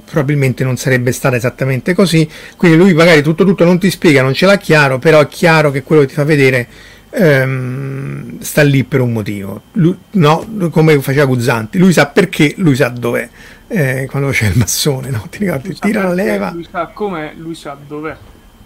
probabilmente 0.04 0.64
non 0.64 0.78
sarebbe 0.78 1.12
stata 1.12 1.36
esattamente 1.36 1.92
così. 1.92 2.26
Quindi 2.56 2.78
lui 2.78 2.94
magari 2.94 3.22
tutto 3.22 3.44
tutto 3.44 3.64
non 3.64 3.78
ti 3.78 3.90
spiega, 3.90 4.22
non 4.22 4.32
ce 4.32 4.46
l'ha 4.46 4.56
chiaro, 4.56 4.98
però 4.98 5.20
è 5.20 5.28
chiaro 5.28 5.70
che 5.70 5.82
quello 5.82 6.00
che 6.00 6.08
ti 6.08 6.14
fa 6.14 6.24
vedere 6.24 6.66
ehm, 7.10 8.40
sta 8.40 8.62
lì 8.62 8.84
per 8.84 9.00
un 9.00 9.12
motivo. 9.12 9.62
Lui, 9.72 9.94
no, 10.12 10.70
come 10.70 10.98
faceva 11.00 11.26
Guzzanti, 11.26 11.76
lui 11.76 11.92
sa 11.92 12.06
perché, 12.06 12.54
lui 12.56 12.74
sa 12.74 12.88
dov'è 12.88 13.28
eh, 13.74 14.06
quando 14.06 14.30
c'è 14.30 14.46
il 14.46 14.56
massone, 14.56 15.10
no? 15.10 15.26
Ti 15.28 15.38
ricordi? 15.38 15.74
Tira 15.74 16.04
la 16.04 16.12
leva. 16.12 16.52
Lui 16.52 16.66
sa 16.70 16.86
com'è, 16.86 17.34
lui 17.36 17.54
sa 17.54 17.76
dov'è. 17.86 18.16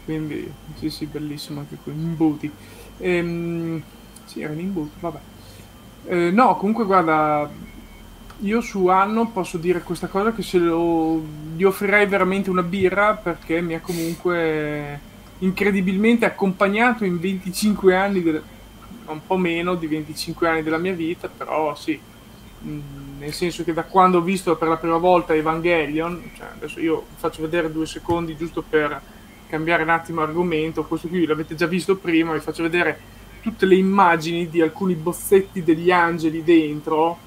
Quindi, 0.05 0.51
sì, 0.79 0.91
sì, 0.91 1.07
bellissimo 1.07 1.61
anche 1.61 1.77
qui. 1.83 1.93
Imbuti. 1.93 2.51
Ehm, 2.99 3.83
sì, 4.25 4.43
era 4.43 4.53
in 4.53 4.61
imbuti, 4.61 4.93
vabbè. 5.01 5.19
Eh, 6.07 6.31
no, 6.31 6.57
comunque, 6.57 6.85
guarda, 6.85 7.51
io 8.41 8.61
su 8.61 8.87
Anno 8.89 9.31
posso 9.31 9.57
dire 9.59 9.83
questa 9.83 10.07
cosa 10.07 10.33
che 10.33 10.43
se 10.43 10.59
lo, 10.59 11.23
gli 11.55 11.65
offrirei 11.65 12.07
veramente 12.07 12.51
una 12.51 12.63
birra 12.63 13.15
perché 13.15 13.61
mi 13.61 13.75
ha 13.75 13.81
comunque 13.81 15.01
incredibilmente 15.39 16.25
accompagnato 16.25 17.05
in 17.05 17.19
25 17.19 17.97
anni, 17.97 18.23
del, 18.23 18.43
un 19.07 19.21
po' 19.27 19.37
meno 19.37 19.75
di 19.75 19.87
25 19.87 20.49
anni 20.49 20.63
della 20.63 20.79
mia 20.79 20.93
vita, 20.93 21.29
però 21.29 21.75
sì. 21.75 21.99
Mh, 22.61 22.71
mm, 22.71 23.08
nel 23.19 23.33
senso 23.33 23.65
che 23.65 23.73
da 23.73 23.85
quando 23.85 24.19
ho 24.19 24.23
visto 24.23 24.57
per 24.57 24.69
la 24.69 24.77
prima 24.77 24.97
volta 24.97 25.35
Evangelion, 25.35 26.31
cioè 26.37 26.49
adesso 26.55 26.81
io 26.81 27.05
faccio 27.17 27.43
vedere 27.43 27.71
due 27.71 27.87
secondi 27.87 28.37
giusto 28.37 28.63
per 28.63 29.01
cambiare 29.49 29.83
un 29.83 29.89
attimo 29.89 30.21
argomento, 30.23 30.85
questo 30.85 31.09
qui 31.09 31.27
l'avete 31.27 31.55
già 31.55 31.67
visto 31.67 31.97
prima, 31.97 32.33
vi 32.33 32.41
faccio 32.41 32.63
vedere 32.63 33.17
tutte 33.41 33.67
le 33.67 33.77
immagini 33.77 34.49
di 34.49 34.61
alcuni 34.61 34.95
bozzetti 34.95 35.63
degli 35.63 35.91
angeli 35.91 36.45
dentro 36.45 37.19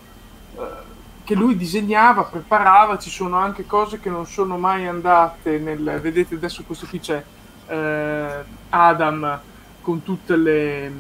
eh, 0.56 0.90
che 1.24 1.36
lui 1.36 1.56
disegnava, 1.56 2.24
preparava, 2.24 2.98
ci 2.98 3.10
sono 3.10 3.38
anche 3.38 3.66
cose 3.66 4.00
che 4.00 4.10
non 4.10 4.26
sono 4.26 4.58
mai 4.58 4.88
andate 4.88 5.58
nel... 5.60 6.00
vedete 6.02 6.36
adesso 6.36 6.64
questo 6.64 6.86
qui 6.88 7.00
c'è 7.00 7.24
eh, 7.68 8.44
Adam 8.70 9.40
con 9.82 10.04
tutte 10.04 10.36
le 10.36 10.92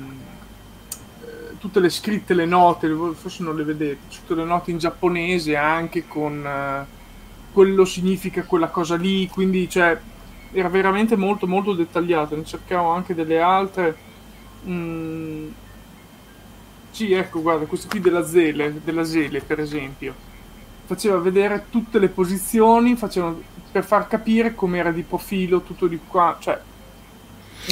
tutte 1.61 1.79
le 1.79 1.89
scritte, 1.89 2.33
le 2.33 2.47
note, 2.47 2.89
forse 3.13 3.43
non 3.43 3.55
le 3.55 3.63
vedete, 3.63 3.99
tutte 4.09 4.33
le 4.33 4.45
note 4.45 4.71
in 4.71 4.79
giapponese 4.79 5.55
anche 5.55 6.07
con 6.07 6.43
uh, 6.43 7.53
quello 7.53 7.85
significa 7.85 8.43
quella 8.43 8.69
cosa 8.69 8.95
lì, 8.95 9.27
quindi 9.27 9.69
cioè, 9.69 9.95
era 10.51 10.69
veramente 10.69 11.15
molto 11.15 11.45
molto 11.45 11.75
dettagliato, 11.75 12.35
ne 12.35 12.45
cercavo 12.45 12.89
anche 12.89 13.13
delle 13.13 13.39
altre. 13.39 13.95
Mm. 14.67 15.49
Sì, 16.89 17.13
ecco, 17.13 17.43
guarda, 17.43 17.65
questo 17.65 17.87
qui 17.87 17.99
della 17.99 18.25
Zele, 18.25 18.81
della 18.83 19.03
Zele 19.03 19.41
per 19.41 19.59
esempio, 19.59 20.15
faceva 20.85 21.17
vedere 21.19 21.67
tutte 21.69 21.99
le 21.99 22.09
posizioni, 22.09 22.95
facevano, 22.95 23.39
per 23.71 23.85
far 23.85 24.07
capire 24.07 24.55
come 24.55 24.79
era 24.79 24.91
di 24.91 25.03
profilo, 25.03 25.61
tutto 25.61 25.85
di 25.85 25.99
qua, 26.07 26.37
cioè 26.39 26.59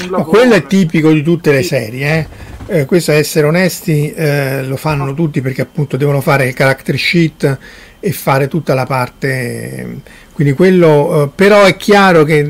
ma 0.09 0.23
quello 0.23 0.53
è 0.53 0.65
tipico 0.65 1.11
di 1.11 1.21
tutte 1.21 1.51
le 1.51 1.63
serie, 1.63 2.17
eh? 2.17 2.47
Eh, 2.71 2.85
questo 2.85 3.11
essere 3.13 3.47
onesti 3.47 4.13
eh, 4.13 4.63
lo 4.63 4.77
fanno 4.77 5.11
tutti 5.15 5.41
perché 5.41 5.61
appunto 5.61 5.97
devono 5.97 6.21
fare 6.21 6.45
il 6.45 6.53
character 6.53 6.95
sheet 6.99 7.57
e 7.99 8.11
fare 8.11 8.47
tutta 8.47 8.75
la 8.75 8.85
parte 8.85 10.01
quindi 10.33 10.53
quello 10.53 11.23
eh, 11.23 11.29
però 11.33 11.63
è 11.63 11.75
chiaro 11.75 12.23
che 12.23 12.47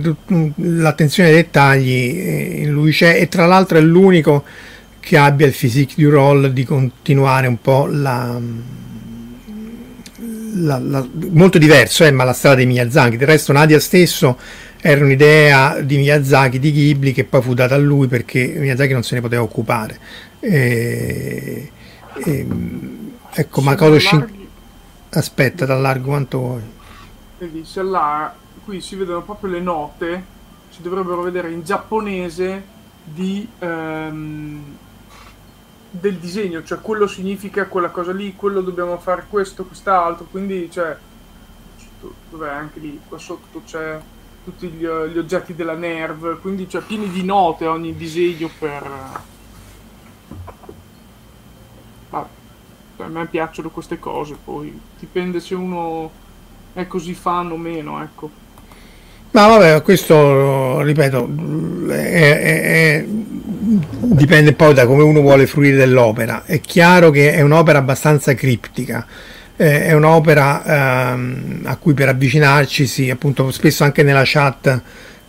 l'attenzione 0.56 1.30
ai 1.30 1.36
dettagli 1.36 2.20
eh, 2.20 2.62
in 2.64 2.72
lui 2.72 2.92
c'è 2.92 3.18
e 3.18 3.30
tra 3.30 3.46
l'altro 3.46 3.78
è 3.78 3.82
l'unico 3.82 4.44
che 5.00 5.18
abbia 5.18 5.48
il 5.48 5.54
physique 5.54 6.04
du 6.04 6.10
role 6.10 6.52
di 6.52 6.66
continuare 6.66 7.48
un 7.48 7.62
po' 7.62 7.88
la, 7.90 8.38
la, 10.56 10.80
la 10.80 11.08
molto 11.32 11.58
diverso 11.58 12.04
eh, 12.04 12.12
ma 12.12 12.26
la 12.26 12.34
strada 12.34 12.58
di 12.58 12.66
Miyazaki 12.66 13.16
del 13.16 13.28
resto 13.28 13.54
Nadia 13.54 13.80
stesso 13.80 14.38
era 14.82 15.04
un'idea 15.04 15.82
di 15.82 15.98
Miyazaki, 15.98 16.60
di 16.60 16.72
Ghibli, 16.72 17.12
che 17.12 17.26
poi 17.26 17.42
fu 17.42 17.54
data 17.54 17.76
a 17.76 17.78
lui 17.78 18.08
perché 18.08 18.46
Miyazaki 18.58 18.94
non 18.94 19.04
se 19.04 19.16
ne 19.16 19.22
poteva 19.22 19.42
occupare. 19.42 20.00
E, 20.40 21.72
e, 22.14 22.48
ecco, 23.32 23.62
Makoto 23.62 24.00
Shin... 24.00 24.38
Aspetta, 25.12 25.66
t'allargo 25.66 26.08
quanto 26.08 26.38
vuoi. 26.38 26.62
Vedi, 27.40 27.66
se 27.66 27.82
là, 27.82 28.34
qui 28.64 28.80
si 28.80 28.96
vedono 28.96 29.24
proprio 29.24 29.52
le 29.52 29.60
note, 29.60 30.24
si 30.70 30.82
dovrebbero 30.82 31.24
vedere 31.24 31.52
in 31.52 31.64
giapponese 31.64 32.64
di, 33.04 33.48
um, 33.60 34.78
del 35.90 36.18
disegno, 36.18 36.64
cioè 36.64 36.80
quello 36.80 37.08
significa 37.08 37.66
quella 37.66 37.90
cosa 37.90 38.14
lì, 38.14 38.36
quello 38.36 38.62
dobbiamo 38.62 38.98
fare 39.00 39.26
questo, 39.28 39.66
quest'altro, 39.66 40.28
quindi 40.30 40.70
cioè, 40.72 40.96
dov'è 42.30 42.50
anche 42.50 42.80
lì, 42.80 43.00
qua 43.08 43.18
sotto 43.18 43.64
c'è 43.66 44.00
tutti 44.44 44.68
gli, 44.68 44.86
gli, 44.86 45.18
oggetti 45.18 45.56
della 45.56 45.76
Nerv, 45.76 46.40
quindi 46.42 46.68
cioè 46.70 46.82
pieni 46.82 47.10
di 47.12 47.24
note 47.24 47.68
ogni 47.68 47.96
disegno 47.96 48.50
per... 48.58 48.90
Vabbè, 52.10 52.28
a 52.98 53.08
me 53.08 53.26
piacciono 53.28 53.70
queste 53.70 54.00
cose, 54.00 54.38
poi 54.44 54.80
dipende 55.00 55.40
se 55.40 55.56
uno 55.56 56.12
è 56.74 56.88
così 56.88 57.14
fan 57.14 57.52
o 57.52 57.58
meno, 57.58 58.02
ecco. 58.02 58.30
Ma 59.32 59.48
vabbè, 59.48 59.82
questo, 59.84 60.82
ripeto, 60.82 61.30
è, 61.90 61.94
è, 61.94 62.62
è, 62.62 63.06
dipende 63.08 64.54
poi 64.54 64.74
da 64.74 64.88
come 64.88 65.04
uno 65.04 65.22
vuole 65.22 65.46
fruire 65.46 65.78
dell'opera. 65.78 66.46
È 66.46 66.60
chiaro 66.60 67.12
che 67.12 67.34
è 67.34 67.42
un'opera 67.42 67.78
abbastanza 67.78 68.34
criptica 68.34 69.06
eh, 69.62 69.88
è 69.88 69.92
un'opera 69.92 71.12
ehm, 71.12 71.64
a 71.66 71.76
cui 71.76 71.94
per 71.94 72.08
avvicinarci, 72.08 72.88
sì, 72.88 73.10
appunto 73.10 73.52
spesso 73.52 73.84
anche 73.84 74.04
nella 74.04 74.24
chat 74.24 74.82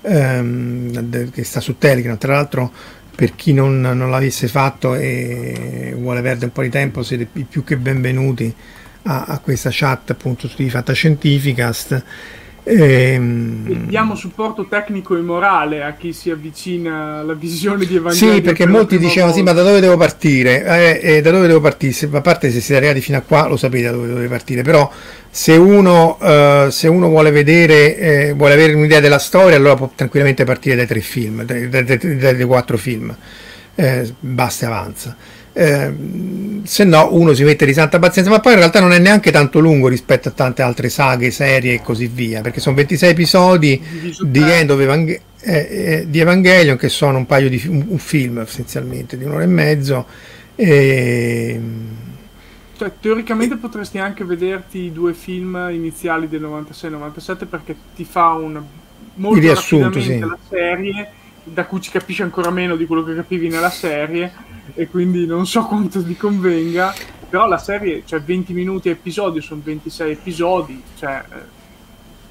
ehm, 0.03 1.31
che 1.33 1.43
sta 1.43 1.59
su 1.59 1.79
Telegram, 1.79 2.17
tra 2.17 2.35
l'altro 2.35 2.71
per 3.13 3.35
chi 3.35 3.53
non, 3.53 3.81
non, 3.81 4.09
l'avesse 4.09 4.47
fatto 4.47 4.95
e 4.95 5.93
vuole 5.99 6.23
perdere 6.23 6.47
un 6.47 6.53
po' 6.53 6.63
di 6.63 6.69
tempo 6.69 7.03
siete 7.03 7.27
più 7.27 7.65
che 7.65 7.77
benvenuti 7.77 8.55
a, 9.03 9.25
a 9.25 9.39
questa 9.41 9.71
chat 9.73 10.11
appunto 10.11 10.49
di 10.55 10.71
Fantascientificast 10.71 12.05
Ehm... 12.65 13.87
Diamo 13.87 14.15
supporto 14.15 14.67
tecnico 14.67 15.17
e 15.17 15.21
morale 15.21 15.83
a 15.83 15.95
chi 15.95 16.13
si 16.13 16.31
avvicina 16.31 17.19
alla 17.19 17.35
visione 17.35 17.87
di 17.87 17.97
Evangelion. 17.97 18.35
Sì, 18.37 18.41
perché 18.43 18.67
molti 18.67 18.99
dicevano: 18.99 19.33
Sì, 19.33 19.43
ma 19.43 19.53
da 19.53 19.63
dove 19.63 19.81
devo 19.81 19.97
partire? 19.97 20.65
Eh, 20.65 21.17
eh, 21.17 21.21
da 21.23 21.31
dove 21.31 21.47
devo 21.47 21.61
partire? 21.61 21.93
Se, 21.93 22.09
a 22.13 22.21
parte 22.21 22.51
se 22.51 22.61
siete 22.61 22.77
arrivati 22.77 23.01
fino 23.01 23.19
a 23.19 23.23
qua, 23.23 23.47
lo 23.47 23.57
sapete 23.57 23.85
da 23.85 23.93
dove 23.93 24.09
dovete 24.09 24.29
partire. 24.29 24.63
Però, 24.63 24.91
se 25.31 25.53
uno, 25.53 26.19
eh, 26.21 26.69
se 26.71 26.89
uno 26.89 27.09
vuole 27.09 27.31
vedere, 27.31 27.97
eh, 27.97 28.33
vuole 28.35 28.55
avere 28.55 28.75
un'idea 28.75 29.01
della 29.01 29.19
storia, 29.19 29.57
allora 29.57 29.77
può 29.77 29.91
tranquillamente 29.95 30.45
partire 30.45 30.77
dai 30.77 30.87
tre 30.87 31.01
film, 31.01 31.45
dai, 31.45 31.69
dai, 31.69 31.85
dai, 31.85 32.17
dai 32.17 32.45
quattro 32.45 32.77
film. 32.77 33.15
Eh, 33.75 34.15
basta 34.21 34.67
e 34.67 34.69
avanza 34.69 35.17
eh, 35.53 35.93
se 36.63 36.85
no 36.85 37.09
uno 37.13 37.35
si 37.35 37.43
mette 37.43 37.67
di 37.67 37.73
santa 37.73 37.99
pazienza, 37.99 38.31
ma 38.31 38.41
poi 38.41 38.53
in 38.53 38.59
realtà 38.59 38.81
non 38.81 38.93
è 38.93 38.99
neanche 38.99 39.31
tanto 39.31 39.59
lungo 39.59 39.89
rispetto 39.89 40.29
a 40.29 40.33
tante 40.33 40.63
altre 40.63 40.89
saghe, 40.89 41.31
serie 41.31 41.75
e 41.75 41.83
così 41.83 42.07
via, 42.07 42.41
perché 42.41 42.61
sono 42.61 42.77
26 42.77 43.11
episodi 43.11 43.83
di, 44.21 44.41
End 44.41 44.71
of 44.71 44.81
Evangel- 44.81 45.21
eh, 45.41 45.69
eh, 45.71 46.07
di 46.09 46.21
Evangelion 46.21 46.77
che 46.77 46.89
sono 46.89 47.19
un 47.19 47.27
paio 47.27 47.49
di 47.49 47.63
un, 47.67 47.85
un 47.89 47.99
film 47.99 48.39
essenzialmente 48.41 49.17
di 49.17 49.25
un'ora 49.25 49.43
e 49.43 49.47
mezzo. 49.47 50.07
E... 50.55 51.61
Cioè, 52.77 52.93
teoricamente 53.01 53.57
potresti 53.57 53.99
anche 53.99 54.25
vederti 54.25 54.79
i 54.79 54.93
due 54.93 55.13
film 55.13 55.69
iniziali 55.71 56.29
del 56.29 56.43
96-97 56.43 57.47
perché 57.47 57.77
ti 57.95 58.05
fa 58.05 58.33
un 58.33 58.63
molto 59.15 59.41
riassunto 59.41 60.01
sì. 60.01 60.19
la 60.19 60.39
serie 60.49 61.11
da 61.43 61.65
cui 61.67 61.81
ci 61.81 61.91
capisci 61.91 62.23
ancora 62.23 62.51
meno 62.51 62.77
di 62.77 62.87
quello 62.87 63.03
che 63.03 63.15
capivi 63.15 63.49
nella 63.49 63.71
serie 63.71 64.33
e 64.75 64.89
quindi 64.89 65.27
non 65.27 65.47
so 65.47 65.65
quanto 65.65 66.05
ti 66.05 66.17
convenga. 66.17 66.95
però 67.29 67.47
la 67.47 67.59
serie, 67.59 68.03
cioè 68.05 68.21
20 68.21 68.53
minuti 68.53 68.89
a 68.89 68.93
episodio, 68.93 69.41
sono 69.41 69.61
26 69.65 70.11
episodi, 70.11 70.83
cioè 70.99 71.23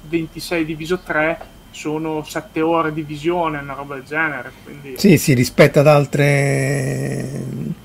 26 0.08 0.64
diviso 0.64 1.00
3 1.04 1.40
sono 1.70 2.24
7 2.26 2.60
ore 2.60 2.92
di 2.92 3.02
visione, 3.02 3.58
una 3.58 3.74
roba 3.74 3.94
del 3.94 4.04
genere. 4.04 4.52
Quindi... 4.64 4.94
Sì, 4.96 5.16
sì, 5.18 5.34
rispetto 5.34 5.78
ad 5.78 5.86
altre 5.86 7.78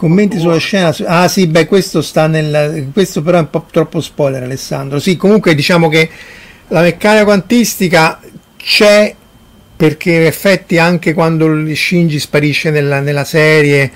Commenti 0.00 0.38
sulla 0.38 0.56
scena. 0.56 0.96
Ah 1.04 1.28
sì, 1.28 1.46
beh, 1.46 1.66
questo 1.66 2.00
sta 2.00 2.26
nel... 2.26 2.88
Questo 2.90 3.20
però 3.20 3.36
è 3.36 3.40
un 3.40 3.50
po' 3.50 3.66
troppo 3.70 4.00
spoiler 4.00 4.42
Alessandro. 4.42 4.98
Sì, 4.98 5.18
comunque 5.18 5.54
diciamo 5.54 5.90
che 5.90 6.08
la 6.68 6.80
meccanica 6.80 7.24
quantistica 7.24 8.18
c'è 8.56 9.14
perché 9.80 10.10
in 10.10 10.24
effetti 10.24 10.76
anche 10.76 11.14
quando 11.14 11.74
Shinji 11.74 12.18
sparisce 12.18 12.68
nella, 12.68 13.00
nella 13.00 13.24
serie 13.24 13.90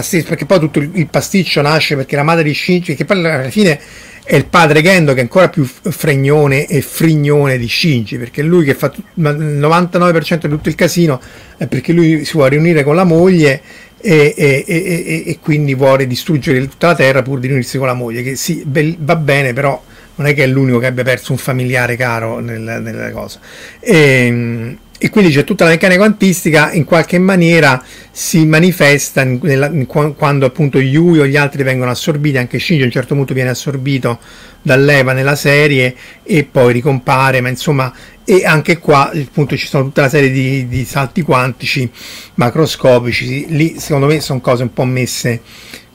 stessa, 0.00 0.28
perché 0.28 0.46
poi 0.46 0.60
tutto 0.60 0.78
il 0.78 1.08
pasticcio 1.10 1.60
nasce 1.62 1.96
perché 1.96 2.14
la 2.14 2.22
madre 2.22 2.44
di 2.44 2.54
Shinji, 2.54 2.94
che 2.94 3.04
poi 3.04 3.18
alla 3.18 3.50
fine 3.50 3.80
è 4.22 4.36
il 4.36 4.46
padre 4.46 4.82
Gendo 4.82 5.14
che 5.14 5.18
è 5.18 5.22
ancora 5.22 5.48
più 5.48 5.64
fregnone 5.64 6.66
e 6.66 6.80
frignone 6.80 7.58
di 7.58 7.68
Shinji, 7.68 8.18
perché 8.18 8.40
lui 8.42 8.64
che 8.64 8.74
fa 8.74 8.92
il 8.94 9.02
99% 9.20 10.42
di 10.42 10.48
tutto 10.48 10.68
il 10.68 10.76
casino 10.76 11.20
è 11.56 11.66
perché 11.66 11.92
lui 11.92 12.24
si 12.24 12.34
vuole 12.34 12.50
riunire 12.50 12.84
con 12.84 12.94
la 12.94 13.02
moglie 13.02 13.60
e, 14.00 14.32
e, 14.36 14.64
e, 14.64 15.24
e, 15.26 15.38
quindi 15.42 15.74
vuole 15.74 16.06
distruggere 16.06 16.60
tutta 16.68 16.86
la 16.86 16.94
terra 16.94 17.22
pur 17.22 17.40
di 17.40 17.48
riunirsi 17.48 17.78
con 17.78 17.88
la 17.88 17.94
moglie, 17.94 18.22
che 18.22 18.36
sì, 18.36 18.64
va 18.64 19.16
bene, 19.16 19.52
però 19.52 19.82
non 20.14 20.28
è 20.28 20.34
che 20.34 20.44
è 20.44 20.46
l'unico 20.46 20.78
che 20.78 20.86
abbia 20.86 21.02
perso 21.02 21.32
un 21.32 21.38
familiare 21.38 21.96
caro 21.96 22.38
nel, 22.38 22.60
nella 22.60 23.10
cosa. 23.10 23.40
E, 23.80 24.76
e 24.98 25.10
quindi 25.10 25.30
c'è 25.30 25.44
tutta 25.44 25.64
la 25.64 25.70
meccanica 25.70 26.00
quantistica 26.00 26.72
in 26.72 26.84
qualche 26.84 27.18
maniera 27.18 27.82
si 28.10 28.46
manifesta 28.46 29.24
nella, 29.24 29.66
in, 29.66 29.86
quando 29.86 30.46
appunto 30.46 30.78
Yui 30.78 31.18
o 31.18 31.26
gli 31.26 31.36
altri 31.36 31.62
vengono 31.62 31.90
assorbiti, 31.90 32.38
anche 32.38 32.58
Shinji 32.58 32.82
a 32.82 32.86
un 32.86 32.90
certo 32.90 33.14
punto 33.14 33.34
viene 33.34 33.50
assorbito 33.50 34.18
dall'Eva 34.62 35.12
nella 35.12 35.36
serie 35.36 35.94
e 36.22 36.44
poi 36.44 36.72
ricompare, 36.72 37.40
ma 37.40 37.48
insomma 37.48 37.92
e 38.24 38.44
anche 38.44 38.78
qua 38.78 39.12
appunto 39.12 39.56
ci 39.56 39.68
sono 39.68 39.84
tutta 39.84 40.00
una 40.00 40.10
serie 40.10 40.30
di, 40.30 40.66
di 40.66 40.84
salti 40.84 41.22
quantici 41.22 41.88
macroscopici, 42.34 43.46
lì 43.50 43.78
secondo 43.78 44.06
me 44.06 44.20
sono 44.20 44.40
cose 44.40 44.64
un 44.64 44.72
po' 44.72 44.84
messe 44.84 45.42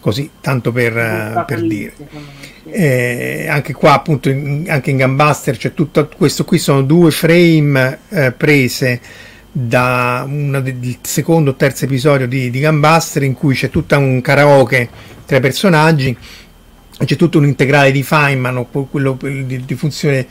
così, 0.02 0.30
tanto 0.42 0.74
per, 0.74 1.46
per 1.48 1.62
dire. 1.62 1.94
Eh, 2.66 3.48
anche 3.48 3.74
qua 3.74 3.94
appunto 3.94 4.30
in, 4.30 4.66
anche 4.68 4.90
in 4.90 4.98
Gambuster 4.98 5.58
c'è 5.58 5.74
tutto 5.74 6.10
questo 6.16 6.44
qui 6.46 6.60
sono 6.60 6.84
due 6.84 7.10
frame 7.10 8.00
eh, 8.10 8.32
prese 8.34 9.02
da 9.52 10.24
una 10.28 10.60
del 10.60 10.98
secondo 11.02 11.52
o 11.52 11.56
terzo 11.56 11.86
episodio 11.86 12.28
di, 12.28 12.50
di 12.50 12.60
Gambuster 12.60 13.24
in 13.24 13.34
cui 13.34 13.56
c'è 13.56 13.70
tutto 13.70 13.98
un 13.98 14.22
karaoke 14.22 14.90
tra 15.26 15.38
i 15.38 15.42
personaggi 15.42 16.16
c'è 17.06 17.16
tutto 17.16 17.38
un 17.38 17.46
integrale 17.46 17.92
di 17.92 18.04
Feynman 18.04 18.68
quello 18.90 19.18
di, 19.22 19.66
di, 19.66 19.76
funzione 19.76 20.26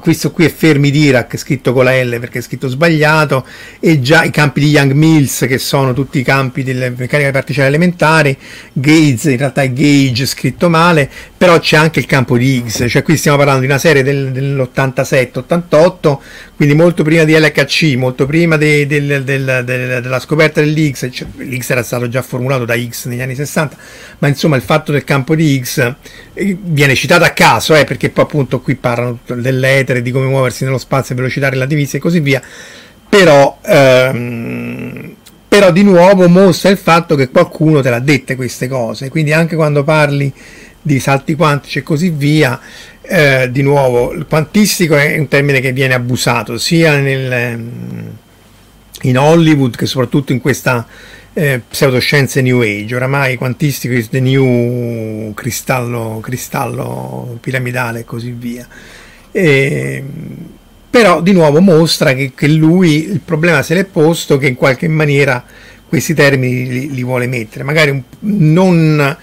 questo 0.00 0.32
qui 0.32 0.44
è 0.44 0.52
fermi 0.52 0.90
di 0.90 1.00
Iraq 1.00 1.36
scritto 1.36 1.72
con 1.72 1.84
la 1.84 2.02
L 2.02 2.18
perché 2.18 2.38
è 2.38 2.42
scritto 2.42 2.68
sbagliato 2.68 3.46
e 3.78 4.00
già 4.00 4.24
i 4.24 4.30
campi 4.30 4.60
di 4.60 4.70
Young 4.70 4.92
Mills 4.92 5.44
che 5.46 5.58
sono 5.58 5.92
tutti 5.92 6.18
i 6.18 6.22
campi 6.22 6.62
delle 6.62 6.90
meccaniche 6.90 7.30
particelle 7.30 7.68
elementari 7.68 8.36
Gates 8.72 9.24
in 9.24 9.36
realtà 9.36 9.62
è 9.62 9.72
Gage 9.72 10.26
scritto 10.26 10.68
male 10.68 11.10
però 11.36 11.58
c'è 11.58 11.76
anche 11.76 11.98
il 11.98 12.06
campo 12.06 12.36
di 12.36 12.56
Higgs 12.56 12.86
cioè 12.88 13.02
qui 13.02 13.16
stiamo 13.16 13.36
parlando 13.36 13.60
di 13.60 13.66
una 13.66 13.78
serie 13.78 14.02
del, 14.02 14.30
dell'87-88 14.32 16.18
quindi 16.56 16.74
molto 16.74 17.02
prima 17.02 17.24
di 17.24 17.38
LHC 17.38 17.94
molto 17.96 18.26
prima 18.26 18.56
de, 18.56 18.86
del, 18.86 19.22
del, 19.24 19.62
della 19.64 20.20
scoperta 20.20 20.60
dell'Higgs 20.60 21.08
cioè, 21.12 21.28
l'Higgs 21.36 21.70
era 21.70 21.82
stato 21.82 22.08
già 22.08 22.22
formulato 22.22 22.64
da 22.64 22.74
Higgs 22.74 23.04
negli 23.04 23.20
anni 23.20 23.34
60 23.34 23.76
ma 24.18 24.28
insomma 24.28 24.56
il 24.56 24.62
fatto 24.62 24.92
del 24.92 25.04
campo 25.04 25.34
di 25.34 25.54
Higgs 25.54 25.94
viene 26.34 26.94
citato 26.94 27.24
a 27.24 27.30
caso, 27.30 27.74
eh, 27.74 27.84
perché 27.84 28.10
poi 28.10 28.24
appunto 28.24 28.60
qui 28.60 28.74
parlano 28.74 29.18
dell'etere, 29.26 30.02
di 30.02 30.10
come 30.10 30.26
muoversi 30.26 30.64
nello 30.64 30.78
spazio, 30.78 31.14
velocità 31.14 31.48
relativista 31.48 31.96
e 31.96 32.00
così 32.00 32.20
via, 32.20 32.42
però, 33.08 33.58
ehm, 33.64 35.14
però 35.48 35.70
di 35.72 35.82
nuovo 35.82 36.28
mostra 36.28 36.70
il 36.70 36.76
fatto 36.76 37.14
che 37.14 37.30
qualcuno 37.30 37.80
te 37.80 37.90
l'ha 37.90 38.00
dette 38.00 38.36
queste 38.36 38.68
cose, 38.68 39.08
quindi 39.08 39.32
anche 39.32 39.56
quando 39.56 39.84
parli 39.84 40.32
di 40.86 41.00
salti 41.00 41.34
quantici 41.34 41.80
e 41.80 41.82
così 41.82 42.10
via, 42.10 42.60
eh, 43.02 43.50
di 43.50 43.62
nuovo, 43.62 44.12
il 44.12 44.24
quantistico 44.28 44.96
è 44.96 45.18
un 45.18 45.26
termine 45.26 45.58
che 45.58 45.72
viene 45.72 45.94
abusato 45.94 46.58
sia 46.58 46.96
nel, 47.00 47.68
in 49.02 49.18
Hollywood 49.18 49.74
che 49.74 49.86
soprattutto 49.86 50.30
in 50.30 50.40
questa 50.40 50.86
eh, 51.32 51.60
pseudoscienze 51.68 52.40
New 52.40 52.60
Age, 52.60 52.94
oramai 52.94 53.34
quantistico 53.34 53.94
is 53.94 54.08
the 54.10 54.20
new 54.20 55.34
cristallo, 55.34 56.20
cristallo 56.22 57.36
piramidale 57.40 58.00
e 58.00 58.04
così 58.04 58.30
via. 58.30 58.66
E, 59.32 60.04
però 60.88 61.20
di 61.20 61.32
nuovo 61.32 61.60
mostra 61.60 62.14
che, 62.14 62.30
che, 62.32 62.46
lui 62.46 63.10
il 63.10 63.20
problema 63.24 63.62
se 63.62 63.74
l'è 63.74 63.84
posto 63.84 64.38
che 64.38 64.46
in 64.46 64.54
qualche 64.54 64.86
maniera 64.86 65.44
questi 65.88 66.14
termini 66.14 66.68
li, 66.68 66.90
li 66.92 67.02
vuole 67.02 67.26
mettere, 67.26 67.64
magari 67.64 67.90
un, 67.90 68.02
non 68.20 69.16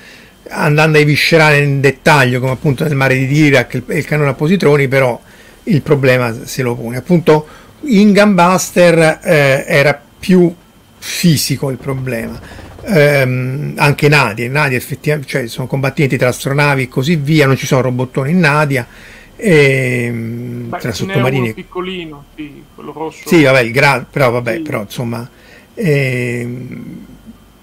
andando 0.49 0.97
a 0.97 1.01
eviscerare 1.01 1.59
in 1.59 1.79
dettaglio 1.79 2.39
come 2.39 2.51
appunto 2.51 2.83
nel 2.83 2.95
mare 2.95 3.15
di 3.15 3.27
Dirac 3.27 3.81
e 3.87 3.97
il 3.97 4.05
canone 4.05 4.29
a 4.29 4.33
positroni, 4.33 4.87
però 4.87 5.19
il 5.63 5.81
problema 5.81 6.45
se 6.45 6.61
lo 6.61 6.75
pone. 6.75 6.97
Appunto 6.97 7.47
in 7.85 8.13
Gunbuster 8.13 9.19
eh, 9.23 9.65
era 9.67 9.99
più 10.19 10.53
fisico 10.97 11.69
il 11.69 11.77
problema. 11.77 12.39
Ehm, 12.85 13.73
anche 13.77 14.09
Nadia, 14.09 14.49
Nadia 14.49 14.77
effettivamente, 14.77 15.29
cioè 15.29 15.47
sono 15.47 15.67
combattimenti 15.67 16.17
tra 16.17 16.29
astronavi 16.29 16.83
e 16.83 16.87
così 16.87 17.15
via, 17.15 17.45
non 17.45 17.57
ci 17.57 17.65
sono 17.65 17.81
robottoni 17.81 18.31
in 18.31 18.39
Nadia. 18.39 18.87
E, 19.35 20.11
Beh, 20.13 20.77
tra 20.77 20.93
sottomarini 20.93 21.53
piccolino 21.53 22.25
sì, 22.35 22.63
quello 22.73 22.93
rosso 22.93 23.27
sì 23.27 23.41
vabbè 23.43 23.61
il 23.61 23.71
gra- 23.71 24.05
però 24.09 24.29
vabbè 24.29 24.53
sì. 24.53 24.61
però 24.61 24.81
insomma 24.81 25.27
ehm, 25.73 27.05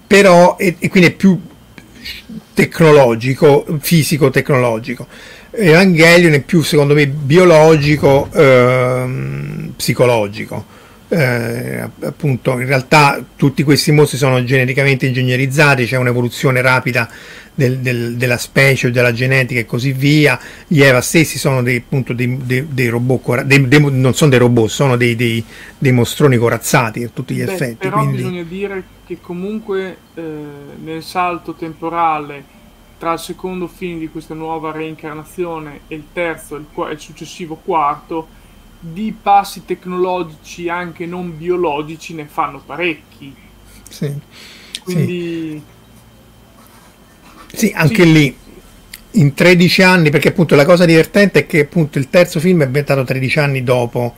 però 0.05 0.57
e, 0.59 0.75
e, 0.77 0.89
quindi 0.89 1.09
è 1.09 1.13
più 1.13 1.39
tecnologico 2.53 3.65
fisico 3.79 4.29
tecnologico. 4.29 5.07
Evangelion 5.51 6.33
è 6.33 6.41
più 6.41 6.61
secondo 6.61 6.93
me 6.93 7.07
biologico 7.07 8.29
ehm, 8.33 9.73
psicologico. 9.75 10.79
Eh, 11.09 11.81
appunto 12.03 12.57
in 12.57 12.65
realtà 12.67 13.21
tutti 13.35 13.63
questi 13.63 13.91
mostri 13.91 14.17
sono 14.17 14.43
genericamente 14.45 15.07
ingegnerizzati, 15.07 15.85
c'è 15.85 15.97
un'evoluzione 15.97 16.61
rapida 16.61 17.09
del, 17.61 17.77
del, 17.79 18.15
della 18.15 18.37
specie 18.37 18.89
della 18.91 19.13
genetica 19.13 19.59
e 19.59 19.65
così 19.65 19.91
via. 19.91 20.39
Gli 20.65 20.81
Eva 20.81 21.01
stessi 21.01 21.37
sono 21.37 21.61
dei, 21.61 21.77
appunto, 21.77 22.13
dei, 22.13 22.37
dei, 22.43 22.67
dei 22.69 22.87
robot, 22.87 23.43
dei, 23.43 23.67
non 23.79 24.13
sono 24.15 24.29
dei 24.31 24.39
robot, 24.39 24.69
sono 24.69 24.95
dei, 24.97 25.43
mostroni 25.79 26.37
corazzati 26.37 27.03
a 27.03 27.09
tutti 27.13 27.35
gli 27.35 27.43
Beh, 27.43 27.53
effetti. 27.53 27.87
Però 27.87 27.97
quindi... 27.97 28.17
bisogna 28.17 28.43
dire 28.43 28.83
che 29.05 29.19
comunque 29.21 29.97
eh, 30.15 30.21
nel 30.83 31.03
salto 31.03 31.53
temporale 31.53 32.59
tra 32.97 33.13
il 33.13 33.19
secondo 33.19 33.67
film 33.67 33.99
di 33.99 34.09
questa 34.09 34.33
nuova 34.33 34.71
reincarnazione 34.71 35.81
e 35.87 35.95
il 35.95 36.05
terzo 36.13 36.55
e 36.55 36.59
il, 36.59 36.91
il 36.91 36.99
successivo 36.99 37.55
quarto 37.55 38.39
di 38.79 39.15
passi 39.19 39.65
tecnologici 39.65 40.67
anche 40.69 41.05
non 41.05 41.37
biologici 41.37 42.15
ne 42.15 42.25
fanno 42.25 42.61
parecchi. 42.65 43.33
Sì. 43.87 44.11
Quindi... 44.83 45.49
Sì, 45.51 45.79
sì 47.53 47.71
anche 47.75 48.03
sì. 48.03 48.11
lì 48.11 48.35
in 49.15 49.33
13 49.33 49.81
anni, 49.81 50.09
perché 50.09 50.29
appunto 50.29 50.55
la 50.55 50.65
cosa 50.65 50.85
divertente 50.85 51.39
è 51.39 51.45
che 51.45 51.61
appunto 51.61 51.97
il 51.97 52.09
terzo 52.09 52.39
film 52.39 52.61
è 52.61 52.65
ambientato 52.65 53.03
13 53.03 53.39
anni 53.39 53.63
dopo 53.63 54.15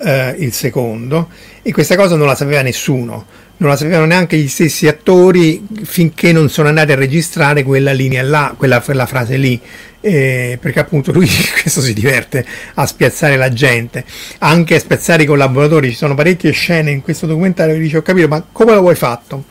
eh, 0.00 0.36
il 0.38 0.52
secondo 0.52 1.28
e 1.62 1.72
questa 1.72 1.96
cosa 1.96 2.16
non 2.16 2.26
la 2.26 2.34
sapeva 2.34 2.62
nessuno 2.62 3.44
non 3.58 3.70
la 3.70 3.76
sapevano 3.76 4.04
neanche 4.04 4.36
gli 4.36 4.48
stessi 4.48 4.86
attori 4.86 5.66
finché 5.84 6.32
non 6.32 6.50
sono 6.50 6.68
andati 6.68 6.92
a 6.92 6.94
registrare 6.94 7.62
quella 7.62 7.92
linea 7.92 8.22
là, 8.22 8.54
quella, 8.56 8.80
quella 8.80 9.06
frase 9.06 9.36
lì, 9.38 9.58
eh, 10.00 10.58
perché 10.60 10.80
appunto 10.80 11.10
lui 11.12 11.26
questo 11.60 11.80
si 11.80 11.94
diverte 11.94 12.44
a 12.74 12.86
spiazzare 12.86 13.36
la 13.36 13.50
gente, 13.50 14.04
anche 14.38 14.74
a 14.74 14.78
spiazzare 14.78 15.22
i 15.22 15.26
collaboratori, 15.26 15.90
ci 15.90 15.96
sono 15.96 16.14
parecchie 16.14 16.50
scene 16.50 16.90
in 16.90 17.00
questo 17.00 17.26
documentario 17.26 17.74
che 17.74 17.80
dice 17.80 17.96
ho 17.96 18.02
capito 18.02 18.28
ma 18.28 18.44
come 18.52 18.74
lo 18.74 18.80
vuoi 18.80 18.96
fatto? 18.96 19.44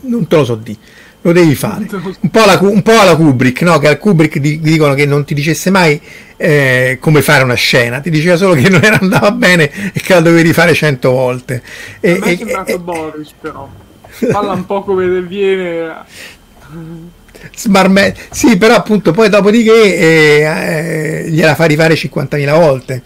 Non 0.00 0.26
te 0.26 0.36
lo 0.36 0.44
so 0.44 0.56
di 0.56 0.76
lo 1.22 1.32
devi 1.32 1.54
fare. 1.54 1.86
Un 2.20 2.30
po' 2.30 2.42
alla, 2.42 2.58
un 2.60 2.82
po 2.82 2.98
alla 2.98 3.16
Kubrick, 3.16 3.62
no? 3.62 3.78
che 3.78 3.88
al 3.88 3.98
Kubrick 3.98 4.38
di, 4.38 4.60
dicono 4.60 4.94
che 4.94 5.06
non 5.06 5.24
ti 5.24 5.34
dicesse 5.34 5.70
mai 5.70 6.00
eh, 6.36 6.98
come 7.00 7.22
fare 7.22 7.44
una 7.44 7.54
scena, 7.54 8.00
ti 8.00 8.10
diceva 8.10 8.36
solo 8.36 8.54
che 8.54 8.68
non 8.70 8.82
era 8.82 8.98
andava 9.00 9.30
bene 9.30 9.92
e 9.92 10.00
che 10.00 10.14
la 10.14 10.20
dovevi 10.20 10.42
rifare 10.42 10.74
cento 10.74 11.12
volte. 11.12 11.62
E, 12.00 12.12
A 12.12 12.18
me 12.18 12.32
è 12.32 12.36
sembrato 12.36 12.72
e, 12.72 12.78
Boris 12.78 13.32
però, 13.40 13.68
parla 14.30 14.52
un 14.52 14.66
po' 14.66 14.82
come 14.82 15.22
viene... 15.22 16.40
Smarme- 17.56 18.14
sì, 18.30 18.56
però 18.56 18.76
appunto 18.76 19.10
poi 19.10 19.28
dopodiché 19.28 19.96
eh, 19.96 21.24
eh, 21.24 21.30
gliela 21.30 21.56
fa 21.56 21.64
rifare 21.64 21.94
50.000 21.94 22.50
volte 22.52 23.02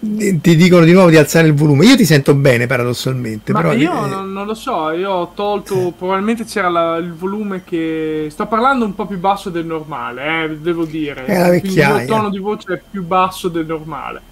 ti 0.00 0.56
dicono 0.56 0.86
di 0.86 0.92
nuovo 0.92 1.10
di 1.10 1.18
alzare 1.18 1.46
il 1.46 1.54
volume. 1.54 1.84
Io 1.84 1.96
ti 1.96 2.06
sento 2.06 2.34
bene 2.34 2.66
paradossalmente. 2.66 3.52
Ma 3.52 3.60
però 3.60 3.74
io 3.74 4.06
eh... 4.06 4.08
non, 4.08 4.32
non, 4.32 4.46
lo 4.46 4.54
so, 4.54 4.90
io 4.92 5.10
ho 5.10 5.32
tolto, 5.34 5.92
probabilmente 5.96 6.44
c'era 6.44 6.70
la, 6.70 6.96
il 6.96 7.12
volume 7.12 7.62
che... 7.64 8.28
Sto 8.30 8.46
parlando 8.46 8.86
un 8.86 8.94
po' 8.94 9.06
più 9.06 9.18
basso 9.18 9.50
del 9.50 9.66
normale, 9.66 10.44
eh, 10.44 10.56
devo 10.56 10.84
dire. 10.84 11.26
È 11.26 11.38
la 11.38 11.50
vecchiaia. 11.50 12.02
il 12.02 12.08
tono 12.08 12.30
di 12.30 12.38
voce 12.38 12.74
è 12.74 12.82
più 12.90 13.04
basso 13.04 13.48
del 13.48 13.66
normale. 13.66 14.22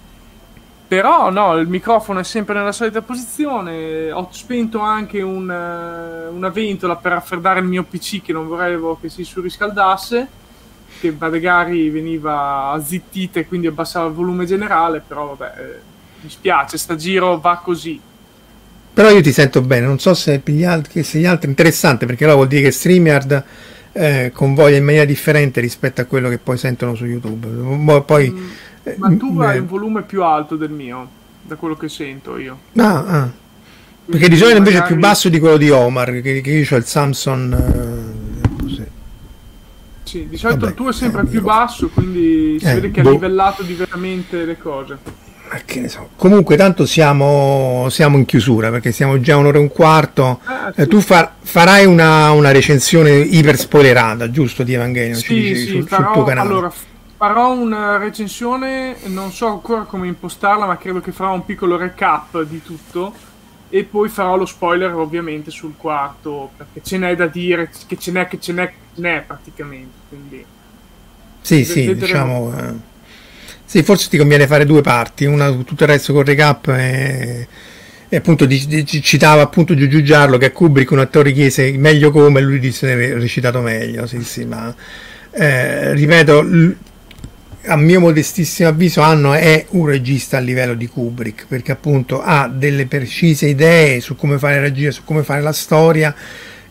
Però 0.87 1.29
no, 1.29 1.55
il 1.57 1.67
microfono 1.67 2.19
è 2.19 2.23
sempre 2.23 2.55
nella 2.55 2.71
solita 2.71 3.03
posizione. 3.03 4.11
Ho 4.11 4.27
spento 4.31 4.79
anche 4.79 5.21
un, 5.21 5.43
una 5.43 6.49
ventola 6.49 6.95
per 6.95 7.11
raffreddare 7.11 7.59
il 7.59 7.67
mio 7.67 7.83
PC 7.83 8.23
che 8.23 8.33
non 8.33 8.47
vorrei 8.47 8.79
che 8.99 9.09
si 9.09 9.23
surriscaldasse 9.23 10.27
che 10.99 11.15
magari 11.17 11.89
veniva 11.89 12.71
azzittita 12.71 13.39
e 13.39 13.47
quindi 13.47 13.67
abbassava 13.67 14.07
il 14.07 14.13
volume 14.13 14.45
generale, 14.45 15.01
però 15.05 15.35
vabbè, 15.35 15.53
eh, 15.57 15.79
mi 16.21 16.29
spiace, 16.29 16.77
sta 16.77 16.95
giro 16.95 17.39
va 17.39 17.59
così. 17.63 17.99
Però 18.91 19.09
io 19.09 19.21
ti 19.21 19.31
sento 19.31 19.61
bene, 19.61 19.85
non 19.85 19.99
so 19.99 20.13
se 20.13 20.41
gli 20.43 20.65
altri, 20.65 21.03
se 21.03 21.19
gli 21.19 21.25
altri 21.25 21.49
interessante, 21.49 22.05
perché 22.05 22.23
allora 22.23 22.39
vuol 22.39 22.49
dire 22.49 22.63
che 22.63 22.71
StreamYard 22.71 23.43
eh, 23.93 24.31
convoglia 24.33 24.77
in 24.77 24.83
maniera 24.83 25.05
differente 25.05 25.61
rispetto 25.61 26.01
a 26.01 26.03
quello 26.05 26.27
che 26.27 26.37
poi 26.37 26.57
sentono 26.57 26.95
su 26.95 27.05
YouTube. 27.05 28.01
Poi, 28.01 28.29
mm, 28.29 28.49
eh, 28.83 28.95
ma 28.97 29.15
tu 29.15 29.39
hai 29.39 29.59
un 29.59 29.67
volume 29.67 30.01
più 30.01 30.23
alto 30.23 30.55
del 30.55 30.71
mio, 30.71 31.07
da 31.43 31.55
quello 31.55 31.75
che 31.75 31.87
sento 31.87 32.37
io. 32.37 32.59
Ah, 32.75 33.05
ah. 33.05 33.31
Perché 34.05 34.27
di 34.27 34.37
solito 34.37 34.57
invece 34.57 34.77
magari... 34.77 34.93
è 34.93 34.95
più 34.95 35.07
basso 35.07 35.29
di 35.29 35.39
quello 35.39 35.57
di 35.57 35.69
Omar, 35.69 36.19
che, 36.21 36.41
che 36.41 36.49
io 36.49 36.67
ho 36.69 36.75
il 36.75 36.85
Samsung 36.85 37.53
eh, 37.53 38.18
sì, 40.09 40.27
di 40.27 40.37
solito 40.37 40.61
Vabbè, 40.61 40.71
il 40.71 40.75
tuo 40.75 40.89
è 40.89 40.93
sempre 40.93 41.23
più 41.25 41.43
basso, 41.43 41.89
quindi 41.89 42.57
si 42.59 42.65
eh, 42.65 42.73
vede 42.73 42.89
che 42.89 43.03
boh. 43.03 43.09
ha 43.09 43.11
livellato 43.11 43.61
diversamente 43.61 44.43
le 44.43 44.57
cose. 44.57 44.97
Ma 45.51 45.59
che 45.63 45.79
ne 45.81 45.87
so. 45.87 46.09
Comunque, 46.15 46.57
tanto 46.57 46.87
siamo, 46.87 47.87
siamo 47.91 48.17
in 48.17 48.25
chiusura 48.25 48.71
perché 48.71 48.91
siamo 48.91 49.19
già 49.19 49.37
un'ora 49.37 49.59
e 49.59 49.61
un 49.61 49.67
quarto. 49.69 50.39
Ah, 50.45 50.71
sì. 50.73 50.81
eh, 50.81 50.87
tu 50.87 50.99
far, 50.99 51.33
farai 51.39 51.85
una, 51.85 52.31
una, 52.31 52.51
recensione 52.51 53.11
iper 53.17 53.57
spoilerata, 53.57 54.31
giusto? 54.31 54.63
Di 54.63 54.73
Evangelion 54.73 55.15
sì, 55.15 55.55
sì, 55.55 55.65
sul, 55.67 55.87
farò, 55.87 56.05
sul 56.05 56.13
tuo 56.13 56.23
canale. 56.23 56.49
Allora, 56.49 56.73
farò 57.17 57.51
una 57.53 57.97
recensione, 57.97 58.95
non 59.05 59.31
so 59.31 59.45
ancora 59.45 59.83
come 59.83 60.07
impostarla, 60.07 60.65
ma 60.65 60.77
credo 60.77 61.01
che 61.01 61.11
farò 61.11 61.33
un 61.33 61.45
piccolo 61.45 61.77
recap 61.77 62.41
di 62.43 62.63
tutto 62.63 63.13
e 63.69 63.83
poi 63.83 64.09
farò 64.09 64.35
lo 64.35 64.45
spoiler 64.45 64.93
ovviamente 64.93 65.51
sul 65.51 65.73
quarto 65.77 66.51
perché 66.57 66.81
ce 66.83 66.97
n'è 66.97 67.15
da 67.15 67.27
dire 67.27 67.69
che 67.87 67.97
ce 67.97 68.11
n'è 68.11 68.27
che 68.27 68.39
ce 68.39 68.51
n'è, 68.51 68.71
ce 68.95 69.01
n'è 69.01 69.23
praticamente 69.25 69.93
quindi 70.09 70.43
sì 71.41 71.63
sì 71.63 71.95
diciamo 71.95 72.53
eh, 72.57 72.73
sì 73.65 73.83
forse 73.83 74.09
ti 74.09 74.17
conviene 74.17 74.47
fare 74.47 74.65
due 74.65 74.81
parti 74.81 75.25
una 75.25 75.51
tutto 75.51 75.83
il 75.83 75.89
resto 75.89 76.13
con 76.13 76.23
recap 76.23 76.67
e, 76.69 77.47
e 78.09 78.15
appunto 78.15 78.45
di, 78.45 78.65
di, 78.65 78.85
citava 78.85 79.43
appunto 79.43 79.75
Giugiu 79.75 80.01
Giarlo 80.01 80.37
che 80.37 80.45
a 80.45 80.51
Kubrick 80.51 80.89
un 80.89 80.99
attore 80.99 81.31
chiese 81.31 81.71
meglio 81.77 82.09
come 82.09 82.41
lui 82.41 82.59
disse 82.59 83.13
recitato 83.13 83.61
meglio 83.61 84.07
sì 84.07 84.23
sì 84.23 84.45
ma 84.45 84.73
eh, 85.31 85.93
ripeto 85.93 86.43
a 87.65 87.75
mio 87.75 87.99
modestissimo 87.99 88.69
avviso 88.69 89.01
Anno 89.01 89.33
è 89.33 89.65
un 89.71 89.85
regista 89.85 90.37
a 90.37 90.39
livello 90.39 90.73
di 90.73 90.87
Kubrick 90.87 91.45
perché 91.47 91.71
appunto 91.71 92.21
ha 92.21 92.47
delle 92.47 92.85
precise 92.85 93.47
idee 93.47 93.99
su 93.99 94.15
come 94.15 94.37
fare 94.37 94.55
la 94.55 94.61
regia, 94.61 94.91
su 94.91 95.03
come 95.03 95.23
fare 95.23 95.41
la 95.41 95.51
storia 95.51 96.15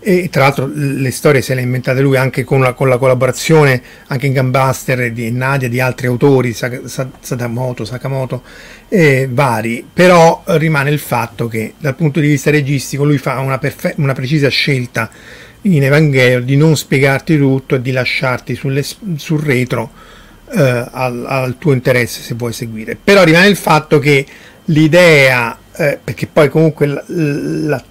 e 0.00 0.28
tra 0.30 0.42
l'altro 0.42 0.70
le 0.72 1.10
storie 1.10 1.42
se 1.42 1.54
le 1.54 1.60
ha 1.60 1.64
inventate 1.64 2.00
lui 2.00 2.16
anche 2.16 2.44
con 2.44 2.60
la, 2.60 2.72
con 2.72 2.88
la 2.88 2.96
collaborazione 2.96 3.82
anche 4.06 4.26
in 4.26 4.32
Gambuster 4.32 5.12
di 5.12 5.30
Nadia 5.30 5.68
di 5.68 5.80
altri 5.80 6.06
autori 6.06 6.54
Sadamoto, 6.54 7.84
Sakamoto 7.84 8.42
eh, 8.88 9.28
vari. 9.30 9.86
Però 9.92 10.42
rimane 10.46 10.90
il 10.90 11.00
fatto 11.00 11.48
che 11.48 11.74
dal 11.78 11.96
punto 11.96 12.20
di 12.20 12.28
vista 12.28 12.50
registico 12.50 13.04
lui 13.04 13.18
fa 13.18 13.38
una, 13.40 13.58
perfe- 13.58 13.94
una 13.98 14.14
precisa 14.14 14.48
scelta 14.48 15.10
in 15.62 15.82
Evangelio 15.82 16.40
di 16.40 16.56
non 16.56 16.76
spiegarti 16.76 17.36
tutto 17.36 17.74
e 17.74 17.82
di 17.82 17.90
lasciarti 17.90 18.54
sulle, 18.54 18.82
sul 19.16 19.40
retro 19.40 19.90
eh, 20.50 20.88
al, 20.90 21.24
al, 21.26 21.58
tuo 21.58 21.72
interesse 21.72 22.22
se 22.22 22.34
vuoi 22.34 22.52
seguire. 22.52 22.96
Però 23.02 23.22
rimane 23.24 23.48
il 23.48 23.56
fatto 23.56 23.98
che 23.98 24.26
l'idea, 24.66 25.56
eh, 25.76 25.98
perché 26.02 26.26
poi 26.26 26.48
comunque 26.48 26.86
la, 26.86 27.02
la, 27.06 27.84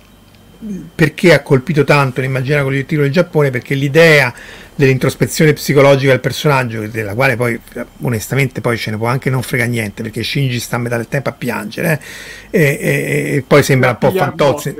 perché 0.95 1.33
ha 1.33 1.41
colpito 1.41 1.83
tanto 1.83 2.21
l'immaginario 2.21 2.65
collettivo 2.65 3.01
del 3.03 3.11
Giappone? 3.11 3.49
Perché 3.49 3.75
l'idea 3.75 4.33
dell'introspezione 4.75 5.53
psicologica 5.53 6.11
del 6.11 6.19
personaggio, 6.19 6.87
della 6.87 7.13
quale 7.15 7.35
poi 7.35 7.59
onestamente 8.01 8.61
poi 8.61 8.77
ce 8.77 8.91
ne 8.91 8.97
può 8.97 9.07
anche 9.07 9.29
non 9.29 9.41
frega 9.41 9.65
niente, 9.65 10.03
perché 10.03 10.23
Shinji 10.23 10.59
sta 10.59 10.75
a 10.75 10.79
metà 10.79 10.97
del 10.97 11.07
tempo 11.07 11.29
a 11.29 11.33
piangere, 11.33 12.01
eh, 12.49 12.61
e, 12.61 12.75
e, 12.79 13.35
e, 13.35 13.43
poi 13.45 13.63
sembra 13.63 13.89
un 13.89 13.97
po' 13.97 14.11
fantozzi 14.11 14.75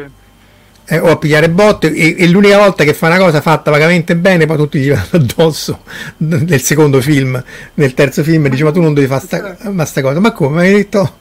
eh, 0.88 1.00
o 1.00 1.10
a 1.10 1.18
pigliare 1.18 1.50
botte 1.50 1.92
e, 1.94 2.16
e, 2.18 2.28
l'unica 2.30 2.58
volta 2.58 2.84
che 2.84 2.94
fa 2.94 3.08
una 3.08 3.18
cosa 3.18 3.42
fatta 3.42 3.70
vagamente 3.72 4.16
bene 4.16 4.46
poi 4.46 4.56
tutti 4.56 4.80
gli 4.80 4.90
vanno 4.90 5.06
addosso 5.12 5.82
nel 6.18 6.62
secondo 6.62 7.02
film 7.02 7.44
nel 7.74 7.94
terzo 7.94 8.24
film 8.24 8.48
dice 8.48 8.64
ma 8.64 8.72
tu 8.72 8.82
non 8.82 8.94
devi 8.94 9.08
fare 9.08 9.26
sta, 9.26 9.58
ma 9.72 9.86
sta 9.86 10.02
cosa. 10.02 10.20
Ma 10.20 10.32
come? 10.32 10.62
Hai 10.62 10.74
detto? 10.74 11.18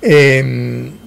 Ehm, 0.00 0.98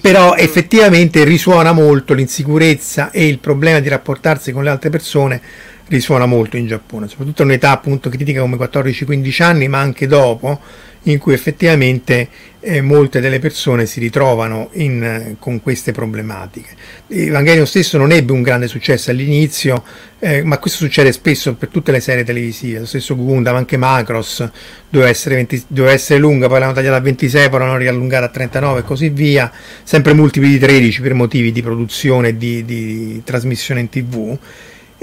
però 0.00 0.34
effettivamente 0.36 1.24
risuona 1.24 1.72
molto 1.72 2.14
l'insicurezza 2.14 3.10
e 3.10 3.26
il 3.26 3.38
problema 3.38 3.80
di 3.80 3.88
rapportarsi 3.88 4.52
con 4.52 4.62
le 4.62 4.70
altre 4.70 4.90
persone 4.90 5.40
risuona 5.88 6.26
molto 6.26 6.56
in 6.56 6.66
Giappone 6.66 7.08
soprattutto 7.08 7.42
in 7.42 7.48
un'età 7.48 7.70
appunto 7.70 8.08
critica 8.08 8.40
come 8.40 8.56
14-15 8.56 9.42
anni 9.42 9.68
ma 9.68 9.78
anche 9.78 10.06
dopo 10.06 10.60
in 11.04 11.18
cui 11.18 11.32
effettivamente 11.32 12.28
eh, 12.60 12.80
molte 12.80 13.20
delle 13.20 13.40
persone 13.40 13.86
si 13.86 13.98
ritrovano 13.98 14.68
in, 14.74 15.02
eh, 15.02 15.36
con 15.38 15.60
queste 15.60 15.90
problematiche. 15.90 16.68
Evangelion 17.08 17.66
stesso 17.66 17.98
non 17.98 18.12
ebbe 18.12 18.30
un 18.32 18.42
grande 18.42 18.68
successo 18.68 19.10
all'inizio, 19.10 19.82
eh, 20.20 20.44
ma 20.44 20.58
questo 20.58 20.78
succede 20.78 21.10
spesso 21.10 21.54
per 21.54 21.70
tutte 21.70 21.90
le 21.90 21.98
serie 21.98 22.22
televisive, 22.22 22.80
lo 22.80 22.86
stesso 22.86 23.16
Gundam, 23.16 23.56
anche 23.56 23.76
Macross 23.76 24.48
doveva 24.88 25.10
essere, 25.10 25.34
20, 25.36 25.64
doveva 25.66 25.92
essere 25.92 26.20
lunga, 26.20 26.46
poi 26.46 26.60
l'hanno 26.60 26.74
tagliata 26.74 26.96
a 26.96 27.00
26, 27.00 27.48
poi 27.48 27.58
l'hanno 27.58 27.76
riallungata 27.78 28.26
a 28.26 28.28
39 28.28 28.80
e 28.80 28.82
così 28.84 29.08
via, 29.08 29.50
sempre 29.82 30.12
multipli 30.12 30.50
di 30.50 30.58
13 30.58 31.00
per 31.00 31.14
motivi 31.14 31.50
di 31.50 31.62
produzione 31.62 32.28
e 32.28 32.36
di, 32.36 32.64
di 32.64 33.22
trasmissione 33.24 33.80
in 33.80 33.88
tv. 33.88 34.38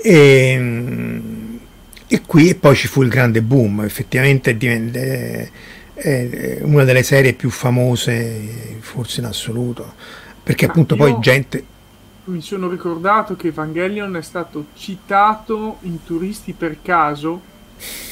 E, 0.02 1.02
e 2.08 2.22
qui 2.26 2.56
poi 2.56 2.76
ci 2.76 2.88
fu 2.88 3.02
il 3.02 3.10
grande 3.10 3.42
boom, 3.42 3.82
effettivamente 3.82 4.56
divenne 4.58 5.52
è 6.00 6.60
una 6.62 6.86
delle 6.86 7.04
serie 7.04 7.34
più 7.34 7.50
famose 7.50 8.78
forse 8.80 9.20
in 9.20 9.26
assoluto 9.26 9.94
perché 10.42 10.66
Ma 10.66 10.72
appunto 10.72 10.96
poi 10.96 11.18
gente 11.20 11.64
mi 12.26 12.42
sono 12.42 12.70
ricordato 12.70 13.36
che 13.36 13.48
Evangelion 13.48 14.16
è 14.16 14.22
stato 14.22 14.68
citato 14.76 15.78
in 15.82 16.04
Turisti 16.04 16.54
per 16.54 16.78
caso 16.82 17.42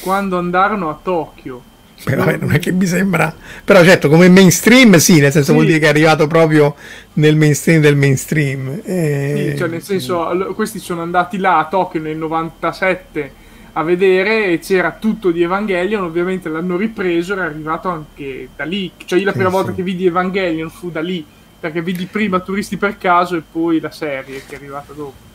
quando 0.00 0.36
andarono 0.36 0.90
a 0.90 0.98
Tokyo 1.00 1.62
però 2.04 2.24
non 2.38 2.52
è 2.52 2.58
che 2.58 2.70
mi 2.70 2.86
sembra 2.86 3.34
però 3.64 3.82
certo 3.82 4.08
come 4.08 4.28
mainstream 4.28 4.96
sì 4.96 5.18
nel 5.18 5.32
senso 5.32 5.48
sì. 5.48 5.52
vuol 5.52 5.66
dire 5.66 5.78
che 5.80 5.86
è 5.86 5.88
arrivato 5.88 6.26
proprio 6.26 6.76
nel 7.18 7.36
mainstream 7.36 7.80
del 7.80 7.96
mainstream. 7.96 8.80
E... 8.84 9.50
sì, 9.50 9.58
cioè 9.58 9.68
nel 9.68 9.82
senso 9.82 10.52
questi 10.54 10.78
sono 10.78 11.02
andati 11.02 11.38
là 11.38 11.58
a 11.58 11.66
Tokyo 11.66 12.00
nel 12.00 12.16
97 12.16 13.46
a 13.72 13.82
vedere 13.82 14.46
e 14.46 14.58
c'era 14.58 14.96
tutto 14.98 15.30
di 15.30 15.42
Evangelion, 15.42 16.02
ovviamente 16.02 16.48
l'hanno 16.48 16.76
ripreso, 16.76 17.34
era 17.34 17.44
arrivato 17.44 17.88
anche 17.88 18.48
da 18.56 18.64
lì, 18.64 18.90
cioè 19.04 19.18
io 19.18 19.24
la 19.24 19.32
prima 19.32 19.50
sì, 19.50 19.54
volta 19.54 19.72
che 19.72 19.82
vidi 19.82 20.06
Evangelion 20.06 20.68
fu 20.68 20.90
da 20.90 21.00
lì, 21.00 21.24
perché 21.60 21.80
vidi 21.82 22.06
prima 22.06 22.40
Turisti 22.40 22.76
per 22.76 22.98
caso 22.98 23.36
e 23.36 23.42
poi 23.48 23.78
la 23.78 23.92
serie 23.92 24.42
che 24.46 24.54
è 24.54 24.56
arrivata 24.56 24.92
dopo. 24.92 25.26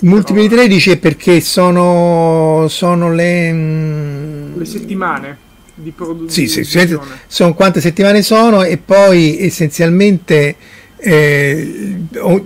Multipli 0.00 0.48
Però... 0.48 0.62
13 0.62 0.90
è 0.90 0.98
perché 0.98 1.40
sono, 1.40 2.66
sono 2.68 3.12
le... 3.12 3.52
Mm, 3.52 4.58
le 4.58 4.64
settimane 4.64 5.46
di 5.78 5.90
produzione. 5.90 6.48
Sì, 6.48 6.64
sì, 6.64 6.98
sono 7.26 7.54
quante 7.54 7.80
settimane 7.80 8.22
sono 8.22 8.62
e 8.62 8.76
poi 8.78 9.38
essenzialmente 9.40 10.56
eh, 11.00 11.94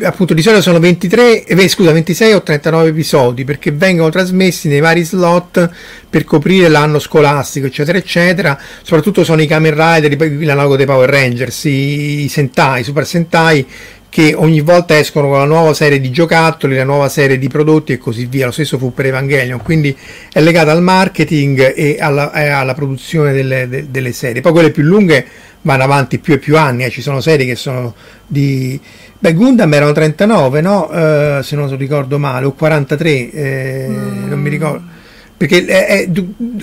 appunto 0.02 0.34
di 0.34 0.42
solito 0.42 0.60
sono 0.60 0.78
23 0.78 1.44
eh, 1.44 1.68
scusa 1.68 1.90
26 1.90 2.32
o 2.34 2.42
39 2.42 2.88
episodi 2.90 3.44
perché 3.44 3.72
vengono 3.72 4.10
trasmessi 4.10 4.68
nei 4.68 4.80
vari 4.80 5.02
slot 5.04 5.70
per 6.10 6.24
coprire 6.24 6.68
l'anno 6.68 6.98
scolastico 6.98 7.64
eccetera 7.64 7.96
eccetera 7.96 8.60
soprattutto 8.82 9.24
sono 9.24 9.40
i 9.40 9.46
Kamen 9.46 9.74
Rider 9.74 10.44
l'analogo 10.44 10.76
dei 10.76 10.84
Power 10.84 11.08
Rangers 11.08 11.64
i, 11.64 12.24
i 12.24 12.28
Sentai 12.28 12.82
i 12.82 12.84
Super 12.84 13.06
Sentai 13.06 13.66
che 14.12 14.34
ogni 14.34 14.60
volta 14.60 14.98
escono 14.98 15.30
con 15.30 15.38
la 15.38 15.46
nuova 15.46 15.72
serie 15.72 15.98
di 15.98 16.10
giocattoli, 16.10 16.76
la 16.76 16.84
nuova 16.84 17.08
serie 17.08 17.38
di 17.38 17.48
prodotti 17.48 17.94
e 17.94 17.96
così 17.96 18.26
via. 18.26 18.44
Lo 18.44 18.52
stesso 18.52 18.76
fu 18.76 18.92
per 18.92 19.06
Evangelion, 19.06 19.62
quindi 19.62 19.96
è 20.30 20.38
legata 20.42 20.70
al 20.70 20.82
marketing 20.82 21.72
e 21.74 21.96
alla, 21.98 22.30
e 22.34 22.48
alla 22.48 22.74
produzione 22.74 23.32
delle, 23.32 23.66
de, 23.70 23.86
delle, 23.90 24.12
serie. 24.12 24.42
Poi 24.42 24.52
quelle 24.52 24.70
più 24.70 24.82
lunghe 24.82 25.24
vanno 25.62 25.84
avanti 25.84 26.18
più 26.18 26.34
e 26.34 26.38
più 26.38 26.58
anni, 26.58 26.84
eh. 26.84 26.90
ci 26.90 27.00
sono 27.00 27.22
serie 27.22 27.46
che 27.46 27.56
sono 27.56 27.94
di... 28.26 28.78
Beh, 29.18 29.32
Gundam 29.32 29.72
erano 29.72 29.92
39, 29.92 30.60
no? 30.60 30.90
Uh, 30.90 31.40
se 31.40 31.56
non 31.56 31.74
ricordo 31.78 32.18
male, 32.18 32.44
o 32.44 32.52
43, 32.52 33.30
eh, 33.30 33.86
mm. 33.88 34.28
non 34.28 34.40
mi 34.40 34.50
ricordo 34.50 35.00
perché 35.42 35.64
è, 35.64 35.86
è, 35.86 36.08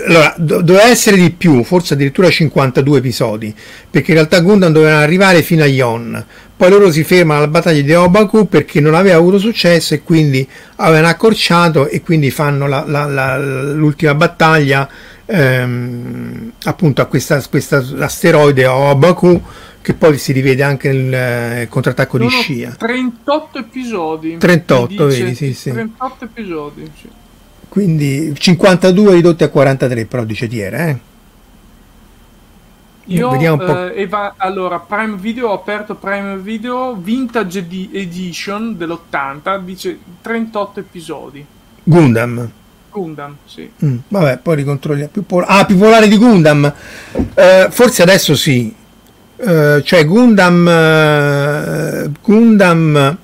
allora, 0.07 0.33
do, 0.37 0.61
doveva 0.61 0.87
essere 0.87 1.17
di 1.17 1.31
più, 1.31 1.63
forse 1.63 1.95
addirittura 1.95 2.29
52 2.29 2.99
episodi, 2.99 3.53
perché 3.89 4.11
in 4.11 4.17
realtà 4.17 4.39
Gundam 4.39 4.71
doveva 4.71 4.99
arrivare 4.99 5.41
fino 5.41 5.63
a 5.63 5.65
Yon, 5.65 6.25
poi 6.59 6.69
loro 6.71 6.91
si 6.91 7.05
fermano 7.05 7.39
alla 7.39 7.47
battaglia 7.47 7.81
di 7.81 7.93
Obaku 7.93 8.49
perché 8.49 8.81
non 8.81 8.93
aveva 8.93 9.15
avuto 9.15 9.39
successo 9.39 9.93
e 9.93 10.03
quindi 10.03 10.45
avevano 10.75 11.07
accorciato 11.07 11.87
e 11.87 12.01
quindi 12.01 12.31
fanno 12.31 12.67
la, 12.67 12.83
la, 12.85 13.05
la, 13.05 13.37
l'ultima 13.37 14.13
battaglia 14.13 14.85
ehm, 15.25 16.51
appunto 16.65 17.01
a 17.01 17.05
questa, 17.05 17.41
questa 17.49 17.81
asteroide 17.99 18.65
Obaku 18.65 19.41
che 19.81 19.93
poi 19.93 20.17
si 20.17 20.33
rivede 20.33 20.61
anche 20.61 20.91
nel 20.91 21.13
eh, 21.61 21.67
contrattacco 21.69 22.17
Sono 22.17 22.29
di 22.29 22.35
scia. 22.35 22.75
38 22.77 23.57
episodi. 23.57 24.37
38, 24.37 25.05
vedi, 25.05 25.35
sì, 25.35 25.53
sì. 25.53 25.71
38 25.71 26.25
episodi, 26.25 26.91
sì. 26.99 27.07
Quindi 27.69 28.35
52 28.37 29.13
ridotti 29.13 29.45
a 29.45 29.47
43, 29.47 30.05
però 30.07 30.25
dice 30.25 30.49
Tiera, 30.49 30.89
eh. 30.89 30.97
Io, 33.09 33.29
Vediamo 33.31 33.61
un 33.61 33.67
po'. 33.67 33.87
Eh, 33.87 34.01
Eva, 34.01 34.35
allora, 34.37 34.79
Prime 34.79 35.15
Video, 35.17 35.49
ho 35.49 35.53
aperto 35.53 35.95
Prime 35.95 36.37
Video 36.37 36.95
Vintage 36.95 37.65
Edition 37.91 38.77
dell'80, 38.77 39.59
dice 39.61 39.97
38 40.21 40.79
episodi. 40.79 41.45
Gundam. 41.83 42.51
Gundam, 42.91 43.35
sì. 43.45 43.69
Mm, 43.83 43.97
vabbè, 44.07 44.37
poi 44.37 44.55
ricontrolliamo. 44.57 45.09
Più 45.11 45.25
pol- 45.25 45.45
ah, 45.47 45.65
più 45.65 45.75
popolare 45.77 46.07
di 46.07 46.17
Gundam. 46.17 46.71
Eh, 47.33 47.67
forse 47.71 48.03
adesso 48.03 48.35
sì, 48.35 48.73
eh, 49.37 49.81
cioè 49.83 50.05
Gundam, 50.05 50.65
uh, 52.05 52.11
Gundam 52.21 53.17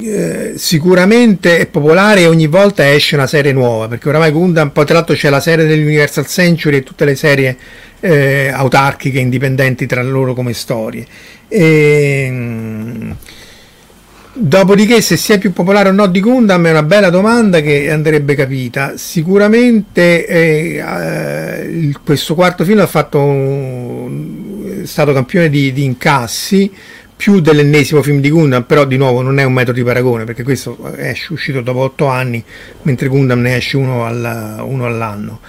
uh, 0.00 0.56
sicuramente 0.56 1.58
è 1.58 1.66
popolare 1.66 2.22
e 2.22 2.26
ogni 2.26 2.46
volta 2.46 2.90
esce 2.92 3.14
una 3.16 3.26
serie 3.26 3.52
nuova 3.52 3.88
perché 3.88 4.08
oramai 4.08 4.30
Gundam 4.30 4.70
poi 4.70 4.84
tra 4.84 4.94
l'altro 4.94 5.14
c'è 5.14 5.30
la 5.30 5.40
serie 5.40 5.66
dell'Universal 5.66 6.26
Century 6.26 6.78
e 6.78 6.82
tutte 6.82 7.04
le 7.04 7.14
serie 7.14 7.56
eh, 8.00 8.48
autarchiche 8.48 9.18
indipendenti 9.18 9.86
tra 9.86 10.02
loro 10.02 10.34
come 10.34 10.52
storie 10.52 11.06
e, 11.48 12.26
um, 12.30 13.16
Dopodiché, 14.36 15.00
se 15.00 15.16
sia 15.16 15.38
più 15.38 15.52
popolare 15.52 15.90
o 15.90 15.92
no 15.92 16.08
di 16.08 16.18
Gundam 16.18 16.66
è 16.66 16.70
una 16.70 16.82
bella 16.82 17.08
domanda 17.08 17.60
che 17.60 17.88
andrebbe 17.88 18.34
capita. 18.34 18.94
Sicuramente 18.96 20.26
eh, 20.26 20.84
eh, 20.84 21.94
questo 22.04 22.34
quarto 22.34 22.64
film 22.64 22.80
ha 22.80 22.88
fatto 22.88 23.20
un, 23.20 24.82
è 24.82 24.86
stato 24.86 25.12
campione 25.12 25.48
di, 25.48 25.72
di, 25.72 25.84
incassi 25.84 26.68
più 27.16 27.40
dell'ennesimo 27.40 28.02
film 28.02 28.20
di 28.20 28.30
Gundam, 28.30 28.64
però 28.64 28.84
di 28.84 28.96
nuovo 28.96 29.22
non 29.22 29.38
è 29.38 29.44
un 29.44 29.52
metodo 29.52 29.78
di 29.78 29.84
paragone 29.84 30.24
perché 30.24 30.42
questo 30.42 30.92
è 30.94 31.14
uscito 31.30 31.60
dopo 31.60 31.80
otto 31.80 32.06
anni, 32.06 32.42
mentre 32.82 33.08
Gundam 33.08 33.40
ne 33.40 33.56
esce 33.56 33.76
uno, 33.76 34.06
alla, 34.06 34.62
uno 34.64 34.84
all'anno. 34.84 35.40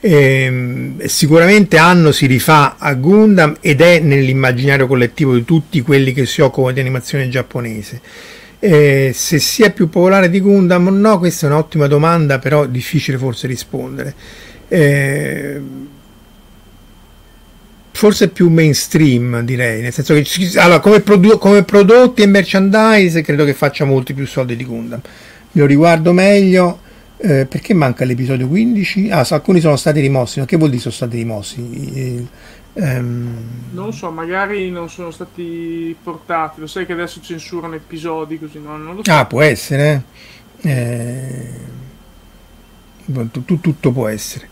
E, 0.00 0.96
sicuramente 1.06 1.78
Anno 1.78 2.12
si 2.12 2.26
rifà 2.26 2.76
a 2.78 2.92
Gundam 2.92 3.56
ed 3.60 3.80
è 3.80 4.00
nell'immaginario 4.00 4.86
collettivo 4.86 5.34
di 5.34 5.44
tutti 5.44 5.80
quelli 5.80 6.12
che 6.12 6.26
si 6.26 6.42
occupano 6.42 6.74
di 6.74 6.80
animazione 6.80 7.28
giapponese 7.30 8.00
eh, 8.64 9.10
se 9.12 9.38
sia 9.40 9.70
più 9.72 9.90
popolare 9.90 10.30
di 10.30 10.40
Gundam 10.40 10.86
o 10.86 10.90
no, 10.90 11.18
questa 11.18 11.46
è 11.46 11.50
un'ottima 11.50 11.86
domanda, 11.86 12.38
però 12.38 12.64
difficile 12.64 13.18
forse 13.18 13.46
rispondere. 13.46 14.14
Eh, 14.68 15.60
forse 17.94 18.28
più 18.28 18.50
mainstream 18.50 19.40
direi, 19.42 19.80
nel 19.80 19.92
senso 19.92 20.14
che 20.14 20.26
allora, 20.58 20.80
come, 20.80 21.00
produ- 21.00 21.38
come, 21.38 21.62
prodotti 21.62 22.22
e 22.22 22.26
merchandise 22.26 23.22
credo 23.22 23.44
che 23.44 23.54
faccia 23.54 23.84
molti 23.84 24.14
più 24.14 24.26
soldi 24.26 24.56
di 24.56 24.64
Gundam. 24.64 25.00
Lo 25.52 25.64
riguardo 25.66 26.12
meglio. 26.12 26.80
Eh, 27.16 27.46
perché 27.46 27.72
manca 27.72 28.04
l'episodio 28.04 28.48
15? 28.48 29.10
Ah, 29.10 29.24
alcuni 29.30 29.60
sono 29.60 29.76
stati 29.76 30.00
rimossi, 30.00 30.40
ma 30.40 30.44
che 30.44 30.56
vuol 30.56 30.70
dire 30.70 30.82
sono 30.82 30.94
stati 30.94 31.16
rimossi? 31.16 32.28
Um... 32.72 33.38
Non 33.70 33.92
so, 33.92 34.10
magari 34.10 34.68
non 34.70 34.90
sono 34.90 35.12
stati 35.12 35.96
portati. 36.02 36.60
Lo 36.60 36.66
sai 36.66 36.86
che 36.86 36.92
adesso 36.92 37.20
censurano 37.22 37.76
episodi 37.76 38.40
così, 38.40 38.58
no? 38.58 38.76
Non 38.76 38.96
lo 38.96 39.04
so. 39.04 39.10
Ah, 39.12 39.24
può 39.24 39.40
essere. 39.40 40.02
Eh... 40.60 41.50
Tutto, 43.30 43.58
tutto 43.60 43.92
può 43.92 44.08
essere. 44.08 44.48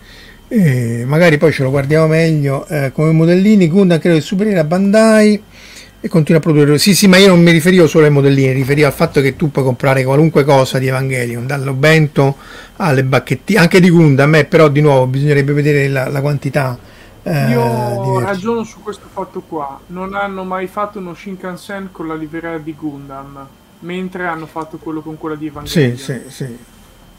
Eh, 0.55 1.05
magari 1.07 1.39
poi 1.39 1.51
ce 1.51 1.63
lo 1.63 1.71
guardiamo 1.71 2.09
meglio. 2.09 2.67
Eh, 2.67 2.93
come 2.93 3.11
modellini, 3.13 3.69
Gundam 3.69 3.99
credo 3.99 4.17
di 4.17 4.23
superare 4.23 4.59
a 4.59 4.65
Bandai 4.65 5.43
e 5.99 6.09
continua 6.09 6.41
a 6.41 6.45
produrre. 6.45 6.77
Sì, 6.77 6.95
sì, 6.95 7.07
ma 7.07 7.17
io 7.17 7.29
non 7.29 7.43
mi 7.43 7.53
riferivo 7.53 7.87
solo 7.87 8.05
ai 8.05 8.11
modellini, 8.11 8.49
mi 8.49 8.55
riferivo 8.55 8.87
al 8.87 8.93
fatto 8.93 9.23
che 9.23 9.35
tu 9.35 9.51
puoi 9.51 9.65
comprare 9.65 10.05
qualunque 10.05 10.45
cosa 10.45 10.79
di 10.79 10.89
Evangelion, 10.89 11.47
bento 11.79 12.37
alle 12.77 13.03
bacchettine, 13.03 13.61
anche 13.61 13.81
di 13.81 13.89
Gundam, 13.89 14.35
eh, 14.35 14.45
però 14.45 14.69
di 14.69 14.83
nuovo 14.83 15.07
bisognerebbe 15.07 15.55
vedere 15.55 15.89
la, 15.89 16.09
la 16.09 16.21
quantità 16.21 16.79
eh, 17.23 17.51
Io 17.51 18.19
ragiono 18.19 18.63
su 18.63 18.83
questo 18.83 19.07
fatto 19.11 19.41
qua. 19.41 19.81
Non 19.87 20.15
hanno 20.15 20.45
mai 20.45 20.67
fatto 20.67 20.99
uno 20.99 21.15
Shinkansen 21.15 21.89
con 21.93 22.09
la 22.09 22.15
livrea 22.15 22.59
di 22.59 22.75
Gundam, 22.75 23.47
mentre 23.81 24.27
hanno 24.27 24.47
fatto 24.47 24.77
quello 24.77 25.01
con 25.01 25.17
quella 25.17 25.37
di 25.37 25.47
Evangelion. 25.47 25.97
Sì, 25.97 26.05
sì, 26.05 26.21
sì. 26.29 26.59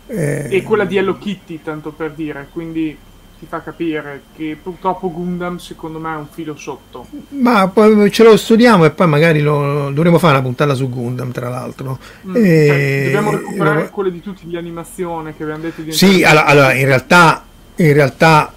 Eh... 0.05 0.49
E 0.51 0.61
quella 0.61 0.85
di 0.85 0.97
Hello 0.97 1.17
Kitty, 1.17 1.61
tanto 1.63 1.91
per 1.91 2.11
dire. 2.11 2.47
Quindi 2.51 2.95
ti 3.43 3.49
fa 3.49 3.61
capire 3.61 4.23
che 4.35 4.57
purtroppo 4.61 5.11
Gundam 5.11 5.57
secondo 5.57 5.99
me 5.99 6.13
è 6.13 6.17
un 6.17 6.27
filo 6.29 6.55
sotto. 6.55 7.05
Ma 7.29 7.67
poi 7.67 8.09
ce 8.09 8.23
lo 8.23 8.37
studiamo 8.37 8.85
e 8.85 8.91
poi 8.91 9.07
magari 9.07 9.41
lo, 9.41 9.91
dovremo 9.91 10.17
fare 10.17 10.33
una 10.33 10.43
puntata 10.43 10.73
su 10.73 10.89
Gundam, 10.89 11.31
tra 11.31 11.49
l'altro. 11.49 11.99
Mm, 12.27 12.35
e... 12.35 12.65
cioè, 12.67 13.03
dobbiamo 13.05 13.31
recuperare 13.31 13.81
lo... 13.81 13.89
quelle 13.89 14.11
di 14.11 14.21
tutti 14.21 14.47
di 14.47 14.55
animazione 14.55 15.35
che 15.35 15.43
abbiamo 15.43 15.61
detto 15.61 15.81
di 15.81 15.91
Sì, 15.91 16.23
allora, 16.23 16.45
allora 16.45 16.73
in 16.73 16.85
realtà 16.85 17.43
in 17.75 17.93
realtà 17.93 18.53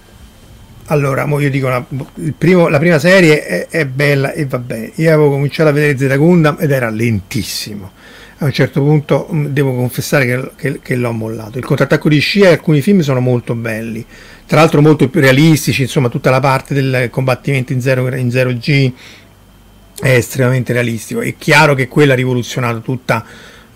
allora, 0.88 1.26
mo 1.26 1.40
io 1.40 1.50
dico, 1.50 1.66
una, 1.66 1.84
primo, 2.36 2.68
la 2.68 2.78
prima 2.78 3.00
serie 3.00 3.44
è, 3.44 3.66
è, 3.68 3.86
bella 3.86 4.32
e 4.32 4.46
va 4.46 4.58
bene. 4.58 4.92
Io 4.96 5.12
avevo 5.12 5.30
cominciato 5.30 5.70
a 5.70 5.72
vedere 5.72 5.98
Z 5.98 6.16
Gundam 6.16 6.56
ed 6.60 6.70
era 6.70 6.90
lentissimo. 6.90 7.90
A 8.38 8.44
un 8.44 8.52
certo 8.52 8.80
punto 8.82 9.28
mm, 9.32 9.46
devo 9.46 9.74
confessare 9.74 10.26
che, 10.26 10.50
che, 10.54 10.80
che 10.80 10.94
l'ho 10.94 11.10
mollato. 11.10 11.58
Il 11.58 11.64
contrattacco 11.64 12.08
di 12.08 12.18
scia 12.18 12.48
e 12.48 12.52
alcuni 12.52 12.82
film 12.82 13.00
sono 13.00 13.18
molto 13.18 13.54
belli, 13.54 14.04
tra 14.46 14.60
l'altro 14.60 14.80
molto 14.80 15.08
più 15.08 15.20
realistici, 15.20 15.82
insomma 15.82 16.08
tutta 16.08 16.30
la 16.30 16.40
parte 16.40 16.72
del 16.72 17.10
combattimento 17.10 17.72
in 17.72 17.80
0 17.80 18.14
in 18.14 18.28
g 18.28 18.92
è 20.00 20.10
estremamente 20.10 20.72
realistico. 20.72 21.20
È 21.20 21.34
chiaro 21.36 21.74
che 21.74 21.88
quella 21.88 22.12
ha 22.12 22.16
rivoluzionato 22.16 22.80
tutta 22.80 23.24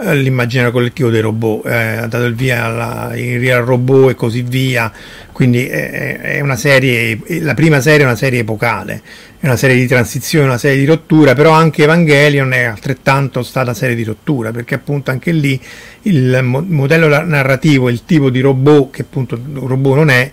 l'immaginario 0.03 0.73
collettivo 0.73 1.11
dei 1.11 1.21
robot, 1.21 1.67
eh, 1.67 1.97
ha 1.97 2.07
dato 2.07 2.25
il 2.25 2.35
via 2.35 2.65
alla, 2.65 3.17
il 3.17 3.39
real 3.39 3.63
robot 3.65 4.11
e 4.11 4.15
così 4.15 4.43
via, 4.43 4.91
quindi 5.33 5.67
è, 5.67 6.19
è, 6.19 6.41
una 6.41 6.57
serie, 6.57 7.19
la 7.41 7.55
prima 7.55 7.81
serie 7.81 8.03
è 8.03 8.05
una 8.05 8.17
serie 8.17 8.41
epocale, 8.41 9.03
è 9.39 9.47
una 9.47 9.57
serie 9.57 9.77
di 9.77 9.87
transizione, 9.87 10.47
una 10.47 10.59
serie 10.59 10.79
di 10.79 10.85
rottura, 10.85 11.35
però 11.35 11.53
anche 11.53 11.85
Evangelion 11.85 12.53
è 12.53 12.65
altrettanto 12.65 13.43
stata 13.43 13.75
serie 13.75 13.95
di 13.95 14.05
rottura, 14.05 14.51
perché 14.51 14.75
appunto 14.75 15.11
anche 15.11 15.33
lì 15.33 15.61
il 16.03 16.41
modello 16.43 17.09
narrativo, 17.25 17.89
il 17.89 18.05
tipo 18.05 18.31
di 18.31 18.41
robot, 18.41 18.91
che 18.91 19.03
appunto 19.03 19.39
un 19.43 19.67
robot 19.67 19.95
non 19.97 20.11
è, 20.11 20.31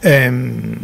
ehm, 0.00 0.76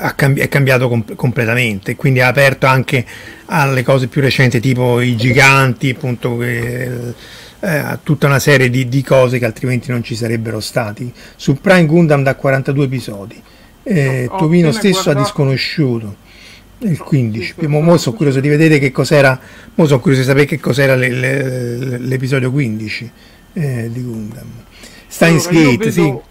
è 0.00 0.48
cambiato 0.48 0.88
com- 0.88 1.14
completamente, 1.14 1.96
quindi 1.96 2.20
ha 2.20 2.28
aperto 2.28 2.66
anche 2.66 3.04
alle 3.46 3.82
cose 3.82 4.06
più 4.06 4.20
recenti, 4.20 4.60
tipo 4.60 5.00
i 5.00 5.16
giganti, 5.16 5.90
appunto, 5.90 6.42
eh, 6.42 7.14
eh, 7.60 7.98
tutta 8.02 8.26
una 8.26 8.38
serie 8.38 8.70
di, 8.70 8.88
di, 8.88 9.02
cose 9.02 9.38
che 9.38 9.44
altrimenti 9.44 9.90
non 9.90 10.02
ci 10.02 10.14
sarebbero 10.14 10.60
stati. 10.60 11.12
Su 11.36 11.54
Prime 11.60 11.86
Gundam 11.86 12.22
da 12.22 12.34
42 12.34 12.84
episodi, 12.84 13.42
eh, 13.82 14.28
no, 14.30 14.36
Tovino 14.36 14.70
stesso 14.72 15.02
guardato... 15.02 15.18
ha 15.18 15.22
disconosciuto 15.22 16.16
il 16.80 16.98
15. 16.98 17.54
Sì, 17.58 17.66
mo, 17.66 17.80
mo 17.80 17.96
sono 17.96 18.16
curioso 18.16 18.40
di 18.40 18.48
vedere 18.48 18.78
che 18.78 18.92
cos'era, 18.92 19.38
mo 19.74 19.86
sono 19.86 20.00
curioso 20.00 20.22
di 20.22 20.28
sapere 20.28 20.46
che 20.46 20.60
cos'era 20.60 20.94
le, 20.94 21.08
le, 21.10 21.98
l'episodio 21.98 22.50
15 22.50 23.10
eh, 23.54 23.90
di 23.92 24.02
Gundam. 24.02 24.46
Steins 25.06 25.46
allora, 25.46 25.64
Gate, 25.64 25.76
vedo... 25.78 25.90
sì 25.90 26.27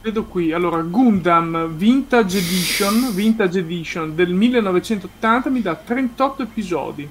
vedo 0.00 0.24
qui, 0.24 0.52
allora 0.52 0.80
Gundam 0.82 1.68
Vintage 1.74 2.38
Edition, 2.38 3.14
Vintage 3.14 3.58
Edition 3.58 4.14
del 4.14 4.32
1980 4.32 5.50
mi 5.50 5.60
dà 5.60 5.74
38 5.74 6.42
episodi. 6.42 7.08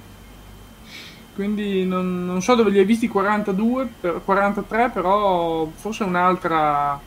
Quindi 1.34 1.86
non, 1.86 2.26
non 2.26 2.42
so 2.42 2.54
dove 2.54 2.70
li 2.70 2.78
hai 2.78 2.84
visti 2.84 3.08
42, 3.08 3.88
43, 4.24 4.90
però 4.90 5.66
forse 5.74 6.04
è 6.04 6.06
un'altra 6.06 7.00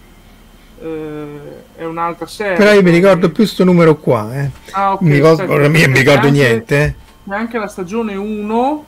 eh, 0.81 1.63
è 1.75 1.85
un'altra 1.85 2.25
serie. 2.25 2.57
Però 2.57 2.73
io 2.73 2.81
mi 2.81 2.91
ricordo 2.91 3.27
più 3.27 3.43
questo 3.43 3.63
numero 3.63 3.95
qua, 3.95 4.33
eh. 4.35 4.49
Ah, 4.71 4.93
ok. 4.93 5.01
Mi 5.01 5.13
ricordo, 5.13 5.69
mi 5.69 5.85
ricordo 5.85 6.29
niente. 6.29 6.95
Eh. 7.27 7.33
Anche 7.33 7.57
la 7.57 7.67
stagione 7.67 8.15
1 8.15 8.85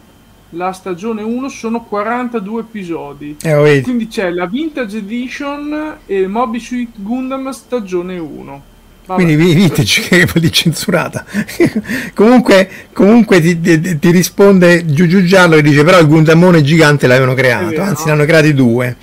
la 0.51 0.71
stagione 0.71 1.21
1 1.21 1.49
sono 1.49 1.83
42 1.83 2.61
episodi. 2.61 3.37
Eh, 3.41 3.81
Quindi 3.83 4.07
c'è 4.07 4.29
la 4.29 4.45
Vintage 4.45 4.97
Edition 4.97 5.97
e 6.05 6.27
Moby 6.27 6.59
Suit 6.59 6.89
Gundam 6.95 7.49
stagione 7.51 8.17
1. 8.17 8.63
Vabbè. 9.05 9.23
Quindi 9.23 9.53
Vintage 9.53 10.01
che 10.01 10.25
vuol 10.25 10.41
dire 10.41 10.51
censurata. 10.51 11.25
comunque, 12.13 12.69
comunque 12.93 13.39
ti, 13.39 13.59
ti, 13.59 13.99
ti, 13.99 14.11
risponde 14.11 14.85
Giugiu 14.85 15.23
Giallo 15.23 15.55
e 15.55 15.61
dice 15.61 15.83
però 15.83 15.99
il 15.99 16.07
Gundamone 16.07 16.61
gigante 16.61 17.07
l'avevano 17.07 17.33
creato, 17.33 17.69
vero, 17.69 17.83
anzi 17.83 18.01
no? 18.01 18.07
ne 18.07 18.11
hanno 18.13 18.25
creati 18.25 18.53
due. 18.53 18.95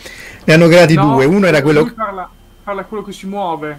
Ne 0.44 0.52
hanno 0.52 0.68
creati 0.68 0.94
no, 0.94 1.12
due, 1.12 1.24
uno 1.24 1.46
era 1.46 1.62
quello... 1.62 1.90
Parla 1.94 2.28
parla 2.64 2.84
quello 2.84 3.02
che 3.04 3.12
si 3.12 3.26
muove. 3.26 3.78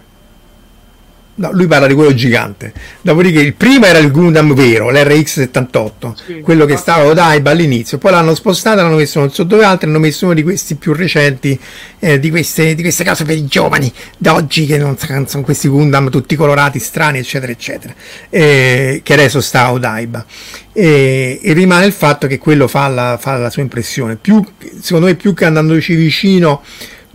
No, 1.38 1.50
lui 1.52 1.66
parla 1.66 1.86
di 1.86 1.92
quello 1.92 2.14
gigante. 2.14 2.72
Dopodiché 3.02 3.40
il 3.40 3.52
primo 3.52 3.84
era 3.84 3.98
il 3.98 4.10
Gundam 4.10 4.54
vero, 4.54 4.90
l'RX78, 4.90 6.14
sì, 6.14 6.40
quello 6.40 6.64
che 6.64 6.76
stava 6.76 7.04
Odaiba 7.04 7.50
all'inizio. 7.50 7.98
Poi 7.98 8.10
l'hanno 8.10 8.34
spostato, 8.34 8.80
l'hanno 8.80 8.96
messo 8.96 9.18
non 9.20 9.30
so 9.30 9.44
dove 9.44 9.64
altri, 9.64 9.86
hanno 9.86 9.98
messo 9.98 10.24
uno 10.24 10.32
di 10.32 10.42
questi 10.42 10.76
più 10.76 10.94
recenti, 10.94 11.58
eh, 11.98 12.18
di, 12.18 12.30
queste, 12.30 12.74
di, 12.74 12.80
queste, 12.80 13.04
cose 13.04 13.24
per 13.24 13.36
i 13.36 13.44
giovani 13.46 13.92
d'oggi 14.16 14.64
che 14.64 14.78
non 14.78 14.96
sono 14.98 15.42
questi 15.42 15.68
Gundam 15.68 16.08
tutti 16.08 16.36
colorati, 16.36 16.78
strani, 16.78 17.18
eccetera, 17.18 17.52
eccetera, 17.52 17.94
eh, 18.30 19.00
che 19.02 19.12
adesso 19.12 19.42
sta 19.42 19.72
Odaiba. 19.72 20.24
E, 20.72 21.38
e, 21.42 21.52
rimane 21.52 21.84
il 21.84 21.92
fatto 21.92 22.26
che 22.26 22.38
quello 22.38 22.66
fa 22.66 22.88
la, 22.88 23.18
fa 23.20 23.36
la 23.36 23.50
sua 23.50 23.60
impressione. 23.60 24.16
Più, 24.16 24.42
secondo 24.80 25.06
me, 25.06 25.16
più 25.16 25.34
che 25.34 25.44
andandoci 25.44 25.94
vicino 25.94 26.62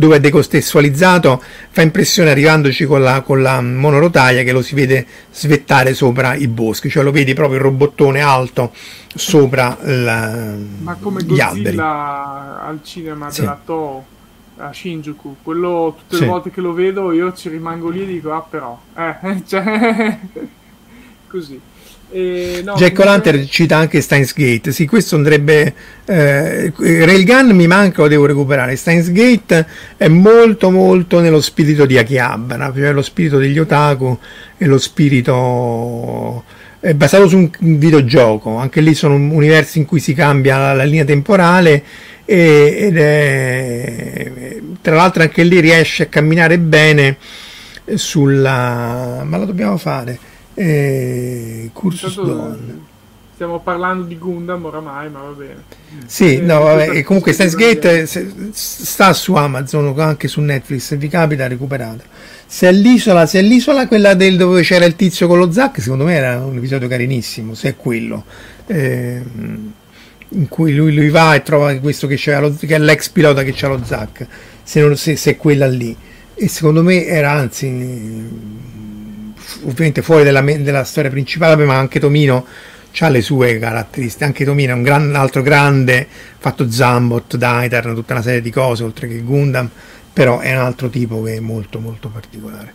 dove 0.01 0.15
è 0.15 0.19
decontestualizzato, 0.19 1.43
fa 1.69 1.83
impressione 1.83 2.31
arrivandoci 2.31 2.85
con 2.85 3.03
la, 3.03 3.21
con 3.21 3.43
la 3.43 3.61
monorotaia 3.61 4.41
che 4.41 4.51
lo 4.51 4.63
si 4.63 4.73
vede 4.73 5.05
svettare 5.31 5.93
sopra 5.93 6.33
i 6.33 6.47
boschi, 6.47 6.89
cioè 6.89 7.03
lo 7.03 7.11
vedi 7.11 7.35
proprio 7.35 7.57
il 7.57 7.63
robottone 7.63 8.19
alto 8.19 8.73
sopra 9.13 9.77
la, 9.81 10.55
Ma 10.79 10.97
come 10.99 11.21
gli 11.21 11.39
alberi. 11.39 11.77
al 11.77 12.79
cinema 12.81 13.29
sì. 13.29 13.41
della 13.41 13.61
Toho 13.63 14.05
a 14.57 14.73
Shinjuku, 14.73 15.37
quello 15.43 15.95
tutte 15.97 16.15
le 16.15 16.21
sì. 16.21 16.27
volte 16.27 16.49
che 16.49 16.61
lo 16.61 16.73
vedo 16.73 17.11
io 17.11 17.33
ci 17.33 17.49
rimango 17.49 17.89
lì 17.89 18.01
e 18.01 18.05
dico 18.05 18.33
ah 18.33 18.45
però, 18.47 18.79
eh, 18.95 19.41
cioè, 19.45 20.17
così. 21.27 21.59
Eh, 22.13 22.61
no, 22.63 22.73
Jack 22.75 22.99
O'Lantern 22.99 23.47
cita 23.47 23.77
anche 23.77 24.01
Steins 24.01 24.33
Gate. 24.33 24.71
Sì, 24.71 24.85
questo 24.85 25.15
andrebbe. 25.15 25.73
Eh, 26.05 26.73
Railgun 26.75 27.51
mi 27.55 27.67
manca, 27.67 28.01
lo 28.01 28.07
devo 28.07 28.25
recuperare. 28.25 28.75
Steins 28.75 29.11
Gate 29.11 29.65
è 29.95 30.07
molto, 30.07 30.69
molto 30.69 31.21
nello 31.21 31.41
spirito 31.41 31.85
di 31.85 31.97
Akihabara, 31.97 32.71
cioè 32.75 32.91
lo 32.91 33.01
spirito 33.01 33.37
degli 33.37 33.59
otaku 33.59 34.17
e 34.57 34.65
lo 34.65 34.77
spirito. 34.77 36.43
È 36.79 36.93
basato 36.93 37.27
su 37.27 37.37
un 37.37 37.77
videogioco, 37.77 38.55
anche 38.57 38.81
lì 38.81 38.95
sono 38.95 39.13
universi 39.13 39.77
in 39.77 39.85
cui 39.85 39.99
si 39.99 40.13
cambia 40.13 40.57
la, 40.57 40.73
la 40.73 40.83
linea 40.83 41.05
temporale 41.05 41.83
e, 42.25 42.75
ed 42.79 42.97
è 42.97 44.31
tra 44.81 44.95
l'altro 44.95 45.21
anche 45.21 45.43
lì 45.43 45.59
riesce 45.59 46.03
a 46.03 46.05
camminare 46.07 46.57
bene 46.57 47.17
sulla 47.93 49.23
ma 49.23 49.37
lo 49.37 49.45
dobbiamo 49.45 49.77
fare 49.77 50.17
e 50.53 51.69
Cursus 51.73 52.15
Dawn. 52.15 52.89
Stiamo 53.33 53.59
parlando 53.59 54.03
di 54.03 54.19
Gundam 54.19 54.65
oramai, 54.65 55.09
ma 55.09 55.21
va 55.21 55.31
bene. 55.31 55.63
Sì, 56.05 56.35
eh, 56.35 56.41
no, 56.41 56.59
vabbè, 56.59 56.89
e 56.97 57.03
comunque 57.03 57.33
Steins 57.33 57.55
Gate 57.55 58.07
sta 58.51 59.13
su 59.13 59.33
Amazon 59.33 59.87
o 59.87 59.99
anche 59.99 60.27
su 60.27 60.41
Netflix, 60.41 60.81
se 60.81 60.97
vi 60.97 61.07
capita 61.07 61.47
recuperate. 61.47 62.03
Se 62.45 62.67
è 62.67 62.71
l'isola, 62.71 63.25
se 63.25 63.39
è 63.39 63.41
l'isola 63.41 63.87
quella 63.87 64.13
del 64.13 64.37
dove 64.37 64.61
c'era 64.61 64.85
il 64.85 64.95
tizio 64.95 65.25
con 65.27 65.39
lo 65.39 65.51
Zac, 65.51 65.81
secondo 65.81 66.03
me 66.03 66.13
era 66.13 66.43
un 66.43 66.57
episodio 66.57 66.87
carinissimo, 66.87 67.55
se 67.55 67.69
è 67.69 67.75
quello. 67.75 68.25
Eh, 68.67 69.21
in 70.33 70.47
cui 70.47 70.75
lui, 70.75 70.93
lui, 70.93 71.09
va 71.09 71.33
e 71.33 71.41
trova 71.41 71.73
questo 71.77 72.07
che, 72.07 72.19
lo, 72.39 72.55
che 72.55 72.75
è 72.75 72.79
l'ex 72.79 73.09
pilota 73.09 73.43
che 73.43 73.53
c'ha 73.55 73.67
lo 73.67 73.81
Zac, 73.83 74.27
se, 74.61 74.81
non, 74.81 74.95
se, 74.95 75.15
se 75.15 75.31
è 75.31 75.37
quella 75.37 75.67
lì. 75.67 75.95
E 76.35 76.47
secondo 76.47 76.83
me 76.83 77.05
era 77.05 77.31
anzi 77.31 77.67
ovviamente 79.63 80.01
fuori 80.01 80.23
della, 80.23 80.41
della 80.41 80.83
storia 80.83 81.09
principale, 81.09 81.63
ma 81.65 81.77
anche 81.77 81.99
Tomino 81.99 82.45
ha 82.99 83.09
le 83.09 83.21
sue 83.21 83.57
caratteristiche. 83.57 84.25
Anche 84.25 84.45
Tomino 84.45 84.71
è 84.71 84.75
un 84.75 84.83
gran, 84.83 85.15
altro 85.15 85.41
grande, 85.41 86.07
fatto 86.37 86.69
Zambot, 86.69 87.37
Daiter, 87.37 87.93
tutta 87.93 88.13
una 88.13 88.21
serie 88.21 88.41
di 88.41 88.51
cose, 88.51 88.83
oltre 88.83 89.07
che 89.07 89.21
Gundam, 89.21 89.69
però 90.11 90.39
è 90.39 90.53
un 90.53 90.61
altro 90.61 90.89
tipo 90.89 91.21
che 91.23 91.35
è 91.35 91.39
molto 91.39 91.79
molto 91.79 92.09
particolare. 92.09 92.73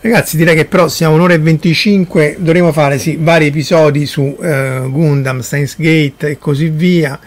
Ragazzi, 0.00 0.36
direi 0.36 0.54
che 0.54 0.66
però 0.66 0.86
siamo 0.88 1.14
un'ora 1.14 1.32
e 1.32 1.38
25, 1.38 2.36
dovremo 2.38 2.72
fare 2.72 2.98
sì, 2.98 3.16
vari 3.18 3.46
episodi 3.46 4.04
su 4.04 4.20
uh, 4.20 4.90
Gundam, 4.90 5.40
Steins 5.40 5.76
Gate 5.78 6.28
e 6.28 6.38
così 6.38 6.68
via. 6.68 7.18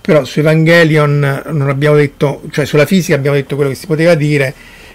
Però 0.00 0.24
su 0.24 0.38
Evangelion 0.38 1.42
non 1.50 1.68
abbiamo 1.68 1.96
detto, 1.96 2.42
cioè 2.50 2.64
sulla 2.66 2.86
fisica 2.86 3.14
abbiamo 3.14 3.36
detto 3.36 3.56
quello 3.56 3.70
che 3.70 3.76
si 3.76 3.86
poteva 3.86 4.14
dire 4.14 4.54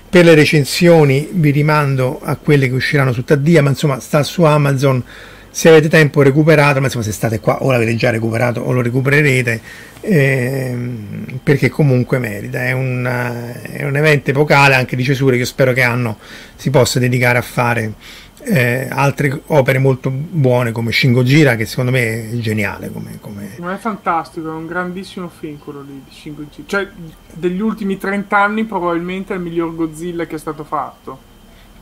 per 0.10 0.26
le 0.26 0.34
recensioni 0.34 1.30
vi 1.32 1.52
rimando 1.52 2.20
a 2.24 2.36
quelle 2.36 2.68
che 2.68 2.74
usciranno 2.74 3.14
su 3.14 3.24
Taddia, 3.24 3.62
ma 3.62 3.70
insomma 3.70 4.00
sta 4.00 4.24
su 4.24 4.44
Amazon. 4.44 5.04
Se 5.52 5.68
avete 5.68 5.90
tempo 5.90 6.22
recuperate, 6.22 6.80
ma 6.80 6.86
insomma 6.86 7.04
se 7.04 7.12
state 7.12 7.40
qua 7.40 7.64
o 7.64 7.72
l'avete 7.72 7.96
già 7.96 8.10
recuperato 8.10 8.62
o 8.62 8.72
lo 8.72 8.82
recupererete, 8.82 9.62
ehm, 10.02 11.40
perché 11.44 11.70
comunque 11.70 12.20
merita. 12.20 12.66
È 12.66 12.72
un, 12.72 13.52
è 13.72 13.84
un 13.84 13.96
evento 13.96 14.32
epocale 14.32 14.76
anche 14.76 14.96
di 14.96 15.04
cesure 15.04 15.38
che 15.38 15.46
spero 15.46 15.74
che 15.74 15.82
hanno 15.82 16.18
si 16.56 16.70
possa 16.70 17.00
dedicare 17.00 17.38
a 17.38 17.44
fare 17.44 17.94
eh, 18.44 18.88
altre 18.90 19.42
opere 19.48 19.80
molto 19.80 20.10
buone 20.10 20.72
come 20.72 20.92
Shingo 20.92 21.24
Gira 21.24 21.56
che 21.56 21.66
secondo 21.66 21.92
me 21.92 22.32
è 22.32 22.36
geniale 22.38 22.92
come, 22.92 23.18
come... 23.20 23.56
Ma 23.60 23.74
è 23.74 23.78
fantastico, 23.78 24.50
è 24.50 24.54
un 24.54 24.68
grandissimo 24.68 25.30
film 25.30 25.58
quello 25.58 25.82
lì 25.82 26.02
di 26.06 26.12
Shingo 26.12 26.44
Gira 26.50 26.68
cioè 26.68 26.88
degli 27.34 27.60
ultimi 27.60 27.98
30 27.98 28.38
anni 28.38 28.64
probabilmente 28.66 29.34
è 29.34 29.38
il 29.38 29.44
miglior 29.44 29.76
Godzilla 29.76 30.26
che 30.26 30.36
è 30.36 30.40
stato 30.40 30.64
fatto. 30.64 31.28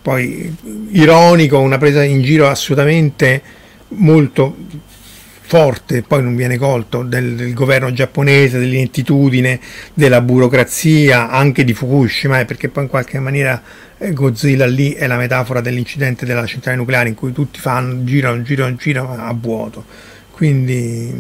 Poi 0.02 0.56
ironico, 0.92 1.60
una 1.60 1.78
presa 1.78 2.02
in 2.02 2.22
giro 2.22 2.48
assolutamente 2.48 3.42
molto 3.90 4.56
forte, 5.48 6.02
poi 6.02 6.22
non 6.22 6.36
viene 6.36 6.58
colto, 6.58 7.04
del, 7.04 7.36
del 7.36 7.54
governo 7.54 7.94
giapponese, 7.94 8.60
dell'inettitudine, 8.60 9.62
della 9.94 10.20
burocrazia, 10.20 11.30
anche 11.30 11.64
di 11.64 11.74
Fukushima, 11.74 12.42
eh, 12.42 12.46
perché 12.46 12.68
poi 12.68 12.84
in 12.84 12.90
qualche 12.90 13.18
maniera 13.20 13.62
eh, 13.98 14.12
Godzilla 14.12 14.66
lì 14.66 14.92
è 14.92 15.08
la 15.08 15.16
metafora 15.16 15.62
dell'incidente 15.62 16.26
della 16.26 16.46
centrale 16.46 16.76
nucleare 16.76 17.08
in 17.08 17.16
cui 17.16 17.32
tutti 17.32 17.62
fanno, 17.62 18.04
girano, 18.04 18.42
girano, 18.42 18.76
girano 18.76 19.16
a 19.18 19.34
vuoto. 19.34 19.86
Quindi 20.32 21.14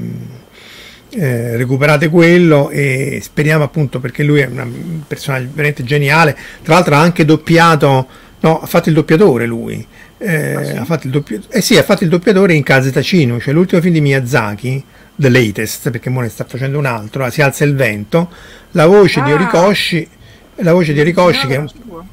eh, 1.12 1.56
recuperate 1.56 2.10
quello 2.10 2.70
e 2.70 3.22
speriamo 3.24 3.64
appunto 3.64 4.02
perché 4.02 4.24
lui 4.24 4.42
è 4.42 4.46
un 4.48 5.04
personaggio 5.08 5.48
veramente 5.52 5.86
geniale. 5.86 6.38
Tra 6.64 6.74
l'altro 6.74 6.96
ha 6.96 7.00
anche 7.00 7.24
doppiato, 7.24 8.08
no, 8.42 8.60
ha 8.60 8.66
fatto 8.66 8.90
il 8.90 8.96
doppiatore 8.96 9.46
lui 9.46 9.88
eh, 10.18 10.54
ah, 10.56 10.64
sì? 10.64 10.76
ha, 10.76 10.86
fatto 10.86 11.08
il 11.08 11.14
doppio, 11.14 11.40
eh 11.50 11.62
sì, 11.62 11.78
ha 11.78 11.84
fatto 11.84 12.04
il 12.04 12.10
doppiatore 12.10 12.54
in 12.54 12.64
Kazeta 12.64 13.02
Cino, 13.02 13.40
cioè 13.40 13.54
l'ultimo 13.54 13.82
film 13.82 13.94
di 13.94 14.02
Miyazaki, 14.02 14.84
The 15.16 15.30
Latest, 15.30 15.90
perché 15.92 16.10
ora 16.10 16.22
ne 16.22 16.30
sta 16.30 16.46
facendo 16.46 16.78
un 16.78 16.86
altro, 16.86 17.30
Si 17.30 17.42
alza 17.42 17.64
il 17.64 17.76
vento, 17.76 18.30
la 18.72 18.88
voce 18.88 19.20
ah. 19.20 19.24
di 19.24 19.32
Orikoshi, 19.34 20.08
la 20.56 20.74
voce 20.74 20.94
di 20.94 21.00
Orikoshi 21.00 21.48
che 21.48 21.54
era 21.54 21.68
sua. 21.68 22.06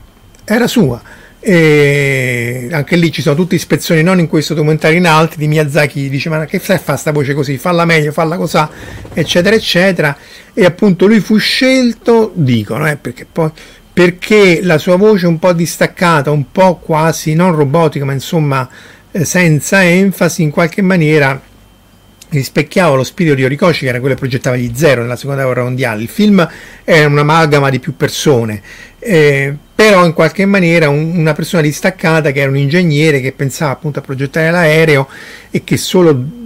Era 0.45 0.67
sua. 0.67 1.03
E 1.47 2.69
anche 2.73 2.97
lì 2.97 3.13
ci 3.13 3.21
sono 3.21 3.35
tutte 3.35 3.55
ispezioni 3.55 4.03
non 4.03 4.19
in 4.19 4.29
questo 4.29 4.55
documentario 4.55 4.97
in 4.97 5.07
altri 5.07 5.37
di 5.37 5.47
Miyazaki 5.47 6.09
dice 6.09 6.31
ma 6.31 6.47
che 6.47 6.59
fai 6.59 6.79
fa 6.79 6.97
sta 6.97 7.13
voce 7.13 7.35
così 7.35 7.59
falla 7.59 7.85
meglio 7.85 8.13
falla 8.13 8.39
così 8.39 8.59
eccetera 9.13 9.55
eccetera 9.55 10.17
e 10.55 10.65
appunto 10.65 11.05
lui 11.05 11.21
fu 11.21 11.37
scelto 11.37 12.33
dicono 12.35 12.89
eh, 12.89 12.97
perché 12.97 13.27
poi 13.31 13.51
perché 13.95 14.59
la 14.61 14.77
sua 14.77 14.97
voce 14.97 15.29
un 15.29 15.39
po' 15.39 15.53
distaccata, 15.53 16.33
un 16.33 16.51
po' 16.51 16.79
quasi 16.79 17.35
non 17.35 17.55
robotica, 17.55 18.05
ma 18.05 18.13
insomma 18.13 18.69
eh, 19.13 19.25
senza 19.25 19.85
enfasi, 19.85 20.43
in 20.43 20.51
qualche 20.51 20.83
maniera 20.83 21.41
rispecchiava 22.31 22.97
lo 22.97 23.05
spirito 23.05 23.37
di 23.37 23.45
Orikoshi 23.45 23.85
che 23.85 23.89
era 23.89 24.01
quello 24.01 24.15
che 24.15 24.21
progettava 24.21 24.57
gli 24.57 24.73
Zero 24.75 25.03
nella 25.03 25.15
seconda 25.15 25.45
guerra 25.45 25.63
mondiale. 25.63 26.03
Il 26.03 26.09
film 26.09 26.47
è 26.83 27.05
un'amalgama 27.05 27.71
di 27.71 27.79
più 27.79 27.97
persone, 27.97 28.61
eh, 28.99 29.55
però 29.73 30.05
in 30.05 30.13
qualche 30.13 30.45
maniera 30.45 30.89
un, 30.89 31.17
una 31.17 31.33
persona 31.33 31.63
distaccata 31.63 32.33
che 32.33 32.41
era 32.41 32.51
un 32.51 32.57
ingegnere 32.57 33.21
che 33.21 33.31
pensava 33.31 33.71
appunto 33.71 34.01
a 34.01 34.03
progettare 34.03 34.51
l'aereo 34.51 35.07
e 35.53 35.63
che 35.63 35.77
solo 35.77 36.43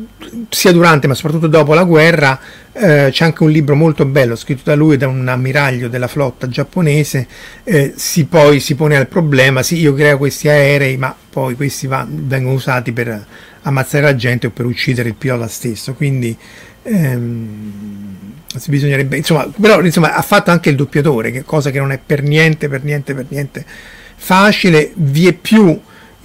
sia 0.49 0.73
durante 0.73 1.07
ma 1.07 1.15
soprattutto 1.15 1.47
dopo 1.47 1.75
la 1.75 1.85
guerra 1.85 2.39
eh, 2.73 3.09
c'è 3.11 3.25
anche 3.25 3.43
un 3.45 3.51
libro 3.51 3.75
molto 3.75 4.05
bello 4.05 4.35
scritto 4.35 4.63
da 4.65 4.75
lui 4.75 4.97
da 4.97 5.07
un 5.07 5.27
ammiraglio 5.27 5.89
della 5.89 6.09
flotta 6.09 6.49
giapponese 6.49 7.27
eh, 7.65 7.93
si 7.97 8.25
poi 8.25 8.61
si 8.61 8.75
pone 8.75 8.97
al 8.97 9.07
problema 9.07 9.63
sì 9.63 9.77
io 9.77 9.95
creo 9.95 10.19
questi 10.19 10.49
aerei 10.49 10.97
ma 10.97 11.15
poi 11.31 11.55
questi 11.55 11.87
va, 11.87 12.05
vengono 12.09 12.55
usati 12.55 12.93
per 12.93 13.27
ammazzare 13.63 14.05
la 14.05 14.17
gente 14.17 14.49
o 14.49 14.51
per 14.51 14.65
uccidere 14.65 15.11
il 15.11 15.15
pilota 15.15 15.47
stesso. 15.47 15.95
Quindi 15.95 16.37
ehm, 16.83 17.73
bisognerebbe 18.67 19.17
insomma 19.17 19.49
però 19.61 19.81
insomma 19.83 20.15
ha 20.15 20.23
fatto 20.23 20.51
anche 20.51 20.71
il 20.71 20.77
doppiatore 20.77 21.31
che 21.31 21.45
cosa 21.45 21.71
che 21.71 21.79
non 21.79 21.93
è 21.93 22.01
per 22.05 22.23
niente 22.23 22.69
per 22.69 22.83
niente 22.83 23.15
per 23.15 23.27
niente 23.29 23.65
facile 24.17 24.91
vi 24.95 25.29
è 25.29 25.33
più 25.33 25.79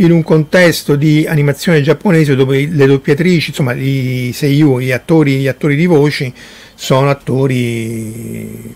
in 0.06 0.12
un 0.12 0.24
contesto 0.24 0.96
di 0.96 1.26
animazione 1.28 1.82
giapponese 1.82 2.36
dove 2.36 2.68
le 2.68 2.86
doppiatrici, 2.86 3.50
insomma 3.50 3.74
i 3.74 4.32
seiyuu, 4.34 4.80
gli 4.80 4.92
attori, 4.92 5.38
gli 5.38 5.48
attori 5.48 5.76
di 5.76 5.86
voci 5.86 6.34
sono 6.76 7.10
attori 7.10 8.76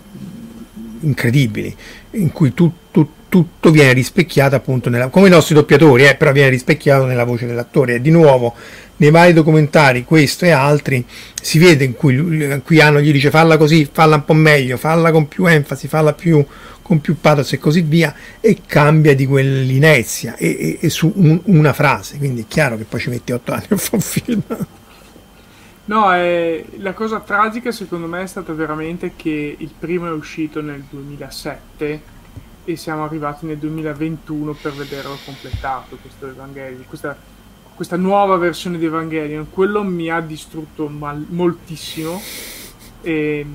incredibili, 1.00 1.74
in 2.12 2.32
cui 2.32 2.54
tu, 2.54 2.72
tu, 2.90 3.08
tutto 3.28 3.70
viene 3.70 3.92
rispecchiato 3.92 4.56
appunto 4.56 4.88
nella, 4.88 5.08
come 5.08 5.28
i 5.28 5.30
nostri 5.30 5.54
doppiatori, 5.54 6.06
eh, 6.06 6.14
però 6.14 6.32
viene 6.32 6.50
rispecchiato 6.50 7.04
nella 7.04 7.24
voce 7.24 7.46
dell'attore. 7.46 7.96
E 7.96 8.00
di 8.00 8.10
nuovo, 8.10 8.54
nei 8.96 9.10
vari 9.10 9.32
documentari, 9.32 10.04
questo 10.04 10.44
e 10.44 10.50
altri, 10.50 11.04
si 11.40 11.58
vede 11.58 11.84
in 11.84 11.94
cui, 11.94 12.14
in 12.14 12.62
cui 12.64 12.80
Hanno 12.80 13.00
gli 13.00 13.12
dice 13.12 13.30
falla 13.30 13.56
così, 13.56 13.88
falla 13.90 14.16
un 14.16 14.24
po' 14.24 14.34
meglio, 14.34 14.76
falla 14.76 15.10
con 15.10 15.28
più 15.28 15.46
enfasi, 15.46 15.88
falla 15.88 16.12
più 16.12 16.44
con 16.88 17.02
più 17.02 17.20
pathos 17.20 17.52
e 17.52 17.58
così 17.58 17.82
via, 17.82 18.14
e 18.40 18.62
cambia 18.64 19.14
di 19.14 19.26
quell'inezia 19.26 20.36
e, 20.36 20.56
e, 20.58 20.78
e 20.80 20.88
su 20.88 21.12
un, 21.14 21.38
una 21.44 21.74
frase, 21.74 22.16
quindi 22.16 22.40
è 22.40 22.44
chiaro 22.48 22.78
che 22.78 22.84
poi 22.84 22.98
ci 22.98 23.10
metti 23.10 23.30
otto 23.30 23.52
anni 23.52 23.66
a 23.68 23.76
fare 23.76 23.96
un 23.96 24.00
film. 24.00 24.42
No, 25.84 26.10
è, 26.10 26.64
la 26.78 26.94
cosa 26.94 27.20
tragica 27.20 27.72
secondo 27.72 28.06
me 28.06 28.22
è 28.22 28.26
stata 28.26 28.54
veramente 28.54 29.12
che 29.16 29.54
il 29.58 29.70
primo 29.78 30.06
è 30.06 30.12
uscito 30.12 30.62
nel 30.62 30.82
2007 30.88 32.02
e 32.64 32.76
siamo 32.76 33.04
arrivati 33.04 33.44
nel 33.44 33.58
2021 33.58 34.54
per 34.54 34.72
vederlo 34.72 35.18
completato 35.26 35.98
questo 36.00 36.26
Evangelion, 36.26 36.86
questa, 36.88 37.14
questa 37.74 37.96
nuova 37.96 38.36
versione 38.36 38.78
di 38.78 38.86
Evangelion. 38.86 39.50
Quello 39.50 39.84
mi 39.84 40.08
ha 40.08 40.20
distrutto 40.20 40.88
mal, 40.88 41.22
moltissimo. 41.28 42.18
E, 43.02 43.46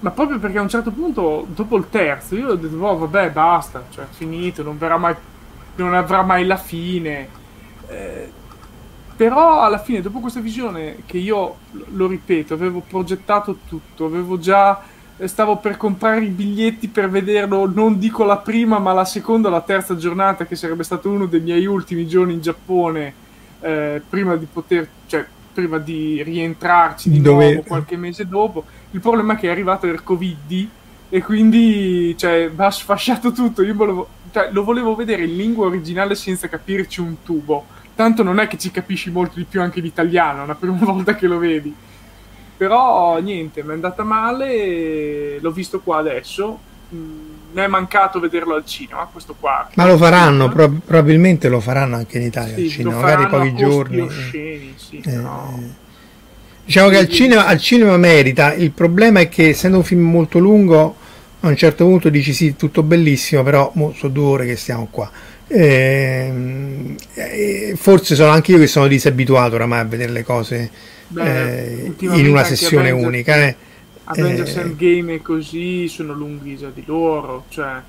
ma 0.00 0.10
proprio 0.10 0.38
perché 0.38 0.58
a 0.58 0.62
un 0.62 0.68
certo 0.68 0.90
punto, 0.90 1.46
dopo 1.48 1.76
il 1.76 1.88
terzo, 1.88 2.36
io 2.36 2.48
ho 2.48 2.54
detto, 2.54 2.76
oh, 2.76 2.98
vabbè, 2.98 3.30
basta, 3.30 3.84
cioè, 3.90 4.04
finito, 4.10 4.62
non, 4.62 4.76
mai, 4.98 5.14
non 5.76 5.94
avrà 5.94 6.22
mai 6.22 6.44
la 6.44 6.56
fine. 6.56 7.28
Eh, 7.88 8.30
però 9.16 9.62
alla 9.62 9.78
fine, 9.78 10.02
dopo 10.02 10.20
questa 10.20 10.40
visione, 10.40 10.98
che 11.06 11.16
io 11.16 11.56
lo 11.94 12.06
ripeto, 12.06 12.52
avevo 12.52 12.82
progettato 12.86 13.58
tutto, 13.66 14.04
avevo 14.04 14.38
già. 14.38 14.82
Stavo 15.18 15.56
per 15.56 15.78
comprare 15.78 16.22
i 16.22 16.28
biglietti 16.28 16.88
per 16.88 17.08
vederlo, 17.08 17.66
non 17.66 17.98
dico 17.98 18.22
la 18.24 18.36
prima, 18.36 18.78
ma 18.78 18.92
la 18.92 19.06
seconda 19.06 19.48
la 19.48 19.62
terza 19.62 19.96
giornata, 19.96 20.44
che 20.44 20.56
sarebbe 20.56 20.82
stato 20.82 21.08
uno 21.08 21.24
dei 21.24 21.40
miei 21.40 21.64
ultimi 21.64 22.06
giorni 22.06 22.34
in 22.34 22.42
Giappone, 22.42 23.14
eh, 23.60 24.02
prima 24.06 24.36
di 24.36 24.46
poter, 24.52 24.86
cioè, 25.06 25.26
prima 25.60 25.78
di 25.78 26.22
rientrarci 26.22 27.10
di 27.10 27.20
Dove... 27.20 27.52
nuovo 27.52 27.62
qualche 27.66 27.96
mese 27.96 28.28
dopo. 28.28 28.64
Il 28.90 29.00
problema 29.00 29.34
è 29.34 29.36
che 29.36 29.48
è 29.48 29.50
arrivato 29.50 29.86
il 29.86 30.02
Covid 30.02 30.68
e 31.08 31.22
quindi 31.22 32.14
cioè, 32.16 32.50
va 32.50 32.70
sfasciato 32.70 33.32
tutto. 33.32 33.62
Io 33.62 33.74
volevo, 33.74 34.08
cioè, 34.32 34.50
lo 34.52 34.64
volevo 34.64 34.94
vedere 34.94 35.24
in 35.24 35.36
lingua 35.36 35.66
originale 35.66 36.14
senza 36.14 36.48
capirci 36.48 37.00
un 37.00 37.16
tubo 37.22 37.74
tanto 37.96 38.22
non 38.22 38.38
è 38.38 38.46
che 38.46 38.58
ci 38.58 38.70
capisci 38.70 39.10
molto 39.10 39.38
di 39.38 39.44
più 39.44 39.60
anche 39.60 39.80
l'italiano, 39.80 40.44
è 40.44 40.46
la 40.46 40.54
prima 40.54 40.76
volta 40.84 41.16
che 41.16 41.26
lo 41.26 41.38
vedi. 41.38 41.74
Però 42.56 43.18
niente, 43.18 43.62
mi 43.62 43.70
è 43.70 43.72
andata 43.72 44.04
male, 44.04 45.40
l'ho 45.40 45.50
visto 45.50 45.80
qua 45.80 45.98
adesso. 45.98 46.58
Mm, 46.94 47.25
mi 47.56 47.62
è 47.62 47.66
mancato 47.68 48.20
vederlo 48.20 48.54
al 48.54 48.66
cinema, 48.66 49.08
questo 49.10 49.34
qua. 49.38 49.68
Ma 49.74 49.86
lo 49.86 49.96
faranno, 49.96 50.50
pro- 50.50 50.68
probabilmente 50.84 51.48
lo 51.48 51.60
faranno 51.60 51.96
anche 51.96 52.18
in 52.18 52.24
Italia 52.24 52.54
sì, 52.54 52.62
al 52.62 52.68
cinema, 52.68 53.00
magari 53.00 53.26
pochi 53.28 53.54
giorni. 53.54 54.00
Osceni, 54.00 54.74
sì, 54.76 55.02
eh, 55.04 55.16
no. 55.16 55.84
Diciamo 56.64 56.90
che 56.90 56.98
al 56.98 57.08
cinema, 57.08 57.46
al 57.46 57.58
cinema 57.58 57.96
merita, 57.96 58.52
il 58.52 58.72
problema 58.72 59.20
è 59.20 59.28
che 59.28 59.48
essendo 59.48 59.78
un 59.78 59.84
film 59.84 60.02
molto 60.02 60.38
lungo, 60.38 60.96
a 61.40 61.48
un 61.48 61.56
certo 61.56 61.86
punto 61.86 62.10
dici 62.10 62.34
sì, 62.34 62.56
tutto 62.56 62.82
bellissimo, 62.82 63.42
però 63.42 63.70
mo, 63.74 63.94
sono 63.96 64.12
due 64.12 64.24
ore 64.24 64.46
che 64.46 64.56
stiamo 64.56 64.88
qua 64.90 65.10
eh, 65.48 66.32
forse 67.76 68.16
sono 68.16 68.30
anche 68.32 68.50
io 68.52 68.58
che 68.58 68.66
sono 68.66 68.88
disabituato 68.88 69.54
oramai 69.54 69.78
a 69.80 69.84
vedere 69.84 70.10
le 70.10 70.24
cose 70.24 70.70
Beh, 71.08 71.84
eh, 71.84 71.92
in 72.00 72.28
una 72.28 72.42
sessione 72.42 72.90
unica. 72.90 73.36
Eh. 73.36 73.54
Avengers 74.06 74.56
eh, 74.56 74.60
Endgame 74.60 75.14
e 75.14 75.22
così 75.22 75.88
sono 75.88 76.12
lunghi 76.12 76.56
già 76.56 76.70
di 76.72 76.82
loro, 76.86 77.44
cioè 77.48 77.80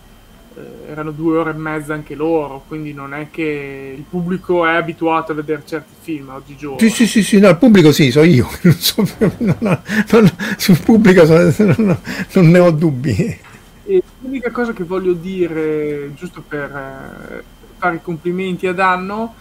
eh, 0.56 0.92
erano 0.92 1.12
due 1.12 1.38
ore 1.38 1.52
e 1.52 1.54
mezza 1.54 1.94
anche 1.94 2.16
loro, 2.16 2.64
quindi 2.68 2.92
non 2.92 3.14
è 3.14 3.28
che 3.30 3.94
il 3.96 4.04
pubblico 4.10 4.66
è 4.66 4.74
abituato 4.74 5.32
a 5.32 5.36
vedere 5.36 5.62
certi 5.66 5.94
film 6.02 6.30
oggigiorno. 6.30 6.80
Sì, 6.80 6.90
sì, 6.90 7.06
sì, 7.06 7.22
sì 7.22 7.40
no, 7.40 7.50
il 7.50 7.58
pubblico 7.58 7.92
sì, 7.92 8.10
so 8.10 8.24
io, 8.24 8.48
non 8.64 8.74
so, 8.74 9.08
non, 9.20 9.58
non, 9.60 10.34
sul 10.58 10.80
pubblico 10.80 11.24
non, 11.26 12.00
non 12.34 12.50
ne 12.50 12.60
ho 12.60 12.72
dubbi. 12.72 13.40
E 13.86 14.04
l'unica 14.20 14.50
cosa 14.50 14.74
che 14.74 14.84
voglio 14.84 15.14
dire, 15.14 16.12
giusto 16.16 16.44
per 16.46 16.64
eh, 16.64 17.44
fare 17.78 17.96
i 17.96 18.02
complimenti 18.02 18.66
ad 18.66 18.80
Anno, 18.80 19.36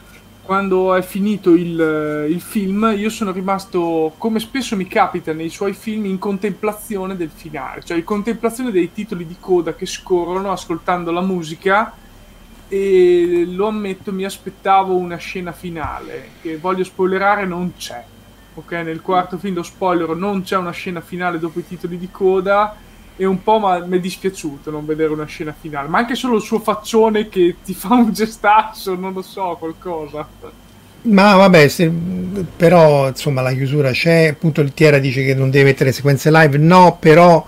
quando 0.47 0.94
è 0.94 1.02
finito 1.02 1.55
il, 1.55 1.78
eh, 1.78 2.31
il, 2.31 2.40
film, 2.40 2.94
io 2.97 3.10
sono 3.10 3.32
rimasto, 3.32 4.14
come 4.16 4.39
spesso 4.39 4.77
mi 4.77 4.86
capita 4.86 5.32
nei 5.32 5.51
suoi 5.51 5.74
film, 5.74 6.06
in 6.06 6.18
contemplazione 6.18 7.16
del 7.16 7.31
finale, 7.35 7.82
cioè 7.85 7.98
in 7.98 8.05
contemplazione 8.05 8.70
dei 8.70 8.93
titoli 8.93 9.27
di 9.27 9.36
coda 9.39 9.74
che 9.74 9.85
scorrono 9.85 10.52
ascoltando 10.52 11.10
la 11.10 11.20
musica 11.20 11.93
e 12.68 13.44
lo 13.48 13.66
ammetto, 13.66 14.12
mi 14.12 14.24
aspettavo 14.24 14.94
una 14.94 15.16
scena 15.16 15.52
finale, 15.52 16.31
che 16.40 16.56
voglio 16.56 16.85
spoilerare, 16.85 17.44
non 17.44 17.73
c'è. 17.77 18.05
Ok, 18.55 18.73
nel 18.73 19.02
quarto 19.02 19.36
film 19.36 19.56
lo 19.56 19.62
spoiler 19.62 20.14
non 20.16 20.43
c'è 20.43 20.56
una 20.56 20.70
scena 20.70 21.02
finale 21.02 21.39
dopo 21.39 21.59
i 21.59 21.66
titoli 21.66 21.98
di 21.98 22.10
coda 22.10 22.74
e 23.16 23.24
un 23.24 23.43
po' 23.43 23.59
mi 23.59 23.97
è 23.97 24.01
dispiaciuto 24.01 24.70
non 24.70 24.84
vedere 24.84 25.12
una 25.12 25.24
scena 25.24 25.55
finale, 25.59 25.88
ma 25.88 25.98
anche 25.98 26.14
solo 26.14 26.36
il 26.36 26.43
suo 26.43 26.60
faccione 26.60 27.28
che 27.28 27.56
ti 27.64 27.72
fa 27.72 27.94
un 27.94 28.12
gestaccio, 28.12 28.94
non 28.94 29.12
lo 29.12 29.22
so, 29.22 29.56
qualcosa. 29.59 30.28
Ma 31.02 31.34
vabbè, 31.36 31.68
se, 31.68 31.90
però 32.56 33.09
insomma 33.09 33.40
la 33.40 33.52
chiusura 33.52 33.93
c'è, 33.93 34.28
appunto 34.28 34.60
il 34.60 34.74
Tiera 34.74 34.98
dice 34.98 35.24
che 35.24 35.34
non 35.34 35.51
deve 35.51 35.66
mettere 35.66 35.93
sequenze 35.93 36.30
live, 36.30 36.59
no, 36.59 36.97
però 36.98 37.44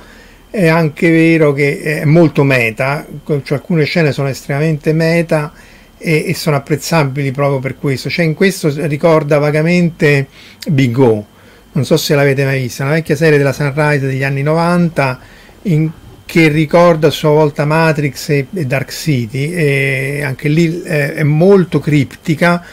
è 0.49 0.69
anche 0.69 1.11
vero 1.11 1.53
che 1.53 2.01
è 2.01 2.05
molto 2.05 2.45
meta, 2.45 3.05
cioè 3.27 3.59
alcune 3.59 3.85
scene 3.85 4.13
sono 4.13 4.29
estremamente 4.29 4.93
meta 4.93 5.53
e, 5.99 6.25
e 6.29 6.35
sono 6.35 6.57
apprezzabili 6.57 7.33
proprio 7.33 7.59
per 7.59 7.77
questo, 7.77 8.09
cioè 8.09 8.25
in 8.25 8.35
questo 8.35 8.73
ricorda 8.87 9.39
vagamente 9.39 10.29
Big 10.69 10.97
O, 10.97 11.27
non 11.73 11.85
so 11.85 11.97
se 11.97 12.15
l'avete 12.15 12.45
mai 12.45 12.63
vista, 12.63 12.85
una 12.85 12.93
vecchia 12.93 13.17
serie 13.17 13.37
della 13.37 13.53
Sunrise 13.53 14.07
degli 14.07 14.23
anni 14.23 14.43
90 14.43 15.21
in, 15.63 15.91
che 16.25 16.49
ricorda 16.49 17.09
a 17.09 17.11
sua 17.11 17.31
volta 17.31 17.65
Matrix 17.65 18.29
e, 18.29 18.47
e 18.53 18.67
Dark 18.67 18.93
City, 18.93 19.51
e 19.53 20.23
anche 20.23 20.49
lì 20.49 20.83
eh, 20.83 21.15
è 21.15 21.23
molto 21.23 21.79
criptica. 21.79 22.65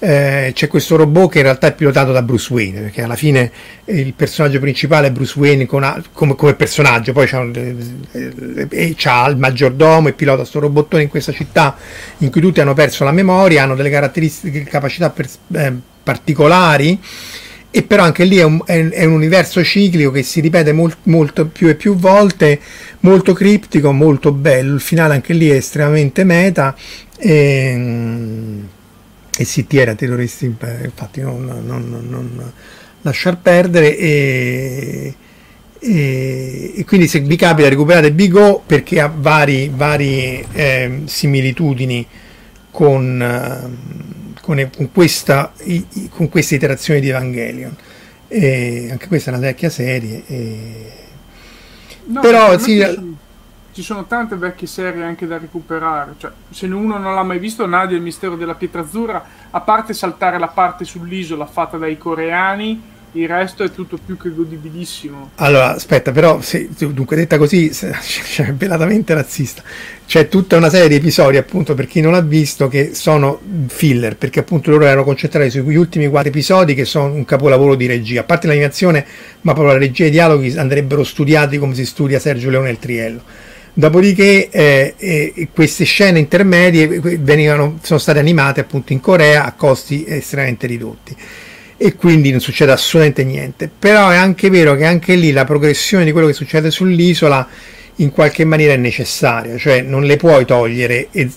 Eh, 0.00 0.50
c'è 0.52 0.68
questo 0.68 0.96
robot 0.96 1.30
che 1.30 1.38
in 1.38 1.44
realtà 1.44 1.68
è 1.68 1.72
pilotato 1.74 2.12
da 2.12 2.20
Bruce 2.20 2.52
Wayne 2.52 2.80
perché 2.80 3.00
alla 3.00 3.14
fine 3.14 3.50
il 3.86 4.12
personaggio 4.12 4.60
principale 4.60 5.06
è 5.06 5.10
Bruce 5.10 5.38
Wayne 5.38 5.64
con, 5.64 6.02
come, 6.12 6.34
come, 6.34 6.54
personaggio 6.54 7.12
poi 7.12 7.26
c'ha, 7.26 7.42
eh, 8.12 8.94
c'ha 8.98 9.26
il 9.28 9.38
maggiordomo 9.38 10.08
e 10.08 10.12
pilota 10.12 10.38
questo 10.38 10.58
robottone 10.58 11.04
in 11.04 11.08
questa 11.08 11.32
città 11.32 11.78
in 12.18 12.30
cui 12.30 12.42
tutti 12.42 12.60
hanno 12.60 12.74
perso 12.74 13.04
la 13.04 13.12
memoria 13.12 13.62
hanno 13.62 13.76
delle 13.76 13.88
caratteristiche 13.88 14.64
capacità 14.64 15.08
per, 15.08 15.26
eh, 15.54 15.72
particolari 16.02 17.00
e 17.76 17.82
però 17.82 18.04
anche 18.04 18.22
lì 18.22 18.36
è 18.36 18.44
un, 18.44 18.60
è, 18.64 18.88
è 18.90 19.04
un 19.04 19.14
universo 19.14 19.64
ciclico 19.64 20.12
che 20.12 20.22
si 20.22 20.38
ripete 20.38 20.70
molt, 20.70 20.98
molto 21.04 21.46
più 21.46 21.66
e 21.66 21.74
più 21.74 21.96
volte, 21.96 22.60
molto 23.00 23.32
criptico, 23.32 23.90
molto 23.90 24.30
bello, 24.30 24.74
il 24.74 24.80
finale 24.80 25.14
anche 25.14 25.32
lì 25.32 25.48
è 25.48 25.56
estremamente 25.56 26.22
meta. 26.22 26.76
E, 27.18 28.60
e 29.36 29.44
si 29.44 29.66
tira 29.66 29.96
terroristi, 29.96 30.44
infatti 30.44 31.20
non, 31.20 31.44
non, 31.44 31.88
non, 31.88 32.06
non 32.08 32.52
lasciar 33.02 33.40
perdere. 33.40 33.98
E, 33.98 35.14
e, 35.80 36.72
e, 36.76 36.84
quindi 36.84 37.08
se 37.08 37.18
vi 37.18 37.34
capita 37.34 37.68
recuperate 37.68 38.12
Big 38.12 38.36
O 38.36 38.62
perché 38.64 39.00
ha 39.00 39.12
vari, 39.12 39.68
vari 39.74 40.46
eh, 40.52 41.00
similitudini 41.06 42.06
con... 42.70 43.20
Eh, 43.20 44.12
con, 44.44 44.70
con, 44.76 44.92
questa, 44.92 45.52
con 46.10 46.28
queste 46.28 46.56
iterazioni 46.56 47.00
di 47.00 47.08
Evangelion. 47.08 47.74
E 48.28 48.88
anche 48.90 49.08
questa 49.08 49.30
è 49.30 49.34
una 49.34 49.42
vecchia 49.42 49.70
serie. 49.70 50.22
E... 50.26 50.92
No, 52.06 52.20
Però 52.20 52.58
sì, 52.58 52.78
ci, 52.78 52.94
sono, 52.94 53.16
ci 53.72 53.82
sono 53.82 54.04
tante 54.04 54.36
vecchie 54.36 54.66
serie 54.66 55.02
anche 55.02 55.26
da 55.26 55.38
recuperare. 55.38 56.14
Cioè, 56.18 56.30
se 56.50 56.66
uno 56.66 56.98
non 56.98 57.14
l'ha 57.14 57.22
mai 57.22 57.38
visto, 57.38 57.66
Nadia 57.66 57.96
il 57.96 58.02
mistero 58.02 58.36
della 58.36 58.54
pietra 58.54 58.82
azzurra, 58.82 59.24
a 59.50 59.60
parte 59.60 59.94
saltare 59.94 60.38
la 60.38 60.48
parte 60.48 60.84
sull'isola 60.84 61.46
fatta 61.46 61.78
dai 61.78 61.96
coreani 61.96 62.92
il 63.16 63.28
resto 63.28 63.62
è 63.62 63.70
tutto 63.70 63.96
più 64.04 64.16
che 64.16 64.30
godibilissimo. 64.30 65.30
Allora, 65.36 65.74
aspetta, 65.74 66.10
però, 66.10 66.40
se, 66.40 66.68
dunque 66.76 67.14
detta 67.14 67.38
così, 67.38 67.70
cioè, 67.72 68.52
velatamente 68.54 69.14
razzista. 69.14 69.62
C'è 70.06 70.28
tutta 70.28 70.56
una 70.56 70.68
serie 70.68 70.88
di 70.88 70.96
episodi, 70.96 71.36
appunto, 71.36 71.74
per 71.74 71.86
chi 71.86 72.00
non 72.00 72.12
l'ha 72.12 72.20
visto, 72.20 72.66
che 72.66 72.92
sono 72.92 73.40
filler, 73.68 74.16
perché 74.16 74.40
appunto 74.40 74.70
loro 74.70 74.84
erano 74.84 75.04
concentrati 75.04 75.48
sugli 75.48 75.76
ultimi 75.76 76.08
quattro 76.08 76.30
episodi, 76.30 76.74
che 76.74 76.84
sono 76.84 77.12
un 77.14 77.24
capolavoro 77.24 77.76
di 77.76 77.86
regia. 77.86 78.22
A 78.22 78.24
parte 78.24 78.48
l'animazione, 78.48 79.06
ma 79.42 79.52
proprio 79.52 79.74
la 79.74 79.78
regia 79.78 80.04
e 80.04 80.08
i 80.08 80.10
dialoghi 80.10 80.58
andrebbero 80.58 81.04
studiati 81.04 81.58
come 81.58 81.74
si 81.74 81.86
studia 81.86 82.18
Sergio 82.18 82.50
Leone 82.50 82.68
e 82.68 82.72
il 82.72 82.78
Triello. 82.78 83.22
Dopodiché 83.76 84.50
eh, 84.50 84.94
eh, 84.96 85.48
queste 85.52 85.84
scene 85.84 86.18
intermedie 86.18 86.86
venivano, 87.18 87.78
sono 87.82 87.98
state 87.98 88.18
animate 88.18 88.60
appunto 88.60 88.92
in 88.92 89.00
Corea 89.00 89.44
a 89.44 89.52
costi 89.52 90.04
estremamente 90.06 90.66
ridotti 90.66 91.16
e 91.76 91.94
quindi 91.96 92.30
non 92.30 92.40
succede 92.40 92.72
assolutamente 92.72 93.24
niente. 93.24 93.70
Però 93.76 94.08
è 94.10 94.16
anche 94.16 94.50
vero 94.50 94.74
che 94.74 94.84
anche 94.84 95.14
lì 95.14 95.32
la 95.32 95.44
progressione 95.44 96.04
di 96.04 96.12
quello 96.12 96.26
che 96.26 96.32
succede 96.32 96.70
sull'isola 96.70 97.46
in 97.96 98.10
qualche 98.10 98.44
maniera 98.44 98.72
è 98.72 98.76
necessaria, 98.76 99.56
cioè 99.56 99.82
non 99.82 100.04
le 100.04 100.16
puoi 100.16 100.44
togliere, 100.44 101.08
e, 101.10 101.30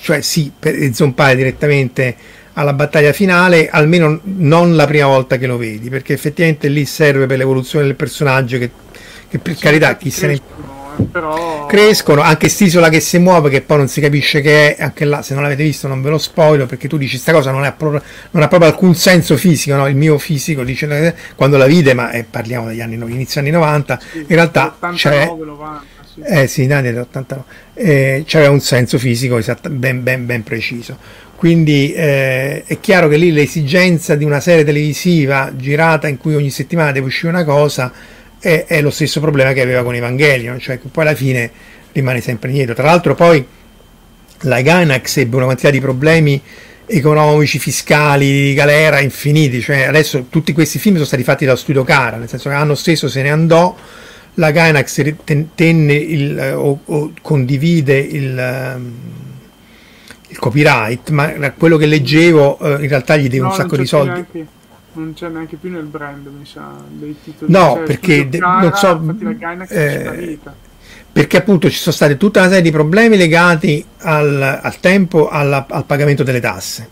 cioè 0.00 0.20
sì, 0.22 0.50
per 0.58 0.74
zompare 0.94 1.36
direttamente 1.36 2.16
alla 2.54 2.72
battaglia 2.72 3.12
finale, 3.12 3.68
almeno 3.70 4.20
non 4.22 4.74
la 4.76 4.86
prima 4.86 5.06
volta 5.06 5.36
che 5.36 5.46
lo 5.46 5.56
vedi, 5.56 5.88
perché 5.88 6.12
effettivamente 6.12 6.68
lì 6.68 6.84
serve 6.84 7.26
per 7.26 7.38
l'evoluzione 7.38 7.86
del 7.86 7.94
personaggio 7.94 8.58
che, 8.58 8.70
che 9.28 9.38
per 9.38 9.54
sì, 9.54 9.62
carità 9.62 9.96
chi 9.96 10.10
se 10.10 10.26
ne... 10.26 10.40
però... 11.10 11.66
Crescono, 11.66 12.20
anche 12.20 12.48
st'isola 12.48 12.88
che 12.88 13.00
si 13.00 13.18
muove, 13.18 13.50
che 13.50 13.62
poi 13.62 13.78
non 13.78 13.88
si 13.88 14.00
capisce 14.00 14.40
che 14.40 14.76
è, 14.76 14.82
anche 14.82 15.04
là, 15.04 15.22
se 15.22 15.34
non 15.34 15.42
l'avete 15.42 15.62
visto 15.62 15.88
non 15.88 16.02
ve 16.02 16.10
lo 16.10 16.18
spoilo, 16.18 16.66
perché 16.66 16.88
tu 16.88 16.96
dici 16.96 17.12
questa 17.12 17.32
cosa 17.32 17.50
non, 17.50 17.64
è 17.64 17.72
proprio, 17.72 18.02
non 18.30 18.42
ha 18.42 18.48
proprio 18.48 18.70
alcun 18.70 18.94
senso 18.94 19.36
fisico, 19.36 19.76
no? 19.76 19.86
il 19.86 19.96
mio 19.96 20.18
fisico 20.18 20.64
dice, 20.64 20.86
eh, 20.88 21.14
quando 21.34 21.56
la 21.56 21.66
vide, 21.66 21.94
ma 21.94 22.10
eh, 22.10 22.24
parliamo 22.24 22.68
degli 22.68 22.80
anni, 22.80 22.94
inizio 22.94 23.40
anni 23.40 23.50
90, 23.50 24.00
sì, 24.10 24.18
in 24.18 24.26
realtà 24.28 24.74
89, 24.76 24.96
c'è... 24.96 25.26
90, 25.26 25.84
sì. 26.14 26.20
Eh 26.20 26.46
sì, 26.46 26.62
anni 26.70 26.88
89, 26.88 27.44
eh, 27.74 28.24
c'era 28.26 28.50
un 28.50 28.60
senso 28.60 28.98
fisico 28.98 29.38
esatto, 29.38 29.70
ben, 29.70 30.02
ben, 30.02 30.26
ben 30.26 30.42
preciso. 30.42 30.96
Quindi 31.42 31.92
eh, 31.92 32.62
è 32.64 32.78
chiaro 32.78 33.08
che 33.08 33.16
lì 33.16 33.32
l'esigenza 33.32 34.14
di 34.14 34.24
una 34.24 34.38
serie 34.38 34.62
televisiva 34.62 35.50
girata 35.56 36.06
in 36.06 36.16
cui 36.16 36.36
ogni 36.36 36.50
settimana 36.50 36.92
deve 36.92 37.06
uscire 37.06 37.32
una 37.32 37.42
cosa 37.42 37.92
è, 38.42 38.64
è 38.66 38.82
lo 38.82 38.90
stesso 38.90 39.20
problema 39.20 39.52
che 39.52 39.60
aveva 39.60 39.84
con 39.84 39.94
Evangelion, 39.94 40.58
cioè 40.58 40.80
che 40.80 40.88
poi 40.90 41.04
alla 41.06 41.14
fine 41.14 41.50
rimane 41.92 42.20
sempre 42.20 42.50
indietro. 42.50 42.74
Tra 42.74 42.84
l'altro 42.84 43.14
poi 43.14 43.46
la 44.40 44.60
Gainax 44.60 45.18
ebbe 45.18 45.36
una 45.36 45.44
quantità 45.44 45.70
di 45.70 45.80
problemi 45.80 46.42
economici, 46.86 47.60
fiscali, 47.60 48.48
di 48.48 48.54
galera 48.54 48.98
infiniti, 48.98 49.60
cioè 49.60 49.82
adesso 49.82 50.26
tutti 50.28 50.52
questi 50.52 50.80
film 50.80 50.96
sono 50.96 51.06
stati 51.06 51.22
fatti 51.22 51.44
dallo 51.44 51.56
studio 51.56 51.84
Cara, 51.84 52.16
nel 52.16 52.28
senso 52.28 52.48
che 52.48 52.56
l'anno 52.56 52.74
stesso 52.74 53.08
se 53.08 53.22
ne 53.22 53.30
andò, 53.30 53.76
la 54.34 54.50
Gainax 54.50 55.14
tenne 55.54 55.94
il, 55.94 56.52
o, 56.56 56.80
o 56.84 57.12
condivide 57.22 57.96
il, 57.98 58.80
il, 60.28 60.38
copyright, 60.38 61.10
ma 61.10 61.52
quello 61.52 61.76
che 61.76 61.86
leggevo 61.86 62.58
eh, 62.58 62.82
in 62.82 62.88
realtà 62.88 63.16
gli 63.16 63.28
deve 63.28 63.44
no, 63.44 63.50
un 63.50 63.54
sacco 63.54 63.76
di 63.76 63.86
soldi. 63.86 64.10
Neanche 64.10 64.60
non 64.94 65.14
c'è 65.14 65.28
neanche 65.28 65.56
più 65.56 65.70
nel 65.70 65.84
brand, 65.84 66.26
mi 66.26 66.46
sa, 66.46 66.74
dei 66.88 67.16
titoli. 67.22 67.50
No, 67.50 67.74
cioè, 67.76 67.82
perché 67.84 68.28
de, 68.28 68.38
cara, 68.38 68.60
non 68.60 68.74
so. 68.74 69.14
Eh, 69.68 70.38
perché 71.12 71.36
appunto 71.36 71.68
ci 71.68 71.76
sono 71.76 71.94
state 71.94 72.16
tutta 72.16 72.40
una 72.40 72.48
serie 72.48 72.62
di 72.62 72.70
problemi 72.70 73.16
legati 73.16 73.84
al, 73.98 74.60
al 74.62 74.80
tempo, 74.80 75.28
alla, 75.28 75.66
al 75.68 75.84
pagamento 75.84 76.22
delle 76.22 76.40
tasse. 76.40 76.88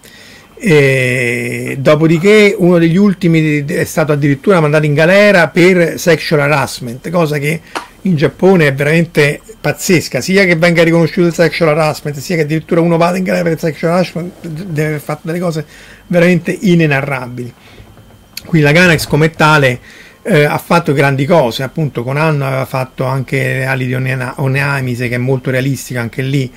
E 0.63 1.77
dopodiché 1.79 2.55
uno 2.59 2.79
degli 2.79 2.99
ultimi 2.99 3.65
è 3.65 3.85
stato 3.85 4.13
addirittura 4.13 4.61
mandato 4.61 4.85
in 4.85 4.93
galera 4.93 5.49
per 5.49 5.99
sexual 5.99 6.41
harassment, 6.41 7.09
cosa 7.09 7.39
che 7.39 7.63
in 8.03 8.17
Giappone 8.17 8.67
è 8.67 8.75
veramente 8.75 9.41
pazzesca, 9.59 10.21
sia 10.21 10.45
che 10.45 10.57
venga 10.57 10.83
riconosciuto 10.83 11.29
il 11.29 11.35
sexual 11.35 11.71
harassment, 11.71 12.19
sia 12.19 12.37
che 12.37 12.43
addirittura 12.43 12.83
uno 12.83 12.99
vada 12.99 13.17
in 13.17 13.25
galera 13.25 13.45
per 13.45 13.53
il 13.53 13.59
sexual 13.59 13.93
harassment, 13.93 14.47
deve 14.47 14.89
aver 14.89 15.01
fatto 15.01 15.23
delle 15.25 15.39
cose 15.39 15.65
veramente 16.07 16.57
inenarrabili. 16.59 17.55
Qui 18.51 18.59
la 18.59 18.73
Ganex 18.73 19.07
come 19.07 19.31
tale 19.31 19.79
eh, 20.23 20.43
ha 20.43 20.59
fatto 20.59 20.93
grandi 20.93 21.25
cose, 21.25 21.63
appunto 21.63 22.03
con 22.03 22.17
Anno 22.17 22.45
aveva 22.45 22.65
fatto 22.65 23.05
anche 23.05 23.63
ali 23.63 23.87
di 23.87 23.95
Oneamise 23.95 25.07
che 25.07 25.15
è 25.15 25.19
molto 25.19 25.53
realistica 25.53 26.01
anche 26.01 26.23
lì 26.23 26.53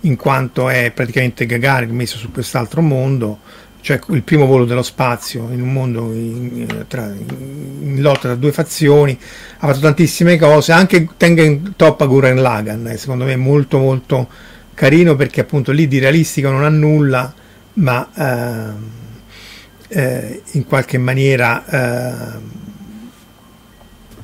in 0.00 0.16
quanto 0.16 0.68
è 0.68 0.90
praticamente 0.90 1.46
Gagarin 1.46 1.94
messo 1.94 2.16
su 2.16 2.32
quest'altro 2.32 2.82
mondo, 2.82 3.38
cioè 3.80 4.00
il 4.08 4.24
primo 4.24 4.46
volo 4.46 4.64
dello 4.64 4.82
spazio 4.82 5.48
in 5.52 5.62
un 5.62 5.72
mondo 5.72 6.12
in, 6.12 6.84
tra, 6.88 7.14
in 7.14 7.98
lotta 8.00 8.22
tra 8.22 8.34
due 8.34 8.50
fazioni, 8.50 9.16
ha 9.58 9.66
fatto 9.68 9.78
tantissime 9.78 10.36
cose, 10.38 10.72
anche 10.72 11.10
Tengen 11.16 11.74
Toppa 11.76 12.06
Guren 12.06 12.42
Lagan, 12.42 12.88
eh, 12.88 12.96
secondo 12.96 13.24
me 13.24 13.36
molto 13.36 13.78
molto 13.78 14.28
carino 14.74 15.14
perché 15.14 15.42
appunto 15.42 15.70
lì 15.70 15.86
di 15.86 16.00
realistico 16.00 16.50
non 16.50 16.64
ha 16.64 16.70
nulla, 16.70 17.32
ma... 17.74 18.08
Eh, 18.16 19.04
eh, 19.88 20.42
in 20.52 20.64
qualche 20.64 20.98
maniera 20.98 21.64
eh, 21.66 22.40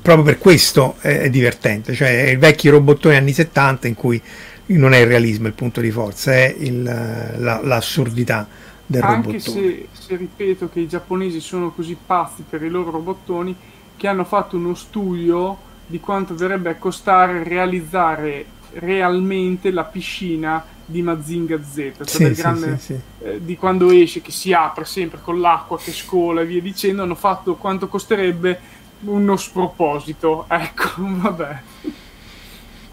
proprio 0.03 0.25
per 0.25 0.39
questo 0.39 0.97
è, 1.01 1.21
è, 1.21 1.31
divertente, 1.31 1.95
cioè 1.95 2.09
i 2.09 2.37
vecchi 2.37 2.69
robottoni 2.69 3.17
anni 3.17 3.33
70 3.33 3.87
in 3.87 3.95
cui 3.95 4.21
non 4.67 4.93
è 4.93 4.99
il 4.99 5.07
realismo 5.07 5.47
il 5.47 5.53
punto 5.53 5.81
di 5.81 5.91
forza, 5.91 6.33
è 6.33 6.55
il, 6.59 6.83
la, 6.83 7.61
l'assurdità 7.63 8.47
del 8.85 9.03
Anche 9.03 9.29
robottone. 9.29 9.59
Anche 9.59 9.89
se, 9.93 10.07
se 10.07 10.17
ripeto 10.17 10.69
che 10.69 10.81
i 10.81 10.89
giapponesi 10.89 11.41
sono 11.41 11.71
così 11.71 11.97
pazzi 12.05 12.45
per 12.49 12.63
i 12.63 12.69
loro 12.69 12.91
robottoni 12.91 13.55
che 13.97 14.07
hanno 14.09 14.25
fatto 14.25 14.57
uno 14.57 14.75
studio 14.75 15.71
di 15.87 16.01
quanto 16.01 16.35
verrebbe 16.35 16.71
a 16.71 16.75
costare 16.77 17.45
realizzare 17.45 18.45
realmente 18.75 19.71
la 19.71 19.85
piscina 19.85 20.65
di 20.85 21.03
Mazinga 21.03 21.59
Z, 21.63 21.75
cioè 21.97 22.07
sì, 22.07 22.23
del 22.23 22.35
grande, 22.35 22.79
sì, 22.79 22.95
sì, 22.95 23.01
eh, 23.25 23.41
di 23.45 23.57
quando 23.57 23.91
esce, 23.91 24.21
che 24.21 24.31
si 24.31 24.53
apre 24.53 24.85
sempre 24.85 25.21
con 25.23 25.41
l'acqua 25.41 25.79
che 25.79 25.93
scola 25.93 26.43
e 26.43 26.47
via 26.47 26.61
dicendo, 26.61 27.03
hanno 27.03 27.15
fatto 27.15 27.55
quanto 27.55 27.89
costerebbe 27.89 28.59
uno 29.01 29.37
sproposito. 29.37 30.47
Ecco, 30.51 30.91
vabbè. 30.97 31.61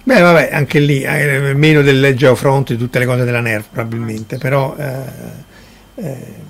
Beh, 0.04 0.22
vabbè, 0.22 0.50
anche 0.52 0.80
lì, 0.80 1.02
eh, 1.02 1.54
meno 1.54 1.82
del 1.82 2.16
Geofront 2.16 2.72
e 2.72 2.78
tutte 2.78 3.00
le 3.00 3.06
cose 3.06 3.26
della 3.26 3.42
Nerf 3.42 3.68
probabilmente, 3.72 4.38
però... 4.38 4.76
Eh, 4.78 5.04
eh 5.96 6.48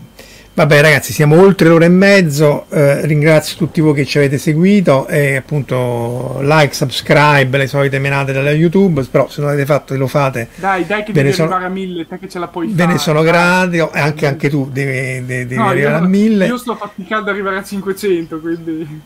Vabbè 0.60 0.82
ragazzi, 0.82 1.14
siamo 1.14 1.40
oltre 1.40 1.70
l'ora 1.70 1.86
e 1.86 1.90
mezzo, 1.90 2.66
eh, 2.70 3.06
ringrazio 3.06 3.56
tutti 3.56 3.80
voi 3.80 3.94
che 3.94 4.04
ci 4.04 4.18
avete 4.18 4.38
seguito 4.38 5.08
e 5.08 5.38
appunto 5.38 6.40
like, 6.42 6.74
subscribe, 6.74 7.58
le 7.58 7.66
solite 7.66 7.98
menate 7.98 8.34
dalla 8.34 8.52
YouTube, 8.52 9.02
però 9.10 9.30
se 9.30 9.40
non 9.40 9.52
l'avete 9.52 9.66
fatto 9.66 9.94
e 9.94 9.98
lo 9.98 10.08
fate... 10.08 10.50
Dai, 10.56 10.86
dai 10.86 11.06
che 11.06 11.14
devi 11.14 11.32
sono, 11.32 11.48
arrivare 11.48 11.72
a 11.72 11.74
mille, 11.74 12.06
te 12.06 12.20
che 12.20 12.28
ce 12.28 12.40
la 12.40 12.48
puoi 12.50 12.68
ve 12.68 12.74
fare. 12.74 12.88
Ve 12.88 12.92
ne 12.92 13.00
sono 13.00 13.22
grati, 13.22 13.78
e 13.78 13.90
anche, 13.94 14.28
anche, 14.28 14.50
tu 14.50 14.68
devi, 14.70 15.26
devi, 15.26 15.48
devi 15.48 15.56
no, 15.56 15.70
arrivare 15.70 15.98
io, 15.98 16.04
a 16.04 16.08
mille. 16.10 16.46
Io 16.48 16.58
sto 16.58 16.76
faticando 16.76 17.30
ad 17.30 17.36
arrivare 17.38 17.56
a 17.56 17.64
500, 17.64 18.40
quindi... 18.42 19.02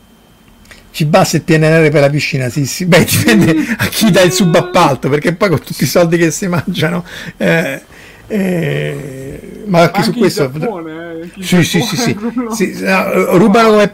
Ci 0.90 1.04
basta 1.04 1.36
il 1.36 1.44
PNR 1.44 1.88
per 1.88 2.00
la 2.00 2.10
piscina, 2.10 2.48
sì, 2.48 2.66
sì. 2.66 2.84
Beh, 2.84 3.04
dipende 3.04 3.54
a 3.78 3.86
chi 3.86 4.10
dà 4.10 4.22
il 4.22 4.32
subappalto, 4.32 5.08
perché 5.08 5.32
poi 5.34 5.50
con 5.50 5.60
tutti 5.60 5.84
i 5.84 5.86
soldi 5.86 6.16
che 6.16 6.32
si 6.32 6.48
mangiano... 6.48 7.04
Eh, 7.36 7.80
eh, 8.34 9.62
ma 9.66 9.82
anche, 9.82 9.98
anche 9.98 10.12
su 10.12 10.18
questo 10.18 10.50
Giappone, 10.50 11.20
eh, 11.20 11.44
sì, 11.44 11.62
sì, 11.62 11.80
sì, 11.80 11.96
sì, 12.50 12.74
sì, 12.74 12.84
no, 12.84 13.36
rubano 13.36 13.70
come 13.70 13.92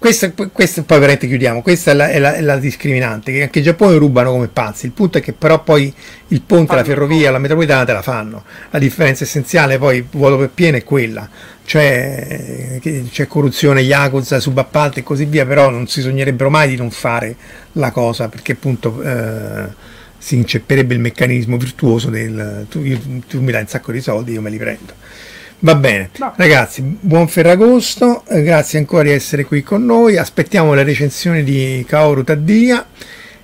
questa, 0.00 0.32
questa 0.52 0.82
poi 0.82 0.98
veramente 0.98 1.28
chiudiamo. 1.28 1.62
Questa 1.62 1.92
è 1.92 1.94
la, 1.94 2.08
è, 2.08 2.18
la, 2.18 2.34
è 2.34 2.40
la, 2.40 2.56
discriminante 2.58 3.32
che 3.32 3.42
anche 3.42 3.58
in 3.58 3.64
Giappone 3.64 3.96
rubano 3.96 4.32
come 4.32 4.48
pazzi. 4.48 4.86
Il 4.86 4.92
punto 4.92 5.18
è 5.18 5.20
che 5.20 5.32
però 5.32 5.62
poi 5.62 5.92
il 6.28 6.42
ponte, 6.42 6.74
la 6.74 6.82
ferrovia, 6.82 7.30
la 7.30 7.38
metropolitana 7.38 7.84
te 7.84 7.92
la 7.92 8.02
fanno. 8.02 8.42
La 8.70 8.80
differenza 8.80 9.22
essenziale 9.22 9.78
poi 9.78 10.04
vuoto 10.10 10.36
per 10.36 10.50
pieno 10.50 10.76
è 10.78 10.82
quella. 10.82 11.28
Cioè 11.64 12.80
c'è 13.10 13.26
corruzione, 13.26 13.82
yakuza, 13.82 14.40
subappalti 14.40 15.00
e 15.00 15.02
così 15.04 15.24
via 15.26 15.46
però 15.46 15.70
non 15.70 15.86
si 15.86 16.00
sognerebbero 16.00 16.50
mai 16.50 16.68
di 16.68 16.76
non 16.76 16.90
fare 16.90 17.36
la 17.72 17.90
cosa 17.90 18.28
perché 18.28 18.52
appunto 18.52 19.00
eh, 19.02 19.94
si 20.26 20.34
incepperebbe 20.34 20.92
il 20.92 20.98
meccanismo 20.98 21.56
virtuoso 21.56 22.10
del 22.10 22.66
tu, 22.68 22.82
io, 22.82 22.98
tu, 23.28 23.40
mi 23.40 23.52
dai 23.52 23.60
un 23.60 23.68
sacco 23.68 23.92
di 23.92 24.00
soldi, 24.00 24.32
io 24.32 24.40
me 24.40 24.50
li 24.50 24.56
prendo. 24.56 24.92
Va 25.60 25.76
bene, 25.76 26.10
no. 26.18 26.32
ragazzi, 26.34 26.82
buon 26.82 27.28
Ferragosto, 27.28 28.24
eh, 28.26 28.42
grazie 28.42 28.80
ancora 28.80 29.04
di 29.04 29.10
essere 29.10 29.44
qui 29.44 29.62
con 29.62 29.84
noi, 29.84 30.16
aspettiamo 30.16 30.74
le 30.74 30.82
recensioni 30.82 31.44
di 31.44 31.84
Kaoru 31.86 32.24
Taddia 32.24 32.88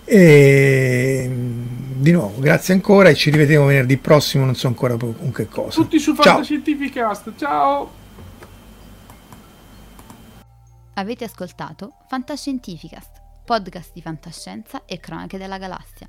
e 0.04 1.30
di 1.30 2.10
nuovo 2.10 2.40
grazie 2.40 2.74
ancora 2.74 3.10
e 3.10 3.14
ci 3.14 3.30
rivedremo 3.30 3.66
venerdì 3.66 3.96
prossimo, 3.96 4.44
non 4.44 4.56
so 4.56 4.66
ancora 4.66 4.96
con 4.96 5.30
che 5.32 5.46
cosa. 5.46 5.80
Tutti 5.80 6.00
su 6.00 6.16
Fantascientificast, 6.16 7.32
ciao! 7.36 7.92
Avete 10.94 11.22
ascoltato 11.22 11.92
Fantascientificast, 12.09 13.22
podcast 13.44 13.92
di 13.94 14.02
fantascienza 14.02 14.82
e 14.84 14.98
cronache 14.98 15.38
della 15.38 15.59
galassia 15.59 16.09